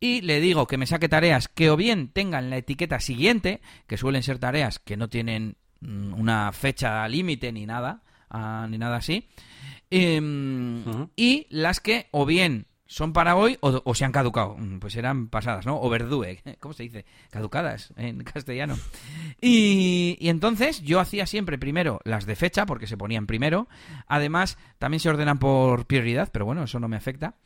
y 0.00 0.22
le 0.22 0.40
digo 0.40 0.66
que 0.66 0.78
me 0.78 0.86
saque 0.86 1.08
tareas 1.08 1.48
que 1.48 1.70
o 1.70 1.76
bien 1.76 2.08
tengan 2.08 2.48
la 2.48 2.56
etiqueta 2.56 2.98
siguiente, 2.98 3.60
que 3.86 3.98
suelen 3.98 4.22
ser 4.22 4.38
tareas 4.38 4.78
que 4.78 4.96
no 4.96 5.08
tienen 5.08 5.56
mm, 5.80 6.14
una 6.14 6.50
fecha 6.52 7.06
límite 7.06 7.52
ni 7.52 7.66
nada, 7.66 8.02
ah, 8.30 8.66
ni 8.68 8.78
nada 8.78 8.96
así, 8.96 9.28
em, 9.90 10.82
y 11.16 11.46
las 11.50 11.80
que 11.80 12.08
o 12.12 12.24
bien 12.24 12.66
son 12.86 13.12
para 13.12 13.36
hoy 13.36 13.56
o, 13.60 13.94
se 13.94 14.04
han 14.04 14.10
caducado. 14.10 14.56
Mm, 14.58 14.80
pues 14.80 14.96
eran 14.96 15.28
pasadas, 15.28 15.64
¿no? 15.64 15.80
O 15.80 15.88
verdue, 15.90 16.42
¿cómo 16.60 16.72
se 16.74 16.82
dice? 16.82 17.04
Caducadas 17.30 17.92
en 17.96 18.24
castellano. 18.24 18.76
Y, 19.40 20.16
y, 20.18 20.28
entonces 20.28 20.80
yo 20.82 20.98
hacía 20.98 21.26
siempre 21.26 21.58
primero 21.58 22.00
las 22.04 22.26
de 22.26 22.34
fecha, 22.34 22.66
porque 22.66 22.88
se 22.88 22.96
ponían 22.96 23.26
primero. 23.26 23.68
Además, 24.08 24.58
también 24.78 24.98
se 24.98 25.10
ordenan 25.10 25.38
por 25.38 25.86
prioridad, 25.86 26.30
pero 26.32 26.46
bueno, 26.46 26.64
eso 26.64 26.80
no 26.80 26.88
me 26.88 26.96
afecta. 26.96 27.36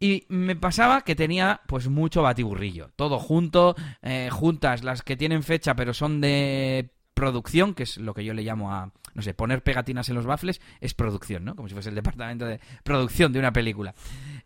Y 0.00 0.24
me 0.28 0.54
pasaba 0.54 1.02
que 1.02 1.16
tenía 1.16 1.60
pues 1.66 1.88
mucho 1.88 2.22
batiburrillo. 2.22 2.90
Todo 2.94 3.18
junto, 3.18 3.74
eh, 4.02 4.28
juntas 4.30 4.84
las 4.84 5.02
que 5.02 5.16
tienen 5.16 5.42
fecha 5.42 5.74
pero 5.74 5.92
son 5.92 6.20
de 6.20 6.90
producción, 7.14 7.74
que 7.74 7.82
es 7.82 7.98
lo 7.98 8.14
que 8.14 8.24
yo 8.24 8.32
le 8.32 8.42
llamo 8.42 8.72
a, 8.72 8.92
no 9.14 9.22
sé, 9.22 9.34
poner 9.34 9.64
pegatinas 9.64 10.08
en 10.08 10.14
los 10.14 10.24
baffles, 10.24 10.60
es 10.80 10.94
producción, 10.94 11.44
¿no? 11.44 11.56
Como 11.56 11.68
si 11.68 11.74
fuese 11.74 11.88
el 11.88 11.96
departamento 11.96 12.46
de 12.46 12.60
producción 12.84 13.32
de 13.32 13.40
una 13.40 13.52
película. 13.52 13.92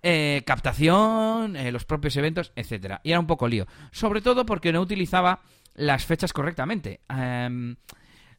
Eh, 0.02 0.42
captación, 0.46 1.54
eh, 1.54 1.70
los 1.70 1.84
propios 1.84 2.16
eventos, 2.16 2.50
etcétera. 2.56 3.02
Y 3.04 3.10
era 3.10 3.20
un 3.20 3.26
poco 3.26 3.46
lío. 3.46 3.66
Sobre 3.90 4.22
todo 4.22 4.46
porque 4.46 4.72
no 4.72 4.80
utilizaba 4.80 5.40
las 5.74 6.06
fechas 6.06 6.32
correctamente. 6.32 7.02
Em, 7.10 7.76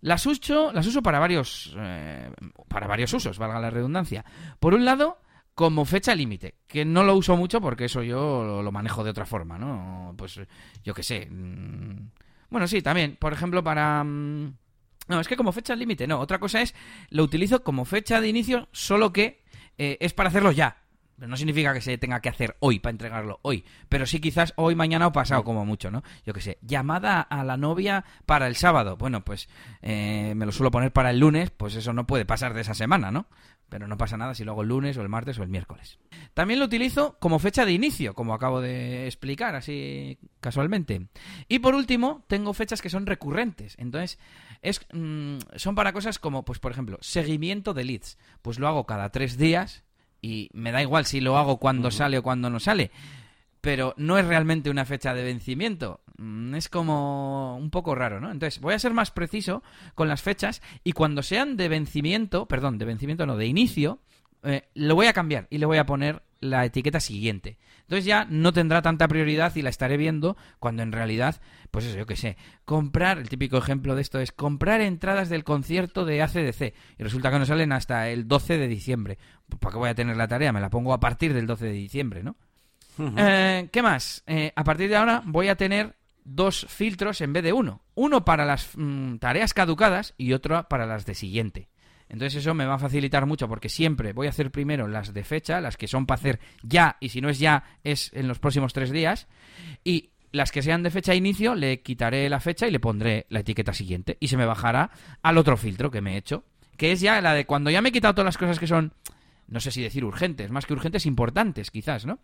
las 0.01 0.25
uso, 0.25 0.73
las 0.73 0.87
uso 0.87 1.03
para 1.03 1.19
varios, 1.19 1.77
para 2.67 2.87
varios 2.87 3.13
usos, 3.13 3.37
valga 3.37 3.59
la 3.59 3.69
redundancia. 3.69 4.25
Por 4.59 4.73
un 4.73 4.83
lado, 4.83 5.19
como 5.55 5.85
fecha 5.85 6.15
límite, 6.15 6.55
que 6.67 6.85
no 6.85 7.03
lo 7.03 7.15
uso 7.15 7.37
mucho 7.37 7.61
porque 7.61 7.85
eso 7.85 8.01
yo 8.01 8.61
lo, 8.61 8.71
manejo 8.71 9.03
de 9.03 9.11
otra 9.11 9.25
forma, 9.25 9.57
¿no? 9.57 10.13
Pues 10.17 10.39
yo 10.83 10.93
qué 10.93 11.03
sé. 11.03 11.27
Mm, 11.29 12.09
bueno, 12.49 12.67
sí, 12.67 12.81
también, 12.81 13.17
por 13.19 13.33
ejemplo, 13.33 13.63
para... 13.63 14.03
Mm, 14.03 14.55
no, 15.07 15.19
es 15.19 15.27
que 15.27 15.35
como 15.35 15.51
fecha 15.51 15.75
límite, 15.75 16.07
no. 16.07 16.19
Otra 16.19 16.39
cosa 16.39 16.61
es, 16.61 16.73
lo 17.09 17.23
utilizo 17.23 17.63
como 17.63 17.85
fecha 17.85 18.21
de 18.21 18.29
inicio, 18.29 18.69
solo 18.71 19.11
que 19.11 19.43
eh, 19.77 19.97
es 19.99 20.13
para 20.13 20.29
hacerlo 20.29 20.51
ya. 20.51 20.77
No 21.17 21.37
significa 21.37 21.73
que 21.73 21.81
se 21.81 21.97
tenga 21.97 22.21
que 22.21 22.29
hacer 22.29 22.57
hoy 22.59 22.79
para 22.79 22.91
entregarlo 22.91 23.39
hoy, 23.43 23.63
pero 23.87 24.05
sí 24.05 24.19
quizás 24.19 24.53
hoy, 24.57 24.75
mañana 24.75 25.07
o 25.07 25.11
pasado, 25.11 25.43
como 25.43 25.63
mucho, 25.63 25.91
¿no? 25.91 26.03
Yo 26.25 26.33
qué 26.33 26.41
sé, 26.41 26.57
llamada 26.61 27.21
a 27.21 27.43
la 27.43 27.55
novia 27.55 28.03
para 28.25 28.47
el 28.47 28.55
sábado. 28.55 28.97
Bueno, 28.97 29.23
pues 29.23 29.47
eh, 29.81 30.33
me 30.35 30.45
lo 30.45 30.51
suelo 30.51 30.71
poner 30.71 30.91
para 30.91 31.11
el 31.11 31.19
lunes, 31.19 31.51
pues 31.51 31.75
eso 31.75 31.93
no 31.93 32.07
puede 32.07 32.25
pasar 32.25 32.53
de 32.53 32.61
esa 32.61 32.73
semana, 32.73 33.11
¿no? 33.11 33.27
Pero 33.73 33.87
no 33.87 33.97
pasa 33.97 34.17
nada 34.17 34.35
si 34.35 34.43
lo 34.43 34.51
hago 34.51 34.61
el 34.61 34.67
lunes 34.67 34.95
o 34.99 35.01
el 35.01 35.09
martes 35.09 35.39
o 35.39 35.41
el 35.41 35.49
miércoles. 35.49 35.97
También 36.35 36.59
lo 36.59 36.65
utilizo 36.65 37.17
como 37.17 37.39
fecha 37.39 37.65
de 37.65 37.71
inicio, 37.71 38.13
como 38.13 38.35
acabo 38.35 38.61
de 38.61 39.07
explicar 39.07 39.55
así 39.55 40.19
casualmente. 40.41 41.07
Y 41.47 41.57
por 41.57 41.73
último, 41.73 42.23
tengo 42.27 42.53
fechas 42.53 42.83
que 42.83 42.91
son 42.91 43.07
recurrentes. 43.07 43.73
Entonces, 43.79 44.19
es, 44.61 44.79
mm, 44.93 45.37
son 45.55 45.73
para 45.73 45.91
cosas 45.91 46.19
como, 46.19 46.45
pues 46.45 46.59
por 46.59 46.71
ejemplo, 46.71 46.99
seguimiento 47.01 47.73
de 47.73 47.83
leads. 47.83 48.19
Pues 48.43 48.59
lo 48.59 48.67
hago 48.67 48.85
cada 48.85 49.09
tres 49.09 49.39
días 49.39 49.83
y 50.21 50.51
me 50.53 50.71
da 50.71 50.83
igual 50.83 51.07
si 51.07 51.19
lo 51.19 51.39
hago 51.39 51.57
cuando 51.57 51.89
sale 51.89 52.19
o 52.19 52.21
cuando 52.21 52.51
no 52.51 52.59
sale 52.59 52.91
pero 53.63 53.93
no 53.95 54.17
es 54.17 54.25
realmente 54.25 54.69
una 54.69 54.83
fecha 54.83 55.13
de 55.13 55.23
vencimiento. 55.23 56.01
Mm, 56.17 56.53
es 56.55 56.67
como 56.67 57.55
un 57.55 57.69
poco 57.69 57.95
raro, 57.95 58.19
¿no? 58.19 58.29
Entonces, 58.29 58.59
voy 58.59 58.73
a 58.73 58.79
ser 58.79 58.93
más 58.93 59.09
preciso 59.11 59.63
con 59.95 60.09
las 60.09 60.21
fechas 60.21 60.61
y 60.83 60.91
cuando 60.91 61.23
sean 61.23 61.55
de 61.55 61.69
vencimiento, 61.69 62.45
perdón, 62.45 62.77
de 62.77 62.83
vencimiento 62.83 63.25
no, 63.25 63.37
de 63.37 63.45
inicio, 63.45 63.99
eh, 64.43 64.63
lo 64.73 64.95
voy 64.95 65.07
a 65.07 65.13
cambiar 65.13 65.47
y 65.49 65.59
le 65.59 65.65
voy 65.65 65.77
a 65.77 65.85
poner 65.85 66.23
la 66.41 66.65
etiqueta 66.65 66.99
siguiente. 66.99 67.57
Entonces 67.83 68.03
ya 68.03 68.25
no 68.29 68.51
tendrá 68.51 68.81
tanta 68.81 69.07
prioridad 69.07 69.55
y 69.55 69.61
la 69.61 69.69
estaré 69.69 69.95
viendo 69.95 70.35
cuando 70.59 70.83
en 70.83 70.91
realidad, 70.91 71.39
pues 71.71 71.85
eso, 71.85 71.97
yo 71.97 72.05
qué 72.05 72.17
sé, 72.17 72.35
comprar, 72.65 73.17
el 73.17 73.29
típico 73.29 73.57
ejemplo 73.57 73.95
de 73.95 74.01
esto 74.01 74.19
es 74.19 74.33
comprar 74.33 74.81
entradas 74.81 75.29
del 75.29 75.45
concierto 75.45 76.03
de 76.03 76.21
ACDC 76.21 76.73
y 76.99 77.03
resulta 77.03 77.31
que 77.31 77.39
no 77.39 77.45
salen 77.45 77.71
hasta 77.71 78.09
el 78.09 78.27
12 78.27 78.57
de 78.57 78.67
diciembre. 78.67 79.17
¿Para 79.61 79.71
qué 79.71 79.77
voy 79.77 79.89
a 79.89 79.95
tener 79.95 80.17
la 80.17 80.27
tarea? 80.27 80.51
Me 80.51 80.59
la 80.59 80.69
pongo 80.69 80.93
a 80.93 80.99
partir 80.99 81.33
del 81.33 81.47
12 81.47 81.67
de 81.67 81.71
diciembre, 81.71 82.23
¿no? 82.23 82.35
Eh, 82.99 83.69
¿Qué 83.71 83.81
más? 83.81 84.23
Eh, 84.27 84.51
a 84.55 84.63
partir 84.63 84.89
de 84.89 84.95
ahora 84.95 85.21
voy 85.25 85.47
a 85.47 85.55
tener 85.55 85.95
dos 86.23 86.65
filtros 86.69 87.21
en 87.21 87.33
vez 87.33 87.43
de 87.43 87.53
uno. 87.53 87.81
Uno 87.95 88.23
para 88.25 88.45
las 88.45 88.69
mm, 88.75 89.17
tareas 89.17 89.53
caducadas 89.53 90.13
y 90.17 90.33
otro 90.33 90.67
para 90.69 90.85
las 90.85 91.05
de 91.05 91.15
siguiente. 91.15 91.69
Entonces 92.09 92.41
eso 92.41 92.53
me 92.53 92.65
va 92.65 92.75
a 92.75 92.79
facilitar 92.79 93.25
mucho 93.25 93.47
porque 93.47 93.69
siempre 93.69 94.13
voy 94.13 94.27
a 94.27 94.29
hacer 94.29 94.51
primero 94.51 94.87
las 94.87 95.13
de 95.13 95.23
fecha, 95.23 95.61
las 95.61 95.77
que 95.77 95.87
son 95.87 96.05
para 96.05 96.19
hacer 96.19 96.39
ya 96.61 96.97
y 96.99 97.09
si 97.09 97.21
no 97.21 97.29
es 97.29 97.39
ya 97.39 97.63
es 97.83 98.11
en 98.13 98.27
los 98.27 98.39
próximos 98.39 98.73
tres 98.73 98.91
días. 98.91 99.27
Y 99.83 100.11
las 100.31 100.51
que 100.51 100.61
sean 100.61 100.83
de 100.83 100.91
fecha 100.91 101.15
inicio 101.15 101.55
le 101.55 101.81
quitaré 101.81 102.29
la 102.29 102.39
fecha 102.39 102.67
y 102.67 102.71
le 102.71 102.79
pondré 102.79 103.25
la 103.29 103.39
etiqueta 103.39 103.73
siguiente 103.73 104.17
y 104.19 104.27
se 104.27 104.37
me 104.37 104.45
bajará 104.45 104.91
al 105.21 105.37
otro 105.37 105.57
filtro 105.57 105.91
que 105.91 106.01
me 106.01 106.13
he 106.13 106.17
hecho, 106.17 106.43
que 106.77 106.91
es 106.91 107.01
ya 107.01 107.21
la 107.21 107.33
de 107.33 107.45
cuando 107.45 107.69
ya 107.69 107.81
me 107.81 107.89
he 107.89 107.91
quitado 107.91 108.13
todas 108.15 108.25
las 108.25 108.37
cosas 108.37 108.59
que 108.59 108.67
son, 108.67 108.93
no 109.47 109.59
sé 109.59 109.71
si 109.71 109.81
decir 109.81 110.03
urgentes, 110.03 110.51
más 110.51 110.65
que 110.65 110.73
urgentes, 110.73 111.05
importantes 111.05 111.71
quizás, 111.71 112.05
¿no? 112.05 112.19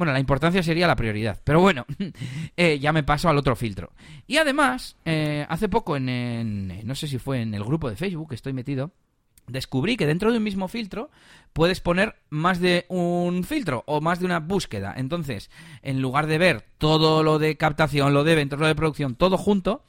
Bueno, 0.00 0.14
la 0.14 0.18
importancia 0.18 0.62
sería 0.62 0.86
la 0.86 0.96
prioridad. 0.96 1.42
Pero 1.44 1.60
bueno, 1.60 1.84
eh, 2.56 2.78
ya 2.78 2.90
me 2.90 3.02
paso 3.02 3.28
al 3.28 3.36
otro 3.36 3.54
filtro. 3.54 3.92
Y 4.26 4.38
además, 4.38 4.96
eh, 5.04 5.44
hace 5.46 5.68
poco 5.68 5.94
en, 5.94 6.86
no 6.86 6.94
sé 6.94 7.06
si 7.06 7.18
fue 7.18 7.42
en 7.42 7.52
el 7.52 7.62
grupo 7.62 7.90
de 7.90 7.96
Facebook 7.96 8.30
que 8.30 8.34
estoy 8.34 8.54
metido, 8.54 8.92
descubrí 9.46 9.98
que 9.98 10.06
dentro 10.06 10.30
de 10.30 10.38
un 10.38 10.42
mismo 10.42 10.68
filtro 10.68 11.10
puedes 11.52 11.82
poner 11.82 12.16
más 12.30 12.60
de 12.60 12.86
un 12.88 13.44
filtro 13.44 13.84
o 13.86 14.00
más 14.00 14.20
de 14.20 14.24
una 14.24 14.40
búsqueda. 14.40 14.94
Entonces, 14.96 15.50
en 15.82 16.00
lugar 16.00 16.26
de 16.28 16.38
ver 16.38 16.64
todo 16.78 17.22
lo 17.22 17.38
de 17.38 17.58
captación, 17.58 18.14
lo 18.14 18.24
de 18.24 18.32
eventos, 18.32 18.58
lo 18.58 18.68
de 18.68 18.74
producción, 18.74 19.16
todo 19.16 19.36
junto, 19.36 19.84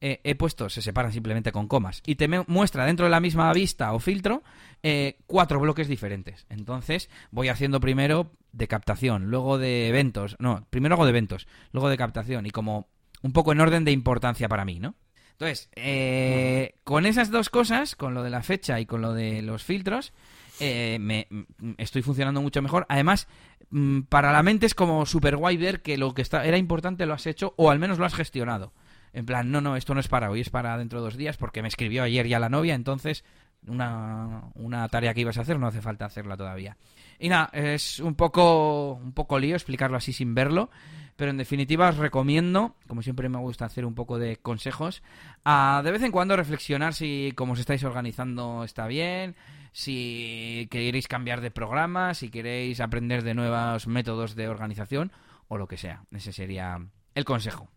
eh, 0.00 0.20
he 0.24 0.34
puesto, 0.34 0.68
se 0.68 0.82
separan 0.82 1.12
simplemente 1.12 1.52
con 1.52 1.68
comas, 1.68 2.02
y 2.04 2.16
te 2.16 2.28
muestra 2.46 2.84
dentro 2.84 3.06
de 3.06 3.10
la 3.10 3.20
misma 3.20 3.52
vista 3.52 3.92
o 3.94 3.98
filtro 3.98 4.42
eh, 4.82 5.18
cuatro 5.26 5.58
bloques 5.58 5.88
diferentes. 5.88 6.46
Entonces 6.50 7.08
voy 7.30 7.48
haciendo 7.48 7.80
primero 7.80 8.32
de 8.52 8.68
captación, 8.68 9.30
luego 9.30 9.58
de 9.58 9.88
eventos, 9.88 10.36
no, 10.38 10.66
primero 10.68 10.94
hago 10.94 11.04
de 11.04 11.10
eventos, 11.10 11.46
luego 11.72 11.88
de 11.88 11.96
captación, 11.96 12.46
y 12.46 12.50
como 12.50 12.88
un 13.22 13.32
poco 13.32 13.52
en 13.52 13.60
orden 13.60 13.84
de 13.84 13.92
importancia 13.92 14.48
para 14.48 14.64
mí, 14.64 14.78
¿no? 14.80 14.94
Entonces, 15.32 15.70
eh, 15.76 16.74
con 16.84 17.04
esas 17.04 17.30
dos 17.30 17.50
cosas, 17.50 17.94
con 17.94 18.14
lo 18.14 18.22
de 18.22 18.30
la 18.30 18.42
fecha 18.42 18.80
y 18.80 18.86
con 18.86 19.02
lo 19.02 19.12
de 19.12 19.42
los 19.42 19.64
filtros, 19.64 20.12
me, 20.60 21.28
estoy 21.76 22.00
funcionando 22.00 22.40
mucho 22.40 22.62
mejor. 22.62 22.86
Además, 22.88 23.28
mm, 23.70 24.02
para 24.02 24.32
la 24.32 24.42
mente 24.42 24.64
es 24.64 24.74
como 24.74 25.04
super 25.04 25.36
guay 25.36 25.58
ver 25.58 25.82
que 25.82 25.98
lo 25.98 26.14
que 26.14 26.22
está, 26.22 26.46
era 26.46 26.56
importante 26.56 27.04
lo 27.04 27.12
has 27.12 27.26
hecho 27.26 27.52
o 27.56 27.70
al 27.70 27.78
menos 27.78 27.98
lo 27.98 28.06
has 28.06 28.14
gestionado. 28.14 28.72
En 29.16 29.24
plan, 29.24 29.50
no, 29.50 29.62
no, 29.62 29.76
esto 29.76 29.94
no 29.94 30.00
es 30.00 30.08
para 30.08 30.30
hoy, 30.30 30.42
es 30.42 30.50
para 30.50 30.76
dentro 30.76 31.00
de 31.00 31.06
dos 31.06 31.16
días, 31.16 31.38
porque 31.38 31.62
me 31.62 31.68
escribió 31.68 32.02
ayer 32.02 32.28
ya 32.28 32.38
la 32.38 32.50
novia, 32.50 32.74
entonces 32.74 33.24
una, 33.66 34.42
una 34.56 34.86
tarea 34.90 35.14
que 35.14 35.22
ibas 35.22 35.38
a 35.38 35.40
hacer 35.40 35.58
no 35.58 35.66
hace 35.66 35.80
falta 35.80 36.04
hacerla 36.04 36.36
todavía. 36.36 36.76
Y 37.18 37.30
nada, 37.30 37.48
es 37.54 37.98
un 37.98 38.14
poco, 38.14 38.92
un 38.92 39.12
poco 39.12 39.38
lío 39.38 39.56
explicarlo 39.56 39.96
así 39.96 40.12
sin 40.12 40.34
verlo, 40.34 40.68
pero 41.16 41.30
en 41.30 41.38
definitiva 41.38 41.88
os 41.88 41.96
recomiendo, 41.96 42.76
como 42.86 43.00
siempre 43.00 43.30
me 43.30 43.38
gusta 43.38 43.64
hacer 43.64 43.86
un 43.86 43.94
poco 43.94 44.18
de 44.18 44.36
consejos, 44.36 45.02
a 45.46 45.80
de 45.82 45.92
vez 45.92 46.02
en 46.02 46.12
cuando 46.12 46.36
reflexionar 46.36 46.92
si 46.92 47.32
como 47.36 47.54
os 47.54 47.58
estáis 47.58 47.84
organizando 47.84 48.64
está 48.64 48.86
bien, 48.86 49.34
si 49.72 50.68
queréis 50.70 51.08
cambiar 51.08 51.40
de 51.40 51.50
programa, 51.50 52.12
si 52.12 52.28
queréis 52.28 52.80
aprender 52.80 53.24
de 53.24 53.32
nuevos 53.32 53.86
métodos 53.86 54.34
de 54.34 54.48
organización 54.48 55.10
o 55.48 55.56
lo 55.56 55.68
que 55.68 55.78
sea. 55.78 56.04
Ese 56.10 56.34
sería 56.34 56.86
el 57.14 57.24
consejo. 57.24 57.70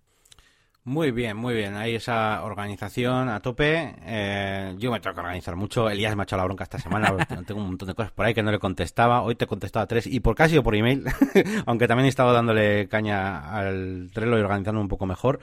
Muy 0.89 1.11
bien, 1.11 1.37
muy 1.37 1.53
bien. 1.53 1.75
Hay 1.75 1.93
esa 1.93 2.43
organización 2.43 3.29
a 3.29 3.39
tope. 3.41 3.93
Eh, 4.07 4.73
yo 4.79 4.91
me 4.91 4.99
tengo 4.99 5.13
que 5.13 5.19
organizar 5.19 5.55
mucho. 5.55 5.87
Elías 5.87 6.15
me 6.15 6.23
ha 6.23 6.23
echado 6.23 6.41
la 6.41 6.45
bronca 6.45 6.63
esta 6.63 6.79
semana. 6.79 7.15
tengo 7.45 7.61
un 7.61 7.67
montón 7.67 7.89
de 7.89 7.93
cosas 7.93 8.11
por 8.11 8.25
ahí 8.25 8.33
que 8.33 8.41
no 8.41 8.49
le 8.49 8.57
contestaba. 8.57 9.21
Hoy 9.21 9.35
te 9.35 9.45
he 9.45 9.47
contestado 9.47 9.83
a 9.83 9.87
tres 9.87 10.07
y 10.07 10.19
por 10.19 10.33
casi 10.33 10.57
o 10.57 10.63
por 10.63 10.73
email. 10.73 11.05
Aunque 11.67 11.87
también 11.87 12.07
he 12.07 12.09
estado 12.09 12.33
dándole 12.33 12.87
caña 12.87 13.55
al 13.55 14.09
Trello 14.11 14.39
y 14.39 14.41
organizando 14.41 14.81
un 14.81 14.87
poco 14.87 15.05
mejor. 15.05 15.39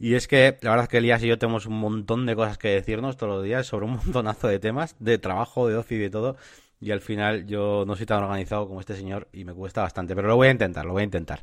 Y 0.00 0.14
es 0.14 0.26
que 0.26 0.58
la 0.60 0.70
verdad 0.70 0.86
es 0.86 0.88
que 0.88 0.98
Elías 0.98 1.22
y 1.22 1.28
yo 1.28 1.38
tenemos 1.38 1.66
un 1.66 1.78
montón 1.78 2.26
de 2.26 2.34
cosas 2.34 2.58
que 2.58 2.70
decirnos 2.70 3.16
todos 3.16 3.32
los 3.32 3.44
días 3.44 3.68
sobre 3.68 3.86
un 3.86 3.92
montonazo 4.04 4.48
de 4.48 4.58
temas, 4.58 4.96
de 4.98 5.18
trabajo, 5.18 5.68
de 5.68 5.76
ocio 5.76 5.98
y 5.98 6.00
de 6.00 6.10
todo. 6.10 6.36
Y 6.80 6.90
al 6.90 7.00
final 7.00 7.46
yo 7.46 7.84
no 7.86 7.94
soy 7.94 8.06
tan 8.06 8.24
organizado 8.24 8.66
como 8.66 8.80
este 8.80 8.96
señor 8.96 9.28
y 9.32 9.44
me 9.44 9.54
cuesta 9.54 9.82
bastante. 9.82 10.16
Pero 10.16 10.26
lo 10.26 10.34
voy 10.34 10.48
a 10.48 10.50
intentar, 10.50 10.84
lo 10.84 10.94
voy 10.94 11.02
a 11.02 11.04
intentar. 11.04 11.42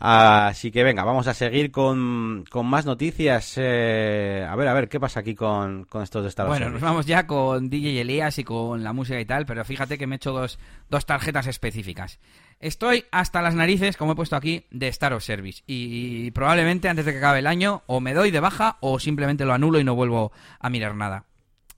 Así 0.00 0.70
que 0.70 0.84
venga, 0.84 1.02
vamos 1.02 1.26
a 1.26 1.34
seguir 1.34 1.72
con, 1.72 2.44
con 2.50 2.66
más 2.66 2.86
noticias. 2.86 3.54
Eh, 3.56 4.46
a 4.48 4.54
ver, 4.54 4.68
a 4.68 4.74
ver, 4.74 4.88
¿qué 4.88 5.00
pasa 5.00 5.20
aquí 5.20 5.34
con, 5.34 5.84
con 5.84 6.02
estos 6.02 6.22
de 6.22 6.28
Star 6.28 6.46
Bueno, 6.46 6.70
nos 6.70 6.80
vamos 6.80 7.04
ya 7.04 7.26
con 7.26 7.68
DJ 7.68 8.00
Elías 8.00 8.38
y 8.38 8.44
con 8.44 8.84
la 8.84 8.92
música 8.92 9.20
y 9.20 9.24
tal, 9.24 9.44
pero 9.44 9.64
fíjate 9.64 9.98
que 9.98 10.06
me 10.06 10.14
he 10.14 10.16
hecho 10.16 10.32
dos, 10.32 10.58
dos 10.88 11.04
tarjetas 11.04 11.48
específicas. 11.48 12.20
Estoy 12.60 13.06
hasta 13.10 13.42
las 13.42 13.56
narices, 13.56 13.96
como 13.96 14.12
he 14.12 14.16
puesto 14.16 14.36
aquí, 14.36 14.66
de 14.70 14.86
Star 14.88 15.12
of 15.12 15.24
Service. 15.24 15.62
Y 15.66 16.30
probablemente 16.30 16.88
antes 16.88 17.04
de 17.04 17.12
que 17.12 17.18
acabe 17.18 17.40
el 17.40 17.46
año 17.48 17.82
o 17.86 18.00
me 18.00 18.14
doy 18.14 18.30
de 18.30 18.40
baja 18.40 18.78
o 18.80 19.00
simplemente 19.00 19.44
lo 19.44 19.52
anulo 19.52 19.80
y 19.80 19.84
no 19.84 19.96
vuelvo 19.96 20.30
a 20.60 20.70
mirar 20.70 20.94
nada. 20.94 21.24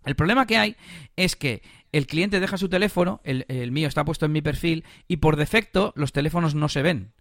El 0.04 0.16
problema 0.16 0.46
que 0.46 0.58
hay 0.58 0.76
es 1.16 1.36
que 1.36 1.62
el 1.92 2.06
cliente 2.06 2.40
deja 2.40 2.56
su 2.56 2.68
teléfono, 2.68 3.20
el, 3.24 3.46
el 3.48 3.72
mío 3.72 3.88
está 3.88 4.04
puesto 4.04 4.26
en 4.26 4.32
mi 4.32 4.42
perfil, 4.42 4.84
y 5.08 5.18
por 5.18 5.36
defecto 5.36 5.92
los 5.96 6.12
teléfonos 6.12 6.54
no 6.54 6.68
se 6.68 6.82
ven. 6.82 7.12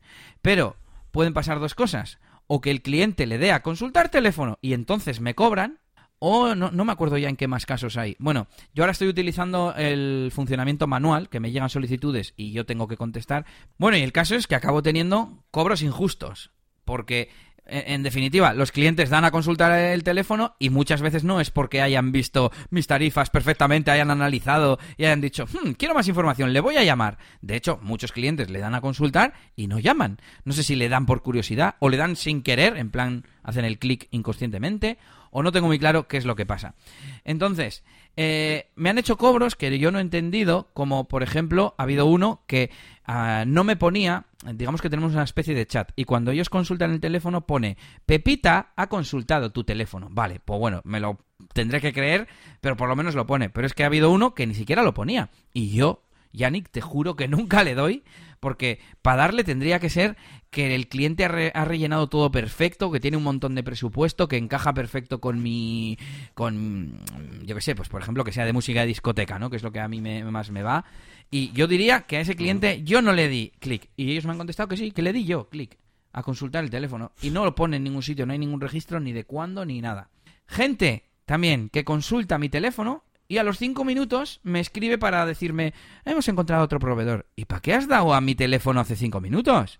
Pero 0.41 0.77
pueden 1.11 1.33
pasar 1.33 1.59
dos 1.59 1.75
cosas. 1.75 2.19
O 2.47 2.61
que 2.61 2.71
el 2.71 2.81
cliente 2.81 3.27
le 3.27 3.37
dé 3.37 3.51
a 3.51 3.61
consultar 3.61 4.09
teléfono 4.09 4.57
y 4.61 4.73
entonces 4.73 5.19
me 5.21 5.35
cobran, 5.35 5.79
o 6.17 6.53
no, 6.55 6.71
no, 6.71 6.83
me 6.83 6.91
acuerdo 6.91 7.17
ya 7.17 7.29
en 7.29 7.37
qué 7.37 7.47
más 7.47 7.65
casos 7.65 7.95
hay. 7.95 8.15
Bueno, 8.19 8.47
yo 8.73 8.83
ahora 8.83 8.91
estoy 8.91 9.07
utilizando 9.07 9.73
el 9.75 10.31
funcionamiento 10.33 10.85
manual, 10.85 11.29
que 11.29 11.39
me 11.39 11.51
llegan 11.51 11.69
solicitudes 11.69 12.33
y 12.35 12.51
yo 12.51 12.65
tengo 12.65 12.87
que 12.87 12.97
contestar. 12.97 13.45
Bueno, 13.77 13.97
y 13.97 14.01
el 14.01 14.11
caso 14.11 14.35
es 14.35 14.47
que 14.47 14.55
acabo 14.55 14.81
teniendo 14.83 15.43
cobros 15.51 15.81
injustos. 15.81 16.51
Porque 16.83 17.29
en 17.71 18.03
definitiva, 18.03 18.53
los 18.53 18.71
clientes 18.71 19.09
dan 19.09 19.25
a 19.25 19.31
consultar 19.31 19.71
el 19.77 20.03
teléfono 20.03 20.55
y 20.59 20.69
muchas 20.69 21.01
veces 21.01 21.23
no 21.23 21.39
es 21.39 21.51
porque 21.51 21.81
hayan 21.81 22.11
visto 22.11 22.51
mis 22.69 22.87
tarifas 22.87 23.29
perfectamente, 23.29 23.91
hayan 23.91 24.11
analizado 24.11 24.79
y 24.97 25.05
hayan 25.05 25.21
dicho, 25.21 25.45
hmm, 25.45 25.71
quiero 25.71 25.93
más 25.93 26.07
información, 26.07 26.53
le 26.53 26.59
voy 26.59 26.77
a 26.77 26.83
llamar. 26.83 27.17
De 27.41 27.55
hecho, 27.55 27.79
muchos 27.81 28.11
clientes 28.11 28.49
le 28.49 28.59
dan 28.59 28.75
a 28.75 28.81
consultar 28.81 29.33
y 29.55 29.67
no 29.67 29.79
llaman. 29.79 30.19
No 30.43 30.53
sé 30.53 30.63
si 30.63 30.75
le 30.75 30.89
dan 30.89 31.05
por 31.05 31.21
curiosidad 31.21 31.75
o 31.79 31.89
le 31.89 31.97
dan 31.97 32.15
sin 32.15 32.41
querer, 32.41 32.77
en 32.77 32.91
plan, 32.91 33.25
hacen 33.43 33.65
el 33.65 33.79
clic 33.79 34.07
inconscientemente, 34.11 34.97
o 35.31 35.43
no 35.43 35.51
tengo 35.51 35.67
muy 35.67 35.79
claro 35.79 36.07
qué 36.07 36.17
es 36.17 36.25
lo 36.25 36.35
que 36.35 36.45
pasa. 36.45 36.75
Entonces, 37.23 37.83
eh, 38.17 38.69
me 38.75 38.89
han 38.89 38.97
hecho 38.97 39.17
cobros 39.17 39.55
que 39.55 39.77
yo 39.79 39.91
no 39.91 39.99
he 39.99 40.01
entendido, 40.01 40.69
como 40.73 41.07
por 41.07 41.23
ejemplo, 41.23 41.75
ha 41.77 41.83
habido 41.83 42.05
uno 42.05 42.43
que 42.47 42.71
ah, 43.05 43.43
no 43.47 43.63
me 43.63 43.75
ponía, 43.75 44.25
digamos 44.53 44.81
que 44.81 44.89
tenemos 44.89 45.13
una 45.13 45.23
especie 45.23 45.53
de 45.53 45.67
chat, 45.67 45.91
y 45.95 46.05
cuando 46.05 46.31
ellos 46.31 46.49
consultan 46.49 46.91
el 46.91 46.99
teléfono 46.99 47.45
pone, 47.45 47.77
Pepita 48.05 48.73
ha 48.75 48.87
consultado 48.87 49.51
tu 49.51 49.63
teléfono. 49.63 50.07
Vale, 50.11 50.39
pues 50.39 50.59
bueno, 50.59 50.81
me 50.85 50.99
lo 50.99 51.19
tendré 51.53 51.81
que 51.81 51.93
creer, 51.93 52.27
pero 52.61 52.77
por 52.77 52.89
lo 52.89 52.95
menos 52.95 53.15
lo 53.15 53.25
pone. 53.25 53.49
Pero 53.49 53.67
es 53.67 53.73
que 53.73 53.83
ha 53.83 53.87
habido 53.87 54.11
uno 54.11 54.33
que 54.33 54.47
ni 54.47 54.55
siquiera 54.55 54.83
lo 54.83 54.93
ponía. 54.93 55.29
Y 55.53 55.71
yo, 55.71 56.03
Yannick, 56.31 56.69
te 56.69 56.81
juro 56.81 57.15
que 57.15 57.27
nunca 57.27 57.63
le 57.63 57.75
doy 57.75 58.03
porque 58.39 58.79
para 59.01 59.23
darle 59.23 59.43
tendría 59.43 59.79
que 59.79 59.89
ser 59.89 60.17
que 60.49 60.73
el 60.73 60.87
cliente 60.87 61.25
ha, 61.25 61.65
rellenado 61.65 62.07
todo 62.07 62.31
perfecto, 62.31 62.91
que 62.91 62.99
tiene 62.99 63.17
un 63.17 63.23
montón 63.23 63.53
de 63.53 63.63
presupuesto, 63.63 64.27
que 64.27 64.37
encaja 64.37 64.73
perfecto 64.73 65.19
con 65.19 65.43
mi, 65.43 65.97
con, 66.33 66.99
yo 67.43 67.55
qué 67.55 67.61
sé, 67.61 67.75
pues 67.75 67.89
por 67.89 68.01
ejemplo 68.01 68.23
que 68.23 68.31
sea 68.31 68.45
de 68.45 68.53
música 68.53 68.81
de 68.81 68.87
discoteca, 68.87 69.37
¿no? 69.37 69.49
Que 69.49 69.57
es 69.57 69.63
lo 69.63 69.71
que 69.71 69.79
a 69.79 69.87
mí 69.87 70.01
más 70.01 70.51
me 70.51 70.63
va. 70.63 70.85
Y 71.29 71.51
yo 71.51 71.67
diría 71.67 72.01
que 72.01 72.17
a 72.17 72.21
ese 72.21 72.35
cliente 72.35 72.81
yo 72.83 73.01
no 73.01 73.13
le 73.13 73.27
di 73.27 73.51
clic. 73.59 73.89
Y 73.95 74.11
ellos 74.11 74.25
me 74.25 74.31
han 74.31 74.37
contestado 74.37 74.69
que 74.69 74.77
sí, 74.77 74.91
que 74.91 75.01
le 75.01 75.13
di 75.13 75.25
yo 75.25 75.49
clic 75.49 75.77
a 76.11 76.23
consultar 76.23 76.63
el 76.63 76.69
teléfono. 76.69 77.11
Y 77.21 77.29
no 77.29 77.45
lo 77.45 77.53
pone 77.53 77.77
en 77.77 77.83
ningún 77.83 78.01
sitio, 78.01 78.25
no 78.25 78.33
hay 78.33 78.39
ningún 78.39 78.61
registro 78.61 78.99
ni 78.99 79.11
de 79.11 79.25
cuándo 79.25 79.65
ni 79.65 79.81
nada. 79.81 80.09
Gente 80.47 81.03
también 81.25 81.69
que 81.69 81.83
consulta 81.83 82.39
mi 82.39 82.49
teléfono 82.49 83.03
y 83.29 83.37
a 83.37 83.43
los 83.43 83.59
cinco 83.59 83.85
minutos 83.85 84.41
me 84.43 84.59
escribe 84.59 84.97
para 84.97 85.25
decirme, 85.25 85.73
hemos 86.03 86.27
encontrado 86.27 86.63
otro 86.63 86.79
proveedor. 86.79 87.27
¿Y 87.35 87.45
para 87.45 87.61
qué 87.61 87.75
has 87.75 87.87
dado 87.87 88.13
a 88.13 88.21
mi 88.21 88.33
teléfono 88.33 88.81
hace 88.81 88.95
cinco 88.95 89.21
minutos? 89.21 89.79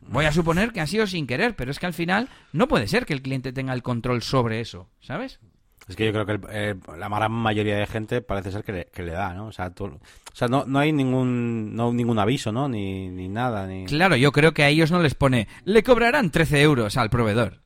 Voy 0.00 0.24
a 0.24 0.32
suponer 0.32 0.72
que 0.72 0.80
ha 0.80 0.86
sido 0.86 1.06
sin 1.06 1.26
querer, 1.26 1.56
pero 1.56 1.70
es 1.70 1.78
que 1.78 1.86
al 1.86 1.92
final 1.92 2.28
no 2.52 2.66
puede 2.66 2.88
ser 2.88 3.04
que 3.04 3.12
el 3.12 3.22
cliente 3.22 3.52
tenga 3.52 3.74
el 3.74 3.82
control 3.82 4.22
sobre 4.22 4.60
eso, 4.60 4.88
¿sabes? 5.00 5.40
Es 5.88 5.96
que 5.96 6.06
yo 6.06 6.12
creo 6.12 6.24
que 6.24 6.40
eh, 6.50 6.74
la 6.98 7.10
gran 7.10 7.32
mayoría 7.32 7.76
de 7.76 7.86
gente 7.86 8.22
parece 8.22 8.50
ser 8.50 8.64
que 8.64 9.02
le, 9.02 9.12
da, 9.12 9.34
¿no? 9.34 9.48
O 9.48 9.52
sea, 9.52 9.70
o 9.78 10.00
sea 10.32 10.48
no, 10.48 10.64
no 10.64 10.78
hay 10.78 10.92
ningún 10.92 11.76
no, 11.76 11.92
ningún 11.92 12.18
aviso, 12.18 12.50
¿no? 12.50 12.66
Ni, 12.70 13.10
ni 13.10 13.28
nada. 13.28 13.66
Ni... 13.66 13.84
Claro, 13.84 14.16
yo 14.16 14.32
creo 14.32 14.54
que 14.54 14.62
a 14.62 14.70
ellos 14.70 14.90
no 14.90 15.02
les 15.02 15.14
pone, 15.14 15.48
le 15.64 15.82
cobrarán 15.82 16.30
13 16.30 16.62
euros 16.62 16.96
al 16.96 17.10
proveedor 17.10 17.63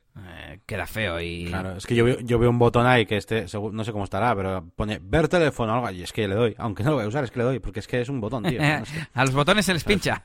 queda 0.67 0.87
feo 0.87 1.21
y... 1.21 1.47
Claro, 1.47 1.77
es 1.77 1.87
que 1.87 1.95
yo 1.95 2.05
veo, 2.05 2.21
yo 2.21 2.39
veo 2.39 2.51
un 2.51 2.59
botón 2.59 2.87
ahí 2.87 3.07
que 3.07 3.17
este, 3.17 3.47
no 3.73 3.85
sé 3.85 3.93
cómo 3.93 4.05
estará, 4.05 4.35
pero 4.35 4.65
pone 4.77 4.99
ver 5.03 5.29
teléfono 5.29 5.73
o 5.73 5.77
algo 5.77 5.91
y 5.91 6.03
es 6.03 6.13
que 6.13 6.29
le 6.29 6.35
doy, 6.35 6.55
aunque 6.59 6.83
no 6.83 6.91
lo 6.91 6.97
voy 6.97 7.05
a 7.05 7.09
usar, 7.09 7.25
es 7.25 7.31
que 7.31 7.39
le 7.39 7.45
doy, 7.45 7.59
porque 7.59 7.81
es 7.81 7.87
que 7.87 8.01
es 8.01 8.09
un 8.09 8.21
botón, 8.21 8.45
tío. 8.45 8.61
a 9.15 9.25
los 9.25 9.35
botones 9.35 9.65
se 9.65 9.75
les 9.75 9.85
pincha. 9.85 10.23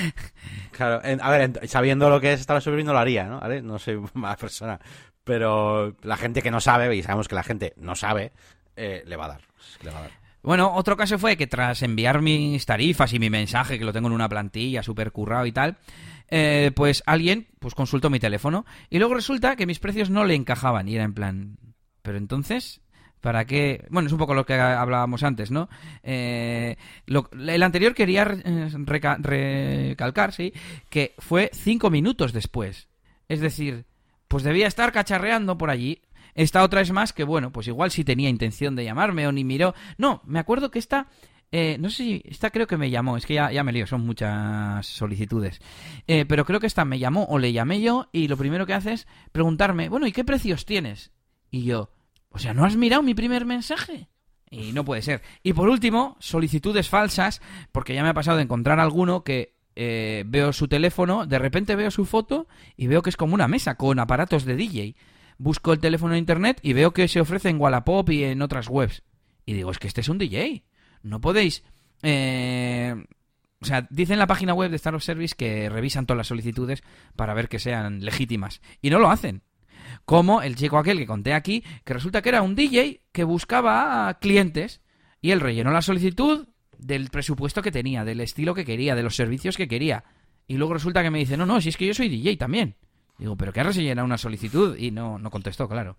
claro, 0.70 1.00
a 1.02 1.30
ver, 1.30 1.68
sabiendo 1.68 2.08
lo 2.10 2.20
que 2.20 2.32
es 2.32 2.40
estar 2.40 2.60
subiendo 2.60 2.92
lo 2.92 2.98
haría, 2.98 3.24
¿no? 3.24 3.40
¿Vale? 3.40 3.62
No 3.62 3.78
soy 3.78 4.00
mala 4.14 4.36
persona, 4.36 4.80
pero 5.24 5.96
la 6.02 6.16
gente 6.16 6.42
que 6.42 6.50
no 6.50 6.60
sabe, 6.60 6.94
y 6.94 7.02
sabemos 7.02 7.28
que 7.28 7.34
la 7.34 7.42
gente 7.42 7.74
no 7.76 7.94
sabe, 7.94 8.32
eh, 8.76 9.02
le 9.06 9.16
va 9.16 9.26
a 9.26 9.28
dar. 9.28 9.40
Le 9.82 9.90
va 9.90 9.98
a 9.98 10.02
dar. 10.02 10.22
Bueno, 10.42 10.72
otro 10.74 10.96
caso 10.96 11.18
fue 11.20 11.36
que 11.36 11.46
tras 11.46 11.82
enviar 11.82 12.20
mis 12.20 12.66
tarifas 12.66 13.12
y 13.12 13.20
mi 13.20 13.30
mensaje, 13.30 13.78
que 13.78 13.84
lo 13.84 13.92
tengo 13.92 14.08
en 14.08 14.14
una 14.14 14.28
plantilla 14.28 14.82
súper 14.82 15.12
currado 15.12 15.46
y 15.46 15.52
tal, 15.52 15.76
eh, 16.34 16.72
pues 16.74 17.02
alguien 17.04 17.48
pues 17.58 17.74
consultó 17.74 18.08
mi 18.08 18.18
teléfono 18.18 18.64
y 18.88 18.98
luego 18.98 19.12
resulta 19.12 19.54
que 19.54 19.66
mis 19.66 19.78
precios 19.78 20.08
no 20.08 20.24
le 20.24 20.34
encajaban 20.34 20.88
y 20.88 20.94
era 20.94 21.04
en 21.04 21.12
plan, 21.12 21.58
pero 22.00 22.16
entonces, 22.16 22.80
¿para 23.20 23.44
qué? 23.44 23.84
Bueno, 23.90 24.06
es 24.06 24.14
un 24.14 24.18
poco 24.18 24.32
lo 24.32 24.46
que 24.46 24.54
hablábamos 24.54 25.24
antes, 25.24 25.50
¿no? 25.50 25.68
Eh, 26.02 26.76
el 27.06 27.62
anterior 27.62 27.92
quería 27.92 28.24
recalcar, 28.24 30.32
sí, 30.32 30.54
que 30.88 31.14
fue 31.18 31.50
cinco 31.52 31.90
minutos 31.90 32.32
después. 32.32 32.88
Es 33.28 33.40
decir, 33.40 33.84
pues 34.26 34.42
debía 34.42 34.68
estar 34.68 34.90
cacharreando 34.90 35.58
por 35.58 35.68
allí 35.68 36.00
esta 36.34 36.62
otra 36.62 36.80
es 36.80 36.90
más 36.92 37.12
que, 37.12 37.24
bueno, 37.24 37.52
pues 37.52 37.68
igual 37.68 37.90
si 37.90 38.04
tenía 38.04 38.30
intención 38.30 38.74
de 38.74 38.84
llamarme 38.84 39.26
o 39.26 39.32
ni 39.32 39.44
miró. 39.44 39.74
No, 39.98 40.22
me 40.24 40.38
acuerdo 40.38 40.70
que 40.70 40.78
esta 40.78 41.08
eh, 41.52 41.76
no 41.78 41.90
sé 41.90 41.96
si 41.96 42.22
esta 42.24 42.50
creo 42.50 42.66
que 42.66 42.76
me 42.76 42.90
llamó, 42.90 43.16
es 43.16 43.26
que 43.26 43.34
ya, 43.34 43.52
ya 43.52 43.62
me 43.62 43.72
lío, 43.72 43.86
son 43.86 44.04
muchas 44.04 44.86
solicitudes. 44.86 45.60
Eh, 46.06 46.24
pero 46.26 46.44
creo 46.44 46.58
que 46.58 46.66
esta 46.66 46.84
me 46.84 46.98
llamó 46.98 47.24
o 47.24 47.38
le 47.38 47.52
llamé 47.52 47.80
yo 47.80 48.08
y 48.12 48.28
lo 48.28 48.36
primero 48.36 48.66
que 48.66 48.74
hace 48.74 48.92
es 48.92 49.06
preguntarme, 49.30 49.88
bueno, 49.88 50.06
¿y 50.06 50.12
qué 50.12 50.24
precios 50.24 50.64
tienes? 50.64 51.12
Y 51.50 51.64
yo, 51.64 51.90
o 52.30 52.38
sea, 52.38 52.54
¿no 52.54 52.64
has 52.64 52.76
mirado 52.76 53.02
mi 53.02 53.14
primer 53.14 53.44
mensaje? 53.44 54.08
Y 54.50 54.72
no 54.72 54.84
puede 54.84 55.02
ser. 55.02 55.22
Y 55.42 55.52
por 55.52 55.68
último, 55.68 56.16
solicitudes 56.18 56.88
falsas, 56.88 57.40
porque 57.70 57.94
ya 57.94 58.02
me 58.02 58.08
ha 58.08 58.14
pasado 58.14 58.38
de 58.38 58.42
encontrar 58.42 58.80
alguno 58.80 59.22
que 59.22 59.54
eh, 59.76 60.24
veo 60.26 60.52
su 60.52 60.68
teléfono, 60.68 61.26
de 61.26 61.38
repente 61.38 61.76
veo 61.76 61.90
su 61.90 62.04
foto 62.04 62.48
y 62.76 62.86
veo 62.86 63.02
que 63.02 63.10
es 63.10 63.16
como 63.16 63.34
una 63.34 63.48
mesa 63.48 63.76
con 63.76 63.98
aparatos 63.98 64.44
de 64.44 64.56
DJ 64.56 64.96
busco 65.42 65.72
el 65.72 65.80
teléfono 65.80 66.14
en 66.14 66.20
internet 66.20 66.60
y 66.62 66.72
veo 66.72 66.92
que 66.92 67.08
se 67.08 67.20
ofrece 67.20 67.48
en 67.48 67.60
Wallapop 67.60 68.08
y 68.10 68.24
en 68.24 68.42
otras 68.42 68.68
webs. 68.68 69.02
Y 69.44 69.54
digo, 69.54 69.70
es 69.70 69.78
que 69.78 69.88
este 69.88 70.00
es 70.00 70.08
un 70.08 70.18
DJ. 70.18 70.64
No 71.02 71.20
podéis... 71.20 71.64
Eh... 72.02 72.94
O 73.60 73.64
sea, 73.64 73.86
dice 73.90 74.14
en 74.14 74.18
la 74.18 74.26
página 74.26 74.54
web 74.54 74.70
de 74.70 74.76
Star 74.76 75.00
Service 75.00 75.36
que 75.36 75.68
revisan 75.68 76.04
todas 76.04 76.18
las 76.18 76.26
solicitudes 76.26 76.82
para 77.14 77.32
ver 77.32 77.48
que 77.48 77.60
sean 77.60 78.04
legítimas. 78.04 78.60
Y 78.80 78.90
no 78.90 78.98
lo 78.98 79.08
hacen. 79.08 79.42
Como 80.04 80.42
el 80.42 80.56
chico 80.56 80.78
aquel 80.78 80.98
que 80.98 81.06
conté 81.06 81.32
aquí, 81.32 81.62
que 81.84 81.94
resulta 81.94 82.22
que 82.22 82.30
era 82.30 82.42
un 82.42 82.56
DJ 82.56 83.02
que 83.12 83.22
buscaba 83.22 84.12
clientes 84.20 84.80
y 85.20 85.30
él 85.30 85.40
rellenó 85.40 85.70
la 85.70 85.80
solicitud 85.80 86.48
del 86.76 87.08
presupuesto 87.10 87.62
que 87.62 87.70
tenía, 87.70 88.04
del 88.04 88.20
estilo 88.20 88.54
que 88.54 88.64
quería, 88.64 88.96
de 88.96 89.04
los 89.04 89.14
servicios 89.14 89.56
que 89.56 89.68
quería. 89.68 90.02
Y 90.48 90.56
luego 90.56 90.74
resulta 90.74 91.02
que 91.02 91.10
me 91.10 91.20
dice, 91.20 91.36
no, 91.36 91.46
no, 91.46 91.60
si 91.60 91.68
es 91.68 91.76
que 91.76 91.86
yo 91.86 91.94
soy 91.94 92.08
DJ 92.08 92.36
también. 92.36 92.74
Digo, 93.16 93.36
¿pero 93.36 93.52
qué 93.52 93.60
has 93.60 93.76
rellenado 93.76 94.04
una 94.04 94.18
solicitud? 94.18 94.76
Y 94.76 94.90
no, 94.90 95.18
no 95.18 95.30
contestó, 95.30 95.68
claro. 95.68 95.96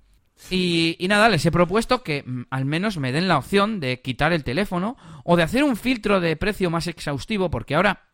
Y, 0.49 0.95
y, 0.99 1.07
nada, 1.07 1.29
les 1.29 1.45
he 1.45 1.51
propuesto 1.51 2.03
que 2.03 2.23
mm, 2.23 2.43
al 2.49 2.65
menos 2.65 2.97
me 2.97 3.11
den 3.11 3.27
la 3.27 3.38
opción 3.38 3.79
de 3.79 4.01
quitar 4.01 4.34
el 4.34 4.43
teléfono 4.43 4.97
o 5.23 5.36
de 5.38 5.43
hacer 5.43 5.63
un 5.63 5.77
filtro 5.77 6.19
de 6.19 6.36
precio 6.36 6.69
más 6.69 6.88
exhaustivo, 6.88 7.49
porque 7.49 7.75
ahora 7.75 8.13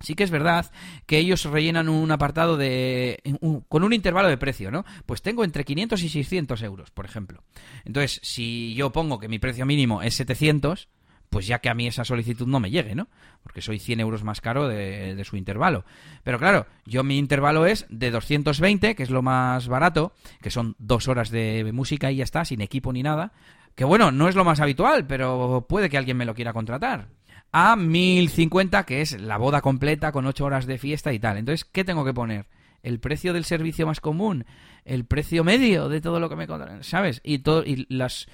sí 0.00 0.14
que 0.14 0.24
es 0.24 0.30
verdad 0.30 0.70
que 1.06 1.18
ellos 1.18 1.44
rellenan 1.44 1.88
un 1.88 2.10
apartado 2.10 2.56
de 2.56 3.20
con 3.68 3.82
un 3.82 3.92
intervalo 3.92 4.28
de 4.28 4.36
precio, 4.36 4.70
¿no? 4.70 4.84
Pues 5.06 5.22
tengo 5.22 5.44
entre 5.44 5.64
500 5.64 6.02
y 6.02 6.08
600 6.08 6.62
euros, 6.62 6.90
por 6.90 7.04
ejemplo. 7.04 7.42
Entonces, 7.84 8.20
si 8.22 8.74
yo 8.74 8.90
pongo 8.90 9.18
que 9.18 9.28
mi 9.28 9.38
precio 9.38 9.66
mínimo 9.66 10.02
es 10.02 10.14
700, 10.14 10.88
pues 11.30 11.46
ya 11.46 11.58
que 11.60 11.68
a 11.68 11.74
mí 11.74 11.86
esa 11.86 12.04
solicitud 12.04 12.46
no 12.46 12.60
me 12.60 12.70
llegue, 12.70 12.94
¿no? 12.94 13.08
Porque 13.42 13.62
soy 13.62 13.78
100 13.78 14.00
euros 14.00 14.24
más 14.24 14.40
caro 14.40 14.68
de, 14.68 15.14
de, 15.14 15.24
su 15.24 15.36
intervalo. 15.36 15.84
Pero 16.22 16.38
claro, 16.38 16.66
yo 16.86 17.04
mi 17.04 17.18
intervalo 17.18 17.66
es 17.66 17.86
de 17.88 18.10
220, 18.10 18.94
que 18.94 19.02
es 19.02 19.10
lo 19.10 19.22
más 19.22 19.68
barato, 19.68 20.12
que 20.40 20.50
son 20.50 20.74
dos 20.78 21.08
horas 21.08 21.30
de 21.30 21.70
música 21.72 22.10
y 22.10 22.16
ya 22.16 22.24
está, 22.24 22.44
sin 22.44 22.60
equipo 22.60 22.92
ni 22.92 23.02
nada. 23.02 23.32
Que 23.74 23.84
bueno, 23.84 24.10
no 24.10 24.28
es 24.28 24.34
lo 24.34 24.44
más 24.44 24.60
habitual, 24.60 25.06
pero 25.06 25.66
puede 25.68 25.88
que 25.88 25.98
alguien 25.98 26.16
me 26.16 26.24
lo 26.24 26.34
quiera 26.34 26.52
contratar. 26.52 27.08
A 27.52 27.76
1050, 27.76 28.84
que 28.84 29.00
es 29.00 29.18
la 29.20 29.38
boda 29.38 29.60
completa 29.60 30.12
con 30.12 30.26
8 30.26 30.44
horas 30.44 30.66
de 30.66 30.78
fiesta 30.78 31.12
y 31.12 31.18
tal. 31.18 31.38
Entonces, 31.38 31.64
¿qué 31.64 31.84
tengo 31.84 32.04
que 32.04 32.12
poner? 32.12 32.46
El 32.82 33.00
precio 33.00 33.32
del 33.32 33.44
servicio 33.44 33.86
más 33.86 34.00
común, 34.00 34.44
el 34.84 35.04
precio 35.04 35.44
medio 35.44 35.88
de 35.88 36.00
todo 36.00 36.20
lo 36.20 36.28
que 36.28 36.36
me 36.36 36.46
contratan, 36.46 36.84
¿sabes? 36.84 37.20
Y 37.24 37.38
todo 37.40 37.64
y 37.64 37.86
las 37.88 38.26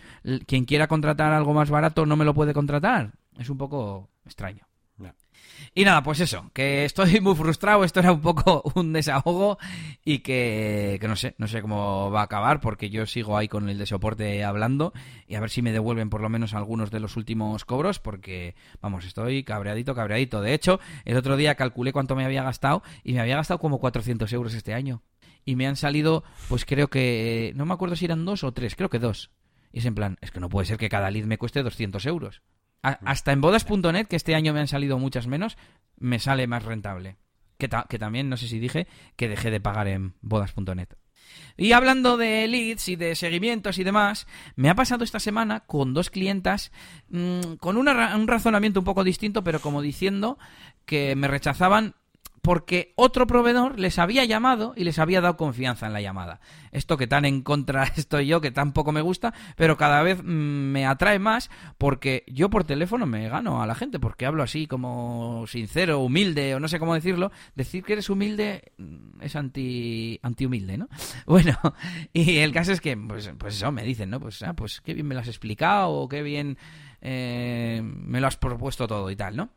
quien 0.46 0.64
quiera 0.64 0.88
contratar 0.88 1.32
algo 1.32 1.54
más 1.54 1.70
barato 1.70 2.06
no 2.06 2.16
me 2.16 2.24
lo 2.24 2.34
puede 2.34 2.54
contratar. 2.54 3.12
Es 3.38 3.50
un 3.50 3.58
poco 3.58 4.10
extraño. 4.24 4.66
Y 5.76 5.84
nada, 5.84 6.04
pues 6.04 6.20
eso, 6.20 6.52
que 6.52 6.84
estoy 6.84 7.20
muy 7.20 7.34
frustrado, 7.34 7.82
esto 7.82 7.98
era 7.98 8.12
un 8.12 8.20
poco 8.20 8.62
un 8.76 8.92
desahogo 8.92 9.58
y 10.04 10.20
que, 10.20 10.98
que, 11.00 11.08
no 11.08 11.16
sé, 11.16 11.34
no 11.36 11.48
sé 11.48 11.62
cómo 11.62 12.12
va 12.12 12.20
a 12.20 12.24
acabar 12.24 12.60
porque 12.60 12.90
yo 12.90 13.06
sigo 13.06 13.36
ahí 13.36 13.48
con 13.48 13.68
el 13.68 13.76
de 13.76 13.86
soporte 13.86 14.44
hablando 14.44 14.92
y 15.26 15.34
a 15.34 15.40
ver 15.40 15.50
si 15.50 15.62
me 15.62 15.72
devuelven 15.72 16.10
por 16.10 16.20
lo 16.20 16.28
menos 16.28 16.54
algunos 16.54 16.92
de 16.92 17.00
los 17.00 17.16
últimos 17.16 17.64
cobros 17.64 17.98
porque, 17.98 18.54
vamos, 18.80 19.04
estoy 19.04 19.42
cabreadito, 19.42 19.96
cabreadito. 19.96 20.40
De 20.42 20.54
hecho, 20.54 20.78
el 21.04 21.16
otro 21.16 21.36
día 21.36 21.56
calculé 21.56 21.92
cuánto 21.92 22.14
me 22.14 22.24
había 22.24 22.44
gastado 22.44 22.84
y 23.02 23.14
me 23.14 23.20
había 23.20 23.34
gastado 23.34 23.58
como 23.58 23.80
400 23.80 24.32
euros 24.32 24.54
este 24.54 24.74
año. 24.74 25.02
Y 25.44 25.56
me 25.56 25.66
han 25.66 25.74
salido, 25.74 26.22
pues 26.48 26.64
creo 26.64 26.88
que, 26.88 27.52
no 27.56 27.66
me 27.66 27.74
acuerdo 27.74 27.96
si 27.96 28.04
eran 28.04 28.24
dos 28.24 28.44
o 28.44 28.52
tres, 28.52 28.76
creo 28.76 28.90
que 28.90 29.00
dos. 29.00 29.32
Y 29.72 29.80
es 29.80 29.86
en 29.86 29.96
plan, 29.96 30.18
es 30.20 30.30
que 30.30 30.38
no 30.38 30.48
puede 30.48 30.66
ser 30.66 30.76
que 30.76 30.88
cada 30.88 31.10
lead 31.10 31.24
me 31.24 31.36
cueste 31.36 31.64
200 31.64 32.06
euros 32.06 32.42
hasta 32.84 33.32
en 33.32 33.40
bodas.net, 33.40 34.06
que 34.06 34.16
este 34.16 34.34
año 34.34 34.52
me 34.52 34.60
han 34.60 34.68
salido 34.68 34.98
muchas 34.98 35.26
menos, 35.26 35.56
me 35.96 36.18
sale 36.18 36.46
más 36.46 36.64
rentable. 36.64 37.16
Que, 37.58 37.70
que 37.88 37.98
también, 37.98 38.28
no 38.28 38.36
sé 38.36 38.48
si 38.48 38.58
dije, 38.58 38.86
que 39.16 39.28
dejé 39.28 39.50
de 39.50 39.60
pagar 39.60 39.88
en 39.88 40.14
bodas.net. 40.20 40.88
Y 41.56 41.72
hablando 41.72 42.16
de 42.16 42.46
leads 42.48 42.88
y 42.88 42.96
de 42.96 43.14
seguimientos 43.14 43.78
y 43.78 43.84
demás, 43.84 44.26
me 44.56 44.68
ha 44.68 44.74
pasado 44.74 45.04
esta 45.04 45.20
semana 45.20 45.60
con 45.60 45.94
dos 45.94 46.10
clientas 46.10 46.72
mmm, 47.08 47.54
con 47.58 47.76
una, 47.76 48.16
un 48.16 48.26
razonamiento 48.26 48.80
un 48.80 48.84
poco 48.84 49.04
distinto, 49.04 49.44
pero 49.44 49.60
como 49.60 49.80
diciendo 49.80 50.38
que 50.84 51.14
me 51.16 51.28
rechazaban 51.28 51.94
porque 52.44 52.92
otro 52.94 53.26
proveedor 53.26 53.80
les 53.80 53.98
había 53.98 54.26
llamado 54.26 54.74
y 54.76 54.84
les 54.84 54.98
había 54.98 55.22
dado 55.22 55.38
confianza 55.38 55.86
en 55.86 55.94
la 55.94 56.02
llamada. 56.02 56.40
Esto 56.72 56.98
que 56.98 57.06
tan 57.06 57.24
en 57.24 57.40
contra 57.40 57.84
estoy 57.96 58.26
yo, 58.26 58.42
que 58.42 58.50
tampoco 58.50 58.92
me 58.92 59.00
gusta, 59.00 59.32
pero 59.56 59.78
cada 59.78 60.02
vez 60.02 60.22
mm, 60.22 60.26
me 60.26 60.84
atrae 60.84 61.18
más 61.18 61.50
porque 61.78 62.22
yo 62.26 62.50
por 62.50 62.64
teléfono 62.64 63.06
me 63.06 63.30
gano 63.30 63.62
a 63.62 63.66
la 63.66 63.74
gente, 63.74 63.98
porque 63.98 64.26
hablo 64.26 64.42
así 64.42 64.66
como 64.66 65.46
sincero, 65.46 66.00
humilde, 66.00 66.54
o 66.54 66.60
no 66.60 66.68
sé 66.68 66.78
cómo 66.78 66.92
decirlo. 66.92 67.32
Decir 67.54 67.82
que 67.82 67.94
eres 67.94 68.10
humilde 68.10 68.72
mm, 68.76 69.22
es 69.22 69.36
anti, 69.36 70.20
humilde, 70.44 70.76
¿no? 70.76 70.88
Bueno, 71.26 71.58
y 72.12 72.36
el 72.36 72.52
caso 72.52 72.72
es 72.72 72.82
que, 72.82 72.94
pues, 72.94 73.32
pues 73.38 73.56
eso, 73.56 73.72
me 73.72 73.82
dicen, 73.82 74.10
¿no? 74.10 74.20
Pues, 74.20 74.42
ah, 74.42 74.52
pues 74.52 74.82
qué 74.82 74.92
bien 74.92 75.06
me 75.06 75.14
lo 75.14 75.22
has 75.22 75.28
explicado, 75.28 75.92
o 75.92 76.08
qué 76.08 76.22
bien 76.22 76.58
eh, 77.00 77.80
me 77.82 78.20
lo 78.20 78.26
has 78.26 78.36
propuesto 78.36 78.86
todo 78.86 79.10
y 79.10 79.16
tal, 79.16 79.34
¿no? 79.34 79.48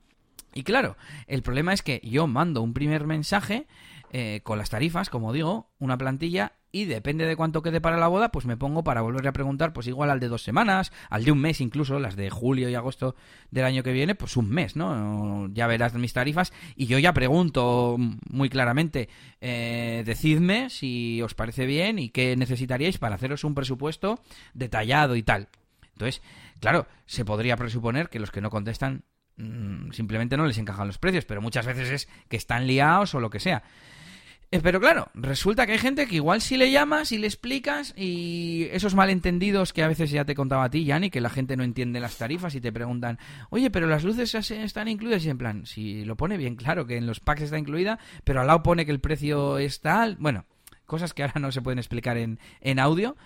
Y 0.53 0.63
claro, 0.63 0.97
el 1.27 1.43
problema 1.43 1.73
es 1.73 1.81
que 1.81 2.01
yo 2.03 2.27
mando 2.27 2.61
un 2.61 2.73
primer 2.73 3.05
mensaje 3.05 3.67
eh, 4.11 4.41
con 4.43 4.57
las 4.57 4.69
tarifas, 4.69 5.09
como 5.09 5.33
digo, 5.33 5.69
una 5.79 5.97
plantilla, 5.97 6.53
y 6.71 6.85
depende 6.85 7.25
de 7.25 7.35
cuánto 7.35 7.61
quede 7.61 7.81
para 7.81 7.97
la 7.97 8.07
boda, 8.07 8.29
pues 8.29 8.45
me 8.45 8.55
pongo 8.55 8.83
para 8.83 9.01
volver 9.01 9.27
a 9.27 9.33
preguntar, 9.33 9.73
pues 9.73 9.87
igual 9.87 10.09
al 10.09 10.19
de 10.19 10.27
dos 10.27 10.43
semanas, 10.43 10.91
al 11.09 11.25
de 11.25 11.31
un 11.31 11.39
mes 11.39 11.59
incluso, 11.59 11.99
las 11.99 12.15
de 12.15 12.29
julio 12.29 12.69
y 12.69 12.75
agosto 12.75 13.15
del 13.51 13.65
año 13.65 13.83
que 13.83 13.93
viene, 13.93 14.15
pues 14.15 14.37
un 14.37 14.49
mes, 14.49 14.75
¿no? 14.75 15.49
Ya 15.53 15.67
verás 15.67 15.93
mis 15.95 16.13
tarifas 16.13 16.53
y 16.75 16.85
yo 16.85 16.99
ya 16.99 17.13
pregunto 17.13 17.97
muy 17.97 18.49
claramente, 18.49 19.09
eh, 19.41 20.03
decidme 20.05 20.69
si 20.69 21.21
os 21.21 21.33
parece 21.33 21.65
bien 21.65 21.99
y 21.99 22.09
qué 22.09 22.35
necesitaríais 22.35 22.97
para 22.97 23.15
haceros 23.15 23.43
un 23.43 23.55
presupuesto 23.55 24.21
detallado 24.53 25.15
y 25.15 25.23
tal. 25.23 25.49
Entonces, 25.93 26.21
claro, 26.59 26.85
se 27.05 27.25
podría 27.25 27.57
presuponer 27.57 28.09
que 28.09 28.19
los 28.19 28.31
que 28.31 28.41
no 28.41 28.49
contestan 28.49 29.03
Mm, 29.37 29.91
simplemente 29.91 30.35
no 30.35 30.47
les 30.47 30.57
encajan 30.57 30.87
los 30.87 30.97
precios, 30.97 31.25
pero 31.25 31.41
muchas 31.41 31.65
veces 31.65 31.89
es 31.89 32.09
que 32.27 32.37
están 32.37 32.65
liados 32.67 33.13
o 33.13 33.19
lo 33.19 33.29
que 33.29 33.39
sea. 33.39 33.63
Eh, 34.49 34.61
pero 34.63 34.79
claro, 34.79 35.09
resulta 35.13 35.65
que 35.65 35.73
hay 35.73 35.77
gente 35.77 36.07
que 36.07 36.15
igual 36.15 36.39
si 36.41 36.55
le 36.55 36.71
llamas 36.71 37.11
y 37.11 37.17
le 37.17 37.27
explicas 37.27 37.93
y 37.97 38.67
esos 38.71 38.95
malentendidos 38.95 39.73
que 39.73 39.83
a 39.83 39.89
veces 39.89 40.09
ya 40.09 40.23
te 40.23 40.35
contaba 40.35 40.63
a 40.63 40.69
ti, 40.69 40.85
Yanni, 40.85 41.09
que 41.09 41.19
la 41.19 41.29
gente 41.29 41.57
no 41.57 41.63
entiende 41.63 41.99
las 41.99 42.17
tarifas 42.17 42.55
y 42.55 42.61
te 42.61 42.71
preguntan, 42.71 43.19
oye, 43.49 43.69
pero 43.69 43.87
las 43.87 44.05
luces 44.05 44.33
están 44.49 44.87
incluidas 44.87 45.25
y 45.25 45.29
en 45.29 45.37
plan, 45.37 45.65
si 45.65 46.05
lo 46.05 46.15
pone 46.15 46.37
bien 46.37 46.55
claro 46.55 46.87
que 46.87 46.95
en 46.95 47.05
los 47.05 47.19
packs 47.19 47.41
está 47.41 47.59
incluida, 47.59 47.99
pero 48.23 48.39
al 48.39 48.47
lado 48.47 48.63
pone 48.63 48.85
que 48.85 48.91
el 48.91 49.01
precio 49.01 49.57
es 49.57 49.81
tal, 49.81 50.15
bueno, 50.17 50.45
cosas 50.85 51.13
que 51.13 51.23
ahora 51.23 51.41
no 51.41 51.51
se 51.51 51.61
pueden 51.61 51.79
explicar 51.79 52.17
en, 52.17 52.39
en 52.61 52.79
audio. 52.79 53.17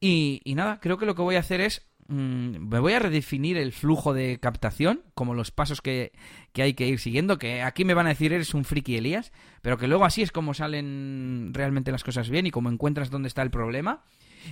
Y, 0.00 0.42
y 0.44 0.54
nada, 0.54 0.78
creo 0.80 0.98
que 0.98 1.06
lo 1.06 1.14
que 1.14 1.22
voy 1.22 1.36
a 1.36 1.40
hacer 1.40 1.62
es 1.62 1.87
Mm, 2.10 2.68
me 2.70 2.78
voy 2.78 2.94
a 2.94 2.98
redefinir 3.00 3.58
el 3.58 3.72
flujo 3.72 4.14
de 4.14 4.40
captación, 4.40 5.02
como 5.14 5.34
los 5.34 5.50
pasos 5.50 5.82
que, 5.82 6.12
hay 6.56 6.72
que 6.72 6.88
ir 6.88 6.98
siguiendo, 6.98 7.38
que 7.38 7.62
aquí 7.62 7.84
me 7.84 7.92
van 7.92 8.06
a 8.06 8.10
decir 8.10 8.32
eres 8.32 8.54
un 8.54 8.64
friki 8.64 8.96
Elías, 8.96 9.30
pero 9.60 9.76
que 9.76 9.88
luego 9.88 10.06
así 10.06 10.22
es 10.22 10.32
como 10.32 10.54
salen 10.54 11.50
realmente 11.52 11.92
las 11.92 12.04
cosas 12.04 12.30
bien 12.30 12.46
y 12.46 12.50
como 12.50 12.70
encuentras 12.70 13.10
dónde 13.10 13.28
está 13.28 13.42
el 13.42 13.50
problema. 13.50 14.04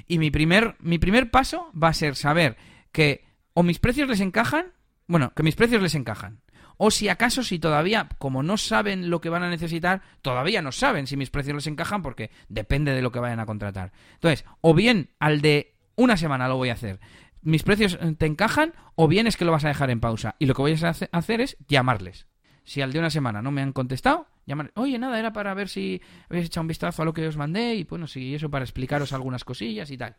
Y 0.07 0.19
mi 0.19 0.31
primer, 0.31 0.77
mi 0.81 0.99
primer 0.99 1.31
paso 1.31 1.71
va 1.83 1.89
a 1.89 1.95
ser 1.95 2.15
saber 2.15 2.59
que 2.93 3.25
o 3.55 3.63
mis 3.63 3.79
precios 3.79 4.07
les 4.07 4.21
encajan, 4.21 4.67
bueno, 5.07 5.33
que 5.35 5.43
mis 5.43 5.57
precios 5.57 5.81
les 5.81 5.95
encajan. 5.95 6.43
O 6.77 6.91
si 6.91 7.09
acaso, 7.09 7.43
si 7.43 7.59
todavía, 7.59 8.11
como 8.19 8.43
no 8.43 8.59
saben 8.59 9.09
lo 9.09 9.23
que 9.23 9.31
van 9.31 9.43
a 9.43 9.49
necesitar, 9.49 10.03
todavía 10.21 10.61
no 10.61 10.73
saben 10.73 11.07
si 11.07 11.17
mis 11.17 11.31
precios 11.31 11.55
les 11.55 11.67
encajan 11.69 12.03
porque 12.03 12.31
depende 12.51 12.93
de 12.93 13.01
lo 13.01 13.13
que 13.13 13.19
vayan 13.19 13.41
a 13.41 13.47
contratar. 13.47 13.93
Entonces, 14.13 14.45
o 14.61 14.75
bien 14.75 15.09
al 15.19 15.41
de 15.41 15.73
una 15.95 16.19
semana 16.19 16.49
lo 16.49 16.59
voy 16.59 16.69
a 16.69 16.75
hacer 16.75 17.01
mis 17.47 17.63
precios 17.63 17.97
eh, 18.01 18.15
te 18.19 18.27
encajan 18.27 18.75
o 18.97 19.09
bien 19.09 19.27
es 19.27 19.37
que 19.37 19.45
lo 19.45 19.53
vas 19.53 19.65
a 19.65 19.69
dejar 19.69 19.91
en 19.91 20.01
pausa. 20.01 20.35
Y 20.39 20.47
lo 20.47 20.55
que 20.55 20.63
voy 20.63 20.73
a 20.73 20.89
hacer 20.89 21.41
es 21.41 21.57
llamarles. 21.69 22.27
Si 22.65 22.83
al 22.83 22.93
de 22.93 22.99
una 22.99 23.11
semana 23.11 23.41
no 23.41 23.53
me 23.53 23.63
han 23.63 23.73
contestado, 23.73 24.27
llamar, 24.45 24.73
oye, 24.75 24.99
nada, 24.99 25.19
era 25.19 25.33
para 25.33 25.55
ver 25.55 25.69
si 25.69 26.03
habéis 26.29 26.47
echado 26.47 26.63
un 26.63 26.69
vistazo 26.69 27.03
a 27.03 27.05
lo 27.05 27.15
que 27.15 27.27
os 27.27 27.37
mandé 27.37 27.77
y 27.77 27.85
bueno, 27.85 28.09
sí, 28.09 28.35
eso 28.35 28.51
para 28.51 28.65
explicaros 28.65 29.13
algunas 29.13 29.45
cosillas 29.45 29.91
y 29.93 29.97
tal. 29.97 30.17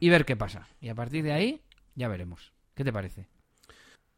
Y 0.00 0.08
ver 0.08 0.24
qué 0.24 0.36
pasa. 0.36 0.66
Y 0.80 0.88
a 0.88 0.94
partir 0.94 1.22
de 1.22 1.32
ahí, 1.32 1.62
ya 1.94 2.08
veremos. 2.08 2.52
¿Qué 2.74 2.82
te 2.82 2.92
parece? 2.92 3.28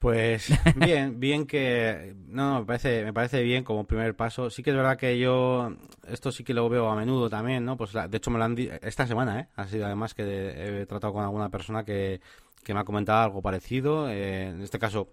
Pues 0.02 0.48
bien, 0.74 1.20
bien 1.20 1.46
que 1.46 2.16
no, 2.26 2.58
me 2.58 2.66
parece 2.66 3.04
me 3.04 3.12
parece 3.12 3.40
bien 3.44 3.62
como 3.62 3.86
primer 3.86 4.16
paso. 4.16 4.50
Sí 4.50 4.60
que 4.64 4.70
es 4.70 4.76
verdad 4.76 4.98
que 4.98 5.16
yo 5.16 5.76
esto 6.08 6.32
sí 6.32 6.42
que 6.42 6.54
lo 6.54 6.68
veo 6.68 6.88
a 6.90 6.96
menudo 6.96 7.30
también, 7.30 7.64
¿no? 7.64 7.76
Pues 7.76 7.92
de 7.92 8.16
hecho 8.16 8.32
me 8.32 8.38
lo 8.38 8.44
han 8.44 8.56
esta 8.82 9.06
semana, 9.06 9.38
¿eh? 9.38 9.48
Ha 9.54 9.68
sido 9.68 9.86
además 9.86 10.12
que 10.12 10.82
he 10.82 10.86
tratado 10.86 11.12
con 11.12 11.22
alguna 11.22 11.50
persona 11.50 11.84
que, 11.84 12.20
me 12.66 12.80
ha 12.80 12.84
comentado 12.84 13.22
algo 13.22 13.42
parecido, 13.42 14.10
eh, 14.10 14.48
en 14.48 14.62
este 14.62 14.80
caso 14.80 15.08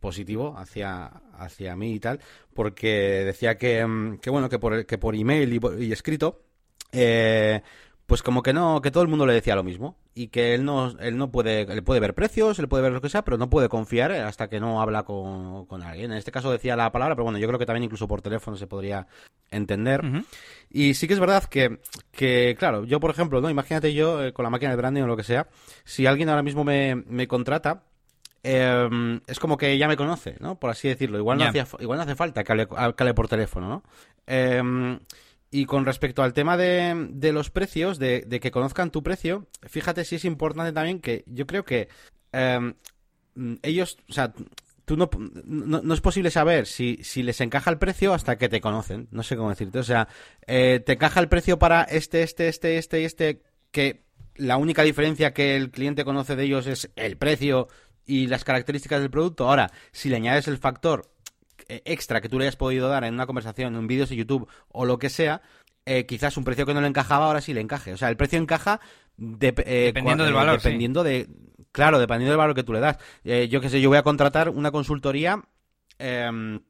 positivo 0.00 0.54
hacia 0.56 1.04
hacia 1.36 1.76
mí 1.76 1.92
y 1.92 2.00
tal, 2.00 2.18
porque 2.54 3.24
decía 3.26 3.58
que, 3.58 3.84
mm, 3.84 4.16
que 4.16 4.30
bueno, 4.30 4.48
que 4.48 4.58
por 4.58 4.86
que 4.86 4.96
por 4.96 5.14
email 5.14 5.52
y, 5.52 5.84
y 5.84 5.92
escrito 5.92 6.40
eh, 6.92 7.62
pues 8.06 8.22
como 8.22 8.42
que 8.42 8.52
no, 8.52 8.80
que 8.82 8.90
todo 8.90 9.02
el 9.02 9.08
mundo 9.08 9.26
le 9.26 9.34
decía 9.34 9.54
lo 9.54 9.62
mismo 9.62 9.96
y 10.14 10.28
que 10.28 10.54
él 10.54 10.64
no, 10.64 10.98
él 10.98 11.16
no 11.16 11.30
puede, 11.30 11.62
él 11.62 11.82
puede 11.82 12.00
ver 12.00 12.14
precios, 12.14 12.58
él 12.58 12.68
puede 12.68 12.82
ver 12.82 12.92
lo 12.92 13.00
que 13.00 13.08
sea, 13.08 13.22
pero 13.22 13.38
no 13.38 13.48
puede 13.48 13.68
confiar 13.68 14.12
hasta 14.12 14.48
que 14.48 14.60
no 14.60 14.82
habla 14.82 15.04
con, 15.04 15.82
alguien. 15.82 16.12
En 16.12 16.18
este 16.18 16.32
caso 16.32 16.50
decía 16.50 16.76
la 16.76 16.92
palabra, 16.92 17.14
pero 17.14 17.24
bueno, 17.24 17.38
yo 17.38 17.46
creo 17.46 17.58
que 17.58 17.66
también 17.66 17.84
incluso 17.84 18.08
por 18.08 18.20
teléfono 18.20 18.56
se 18.56 18.66
podría 18.66 19.06
entender. 19.50 20.02
Y 20.68 20.94
sí 20.94 21.06
que 21.06 21.14
es 21.14 21.20
verdad 21.20 21.44
que, 21.44 21.78
que, 22.10 22.56
claro, 22.58 22.84
yo 22.84 23.00
por 23.00 23.10
ejemplo, 23.10 23.40
no, 23.40 23.48
imagínate 23.48 23.94
yo 23.94 24.22
eh, 24.22 24.32
con 24.32 24.42
la 24.42 24.50
máquina 24.50 24.72
de 24.72 24.76
branding 24.76 25.02
o 25.02 25.06
lo 25.06 25.16
que 25.16 25.24
sea, 25.24 25.48
si 25.84 26.06
alguien 26.06 26.28
ahora 26.28 26.42
mismo 26.42 26.64
me, 26.64 26.96
me 26.96 27.28
contrata, 27.28 27.84
em, 28.42 29.20
es 29.26 29.38
como 29.38 29.56
que 29.56 29.78
ya 29.78 29.88
me 29.88 29.96
conoce, 29.96 30.36
¿no? 30.40 30.58
Por 30.58 30.70
así 30.70 30.88
decirlo. 30.88 31.18
Igual 31.18 31.38
no, 31.38 31.44
hacía, 31.44 31.66
igual 31.78 31.98
no 31.98 32.02
hace 32.02 32.16
falta 32.16 32.42
que 32.42 32.52
hable, 32.52 32.66
que 32.66 32.74
hable 32.76 33.14
por 33.14 33.28
teléfono, 33.28 33.68
¿no? 33.68 33.82
Eh, 34.26 34.98
y 35.54 35.66
con 35.66 35.84
respecto 35.84 36.22
al 36.22 36.32
tema 36.32 36.56
de, 36.56 37.08
de 37.10 37.30
los 37.30 37.50
precios, 37.50 37.98
de, 37.98 38.26
que 38.40 38.50
conozcan 38.50 38.90
tu 38.90 39.02
precio, 39.02 39.46
fíjate 39.62 40.04
si 40.06 40.16
es 40.16 40.24
importante 40.24 40.72
también 40.72 40.98
que 40.98 41.24
yo 41.26 41.46
creo 41.46 41.62
que 41.66 41.88
em, 42.32 42.74
ellos, 43.60 43.98
o 44.08 44.12
sea, 44.14 44.32
tú 44.86 44.96
no, 44.96 45.10
no, 45.44 45.92
es 45.92 46.00
posible 46.00 46.30
saber 46.30 46.66
si, 46.66 46.96
les 47.16 47.40
encaja 47.42 47.70
el 47.70 47.76
precio 47.76 48.14
hasta 48.14 48.38
que 48.38 48.48
te 48.48 48.62
conocen. 48.62 49.08
No 49.10 49.22
sé 49.22 49.36
cómo 49.36 49.50
decirte. 49.50 49.78
O 49.78 49.84
sea, 49.84 50.08
eh, 50.46 50.82
te 50.84 50.94
encaja 50.94 51.20
el 51.20 51.28
precio 51.28 51.58
para 51.58 51.82
este, 51.82 52.22
este, 52.22 52.48
este, 52.48 52.78
este 52.78 53.02
y 53.02 53.04
este, 53.04 53.42
que 53.70 54.04
la 54.36 54.56
única 54.56 54.82
diferencia 54.82 55.34
que 55.34 55.54
el 55.56 55.70
cliente 55.70 56.06
conoce 56.06 56.34
de 56.34 56.44
ellos 56.44 56.66
es 56.66 56.90
el 56.96 57.18
precio 57.18 57.68
y 58.06 58.26
las 58.26 58.42
características 58.42 59.02
del 59.02 59.10
producto. 59.10 59.48
Ahora, 59.50 59.70
si 59.92 60.08
le 60.08 60.16
añades 60.16 60.48
el 60.48 60.56
factor 60.56 61.12
extra 61.68 62.20
que 62.20 62.28
tú 62.28 62.38
le 62.38 62.44
hayas 62.44 62.56
podido 62.56 62.88
dar 62.88 63.04
en 63.04 63.14
una 63.14 63.26
conversación, 63.26 63.74
en 63.74 63.78
un 63.78 63.86
vídeo 63.86 64.06
de 64.06 64.16
YouTube 64.16 64.48
o 64.68 64.84
lo 64.84 64.98
que 64.98 65.10
sea, 65.10 65.42
eh, 65.84 66.06
quizás 66.06 66.36
un 66.36 66.44
precio 66.44 66.64
que 66.64 66.74
no 66.74 66.80
le 66.80 66.86
encajaba 66.86 67.26
ahora 67.26 67.40
sí 67.40 67.52
le 67.52 67.60
encaje. 67.60 67.92
O 67.92 67.96
sea, 67.96 68.08
el 68.08 68.16
precio 68.16 68.38
encaja 68.38 68.80
eh, 69.18 69.86
dependiendo 69.92 70.24
del 70.24 70.34
valor. 70.34 70.56
Dependiendo 70.56 71.02
de 71.02 71.28
Claro, 71.72 71.98
dependiendo 71.98 72.30
del 72.32 72.38
valor 72.38 72.54
que 72.54 72.62
tú 72.62 72.72
le 72.72 72.80
das. 72.80 72.98
Eh, 73.24 73.48
yo 73.48 73.60
qué 73.60 73.70
sé, 73.70 73.80
yo 73.80 73.88
voy 73.88 73.98
a 73.98 74.02
contratar 74.02 74.50
una 74.50 74.70
consultoría. 74.70 75.42
em, 75.98 76.60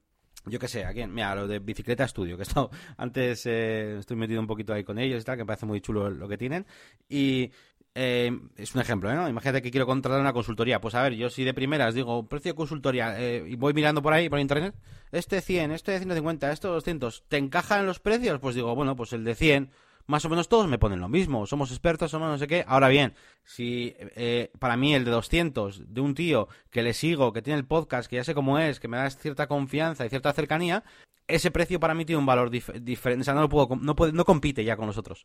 yo 0.46 0.58
qué 0.58 0.66
sé, 0.66 0.84
¿a 0.84 0.92
quién? 0.92 1.14
Mira, 1.14 1.34
lo 1.36 1.46
de 1.46 1.60
Bicicleta 1.60 2.04
Estudio, 2.04 2.36
que 2.36 2.42
he 2.42 2.46
estado 2.46 2.70
antes, 2.96 3.46
eh, 3.46 3.98
estoy 3.98 4.16
metido 4.16 4.40
un 4.40 4.46
poquito 4.46 4.72
ahí 4.72 4.82
con 4.84 4.98
ellos 4.98 5.22
y 5.22 5.24
tal, 5.24 5.36
que 5.36 5.42
me 5.42 5.46
parece 5.46 5.66
muy 5.66 5.80
chulo 5.80 6.10
lo 6.10 6.28
que 6.28 6.38
tienen. 6.38 6.66
Y 7.08 7.50
eh, 7.94 8.30
es 8.56 8.74
un 8.74 8.80
ejemplo, 8.80 9.10
¿eh? 9.10 9.14
¿no? 9.14 9.28
Imagínate 9.28 9.62
que 9.62 9.70
quiero 9.70 9.86
contratar 9.86 10.20
una 10.20 10.32
consultoría. 10.32 10.80
Pues 10.80 10.94
a 10.94 11.02
ver, 11.02 11.14
yo 11.14 11.28
si 11.30 11.44
de 11.44 11.54
primeras 11.54 11.94
digo 11.94 12.26
precio 12.28 12.52
de 12.52 12.56
consultoría 12.56 13.20
eh, 13.20 13.44
y 13.46 13.56
voy 13.56 13.74
mirando 13.74 14.02
por 14.02 14.12
ahí, 14.12 14.28
por 14.28 14.38
internet, 14.40 14.74
este 15.10 15.40
100, 15.40 15.72
este 15.72 15.98
150, 15.98 16.50
este 16.52 16.68
200, 16.68 17.24
¿te 17.28 17.36
encajan 17.36 17.86
los 17.86 18.00
precios? 18.00 18.38
Pues 18.40 18.54
digo, 18.54 18.74
bueno, 18.74 18.96
pues 18.96 19.12
el 19.12 19.24
de 19.24 19.34
100, 19.34 19.70
más 20.06 20.24
o 20.24 20.28
menos 20.30 20.48
todos 20.48 20.66
me 20.68 20.78
ponen 20.78 21.00
lo 21.00 21.08
mismo. 21.08 21.46
Somos 21.46 21.70
expertos, 21.70 22.10
somos 22.10 22.28
no 22.28 22.38
sé 22.38 22.46
qué. 22.46 22.64
Ahora 22.66 22.88
bien, 22.88 23.14
si 23.44 23.94
eh, 23.98 24.50
para 24.58 24.76
mí 24.76 24.94
el 24.94 25.04
de 25.04 25.10
200, 25.10 25.92
de 25.94 26.00
un 26.00 26.14
tío 26.14 26.48
que 26.70 26.82
le 26.82 26.94
sigo, 26.94 27.32
que 27.32 27.42
tiene 27.42 27.58
el 27.58 27.66
podcast, 27.66 28.08
que 28.08 28.16
ya 28.16 28.24
sé 28.24 28.34
cómo 28.34 28.58
es, 28.58 28.80
que 28.80 28.88
me 28.88 28.96
da 28.96 29.08
cierta 29.10 29.46
confianza 29.46 30.06
y 30.06 30.08
cierta 30.08 30.32
cercanía, 30.32 30.82
ese 31.28 31.50
precio 31.50 31.78
para 31.78 31.94
mí 31.94 32.04
tiene 32.04 32.18
un 32.18 32.26
valor 32.26 32.50
dif- 32.50 32.72
diferente. 32.80 33.20
O 33.22 33.24
sea, 33.24 33.34
no, 33.34 33.42
lo 33.42 33.48
puedo, 33.48 33.68
no, 33.76 33.94
no 34.12 34.24
compite 34.24 34.64
ya 34.64 34.76
con 34.76 34.86
los 34.86 34.98
otros. 34.98 35.24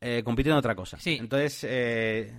Eh, 0.00 0.22
en 0.26 0.52
otra 0.52 0.74
cosa. 0.74 0.98
Sí. 1.00 1.16
Entonces, 1.20 1.64
eh, 1.68 2.32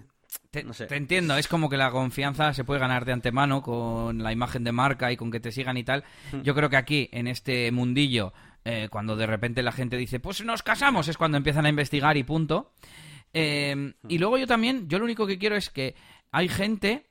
Te, 0.52 0.64
No 0.64 0.74
sé. 0.74 0.86
te 0.86 0.96
entiendo, 0.96 1.36
es 1.38 1.48
como 1.48 1.70
que 1.70 1.78
la 1.78 1.92
confianza 1.92 2.54
se 2.54 2.64
puede 2.64 2.80
ganar 2.80 3.04
de 3.06 3.14
antemano 3.14 3.62
con 3.62 4.22
la 4.24 4.32
imagen 4.32 4.64
de 4.64 4.72
marca 4.72 5.12
y 5.12 5.18
con 5.18 5.32
que 5.32 5.40
te 5.40 5.52
sigan 5.52 5.78
y 5.78 5.84
tal. 5.84 6.04
Yo 6.44 6.54
creo 6.56 6.70
que 6.70 6.78
aquí, 6.78 7.10
en 7.12 7.28
este 7.28 7.72
mundillo, 7.72 8.34
eh, 8.66 8.88
cuando 8.92 9.16
de 9.16 9.26
repente 9.28 9.62
la 9.64 9.72
gente 9.72 9.98
dice, 9.98 10.20
pues 10.20 10.44
nos 10.44 10.62
casamos, 10.64 11.08
es 11.08 11.18
cuando 11.18 11.38
empiezan 11.38 11.66
a 11.66 11.70
investigar 11.70 12.16
y 12.18 12.24
punto. 12.24 12.74
Eh, 13.34 13.94
y 14.08 14.18
luego 14.18 14.38
yo 14.38 14.48
también, 14.48 14.88
yo 14.88 14.98
lo 15.00 15.06
único 15.06 15.28
que 15.28 15.38
quiero 15.38 15.56
es 15.56 15.70
que 15.70 15.96
hay 16.32 16.48
gente... 16.50 17.08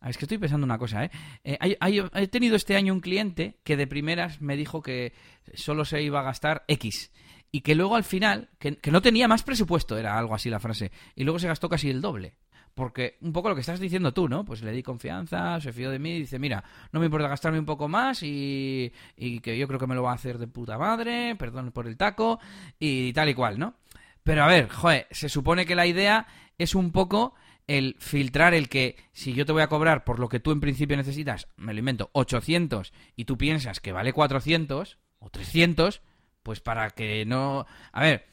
ah, 0.00 0.10
Es 0.10 0.16
que 0.18 0.24
estoy 0.24 0.38
pensando 0.38 0.64
una 0.64 0.78
cosa, 0.78 1.04
¿eh? 1.04 1.10
Eh, 1.44 1.56
hay- 1.60 1.76
hay- 1.80 2.02
he 2.14 2.28
tenido 2.28 2.56
este 2.56 2.76
año 2.76 2.92
un 2.92 3.00
cliente 3.00 3.58
que 3.64 3.76
de 3.76 3.86
primeras 3.86 4.40
me 4.40 4.56
dijo 4.56 4.82
que 4.82 5.12
solo 5.54 5.84
se 5.84 6.02
iba 6.02 6.20
a 6.20 6.24
gastar 6.24 6.64
X. 6.68 7.10
Y 7.52 7.62
que 7.62 7.74
luego 7.74 7.96
al 7.96 8.04
final, 8.04 8.48
que, 8.58 8.76
que 8.76 8.90
no 8.90 9.02
tenía 9.02 9.28
más 9.28 9.42
presupuesto, 9.42 9.98
era 9.98 10.16
algo 10.16 10.34
así 10.34 10.50
la 10.50 10.60
frase. 10.60 10.92
Y 11.16 11.24
luego 11.24 11.38
se 11.38 11.48
gastó 11.48 11.68
casi 11.68 11.90
el 11.90 12.00
doble. 12.00 12.34
Porque 12.74 13.18
un 13.20 13.32
poco 13.32 13.48
lo 13.48 13.54
que 13.54 13.62
estás 13.62 13.80
diciendo 13.80 14.12
tú, 14.12 14.28
¿no? 14.28 14.44
Pues 14.44 14.62
le 14.62 14.72
di 14.72 14.82
confianza, 14.82 15.60
se 15.60 15.72
fió 15.72 15.90
de 15.90 15.98
mí 15.98 16.20
dice, 16.20 16.38
mira, 16.38 16.62
no 16.92 17.00
me 17.00 17.06
importa 17.06 17.28
gastarme 17.28 17.58
un 17.58 17.66
poco 17.66 17.88
más 17.88 18.22
y, 18.22 18.92
y 19.16 19.40
que 19.40 19.58
yo 19.58 19.66
creo 19.66 19.80
que 19.80 19.86
me 19.86 19.94
lo 19.94 20.02
va 20.02 20.12
a 20.12 20.14
hacer 20.14 20.38
de 20.38 20.46
puta 20.46 20.78
madre, 20.78 21.34
perdón 21.36 21.72
por 21.72 21.86
el 21.86 21.96
taco 21.96 22.38
y 22.78 23.12
tal 23.12 23.28
y 23.28 23.34
cual, 23.34 23.58
¿no? 23.58 23.74
Pero 24.22 24.44
a 24.44 24.46
ver, 24.46 24.68
joder, 24.68 25.06
se 25.10 25.28
supone 25.28 25.66
que 25.66 25.74
la 25.74 25.86
idea 25.86 26.26
es 26.58 26.74
un 26.74 26.92
poco 26.92 27.34
el 27.66 27.96
filtrar 27.98 28.54
el 28.54 28.68
que 28.68 28.96
si 29.12 29.32
yo 29.32 29.46
te 29.46 29.52
voy 29.52 29.62
a 29.62 29.68
cobrar 29.68 30.04
por 30.04 30.18
lo 30.18 30.28
que 30.28 30.40
tú 30.40 30.50
en 30.52 30.60
principio 30.60 30.96
necesitas, 30.96 31.48
me 31.56 31.72
lo 31.72 31.78
invento, 31.78 32.10
800 32.12 32.92
y 33.16 33.24
tú 33.24 33.38
piensas 33.38 33.80
que 33.80 33.92
vale 33.92 34.12
400 34.12 34.98
o 35.18 35.30
300, 35.30 36.02
pues 36.42 36.60
para 36.60 36.90
que 36.90 37.24
no... 37.26 37.66
A 37.92 38.02
ver, 38.02 38.26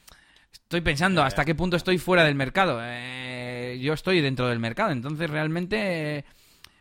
estoy 0.52 0.80
pensando 0.80 1.22
hasta 1.22 1.44
qué 1.44 1.54
punto 1.54 1.76
estoy 1.76 1.98
fuera 1.98 2.24
del 2.24 2.34
mercado. 2.34 2.80
Eh, 2.82 3.78
yo 3.80 3.92
estoy 3.92 4.20
dentro 4.20 4.48
del 4.48 4.58
mercado, 4.58 4.90
entonces 4.90 5.28
realmente... 5.30 6.18
eh, 6.18 6.24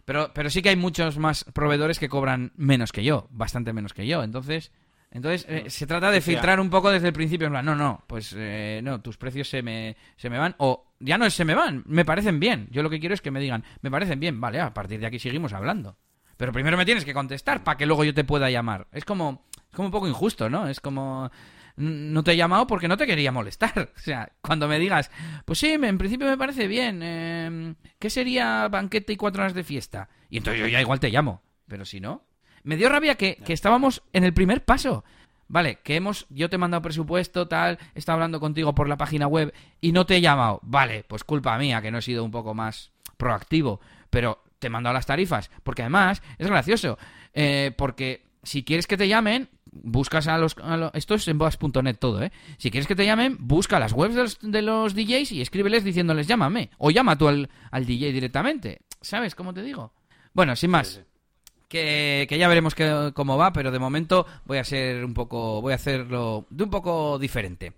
pero, 0.07 0.31
pero 0.33 0.49
sí 0.49 0.61
que 0.61 0.69
hay 0.69 0.77
muchos 0.77 1.17
más 1.17 1.43
proveedores 1.53 1.99
que 1.99 2.07
cobran 2.07 2.53
menos 2.55 2.93
que 2.93 3.03
yo, 3.03 3.27
bastante 3.29 3.73
menos 3.73 3.93
que 3.93 4.07
yo. 4.07 4.23
Entonces, 4.23 4.71
entonces 5.11 5.45
eh, 5.49 5.69
se 5.69 5.85
trata 5.85 6.11
de 6.11 6.21
filtrar 6.21 6.61
un 6.61 6.69
poco 6.69 6.91
desde 6.91 7.07
el 7.07 7.13
principio. 7.13 7.47
En 7.47 7.51
plan, 7.51 7.65
no, 7.65 7.75
no, 7.75 8.05
pues 8.07 8.33
eh, 8.37 8.79
no, 8.85 9.01
tus 9.01 9.17
precios 9.17 9.49
se 9.49 9.61
me, 9.61 9.97
se 10.15 10.29
me 10.29 10.37
van. 10.37 10.55
O 10.59 10.93
ya 11.01 11.17
no 11.17 11.25
es 11.25 11.33
se 11.33 11.43
me 11.43 11.55
van, 11.55 11.83
me 11.87 12.05
parecen 12.05 12.39
bien. 12.39 12.69
Yo 12.71 12.83
lo 12.83 12.89
que 12.89 13.01
quiero 13.01 13.15
es 13.15 13.21
que 13.21 13.31
me 13.31 13.41
digan, 13.41 13.65
me 13.81 13.91
parecen 13.91 14.21
bien, 14.21 14.39
vale, 14.39 14.61
a 14.61 14.73
partir 14.73 15.01
de 15.01 15.07
aquí 15.07 15.19
seguimos 15.19 15.51
hablando. 15.51 15.97
Pero 16.37 16.51
primero 16.53 16.77
me 16.77 16.85
tienes 16.85 17.03
que 17.05 17.13
contestar 17.13 17.63
para 17.63 17.77
que 17.77 17.85
luego 17.85 18.03
yo 18.03 18.13
te 18.13 18.23
pueda 18.23 18.49
llamar. 18.49 18.87
Es 18.91 19.05
como, 19.05 19.43
es 19.69 19.75
como 19.75 19.87
un 19.87 19.91
poco 19.91 20.07
injusto, 20.07 20.49
¿no? 20.49 20.67
Es 20.67 20.79
como, 20.79 21.29
no 21.75 22.23
te 22.23 22.31
he 22.31 22.37
llamado 22.37 22.67
porque 22.67 22.87
no 22.87 22.97
te 22.97 23.05
quería 23.07 23.31
molestar. 23.31 23.91
O 23.97 23.99
sea, 23.99 24.31
cuando 24.41 24.67
me 24.67 24.79
digas, 24.79 25.11
pues 25.45 25.59
sí, 25.59 25.71
en 25.71 25.97
principio 25.97 26.27
me 26.27 26.37
parece 26.37 26.67
bien. 26.67 27.01
eh, 27.03 27.73
¿Qué 27.99 28.09
sería 28.09 28.67
banquete 28.67 29.13
y 29.13 29.17
cuatro 29.17 29.41
horas 29.41 29.53
de 29.53 29.63
fiesta? 29.63 30.09
Y 30.29 30.37
entonces 30.37 30.61
yo 30.61 30.67
ya 30.67 30.81
igual 30.81 30.99
te 30.99 31.09
llamo. 31.09 31.41
Pero 31.67 31.83
si 31.83 31.99
no, 31.99 32.23
me 32.63 32.77
dio 32.77 32.87
rabia 32.89 33.15
que, 33.15 33.35
que 33.37 33.53
estábamos 33.53 34.03
en 34.13 34.23
el 34.23 34.33
primer 34.33 34.63
paso. 34.63 35.03
Vale, 35.49 35.79
que 35.83 35.95
hemos, 35.95 36.25
yo 36.29 36.49
te 36.49 36.57
he 36.57 36.59
mandado 36.59 36.81
presupuesto, 36.81 37.47
tal, 37.47 37.79
he 37.95 37.99
estado 37.99 38.15
hablando 38.15 38.39
contigo 38.41 38.75
por 38.75 38.89
la 38.89 38.97
página 38.97 39.27
web 39.27 39.53
y 39.79 39.93
no 39.93 40.05
te 40.05 40.17
he 40.17 40.21
llamado. 40.21 40.59
Vale, 40.61 41.05
pues 41.07 41.23
culpa 41.23 41.57
mía 41.57 41.81
que 41.81 41.89
no 41.89 41.99
he 41.99 42.01
sido 42.01 42.23
un 42.25 42.31
poco 42.31 42.53
más 42.53 42.91
proactivo. 43.15 43.79
Pero 44.09 44.43
te 44.59 44.67
he 44.67 44.69
mandado 44.69 44.93
las 44.93 45.05
tarifas. 45.05 45.49
Porque 45.63 45.81
además, 45.83 46.21
es 46.37 46.47
gracioso. 46.47 46.97
eh, 47.33 47.71
porque 47.77 48.25
si 48.43 48.63
quieres 48.63 48.87
que 48.87 48.97
te 48.97 49.07
llamen, 49.07 49.49
buscas 49.71 50.27
a 50.27 50.37
los... 50.37 50.55
a 50.63 50.77
lo- 50.77 50.91
esto 50.93 51.15
es 51.15 51.27
en 51.27 51.37
boas.net 51.37 51.97
todo, 51.99 52.23
¿eh? 52.23 52.31
Si 52.57 52.71
quieres 52.71 52.87
que 52.87 52.95
te 52.95 53.05
llamen, 53.05 53.35
busca 53.39 53.79
las 53.79 53.91
webs 53.93 54.15
de 54.15 54.21
los, 54.23 54.37
de 54.41 54.61
los 54.61 54.95
DJs 54.95 55.31
y 55.33 55.41
escríbeles 55.41 55.83
diciéndoles 55.83 56.27
llámame. 56.27 56.69
O 56.77 56.89
llama 56.91 57.17
tú 57.17 57.27
al, 57.27 57.49
al 57.71 57.85
DJ 57.85 58.11
directamente. 58.13 58.79
¿Sabes 59.01 59.35
cómo 59.35 59.53
te 59.53 59.61
digo? 59.63 59.91
Bueno, 60.33 60.55
sin 60.55 60.71
más. 60.71 61.01
Que, 61.67 62.25
que 62.29 62.37
ya 62.37 62.47
veremos 62.47 62.73
que- 62.75 63.11
cómo 63.13 63.37
va, 63.37 63.51
pero 63.51 63.71
de 63.71 63.79
momento 63.79 64.25
voy 64.45 64.57
a 64.59 64.63
ser 64.63 65.03
un 65.03 65.13
poco, 65.13 65.61
voy 65.61 65.73
a 65.73 65.75
hacerlo 65.75 66.45
de 66.49 66.63
un 66.63 66.69
poco 66.69 67.19
diferente. 67.19 67.73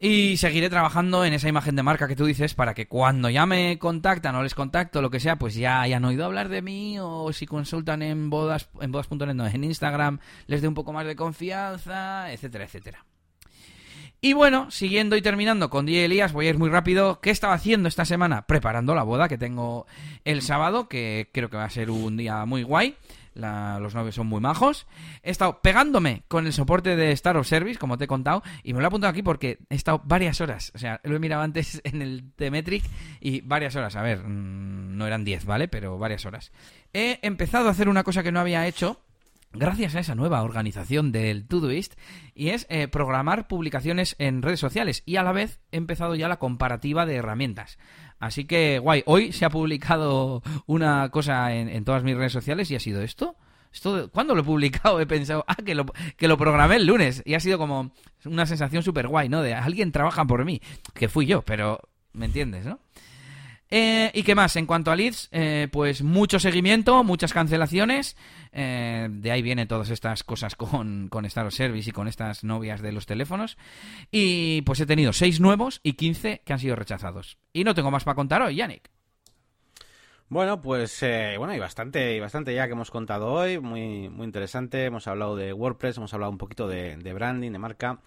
Y 0.00 0.36
seguiré 0.36 0.68
trabajando 0.68 1.24
en 1.24 1.32
esa 1.32 1.48
imagen 1.48 1.76
de 1.76 1.82
marca 1.82 2.08
que 2.08 2.16
tú 2.16 2.26
dices 2.26 2.54
para 2.54 2.74
que 2.74 2.88
cuando 2.88 3.30
ya 3.30 3.46
me 3.46 3.78
contactan 3.78 4.34
o 4.34 4.42
les 4.42 4.54
contacto, 4.54 5.00
lo 5.00 5.10
que 5.10 5.20
sea, 5.20 5.36
pues 5.36 5.54
ya 5.54 5.80
hayan 5.80 6.04
oído 6.04 6.24
hablar 6.24 6.48
de 6.48 6.62
mí 6.62 6.98
o 6.98 7.32
si 7.32 7.46
consultan 7.46 8.02
en 8.02 8.28
bodas, 8.28 8.68
en 8.80 8.92
bodas.net, 8.92 9.34
no, 9.34 9.46
en 9.46 9.64
Instagram, 9.64 10.18
les 10.46 10.62
dé 10.62 10.68
un 10.68 10.74
poco 10.74 10.92
más 10.92 11.06
de 11.06 11.16
confianza, 11.16 12.32
etcétera, 12.32 12.64
etcétera. 12.64 13.04
Y 14.20 14.32
bueno, 14.32 14.70
siguiendo 14.70 15.16
y 15.16 15.22
terminando 15.22 15.68
con 15.68 15.84
Die 15.84 16.02
Elías, 16.02 16.32
voy 16.32 16.46
a 16.46 16.48
ir 16.50 16.58
muy 16.58 16.70
rápido. 16.70 17.20
¿Qué 17.20 17.28
estaba 17.28 17.52
haciendo 17.52 17.88
esta 17.88 18.06
semana? 18.06 18.46
Preparando 18.46 18.94
la 18.94 19.02
boda 19.02 19.28
que 19.28 19.36
tengo 19.36 19.86
el 20.24 20.40
sábado, 20.40 20.88
que 20.88 21.28
creo 21.30 21.50
que 21.50 21.58
va 21.58 21.64
a 21.64 21.70
ser 21.70 21.90
un 21.90 22.16
día 22.16 22.42
muy 22.46 22.62
guay. 22.62 22.96
La- 23.34 23.78
los 23.80 23.94
novios 23.94 24.14
son 24.14 24.26
muy 24.26 24.40
majos. 24.40 24.86
He 25.22 25.30
estado 25.30 25.60
pegándome 25.60 26.22
con 26.28 26.46
el 26.46 26.52
soporte 26.52 26.96
de 26.96 27.12
Star 27.12 27.36
of 27.36 27.46
Service, 27.46 27.78
como 27.78 27.98
te 27.98 28.04
he 28.04 28.08
contado, 28.08 28.42
y 28.62 28.72
me 28.72 28.78
lo 28.80 28.84
he 28.84 28.88
apuntado 28.88 29.10
aquí 29.10 29.22
porque 29.22 29.58
he 29.68 29.74
estado 29.74 30.00
varias 30.04 30.40
horas. 30.40 30.72
O 30.74 30.78
sea, 30.78 31.00
lo 31.04 31.16
he 31.16 31.18
mirado 31.18 31.42
antes 31.42 31.80
en 31.84 32.00
el 32.02 32.32
T-Metric 32.36 32.84
y 33.20 33.40
varias 33.42 33.76
horas. 33.76 33.96
A 33.96 34.02
ver, 34.02 34.18
mm, 34.24 34.96
no 34.96 35.06
eran 35.06 35.24
10, 35.24 35.44
¿vale? 35.44 35.68
Pero 35.68 35.98
varias 35.98 36.24
horas. 36.26 36.52
He 36.92 37.18
empezado 37.22 37.68
a 37.68 37.72
hacer 37.72 37.88
una 37.88 38.04
cosa 38.04 38.22
que 38.22 38.32
no 38.32 38.40
había 38.40 38.66
hecho 38.66 39.00
gracias 39.56 39.94
a 39.94 40.00
esa 40.00 40.16
nueva 40.16 40.42
organización 40.42 41.12
del 41.12 41.46
Todoist 41.46 41.94
y 42.34 42.48
es 42.48 42.66
eh, 42.70 42.88
programar 42.88 43.46
publicaciones 43.46 44.16
en 44.18 44.42
redes 44.42 44.58
sociales 44.58 45.04
y 45.06 45.14
a 45.14 45.22
la 45.22 45.30
vez 45.30 45.60
he 45.70 45.76
empezado 45.76 46.16
ya 46.16 46.26
la 46.26 46.38
comparativa 46.40 47.06
de 47.06 47.14
herramientas. 47.14 47.78
Así 48.18 48.44
que 48.44 48.78
guay, 48.78 49.02
hoy 49.06 49.32
se 49.32 49.44
ha 49.44 49.50
publicado 49.50 50.42
una 50.66 51.08
cosa 51.10 51.54
en, 51.54 51.68
en 51.68 51.84
todas 51.84 52.02
mis 52.02 52.16
redes 52.16 52.32
sociales 52.32 52.70
y 52.70 52.76
ha 52.76 52.80
sido 52.80 53.02
esto. 53.02 53.36
Esto, 53.72 54.08
¿Cuándo 54.12 54.34
lo 54.34 54.42
he 54.42 54.44
publicado? 54.44 55.00
He 55.00 55.06
pensado, 55.06 55.44
ah, 55.48 55.56
que 55.56 55.74
lo, 55.74 55.84
que 56.16 56.28
lo 56.28 56.38
programé 56.38 56.76
el 56.76 56.86
lunes. 56.86 57.22
Y 57.26 57.34
ha 57.34 57.40
sido 57.40 57.58
como 57.58 57.90
una 58.24 58.46
sensación 58.46 58.82
súper 58.82 59.08
guay, 59.08 59.28
¿no? 59.28 59.42
De 59.42 59.54
alguien 59.54 59.92
trabaja 59.92 60.24
por 60.24 60.44
mí. 60.44 60.60
Que 60.94 61.08
fui 61.08 61.26
yo, 61.26 61.42
pero 61.42 61.80
¿me 62.12 62.26
entiendes, 62.26 62.64
no? 62.64 62.78
Eh, 63.76 64.12
¿Y 64.14 64.22
qué 64.22 64.36
más? 64.36 64.54
En 64.54 64.66
cuanto 64.66 64.92
a 64.92 64.94
leads, 64.94 65.28
eh, 65.32 65.66
pues 65.72 66.04
mucho 66.04 66.38
seguimiento, 66.38 67.02
muchas 67.02 67.32
cancelaciones. 67.32 68.16
eh, 68.52 69.08
de 69.10 69.32
ahí 69.32 69.42
vienen 69.42 69.66
todas 69.66 69.90
estas 69.90 70.22
cosas 70.22 70.54
con, 70.54 71.08
con 71.08 71.24
Star 71.24 71.50
Service 71.50 71.90
y 71.90 71.92
con 71.92 72.06
estas 72.06 72.44
novias 72.44 72.82
de 72.82 72.92
los 72.92 73.04
teléfonos. 73.04 73.58
Y 74.12 74.62
pues 74.62 74.78
he 74.78 74.86
tenido 74.86 75.12
6 75.12 75.40
nuevos 75.40 75.80
y 75.82 75.94
15 75.94 76.42
que 76.44 76.52
han 76.52 76.60
sido 76.60 76.76
rechazados. 76.76 77.36
Y 77.52 77.64
no 77.64 77.74
tengo 77.74 77.90
más 77.90 78.04
para 78.04 78.14
contar 78.14 78.42
hoy, 78.42 78.54
Yannick. 78.54 78.90
Bueno, 80.30 80.60
pues 80.60 81.00
eh, 81.02 81.36
bueno, 81.38 81.52
hay 81.52 81.60
bastante, 81.60 82.16
y 82.16 82.20
bastante 82.20 82.54
ya 82.54 82.66
que 82.66 82.72
hemos 82.72 82.90
contado 82.90 83.30
hoy, 83.32 83.60
muy, 83.60 84.08
muy 84.08 84.24
interesante. 84.24 84.84
Hemos 84.86 85.06
hablado 85.06 85.36
de 85.36 85.52
WordPress, 85.52 85.98
hemos 85.98 86.12
hablado 86.14 86.32
un 86.32 86.38
poquito 86.38 86.66
de, 86.66 86.96
branding, 87.14 87.52
de 87.52 87.58
marca. 87.58 88.00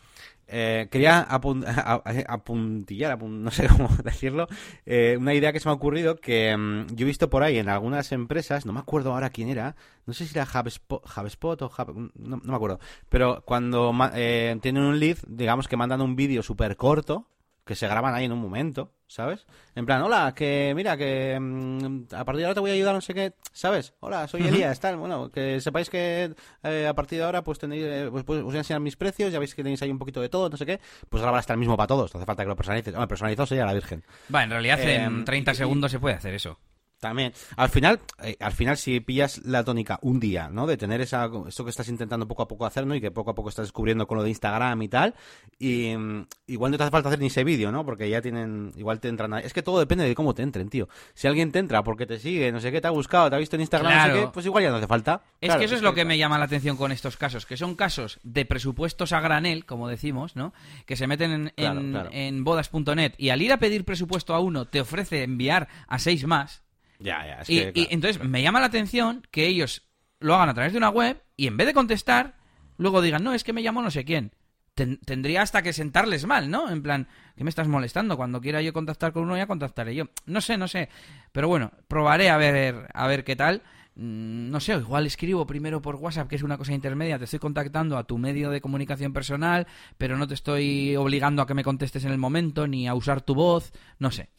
Eh, 0.48 0.88
quería 0.92 1.26
apun- 1.30 1.64
apuntillar, 2.28 3.18
apun- 3.18 3.40
no 3.42 3.52
sé 3.52 3.68
cómo 3.78 3.90
decirlo, 4.04 4.48
eh, 4.86 5.16
una 5.20 5.34
idea 5.36 5.54
que 5.54 5.60
se 5.60 5.68
me 5.70 5.72
ha 5.72 5.76
ocurrido 5.76 6.16
que 6.18 6.56
mm, 6.58 6.96
yo 6.96 7.06
he 7.06 7.08
visto 7.08 7.30
por 7.30 7.44
ahí 7.44 7.58
en 7.60 7.70
algunas 7.70 8.12
empresas, 8.12 8.66
no 8.66 8.74
me 8.74 8.80
acuerdo 8.80 9.14
ahora 9.14 9.30
quién 9.30 9.50
era, 9.50 9.76
no 10.06 10.14
sé 10.14 10.26
si 10.26 10.38
era 10.38 10.48
HubSpot, 10.48 11.62
o 11.62 11.70
Hub- 11.70 12.12
no, 12.16 12.38
no 12.38 12.42
me 12.52 12.56
acuerdo, 12.56 12.80
pero 13.10 13.44
cuando 13.46 13.94
eh, 14.16 14.58
tienen 14.62 14.84
un 14.84 15.00
lead, 15.00 15.18
digamos 15.28 15.68
que 15.68 15.78
mandan 15.78 16.02
un 16.02 16.16
vídeo 16.16 16.42
súper 16.44 16.78
corto, 16.78 17.28
que 17.68 17.76
se 17.76 17.88
graban 17.88 18.16
ahí 18.16 18.26
en 18.26 18.32
un 18.32 18.40
momento, 18.40 18.94
¿sabes? 19.06 19.46
En 19.76 19.86
plan, 19.86 20.02
hola, 20.02 20.34
que 20.36 20.74
mira, 20.76 20.98
que 20.98 21.38
mm, 21.40 22.06
a 22.16 22.26
partir 22.26 22.40
de 22.40 22.46
ahora 22.46 22.54
te 22.56 22.60
voy 22.62 22.72
a 22.72 22.74
ayudar, 22.74 22.96
no 22.96 23.02
sé 23.02 23.14
qué, 23.14 23.34
¿sabes? 23.52 23.94
Hola, 24.00 24.28
soy. 24.28 24.48
Elías, 24.48 24.80
tal, 24.80 24.98
bueno, 24.98 25.30
que 25.30 25.60
sepáis 25.62 25.90
que 25.90 26.34
eh, 26.64 26.88
a 26.88 26.94
partir 26.96 27.20
de 27.20 27.26
ahora 27.26 27.44
pues 27.44 27.60
tenéis, 27.60 27.84
eh, 27.86 28.08
pues, 28.10 28.24
pues, 28.24 28.40
os 28.40 28.46
voy 28.46 28.56
a 28.56 28.60
enseñar 28.60 28.80
mis 28.80 28.96
precios, 28.96 29.32
ya 29.32 29.38
veis 29.40 29.54
que 29.54 29.62
tenéis 29.62 29.82
ahí 29.84 29.92
un 29.92 30.00
poquito 30.00 30.22
de 30.22 30.30
todo, 30.30 30.50
no 30.50 30.58
sé 30.58 30.66
qué, 30.66 30.80
pues 31.10 31.22
grabar 31.22 31.40
hasta 31.40 31.54
el 31.54 31.60
mismo 31.60 31.78
para 31.78 31.88
todos, 31.88 32.12
no 32.14 32.20
hace 32.20 32.26
falta 32.26 32.44
que 32.44 32.50
lo 32.50 32.56
personalices. 32.56 32.94
Hombre, 32.96 33.08
personalizado 33.08 33.46
sería 33.46 33.66
la 33.66 33.74
virgen. 33.74 34.04
Va, 34.34 34.44
en 34.44 34.50
realidad 34.50 34.80
en 34.82 35.02
Em, 35.02 35.26
30 35.26 35.52
y- 35.52 35.56
segundos 35.56 35.92
se 35.92 36.00
puede 36.00 36.16
hacer 36.16 36.34
eso. 36.34 36.58
También, 37.00 37.32
al 37.56 37.70
final, 37.70 38.00
eh, 38.24 38.38
al 38.40 38.54
final 38.54 38.76
si 38.76 39.00
pillas 39.00 39.46
la 39.46 39.64
tónica 39.64 40.00
un 40.02 40.20
día, 40.20 40.50
¿no? 40.50 40.66
De 40.66 40.78
tener 40.78 41.00
esa, 41.00 41.30
eso 41.48 41.64
que 41.64 41.70
estás 41.70 41.90
intentando 41.90 42.28
poco 42.28 42.42
a 42.42 42.48
poco 42.48 42.66
hacer, 42.66 42.88
¿no? 42.88 42.96
Y 42.96 43.02
que 43.02 43.12
poco 43.12 43.30
a 43.30 43.36
poco 43.36 43.50
estás 43.50 43.68
descubriendo 43.68 44.08
con 44.08 44.18
lo 44.18 44.24
de 44.24 44.30
Instagram 44.30 44.82
y 44.82 44.88
tal, 44.88 45.14
y 45.60 45.96
mm, 45.96 46.26
igual 46.48 46.72
no 46.72 46.78
te 46.78 46.84
hace 46.84 46.92
falta 46.92 47.10
hacer 47.10 47.20
ni 47.20 47.28
ese 47.28 47.44
vídeo, 47.44 47.72
¿no? 47.72 47.86
Porque 47.86 48.10
ya 48.10 48.20
tienen, 48.22 48.72
igual 48.78 49.00
te 49.00 49.10
entran, 49.10 49.32
es 49.36 49.54
que 49.54 49.62
todo 49.62 49.80
depende 49.80 50.06
de 50.06 50.16
cómo 50.16 50.34
te 50.34 50.42
entren, 50.42 50.70
tío. 50.70 50.90
Si 51.14 51.28
alguien 51.28 51.52
te 51.52 51.60
entra 51.60 51.84
porque 51.84 52.08
te 52.08 52.18
sigue, 52.18 52.52
no 52.52 52.60
sé 52.60 52.72
qué, 52.72 52.82
te 52.82 52.88
ha 52.88 52.92
buscado, 52.92 53.30
te 53.30 53.36
ha 53.36 53.40
visto 53.40 53.56
en 53.56 53.62
Instagram, 53.62 53.94
no 53.94 54.14
sé 54.16 54.20
qué, 54.20 54.28
pues 54.34 54.46
igual 54.48 54.64
ya 54.64 54.72
no 54.72 54.78
hace 54.78 54.88
falta. 54.88 55.22
Es 55.40 55.56
que 55.56 55.66
eso 55.66 55.76
es, 55.76 55.84
lo 55.84 55.94
que, 55.94 56.04
me 56.04 56.18
llama 56.18 56.40
la 56.40 56.46
atención 56.46 56.78
con 56.78 56.92
estos 56.92 57.16
casos, 57.16 57.46
que 57.46 57.58
son 57.58 57.76
casos 57.76 58.20
de 58.24 58.46
presupuestos 58.46 59.14
a 59.14 59.20
granel, 59.20 59.66
como 59.66 59.88
decimos, 59.88 60.36
¿no? 60.36 60.52
Que 60.88 60.96
se 60.96 61.06
meten 61.06 61.52
en, 61.56 61.96
en 62.12 62.44
bodas.net 62.44 63.14
y 63.20 63.30
al 63.30 63.42
ir 63.44 63.54
a 63.54 63.58
pedir 63.58 63.86
presupuesto 63.86 64.34
a 64.34 64.40
uno 64.40 64.66
te 64.66 64.82
ofrece 64.82 65.22
enviar 65.22 65.68
a 65.88 66.00
seis 66.00 66.26
más 66.26 66.64
ya, 67.00 67.44
ya. 67.44 67.44
y, 67.48 67.88
entonces 67.92 68.24
me 68.24 68.42
llama 68.42 68.60
la 68.60 68.68
atención 68.68 69.24
que 69.32 69.48
ellos 69.48 69.88
lo 70.20 70.36
hagan 70.36 70.50
a 70.50 70.54
través 70.54 70.72
de 70.74 70.78
una 70.78 70.90
web 70.90 71.22
y 71.36 71.48
en 71.48 71.58
vez 71.58 71.68
de 71.68 71.74
contestar, 71.74 72.36
luego 72.78 73.02
digan, 73.02 73.24
no, 73.24 73.34
es 73.34 73.44
que 73.44 73.54
me 73.54 73.62
llamo 73.62 73.82
no 73.82 73.92
sé 73.92 74.06
quién. 74.06 74.32
tendría 74.74 75.42
hasta 75.42 75.62
que 75.62 75.74
sentarles 75.74 76.26
mal, 76.26 76.50
¿no? 76.50 76.70
En 76.70 76.82
plan, 76.82 77.08
¿qué 77.36 77.44
me 77.44 77.50
estás 77.50 77.68
molestando? 77.68 78.18
Cuando 78.18 78.42
quiera 78.42 78.62
yo 78.62 78.74
contactar 78.74 79.14
con 79.14 79.24
uno, 79.24 79.38
ya 79.38 79.48
contactaré 79.48 79.96
yo. 79.96 80.06
No 80.26 80.42
sé, 80.42 80.58
no 80.58 80.68
sé. 80.68 80.90
Pero 81.32 81.48
bueno, 81.48 81.72
probaré 81.88 82.30
a 82.30 82.38
ver, 82.38 82.88
a 82.94 83.08
ver 83.08 83.24
qué 83.24 83.36
tal. 83.36 83.62
Mm, 83.96 84.52
no 84.52 84.60
sé, 84.60 84.74
igual 84.74 85.08
escribo 85.08 85.48
primero 85.48 85.82
por 85.82 85.96
WhatsApp, 85.96 86.28
que 86.28 86.36
es 86.36 86.44
una 86.44 86.58
cosa 86.58 86.74
intermedia, 86.74 87.18
te 87.18 87.24
estoy 87.26 87.40
contactando 87.40 87.98
a 87.98 88.04
tu 88.04 88.20
medio 88.20 88.52
de 88.52 88.62
comunicación 88.62 89.12
personal, 89.12 89.66
pero 89.98 90.18
no 90.18 90.28
te 90.28 90.36
estoy 90.36 90.96
obligando 90.96 91.42
a 91.42 91.48
que 91.48 91.56
me 91.56 91.64
contestes 91.64 92.06
en 92.06 92.12
el 92.12 92.20
momento, 92.20 92.68
ni 92.68 92.88
a 92.88 92.94
usar 92.94 93.22
tu 93.22 93.34
voz, 93.34 93.74
no 93.98 94.12
sé. 94.12 94.30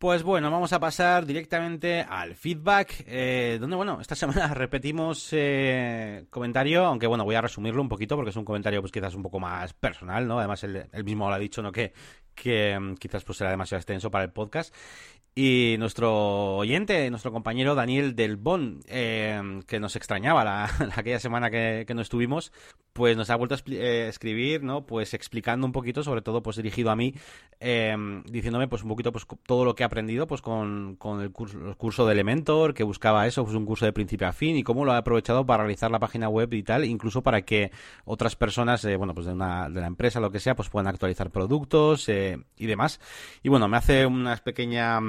Pues 0.00 0.22
bueno, 0.22 0.50
vamos 0.50 0.72
a 0.72 0.80
pasar 0.80 1.26
directamente 1.26 2.00
al 2.00 2.34
feedback, 2.34 3.04
eh, 3.06 3.58
donde 3.60 3.76
bueno, 3.76 4.00
esta 4.00 4.14
semana 4.14 4.48
repetimos 4.54 5.28
eh, 5.32 6.24
comentario, 6.30 6.86
aunque 6.86 7.06
bueno, 7.06 7.26
voy 7.26 7.34
a 7.34 7.42
resumirlo 7.42 7.82
un 7.82 7.90
poquito 7.90 8.16
porque 8.16 8.30
es 8.30 8.36
un 8.36 8.46
comentario 8.46 8.80
pues 8.80 8.92
quizás 8.92 9.14
un 9.14 9.22
poco 9.22 9.38
más 9.38 9.74
personal, 9.74 10.26
¿no? 10.26 10.38
Además 10.38 10.64
él, 10.64 10.88
mismo 11.04 11.28
lo 11.28 11.34
ha 11.34 11.38
dicho, 11.38 11.60
¿no? 11.60 11.70
Que, 11.70 11.92
que 12.34 12.80
mm, 12.80 12.94
quizás 12.94 13.24
pues 13.24 13.36
será 13.36 13.50
demasiado 13.50 13.78
extenso 13.80 14.10
para 14.10 14.24
el 14.24 14.32
podcast. 14.32 14.74
Y 15.42 15.76
nuestro 15.78 16.56
oyente, 16.56 17.08
nuestro 17.08 17.32
compañero 17.32 17.74
Daniel 17.74 18.14
Del 18.14 18.36
Bon, 18.36 18.80
eh, 18.88 19.40
que 19.66 19.80
nos 19.80 19.96
extrañaba 19.96 20.44
la, 20.44 20.64
aquella 20.94 21.18
semana 21.18 21.50
que, 21.50 21.86
no 21.94 22.02
estuvimos, 22.02 22.52
pues 22.92 23.16
nos 23.16 23.30
ha 23.30 23.36
vuelto 23.36 23.54
a 23.54 23.58
eh, 23.70 24.08
escribir, 24.08 24.62
¿no? 24.62 24.84
Pues 24.84 25.14
explicando 25.14 25.66
un 25.66 25.72
poquito, 25.72 26.02
sobre 26.02 26.20
todo 26.20 26.42
pues 26.42 26.56
dirigido 26.56 26.90
a 26.90 26.96
mí, 26.96 27.14
eh, 27.58 27.96
diciéndome 28.26 28.68
pues 28.68 28.82
un 28.82 28.90
poquito 28.90 29.12
pues 29.12 29.26
todo 29.46 29.64
lo 29.64 29.74
que 29.74 29.82
ha 29.82 29.86
aprendido 29.86 30.26
pues 30.26 30.42
con, 30.42 30.98
el, 31.22 31.32
curso, 31.32 31.74
curso 31.78 32.04
de 32.04 32.12
Elementor, 32.12 32.74
que 32.74 32.82
buscaba 32.82 33.26
eso, 33.26 33.42
pues 33.42 33.56
un 33.56 33.64
curso 33.64 33.86
de 33.86 33.94
principio 33.94 34.28
a 34.28 34.32
fin 34.32 34.56
y 34.56 34.62
cómo 34.62 34.84
lo 34.84 34.92
ha 34.92 34.98
aprovechado 34.98 35.46
para 35.46 35.62
realizar 35.62 35.90
la 35.90 36.00
página 36.00 36.28
web 36.28 36.52
y 36.52 36.62
tal, 36.62 36.84
incluso 36.84 37.22
para 37.22 37.40
que 37.46 37.70
otras 38.04 38.36
personas, 38.36 38.84
bueno, 38.98 39.14
pues 39.14 39.24
de, 39.24 39.32
una, 39.32 39.70
de 39.70 39.80
la 39.80 39.86
empresa, 39.86 40.20
lo 40.20 40.30
que 40.30 40.38
sea, 40.38 40.54
pues 40.54 40.68
puedan 40.68 40.88
actualizar 40.88 41.30
productos 41.30 42.10
y 42.10 42.66
demás. 42.66 43.00
Y 43.42 43.48
bueno, 43.48 43.68
me 43.68 43.78
hace 43.78 44.04
unas 44.04 44.42
pequeñas 44.42 45.00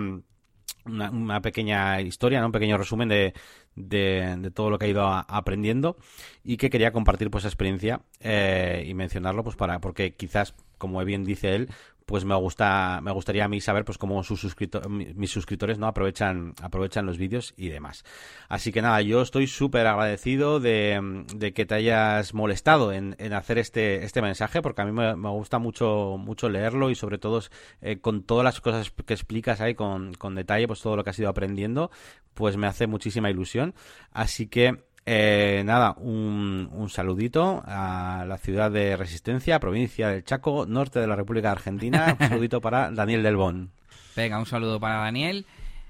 una, 0.85 1.41
pequeña 1.41 2.01
historia, 2.01 2.45
un 2.45 2.51
pequeño 2.51 2.77
resumen 2.77 3.09
de, 3.09 3.33
de, 3.75 4.51
todo 4.53 4.69
lo 4.69 4.79
que 4.79 4.85
ha 4.85 4.89
ido 4.89 5.05
aprendiendo 5.05 5.97
y 6.43 6.57
que 6.57 6.69
quería 6.69 6.91
compartir 6.91 7.29
pues 7.29 7.43
esa 7.43 7.49
experiencia 7.49 8.01
eh, 8.19 8.83
y 8.87 8.93
mencionarlo 8.93 9.43
pues 9.43 9.55
para 9.55 9.79
porque 9.79 10.15
quizás 10.15 10.55
como 10.77 11.03
bien 11.05 11.23
dice 11.23 11.55
él 11.55 11.69
pues 12.05 12.25
me 12.25 12.35
gusta 12.35 12.99
me 13.01 13.11
gustaría 13.11 13.45
a 13.45 13.47
mí 13.47 13.61
saber 13.61 13.85
pues 13.85 13.97
cómo 13.97 14.23
sus 14.23 14.55
mis 14.89 15.31
suscriptores 15.31 15.77
no 15.77 15.87
aprovechan 15.87 16.53
aprovechan 16.61 17.05
los 17.05 17.17
vídeos 17.17 17.53
y 17.57 17.69
demás. 17.69 18.03
Así 18.49 18.71
que 18.71 18.81
nada 18.81 19.01
yo 19.01 19.21
estoy 19.21 19.47
súper 19.47 19.87
agradecido 19.87 20.59
de, 20.59 21.25
que 21.55 21.65
te 21.65 21.75
hayas 21.75 22.33
molestado 22.33 22.91
en, 22.91 23.15
hacer 23.33 23.57
este 23.57 24.03
este 24.03 24.21
mensaje 24.21 24.61
porque 24.61 24.81
a 24.81 24.85
mí 24.85 24.91
me, 24.91 25.29
gusta 25.29 25.59
mucho 25.59 26.17
mucho 26.19 26.49
leerlo 26.49 26.89
y 26.89 26.95
sobre 26.95 27.17
todo 27.17 27.41
eh, 27.81 27.99
con 27.99 28.23
todas 28.23 28.43
las 28.43 28.61
cosas 28.61 28.91
que 28.91 29.13
explicas 29.13 29.61
ahí 29.61 29.75
con, 29.75 30.13
con 30.13 30.35
detalle 30.35 30.67
pues 30.67 30.81
todo 30.81 30.95
lo 30.95 31.03
que 31.03 31.11
has 31.11 31.19
ido 31.19 31.29
aprendiendo 31.29 31.91
pues 32.33 32.57
me 32.57 32.67
hace 32.67 32.87
muchísima 32.87 33.29
ilusión. 33.29 33.73
Así 34.11 34.47
que 34.47 34.83
eh, 35.05 35.63
nada, 35.65 35.95
un, 35.97 36.69
un, 36.71 36.89
saludito 36.89 37.63
a 37.65 38.23
la 38.27 38.37
ciudad 38.37 38.69
de 38.69 38.95
Resistencia, 38.95 39.59
provincia 39.59 40.09
del 40.09 40.23
Chaco, 40.23 40.65
norte 40.67 40.99
de 40.99 41.07
la 41.07 41.15
República 41.15 41.51
Argentina. 41.51 42.15
Un 42.19 42.27
saludito 42.27 42.61
para 42.61 42.91
Daniel 42.91 43.23
Del 43.23 43.35
Bon. 43.35 43.71
Venga, 44.15 44.37
un 44.37 44.45
saludo 44.45 44.79
para 44.79 44.97
Daniel. 44.97 45.45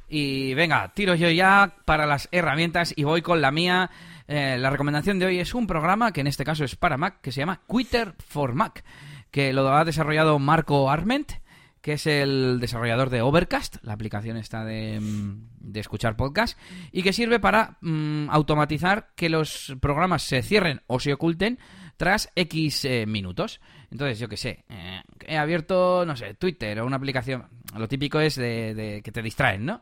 Y 0.07 0.53
venga, 0.53 0.91
tiro 0.93 1.15
yo 1.15 1.29
ya 1.29 1.75
para 1.85 2.05
las 2.05 2.29
herramientas 2.31 2.93
y 2.95 3.03
voy 3.03 3.21
con 3.21 3.41
la 3.41 3.51
mía. 3.51 3.89
Eh, 4.27 4.57
la 4.59 4.69
recomendación 4.69 5.19
de 5.19 5.25
hoy 5.25 5.39
es 5.39 5.53
un 5.53 5.67
programa 5.67 6.11
que 6.11 6.21
en 6.21 6.27
este 6.27 6.43
caso 6.43 6.63
es 6.63 6.75
para 6.75 6.97
Mac, 6.97 7.21
que 7.21 7.31
se 7.31 7.39
llama 7.39 7.61
Quitter 7.67 8.13
for 8.17 8.53
Mac, 8.53 8.83
que 9.31 9.53
lo 9.53 9.73
ha 9.73 9.85
desarrollado 9.85 10.37
Marco 10.37 10.89
Arment 10.89 11.33
que 11.81 11.93
es 11.93 12.05
el 12.05 12.59
desarrollador 12.59 13.09
de 13.09 13.21
Overcast, 13.21 13.77
la 13.81 13.93
aplicación 13.93 14.37
esta 14.37 14.63
de, 14.63 14.99
mm, 14.99 15.75
escuchar 15.75 16.15
podcast, 16.15 16.57
y 16.91 17.01
que 17.01 17.11
sirve 17.11 17.39
para 17.39 17.77
mm, 17.81 18.29
automatizar 18.29 19.09
que 19.15 19.29
los 19.29 19.75
programas 19.81 20.21
se 20.21 20.43
cierren 20.43 20.81
o 20.87 20.99
se 20.99 21.13
oculten 21.13 21.59
tras 21.97 22.31
X 22.35 22.85
eh, 22.85 23.05
minutos. 23.07 23.59
Entonces, 23.89 24.19
yo 24.19 24.29
qué 24.29 24.37
sé, 24.37 24.63
eh, 24.69 25.01
he 25.25 25.37
abierto, 25.37 26.05
no 26.05 26.15
sé, 26.15 26.35
Twitter 26.35 26.79
o 26.79 26.85
una 26.85 26.97
aplicación, 26.97 27.47
lo 27.75 27.87
típico 27.87 28.19
es 28.19 28.35
de, 28.35 29.01
que 29.03 29.11
te 29.11 29.21
distraen, 29.21 29.65
¿no? 29.65 29.81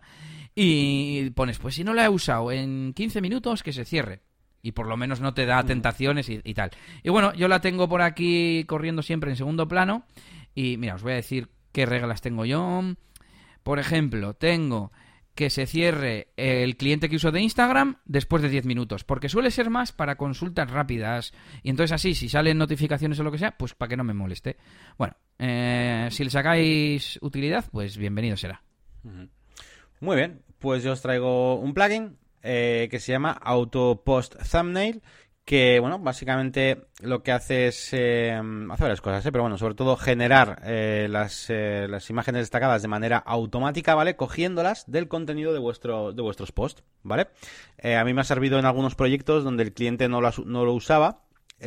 Y 0.56 1.30
pones, 1.32 1.60
pues 1.60 1.76
si 1.76 1.84
no 1.84 1.93
la 1.93 2.06
he 2.06 2.10
usado 2.10 2.52
en 2.52 2.93
15 2.93 3.22
minutos, 3.22 3.62
que 3.62 3.74
se 3.74 3.86
cierre 3.86 4.22
y 4.62 4.72
por 4.74 4.88
lo 4.88 4.97
menos 4.97 5.22
no 5.22 5.34
te 5.34 5.45
da 5.45 5.64
tentaciones 5.64 6.28
y, 6.28 6.41
y, 6.43 6.54
tal. 6.54 6.72
Y 7.02 7.10
bueno, 7.10 7.34
yo 7.34 7.47
la 7.47 7.62
tengo 7.62 7.88
por 7.88 8.02
aquí 8.02 8.66
corriendo 8.66 9.02
siempre 9.02 9.30
en 9.30 9.38
segundo 9.38 9.70
plano. 9.70 10.06
Y 10.54 10.76
mira, 10.76 10.95
os 10.95 11.04
voy 11.04 11.14
a 11.14 11.16
decir 11.16 11.50
¿Qué 11.72 11.86
reglas 11.86 12.22
tengo 12.22 12.45
yo? 12.45 12.82
Por 13.63 13.80
ejemplo, 13.80 14.34
tengo 14.34 14.91
que 15.39 15.49
se 15.49 15.67
cierre 15.67 16.28
el 16.36 16.76
cliente 16.76 17.07
que 17.07 17.15
uso 17.15 17.32
de 17.32 17.39
Instagram 17.39 17.99
después 18.03 18.41
de 18.41 18.49
10 18.49 18.65
minutos, 18.65 19.05
porque 19.05 19.30
suele 19.30 19.51
ser 19.51 19.70
más 19.70 19.93
para 19.93 20.17
consultas 20.17 20.70
rápidas. 20.70 21.34
Y 21.63 21.70
entonces 21.70 21.93
así, 21.93 22.13
si 22.13 22.28
salen 22.28 22.57
notificaciones 22.57 23.20
o 23.20 23.24
lo 23.24 23.32
que 23.32 23.38
sea, 23.38 23.57
pues 23.57 23.74
para 23.74 23.88
que 23.88 23.95
no 23.95 24.03
me 24.03 24.13
moleste. 24.13 24.57
Bueno, 24.97 25.15
eh, 25.38 26.09
si 26.11 26.26
le 26.26 26.30
sacáis 26.30 27.17
utilidad, 27.22 27.63
pues 27.72 27.97
bienvenido 27.97 28.36
será. 28.36 28.61
Muy 30.01 30.17
bien, 30.17 30.41
pues 30.59 30.84
yo 30.84 30.91
os 30.91 31.01
traigo 31.01 31.55
un 31.55 31.74
plugin 31.74 32.17
eh, 32.43 32.89
que 32.91 32.99
se 32.99 33.13
llama 33.13 33.32
Auto 33.32 34.03
Post 34.03 34.36
Thumbnail 34.51 35.01
que, 35.50 35.80
bueno, 35.80 35.97
básicamente 35.97 36.89
lo 37.02 37.24
que 37.24 37.32
hace 37.32 37.70
es, 37.70 37.89
eh, 37.93 38.39
hace 38.70 38.84
varias 38.84 39.02
cosas, 39.02 39.26
¿eh? 39.26 39.32
pero 39.32 39.45
bueno, 39.45 39.58
sobre 39.58 39.74
todo 39.74 39.97
generar 39.97 40.62
eh, 40.64 41.08
las, 41.10 41.50
eh, 41.50 41.88
las, 41.89 42.08
imágenes 42.12 42.43
destacadas 42.43 42.84
de 42.84 42.88
manera 42.88 43.18
automática, 43.18 43.95
¿vale? 43.95 44.16
Cogiéndolas 44.16 44.84
del 44.91 45.08
contenido 45.08 45.52
de, 45.52 45.58
vuestro, 45.58 46.14
de 46.14 46.22
vuestros 46.22 46.52
posts, 46.52 46.84
¿vale? 47.02 47.30
a 47.82 48.04
mí 48.04 48.14
me 48.14 48.22
ha 48.22 48.26
servido 48.26 48.60
en 48.60 48.66
algunos 48.66 48.93
proyectos 48.93 49.43
donde 49.43 49.64
el 49.64 49.74
cliente 49.74 50.08
no, 50.08 50.22
no 50.22 50.66
lo 50.66 50.74
usaba, 50.74 51.24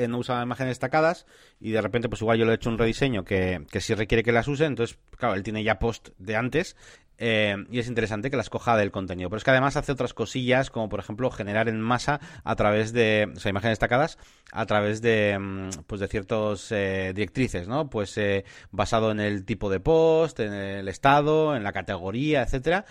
no 0.09 0.19
usaba 0.19 0.45
imágenes 0.45 0.71
destacadas 0.71 1.27
y 1.59 1.73
de 1.73 1.81
repente 1.81 2.09
pues 2.09 2.23
igual 2.23 2.39
yo 2.39 2.45
le 2.45 2.53
he 2.53 2.55
hecho 2.55 2.71
un 2.71 2.79
rediseño 2.79 3.25
que, 3.25 3.67
que 3.69 3.81
sí 3.81 3.95
requiere 3.95 4.23
que 4.23 4.31
las 4.31 4.47
use, 4.47 4.65
entonces 4.65 4.97
claro, 5.17 5.35
él 5.35 5.43
tiene 5.43 5.65
ya 5.65 5.81
post 5.81 6.11
de 6.19 6.37
antes 6.37 6.77
eh, 7.19 7.57
y 7.71 7.79
es 7.79 7.89
interesante 7.89 8.31
que 8.31 8.37
las 8.37 8.51
coja 8.51 8.77
del 8.77 8.91
contenido. 8.91 9.31
Pero 9.31 9.39
es 9.39 9.45
que 9.45 9.51
además 9.51 9.77
hace 9.77 9.93
otras 9.93 10.15
cosillas, 10.15 10.71
como 10.71 10.89
por 10.89 11.01
ejemplo 11.01 11.31
generar 11.31 11.69
en 11.69 11.81
masa 11.81 12.21
a 12.45 12.57
través 12.57 12.93
de, 12.93 13.31
o 13.35 13.39
sea, 13.39 13.51
imágenes 13.51 13.73
destacadas 13.73 14.19
a 14.53 14.67
través 14.67 15.03
de, 15.03 15.39
mm, 15.39 15.69
pues 15.87 16.01
de 16.01 16.09
ciertos 16.09 16.73
eh, 16.73 17.13
directrices, 17.15 17.69
¿no? 17.69 17.89
Pues 17.89 18.17
eh, 18.19 18.45
basado 18.71 19.11
en 19.11 19.21
el 19.21 19.45
tipo 19.45 19.71
de 19.71 19.81
post, 19.81 20.41
en 20.41 20.53
el 20.53 20.89
estado, 20.89 21.57
en 21.57 21.63
la 21.63 21.73
categoría, 21.73 22.43
etcétera. 22.43 22.85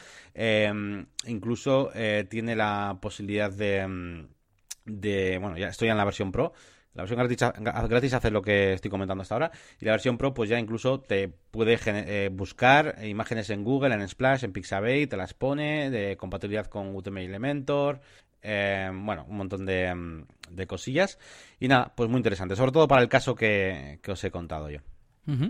incluso 1.28 1.92
tiene 2.30 2.56
la 2.56 2.98
posibilidad 3.02 3.52
de, 3.52 3.88
mm, 3.88 4.28
de, 4.86 5.38
bueno, 5.40 5.58
ya 5.58 5.70
estoy 5.70 5.90
en 5.90 5.98
la 5.98 6.06
versión 6.06 6.32
Pro 6.32 6.54
la 6.94 7.04
versión 7.04 7.20
gratis, 7.89 8.14
hace 8.14 8.32
lo 8.32 8.42
que 8.42 8.74
estoy 8.74 8.92
comentando 8.92 9.22
hasta 9.22 9.36
ahora. 9.36 9.52
Y 9.80 9.86
la 9.86 9.92
versión 9.92 10.18
Pro, 10.18 10.34
pues 10.34 10.50
ya 10.50 10.60
incluso 10.60 11.00
te 11.00 11.30
puede 11.30 11.80
eh, 11.86 12.30
buscar 12.32 12.98
imágenes 13.04 13.50
en 13.50 13.64
Google, 13.64 13.94
en 13.94 14.08
Splash, 14.08 14.44
en 14.44 14.52
Pixabay, 14.52 15.08
te 15.08 15.16
las 15.16 15.34
pone, 15.34 15.89
de 15.89 16.18
compatibilidad 16.18 16.68
con 16.68 16.92
Gutenberg 16.92 17.28
Elementor. 17.28 18.02
Eh, 18.42 18.89
bueno, 18.94 19.26
un 19.30 19.38
montón 19.38 19.64
mm, 19.64 20.26
de, 20.50 20.68
cosillas. 20.68 21.18
Y 21.60 21.68
nada, 21.68 21.94
pues 21.96 22.10
muy 22.10 22.18
interesante. 22.18 22.56
Sobre 22.56 22.72
todo 22.72 22.88
para 22.88 23.02
el 23.02 23.10
caso 23.10 23.36
que, 23.36 24.00
os 24.08 24.24
he 24.24 24.32
contado 24.32 24.70
yo. 24.70 24.80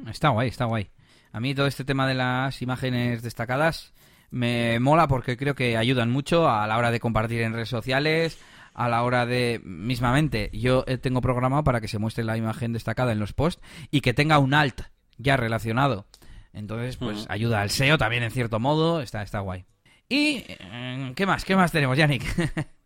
Está 0.09 0.29
guay, 0.29 0.49
está 0.49 0.65
guay. 0.65 0.91
A 1.31 1.39
mí 1.39 1.55
todo 1.55 1.65
este 1.65 1.85
tema 1.85 2.07
de 2.07 2.13
las 2.13 2.61
imágenes 2.61 3.23
destacadas 3.23 3.93
me 4.29 4.79
mola 4.79 5.07
porque 5.07 5.37
creo 5.37 5.55
que 5.55 5.75
ayudan 5.75 6.11
mucho 6.11 6.49
a 6.49 6.67
la 6.67 6.77
hora 6.77 6.91
de 6.91 6.99
compartir 6.99 7.41
en 7.41 7.53
redes 7.53 7.69
sociales 7.69 8.37
a 8.73 8.89
la 8.89 9.03
hora 9.03 9.25
de, 9.25 9.61
mismamente, 9.63 10.49
yo 10.53 10.83
eh, 10.87 10.97
tengo 10.97 11.21
programado 11.21 11.63
para 11.63 11.81
que 11.81 11.87
se 11.87 11.99
muestre 11.99 12.23
la 12.23 12.37
imagen 12.37 12.73
destacada 12.73 13.11
en 13.11 13.19
los 13.19 13.33
posts 13.33 13.61
y 13.89 14.01
que 14.01 14.13
tenga 14.13 14.39
un 14.39 14.53
alt 14.53 14.81
ya 15.17 15.37
relacionado 15.37 16.07
Entonces, 16.53 16.97
pues 16.97 17.25
ayuda 17.29 17.61
al 17.61 17.69
SEO 17.69 17.97
también 17.97 18.23
en 18.23 18.31
cierto 18.31 18.59
modo, 18.59 19.01
está, 19.01 19.21
está 19.21 19.39
guay. 19.39 19.65
¿Y 20.09 20.43
eh, 20.47 21.13
qué 21.15 21.25
más? 21.25 21.45
¿Qué 21.45 21.55
más 21.55 21.71
tenemos, 21.71 21.97
Yannick? 21.97 22.23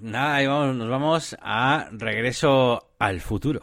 Nada, 0.00 0.36
ahí 0.36 0.46
vamos, 0.46 0.76
nos 0.76 0.88
vamos 0.88 1.36
a 1.40 1.88
regreso 1.92 2.94
al 2.98 3.20
futuro. 3.20 3.62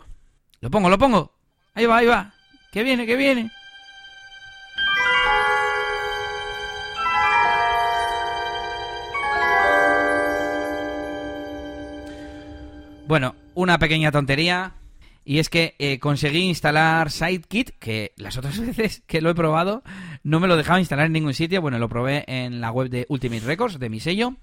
Lo 0.62 0.70
pongo, 0.70 0.90
lo 0.90 0.98
pongo. 0.98 1.34
Ahí 1.74 1.86
va, 1.86 1.98
ahí 1.98 2.06
va. 2.06 2.34
Que 2.72 2.84
viene, 2.84 3.06
que 3.06 3.16
viene. 3.16 3.52
Bueno, 13.08 13.36
una 13.54 13.78
pequeña 13.80 14.12
tontería. 14.12 14.74
Y 15.26 15.40
es 15.40 15.50
que 15.50 15.76
eh, 15.80 16.00
conseguí 16.00 16.40
instalar 16.40 17.10
SideKit, 17.10 17.72
que 17.80 18.14
las 18.18 18.38
otras 18.38 18.60
veces 18.66 19.04
que 19.08 19.22
lo 19.22 19.30
he 19.30 19.36
probado 19.36 19.84
no 20.24 20.40
me 20.40 20.48
lo 20.48 20.58
dejaba 20.58 20.80
instalar 20.80 21.06
en 21.06 21.14
ningún 21.14 21.34
sitio. 21.34 21.62
Bueno, 21.62 21.80
lo 21.80 21.90
probé 21.90 22.26
en 22.28 22.60
la 22.60 22.72
web 22.72 22.90
de 22.90 23.06
Ultimate 23.10 23.46
Records, 23.46 23.80
de 23.80 23.90
mi 23.90 24.00
sello, 24.00 24.36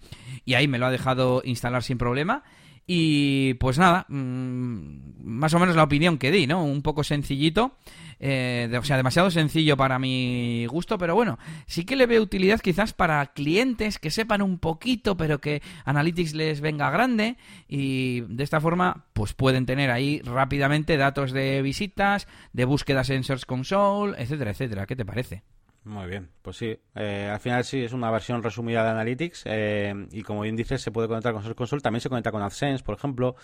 y 0.45 0.55
ahí 0.55 0.69
me 0.69 0.79
lo 0.79 0.87
ha 0.87 0.91
dejado 0.91 1.43
instalar 1.45 1.83
sin 1.83 1.99
problema. 1.99 2.45
Y 2.87 3.55
pues 3.55 3.79
nada, 3.79 4.07
mm, 4.09 5.23
más 5.23 5.55
o 5.55 5.59
menos 5.59 5.77
la 5.77 5.85
opinión 5.85 6.19
que 6.19 6.31
di, 6.31 6.47
¿no? 6.47 6.65
Un 6.65 6.83
poco 6.83 7.05
sencillito, 7.05 7.77
eh, 8.21 8.71
o 8.79 8.85
sea, 8.85 8.97
demasiado 8.97 9.31
sencillo 9.31 9.77
para 9.77 9.99
mi 9.99 10.67
gusto, 10.67 10.99
pero 10.99 11.15
bueno, 11.15 11.39
sí 11.67 11.85
que 11.85 11.97
le 11.97 12.07
veo 12.07 12.23
utilidad 12.23 12.61
quizás 12.61 12.93
para 12.93 13.25
clientes 13.33 13.99
que 13.99 14.11
sepan 14.11 14.43
un 14.43 14.59
poquito, 14.59 15.17
pero 15.17 15.41
que 15.41 15.63
Analytics 15.87 16.35
les 16.35 16.61
venga 16.61 16.91
grande 16.91 17.37
y 17.67 18.21
de 18.21 18.45
esta 18.45 18.61
forma, 18.61 19.07
pues 19.15 19.33
pueden 19.33 19.67
tener 19.67 19.91
ahí 19.91 20.21
rápidamente 20.23 20.97
datos 20.97 21.33
de 21.33 21.63
visitas, 21.63 22.29
de 22.53 22.65
búsquedas 22.67 23.11
en 23.11 23.25
Search 23.25 23.47
Console, 23.47 24.15
etcétera, 24.23 24.51
etcétera. 24.51 24.87
¿Qué 24.87 24.97
te 24.97 25.05
parece? 25.05 25.43
Muy 25.85 26.07
bien, 26.09 26.29
pues 26.43 26.59
sí. 26.59 26.79
Eh, 26.95 27.29
al 27.33 27.41
final 27.41 27.65
sí, 27.65 27.83
es 27.83 27.93
una 27.95 28.11
versión 28.11 28.43
resumida 28.43 28.85
de 28.85 28.91
Analytics 28.91 29.45
eh, 29.47 29.95
y 30.13 30.23
como 30.23 30.43
bien 30.43 30.55
dices, 30.55 30.83
se 30.83 30.91
puede 30.91 31.09
conectar 31.09 31.33
con 31.33 31.43
Search 31.43 31.57
Console. 31.57 31.81
También 31.81 32.03
se 32.03 32.11
conecta 32.11 32.31
con 32.31 32.43
AdSense, 32.43 32.85
por 32.85 32.97
ejemplo, 32.97 33.35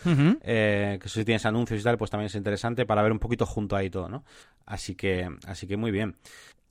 eh, 0.42 0.98
que 1.00 1.08
si 1.08 1.24
tienes 1.24 1.46
anuncios 1.46 1.80
y 1.80 1.84
tal, 1.84 1.96
pues 1.96 2.10
también 2.10 2.26
es 2.26 2.34
interesante 2.34 2.84
para 2.84 3.02
ver 3.02 3.12
un 3.12 3.18
poquito 3.18 3.46
junto 3.46 3.74
ahí 3.74 3.88
todo, 3.88 4.08
¿no? 4.10 4.24
Así 4.66 4.94
que, 4.94 5.28
así 5.46 5.66
que 5.66 5.78
muy 5.78 5.90
bien. 5.90 6.16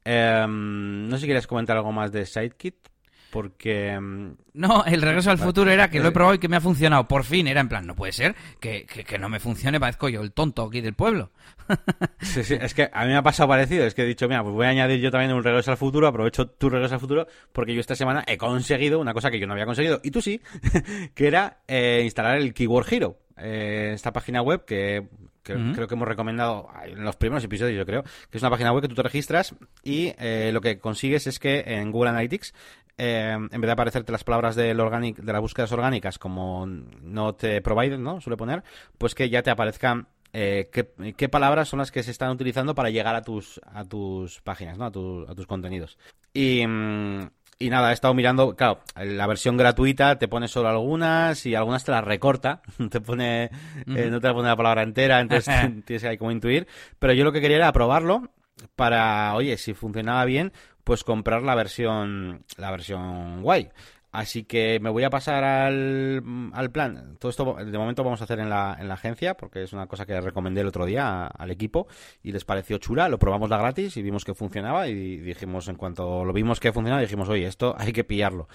no 0.06 1.16
sé 1.16 1.22
si 1.22 1.26
quieres 1.26 1.48
comentar 1.48 1.78
algo 1.78 1.92
más 1.92 2.12
de 2.12 2.28
SideKit, 2.28 2.88
porque... 3.36 4.00
Mm, 4.00 4.32
no, 4.54 4.86
el 4.86 5.02
regreso 5.02 5.30
al 5.30 5.38
futuro 5.38 5.70
era 5.70 5.90
que 5.90 6.00
lo 6.00 6.08
he 6.08 6.12
probado 6.14 6.36
y 6.36 6.40
que 6.40 6.48
me 6.48 6.56
ha 6.56 6.62
funcionado. 6.62 7.06
Por 7.06 7.26
fin, 7.26 7.48
era 7.48 7.60
en 7.60 7.68
plan, 7.68 7.86
no 7.86 7.94
puede 7.94 8.14
ser 8.14 8.34
que, 8.62 8.86
que, 8.86 9.20
no 9.20 9.28
me 9.28 9.42
funcione, 9.42 9.78
parezco 9.78 10.08
yo 10.08 10.22
el 10.22 10.32
tonto 10.32 10.64
aquí 10.64 10.80
del 10.80 10.94
pueblo. 10.94 11.32
sí, 12.22 12.46
sí, 12.46 12.56
es 12.58 12.74
que 12.74 12.90
a 12.94 13.02
mí 13.04 13.10
me 13.10 13.18
ha 13.18 13.24
pasado 13.24 13.50
parecido. 13.50 13.86
Es 13.86 13.94
que 13.94 14.04
he 14.04 14.06
dicho, 14.06 14.30
mira, 14.30 14.42
pues 14.42 14.56
voy 14.56 14.68
a 14.68 14.70
añadir 14.70 15.02
yo 15.02 15.12
también 15.12 15.34
un 15.34 15.44
regreso 15.44 15.70
al 15.70 15.76
futuro, 15.76 16.08
aprovecho 16.08 16.48
tu 16.48 16.70
regreso 16.70 16.94
al 16.94 17.02
futuro, 17.02 17.28
porque 17.52 17.74
yo 17.74 17.82
esta 17.82 17.96
semana 17.96 18.24
he 18.26 18.38
conseguido 18.38 19.02
una 19.02 19.14
cosa 19.14 19.30
que 19.30 19.38
yo 19.38 19.48
no 19.48 19.52
había 19.52 19.66
conseguido, 19.66 20.00
y 20.02 20.12
tú 20.12 20.22
sí, 20.22 20.40
que 21.14 21.28
era 21.28 21.58
eh, 21.68 22.00
instalar 22.06 22.38
el 22.38 22.54
Keyword 22.54 22.94
Hero. 22.94 23.18
Eh, 23.38 23.92
esta 23.94 24.14
página 24.14 24.42
web 24.42 24.64
que 24.64 25.10
creo 25.46 25.88
que 25.88 25.94
hemos 25.94 26.08
recomendado 26.08 26.70
en 26.86 27.04
los 27.04 27.16
primeros 27.16 27.44
episodios, 27.44 27.78
yo 27.78 27.86
creo, 27.86 28.04
que 28.04 28.38
es 28.38 28.42
una 28.42 28.50
página 28.50 28.72
web 28.72 28.82
que 28.82 28.88
tú 28.88 28.96
te 28.96 29.04
registras 29.04 29.54
y 29.84 30.14
eh, 30.18 30.50
lo 30.52 30.62
que 30.62 30.80
consigues 30.80 31.28
es 31.28 31.40
que 31.40 31.64
en 31.66 31.92
Google 31.92 32.10
Analytics 32.10 32.54
eh, 32.98 33.32
en 33.34 33.50
vez 33.50 33.68
de 33.68 33.72
aparecerte 33.72 34.12
las 34.12 34.24
palabras 34.24 34.56
del 34.56 34.80
organic, 34.80 35.18
de 35.18 35.34
las 35.34 35.42
búsquedas 35.42 35.72
orgánicas 35.72 36.18
como 36.18 36.66
not 36.66 37.44
provided, 37.64 38.00
¿no? 38.00 38.22
Suele 38.22 38.38
poner, 38.38 38.64
pues 38.98 39.16
que 39.16 39.30
ya 39.30 39.44
te 39.44 39.50
aparezcan 39.50 40.08
eh, 40.38 40.70
qué, 41.16 41.30
palabras 41.30 41.70
son 41.70 41.80
las 41.80 41.92
que 41.92 42.04
se 42.04 42.12
están 42.12 42.30
utilizando 42.30 42.76
para 42.76 42.90
llegar 42.90 43.16
a 43.16 43.22
tus, 43.22 43.62
a 43.72 43.86
tus 43.86 44.42
páginas, 44.42 44.78
¿no? 44.78 44.84
A, 44.84 44.88
a 44.88 45.36
tus 45.36 45.48
contenidos. 45.48 45.98
Y, 46.34 46.68
mm, 46.68 47.30
y 47.58 47.70
nada, 47.70 47.92
he 47.92 47.94
estado 47.94 48.14
mirando, 48.14 48.54
claro, 48.54 48.82
la 48.98 49.28
versión 49.28 49.56
gratuita 49.56 50.20
te 50.20 50.28
pone 50.28 50.50
solo 50.50 50.68
algunas 50.68 51.46
y 51.46 51.56
algunas 51.56 51.86
te 51.86 51.92
las 51.92 52.04
recorta, 52.04 52.62
te 52.92 53.00
pone, 53.00 53.46
eh, 53.46 54.10
no 54.12 54.20
te 54.20 54.34
pone 54.34 54.50
la 54.50 54.58
palabra 54.58 54.84
entera, 54.84 55.22
entonces 55.22 55.56
tienes 55.86 56.04
ahí 56.04 56.18
como 56.18 56.32
intuir. 56.32 56.68
Pero 57.00 57.14
yo 57.14 57.24
lo 57.24 57.32
que 57.32 57.40
quería 57.40 57.58
era 57.58 57.72
probarlo 57.72 58.30
para, 58.76 59.34
oye, 59.36 59.56
si 59.56 59.74
funcionaba 59.74 60.26
bien, 60.26 60.52
pues 60.86 61.04
comprar 61.04 61.42
la 61.42 61.56
versión, 61.56 62.46
la 62.56 62.72
versión 62.72 63.42
guay. 63.42 63.70
Así 64.12 64.46
que 64.46 64.80
me 64.80 64.90
voy 64.90 65.04
a 65.04 65.10
pasar 65.10 65.44
al, 65.44 66.24
al, 66.54 66.72
plan. 66.72 67.18
Todo 67.20 67.30
esto 67.30 67.58
de 67.60 67.78
momento 67.78 68.02
vamos 68.02 68.22
a 68.22 68.24
hacer 68.24 68.40
en 68.40 68.50
la, 68.50 68.78
en 68.80 68.88
la 68.88 68.94
agencia, 68.94 69.36
porque 69.36 69.64
es 69.64 69.74
una 69.74 69.88
cosa 69.88 70.06
que 70.06 70.22
recomendé 70.22 70.62
el 70.62 70.68
otro 70.68 70.86
día 70.86 71.28
al 71.28 71.52
equipo 71.52 71.88
y 72.24 72.32
les 72.32 72.46
pareció 72.46 72.78
chula. 72.78 73.10
Lo 73.10 73.20
probamos 73.20 73.50
la 73.50 73.58
gratis 73.58 73.98
y 73.98 74.02
vimos 74.02 74.24
que 74.24 74.34
funcionaba 74.34 74.88
y 74.88 75.18
dijimos, 75.18 75.68
en 75.68 75.76
cuanto 75.76 76.24
lo 76.24 76.32
vimos 76.32 76.62
que 76.62 76.72
funcionaba, 76.72 77.02
dijimos, 77.02 77.28
oye, 77.28 77.46
esto 77.46 77.76
hay 77.78 77.92
que 77.92 78.06
pillarlo. 78.06 78.48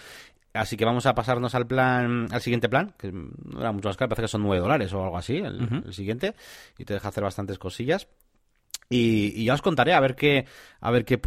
Así 0.55 0.79
que 0.79 0.87
vamos 0.87 1.05
a 1.05 1.15
pasarnos 1.15 1.55
al 1.55 1.67
plan, 1.67 2.29
al 2.31 2.41
siguiente 2.41 2.71
plan, 2.71 2.95
que 2.99 3.13
no 3.13 3.61
era 3.61 3.71
mucho 3.71 3.89
más 3.89 3.99
caro, 3.99 4.09
parece 4.09 4.23
que 4.23 4.29
son 4.29 4.43
9 4.43 4.63
dólares 4.63 4.93
o 4.95 5.05
algo 5.05 5.19
así, 5.19 5.37
el 5.37 5.93
siguiente, 5.93 6.35
y 6.79 6.85
te 6.85 6.95
deja 6.95 7.09
hacer 7.09 7.23
bastantes 7.23 7.59
cosillas. 7.59 8.09
Y, 8.93 9.45
ya 9.45 9.55
os 9.55 9.63
contaré 9.63 9.95
a 9.95 10.01
ver 10.01 10.17
qué, 10.17 10.47
a 10.81 10.91
ver 10.91 11.05
qué, 11.05 11.21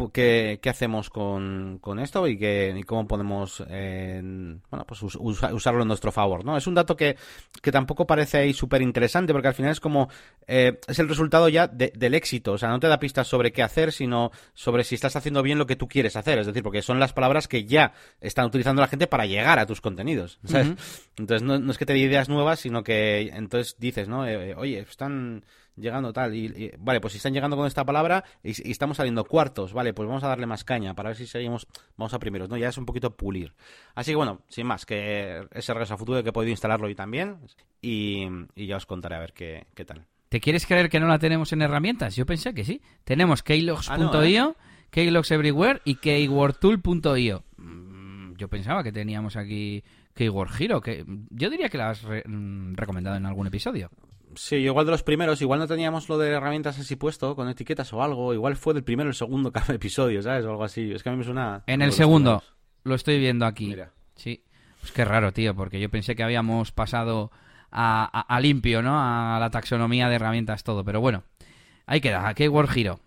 qué, 0.60 0.68
hacemos 0.68 1.08
con, 1.08 1.78
con, 1.80 1.98
esto 1.98 2.28
y, 2.28 2.36
qué, 2.36 2.74
y 2.76 2.82
cómo 2.82 3.06
podemos 3.06 3.64
bueno, 3.66 4.84
pues 4.86 5.02
usarlo 5.02 5.80
en 5.80 5.88
nuestro 5.88 6.12
favor. 6.12 6.44
¿no? 6.44 6.58
Es 6.58 6.66
un 6.66 6.74
dato 6.74 6.94
que, 6.94 7.16
que 7.62 7.72
tampoco 7.72 8.06
parece 8.06 8.36
ahí 8.36 8.52
súper 8.52 8.82
interesante 8.82 9.32
porque 9.32 9.48
al 9.48 9.54
final 9.54 9.72
es 9.72 9.80
como 9.80 10.10
eh, 10.46 10.78
es 10.86 10.98
el 10.98 11.08
resultado 11.08 11.48
ya 11.48 11.66
del 11.66 12.12
éxito. 12.12 12.52
O 12.52 12.58
sea, 12.58 12.68
no 12.68 12.80
te 12.80 12.86
da 12.86 12.98
pistas 12.98 13.28
sobre 13.28 13.50
qué 13.50 13.62
hacer, 13.62 13.92
sino 13.92 14.30
sobre 14.52 14.84
si 14.84 14.94
estás 14.94 15.16
haciendo 15.16 15.42
bien 15.42 15.58
lo 15.58 15.66
que 15.66 15.76
tú 15.76 15.88
quieres 15.88 16.16
hacer. 16.16 16.38
Es 16.38 16.46
decir, 16.46 16.62
porque 16.62 16.82
son 16.82 17.00
las 17.00 17.14
palabras 17.14 17.48
que 17.48 17.64
ya 17.64 17.94
están 18.20 18.44
utilizando 18.44 18.82
la 18.82 18.88
gente 18.88 19.06
para 19.06 19.24
llegar 19.24 19.58
a 19.58 19.64
tus 19.64 19.80
contenidos. 19.80 20.38
Entonces, 21.16 21.42
no, 21.42 21.58
no, 21.58 21.72
es 21.72 21.78
que 21.78 21.86
te 21.86 21.94
dé 21.94 22.00
ideas 22.00 22.28
nuevas, 22.28 22.60
sino 22.60 22.82
que 22.82 23.30
entonces 23.34 23.76
dices, 23.78 24.08
¿no? 24.08 24.26
Eh, 24.26 24.54
oye, 24.56 24.80
están 24.80 25.44
llegando 25.76 26.12
tal. 26.12 26.34
Y, 26.34 26.72
vale, 26.78 27.00
pues 27.00 27.12
si 27.12 27.16
están 27.18 27.32
llegando 27.32 27.56
con 27.56 27.66
esta 27.66 27.84
palabra 27.84 28.24
y, 28.42 28.70
estamos 28.70 28.96
saliendo 28.96 29.24
cuartos, 29.24 29.72
vale, 29.72 29.92
pues 29.92 30.08
vamos 30.08 30.24
a 30.24 30.28
darle 30.28 30.46
más 30.46 30.64
caña 30.64 30.94
para 30.94 31.10
ver 31.10 31.16
si 31.16 31.26
seguimos, 31.26 31.66
vamos 31.96 32.14
a 32.14 32.18
primeros, 32.18 32.48
¿no? 32.48 32.56
Ya 32.56 32.68
es 32.68 32.78
un 32.78 32.86
poquito 32.86 33.16
pulir. 33.16 33.54
Así 33.94 34.12
que 34.12 34.16
bueno, 34.16 34.40
sin 34.48 34.66
más, 34.66 34.86
que 34.86 35.46
ese 35.52 35.72
regreso 35.72 35.94
a 35.94 35.98
futuro 35.98 36.22
que 36.22 36.30
he 36.30 36.32
podido 36.32 36.50
instalarlo 36.50 36.86
hoy 36.86 36.94
también 36.94 37.38
y, 37.80 38.26
ya 38.56 38.76
os 38.76 38.86
contaré 38.86 39.16
a 39.16 39.20
ver 39.20 39.32
qué, 39.32 39.66
qué 39.74 39.84
tal. 39.84 40.04
¿Te 40.28 40.40
quieres 40.40 40.66
creer 40.66 40.88
que 40.88 40.98
no 40.98 41.06
la 41.06 41.18
tenemos 41.18 41.52
en 41.52 41.62
herramientas? 41.62 42.16
Yo 42.16 42.26
pensé 42.26 42.54
que 42.54 42.64
sí. 42.64 42.80
Tenemos 43.04 43.42
keylogs.io, 43.42 44.50
¿eh? 44.50 44.54
Keylogs 44.90 45.30
Everywhere 45.30 45.80
y 45.84 45.96
keywordtool.io. 45.96 47.44
Mm, 47.56 48.34
yo 48.36 48.48
pensaba 48.48 48.82
que 48.82 48.92
teníamos 48.92 49.36
aquí 49.36 49.84
Keyword 50.14 50.50
Hero, 50.60 50.80
que 50.80 51.04
yo 51.30 51.50
diría 51.50 51.68
que 51.68 51.78
la 51.78 51.90
has 51.90 52.04
mm, 52.04 52.74
recomendado 52.74 53.16
en 53.16 53.26
algún 53.26 53.46
episodio. 53.46 53.90
Sí, 54.36 54.56
igual 54.56 54.86
de 54.86 54.92
los 54.92 55.02
primeros, 55.02 55.40
igual 55.40 55.60
no 55.60 55.66
teníamos 55.66 56.08
lo 56.08 56.18
de 56.18 56.30
herramientas 56.30 56.78
así 56.78 56.96
puesto, 56.96 57.36
con 57.36 57.48
etiquetas 57.48 57.92
o 57.92 58.02
algo, 58.02 58.34
igual 58.34 58.56
fue 58.56 58.74
del 58.74 58.84
primero 58.84 59.08
o 59.08 59.10
el 59.10 59.14
segundo 59.14 59.52
cada 59.52 59.74
episodio, 59.74 60.22
¿sabes? 60.22 60.44
O 60.44 60.50
algo 60.50 60.64
así. 60.64 60.92
Es 60.92 61.02
que 61.02 61.08
a 61.08 61.12
mí 61.12 61.18
me 61.18 61.24
suena... 61.24 61.62
En 61.66 61.82
el 61.82 61.92
segundo, 61.92 62.42
lo 62.84 62.94
estoy 62.94 63.18
viendo 63.18 63.46
aquí. 63.46 63.68
Mira. 63.68 63.92
Sí. 64.16 64.42
Pues 64.80 64.92
qué 64.92 65.04
raro, 65.04 65.32
tío, 65.32 65.54
porque 65.54 65.80
yo 65.80 65.90
pensé 65.90 66.14
que 66.14 66.22
habíamos 66.22 66.70
pasado 66.70 67.30
a, 67.70 68.38
limpio, 68.40 68.82
¿no? 68.82 68.98
A 68.98 69.38
la 69.40 69.50
taxonomía 69.50 70.08
de 70.08 70.16
herramientas, 70.16 70.62
todo. 70.62 70.84
Pero 70.84 71.00
bueno, 71.00 71.24
ahí 71.86 72.00
queda, 72.00 72.28
¿a 72.28 72.34
qué 72.34 72.48
Word 72.48 72.68
Giro? 72.68 73.00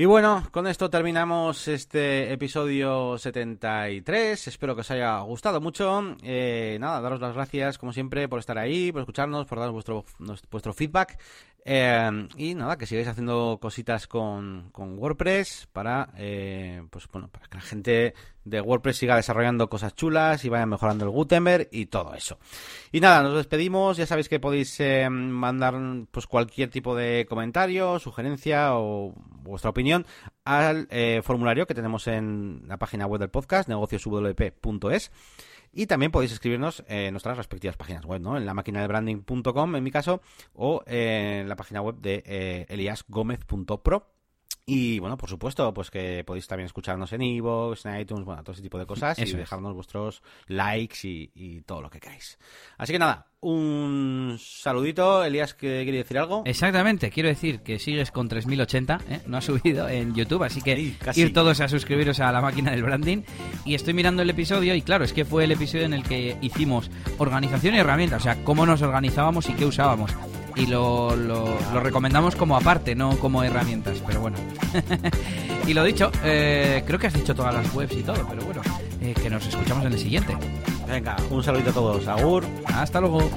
Y 0.00 0.04
bueno, 0.04 0.44
con 0.52 0.68
esto 0.68 0.88
terminamos 0.88 1.66
este 1.66 2.32
episodio 2.32 3.18
73. 3.18 4.46
Espero 4.46 4.76
que 4.76 4.82
os 4.82 4.90
haya 4.92 5.18
gustado 5.22 5.60
mucho. 5.60 6.14
Eh, 6.22 6.76
nada, 6.78 7.00
daros 7.00 7.20
las 7.20 7.34
gracias, 7.34 7.78
como 7.78 7.92
siempre, 7.92 8.28
por 8.28 8.38
estar 8.38 8.58
ahí, 8.58 8.92
por 8.92 9.00
escucharnos, 9.00 9.46
por 9.46 9.58
dar 9.58 9.72
vuestro, 9.72 10.04
vuestro 10.52 10.72
feedback. 10.72 11.18
Eh, 11.64 12.28
y 12.36 12.54
nada, 12.54 12.78
que 12.78 12.86
sigáis 12.86 13.08
haciendo 13.08 13.58
cositas 13.60 14.06
con, 14.06 14.70
WordPress 14.74 15.68
para, 15.72 16.10
eh, 16.16 16.82
pues 16.90 17.06
bueno, 17.12 17.28
para 17.28 17.46
que 17.46 17.56
la 17.56 17.62
gente 17.62 18.14
de 18.44 18.60
WordPress 18.60 18.96
siga 18.96 19.16
desarrollando 19.16 19.68
cosas 19.68 19.94
chulas 19.94 20.44
y 20.44 20.48
vaya 20.48 20.64
mejorando 20.64 21.04
el 21.04 21.10
Gutenberg 21.10 21.68
y 21.70 21.86
todo 21.86 22.14
eso. 22.14 22.38
Y 22.90 23.00
nada, 23.00 23.22
nos 23.22 23.36
despedimos. 23.36 23.98
Ya 23.98 24.06
sabéis 24.06 24.28
que 24.28 24.40
podéis 24.40 24.80
eh, 24.80 25.10
mandar 25.10 25.74
pues 26.10 26.26
cualquier 26.26 26.70
tipo 26.70 26.96
de 26.96 27.26
comentario, 27.28 27.98
sugerencia 27.98 28.74
o 28.74 29.12
vuestra 29.42 29.70
opinión 29.70 30.06
al 30.44 30.88
formulario 31.22 31.66
que 31.66 31.74
tenemos 31.74 32.06
en 32.06 32.62
la 32.66 32.78
página 32.78 33.06
web 33.06 33.20
del 33.20 33.30
podcast, 33.30 33.68
negocioswp.es. 33.68 35.10
Y 35.72 35.86
también 35.86 36.10
podéis 36.10 36.32
escribirnos 36.32 36.82
en 36.88 37.12
nuestras 37.12 37.36
respectivas 37.36 37.76
páginas 37.76 38.04
web, 38.04 38.20
¿no? 38.20 38.36
En 38.36 38.46
la 38.46 38.54
máquina 38.54 38.80
de 38.80 38.86
branding.com, 38.86 39.76
en 39.76 39.84
mi 39.84 39.90
caso, 39.90 40.20
o 40.54 40.82
en 40.86 41.48
la 41.48 41.56
página 41.56 41.82
web 41.82 41.96
de 41.96 42.22
eh, 42.26 42.66
eliasgomez.pro. 42.68 44.17
Y 44.70 44.98
bueno, 44.98 45.16
por 45.16 45.30
supuesto, 45.30 45.72
pues 45.72 45.90
que 45.90 46.22
podéis 46.26 46.46
también 46.46 46.66
escucharnos 46.66 47.10
en 47.14 47.22
iVoox, 47.22 47.86
en 47.86 48.00
iTunes, 48.00 48.26
bueno, 48.26 48.42
todo 48.42 48.52
ese 48.52 48.60
tipo 48.60 48.78
de 48.78 48.84
cosas 48.84 49.18
Eso 49.18 49.26
y 49.26 49.30
es. 49.30 49.36
dejarnos 49.38 49.72
vuestros 49.74 50.22
likes 50.46 51.08
y, 51.08 51.30
y 51.34 51.62
todo 51.62 51.80
lo 51.80 51.88
que 51.88 51.98
queráis. 52.00 52.38
Así 52.76 52.92
que 52.92 52.98
nada, 52.98 53.28
un 53.40 54.36
saludito. 54.38 55.24
Elías, 55.24 55.54
¿que 55.54 55.84
¿quiere 55.84 55.98
decir 55.98 56.18
algo? 56.18 56.42
Exactamente, 56.44 57.10
quiero 57.10 57.30
decir 57.30 57.60
que 57.62 57.78
sigues 57.78 58.10
con 58.10 58.28
3080, 58.28 59.00
¿eh? 59.08 59.20
no 59.26 59.38
ha 59.38 59.40
subido 59.40 59.88
en 59.88 60.14
YouTube, 60.14 60.42
así 60.42 60.60
que 60.60 60.76
Sí, 61.12 61.22
ir 61.22 61.32
todos 61.32 61.60
a 61.60 61.68
suscribiros 61.68 62.20
a 62.20 62.30
la 62.30 62.42
máquina 62.42 62.70
del 62.72 62.82
branding. 62.82 63.22
Y 63.64 63.74
estoy 63.74 63.94
mirando 63.94 64.20
el 64.20 64.28
episodio 64.28 64.74
y 64.74 64.82
claro, 64.82 65.04
es 65.04 65.14
que 65.14 65.24
fue 65.24 65.44
el 65.44 65.52
episodio 65.52 65.86
en 65.86 65.94
el 65.94 66.02
que 66.02 66.36
hicimos 66.42 66.90
organización 67.16 67.74
y 67.74 67.78
herramientas, 67.78 68.20
o 68.20 68.24
sea, 68.24 68.44
cómo 68.44 68.66
nos 68.66 68.82
organizábamos 68.82 69.48
y 69.48 69.54
qué 69.54 69.64
usábamos. 69.64 70.12
Y 70.56 70.66
lo, 70.66 71.14
lo- 71.14 71.56
lo 71.72 71.80
recomendamos 71.80 72.34
como 72.34 72.56
aparte, 72.56 72.94
no 72.94 73.16
como 73.18 73.42
herramientas, 73.44 74.02
pero 74.06 74.20
bueno. 74.20 74.36
y 75.66 75.74
lo 75.74 75.84
dicho, 75.84 76.10
eh, 76.24 76.82
creo 76.86 76.98
que 76.98 77.06
has 77.06 77.14
dicho 77.14 77.34
todas 77.34 77.54
las 77.54 77.72
webs 77.74 77.94
y 77.96 78.02
todo, 78.02 78.26
pero 78.28 78.42
bueno, 78.44 78.60
eh, 79.00 79.14
que 79.14 79.30
nos 79.30 79.46
escuchamos 79.46 79.86
en 79.86 79.92
el 79.92 79.98
siguiente. 79.98 80.36
Venga, 80.88 81.16
un 81.30 81.42
saludito 81.44 81.70
a 81.70 81.74
todos. 81.74 82.08
Agur. 82.08 82.44
Hasta 82.66 83.00
luego. 83.00 83.30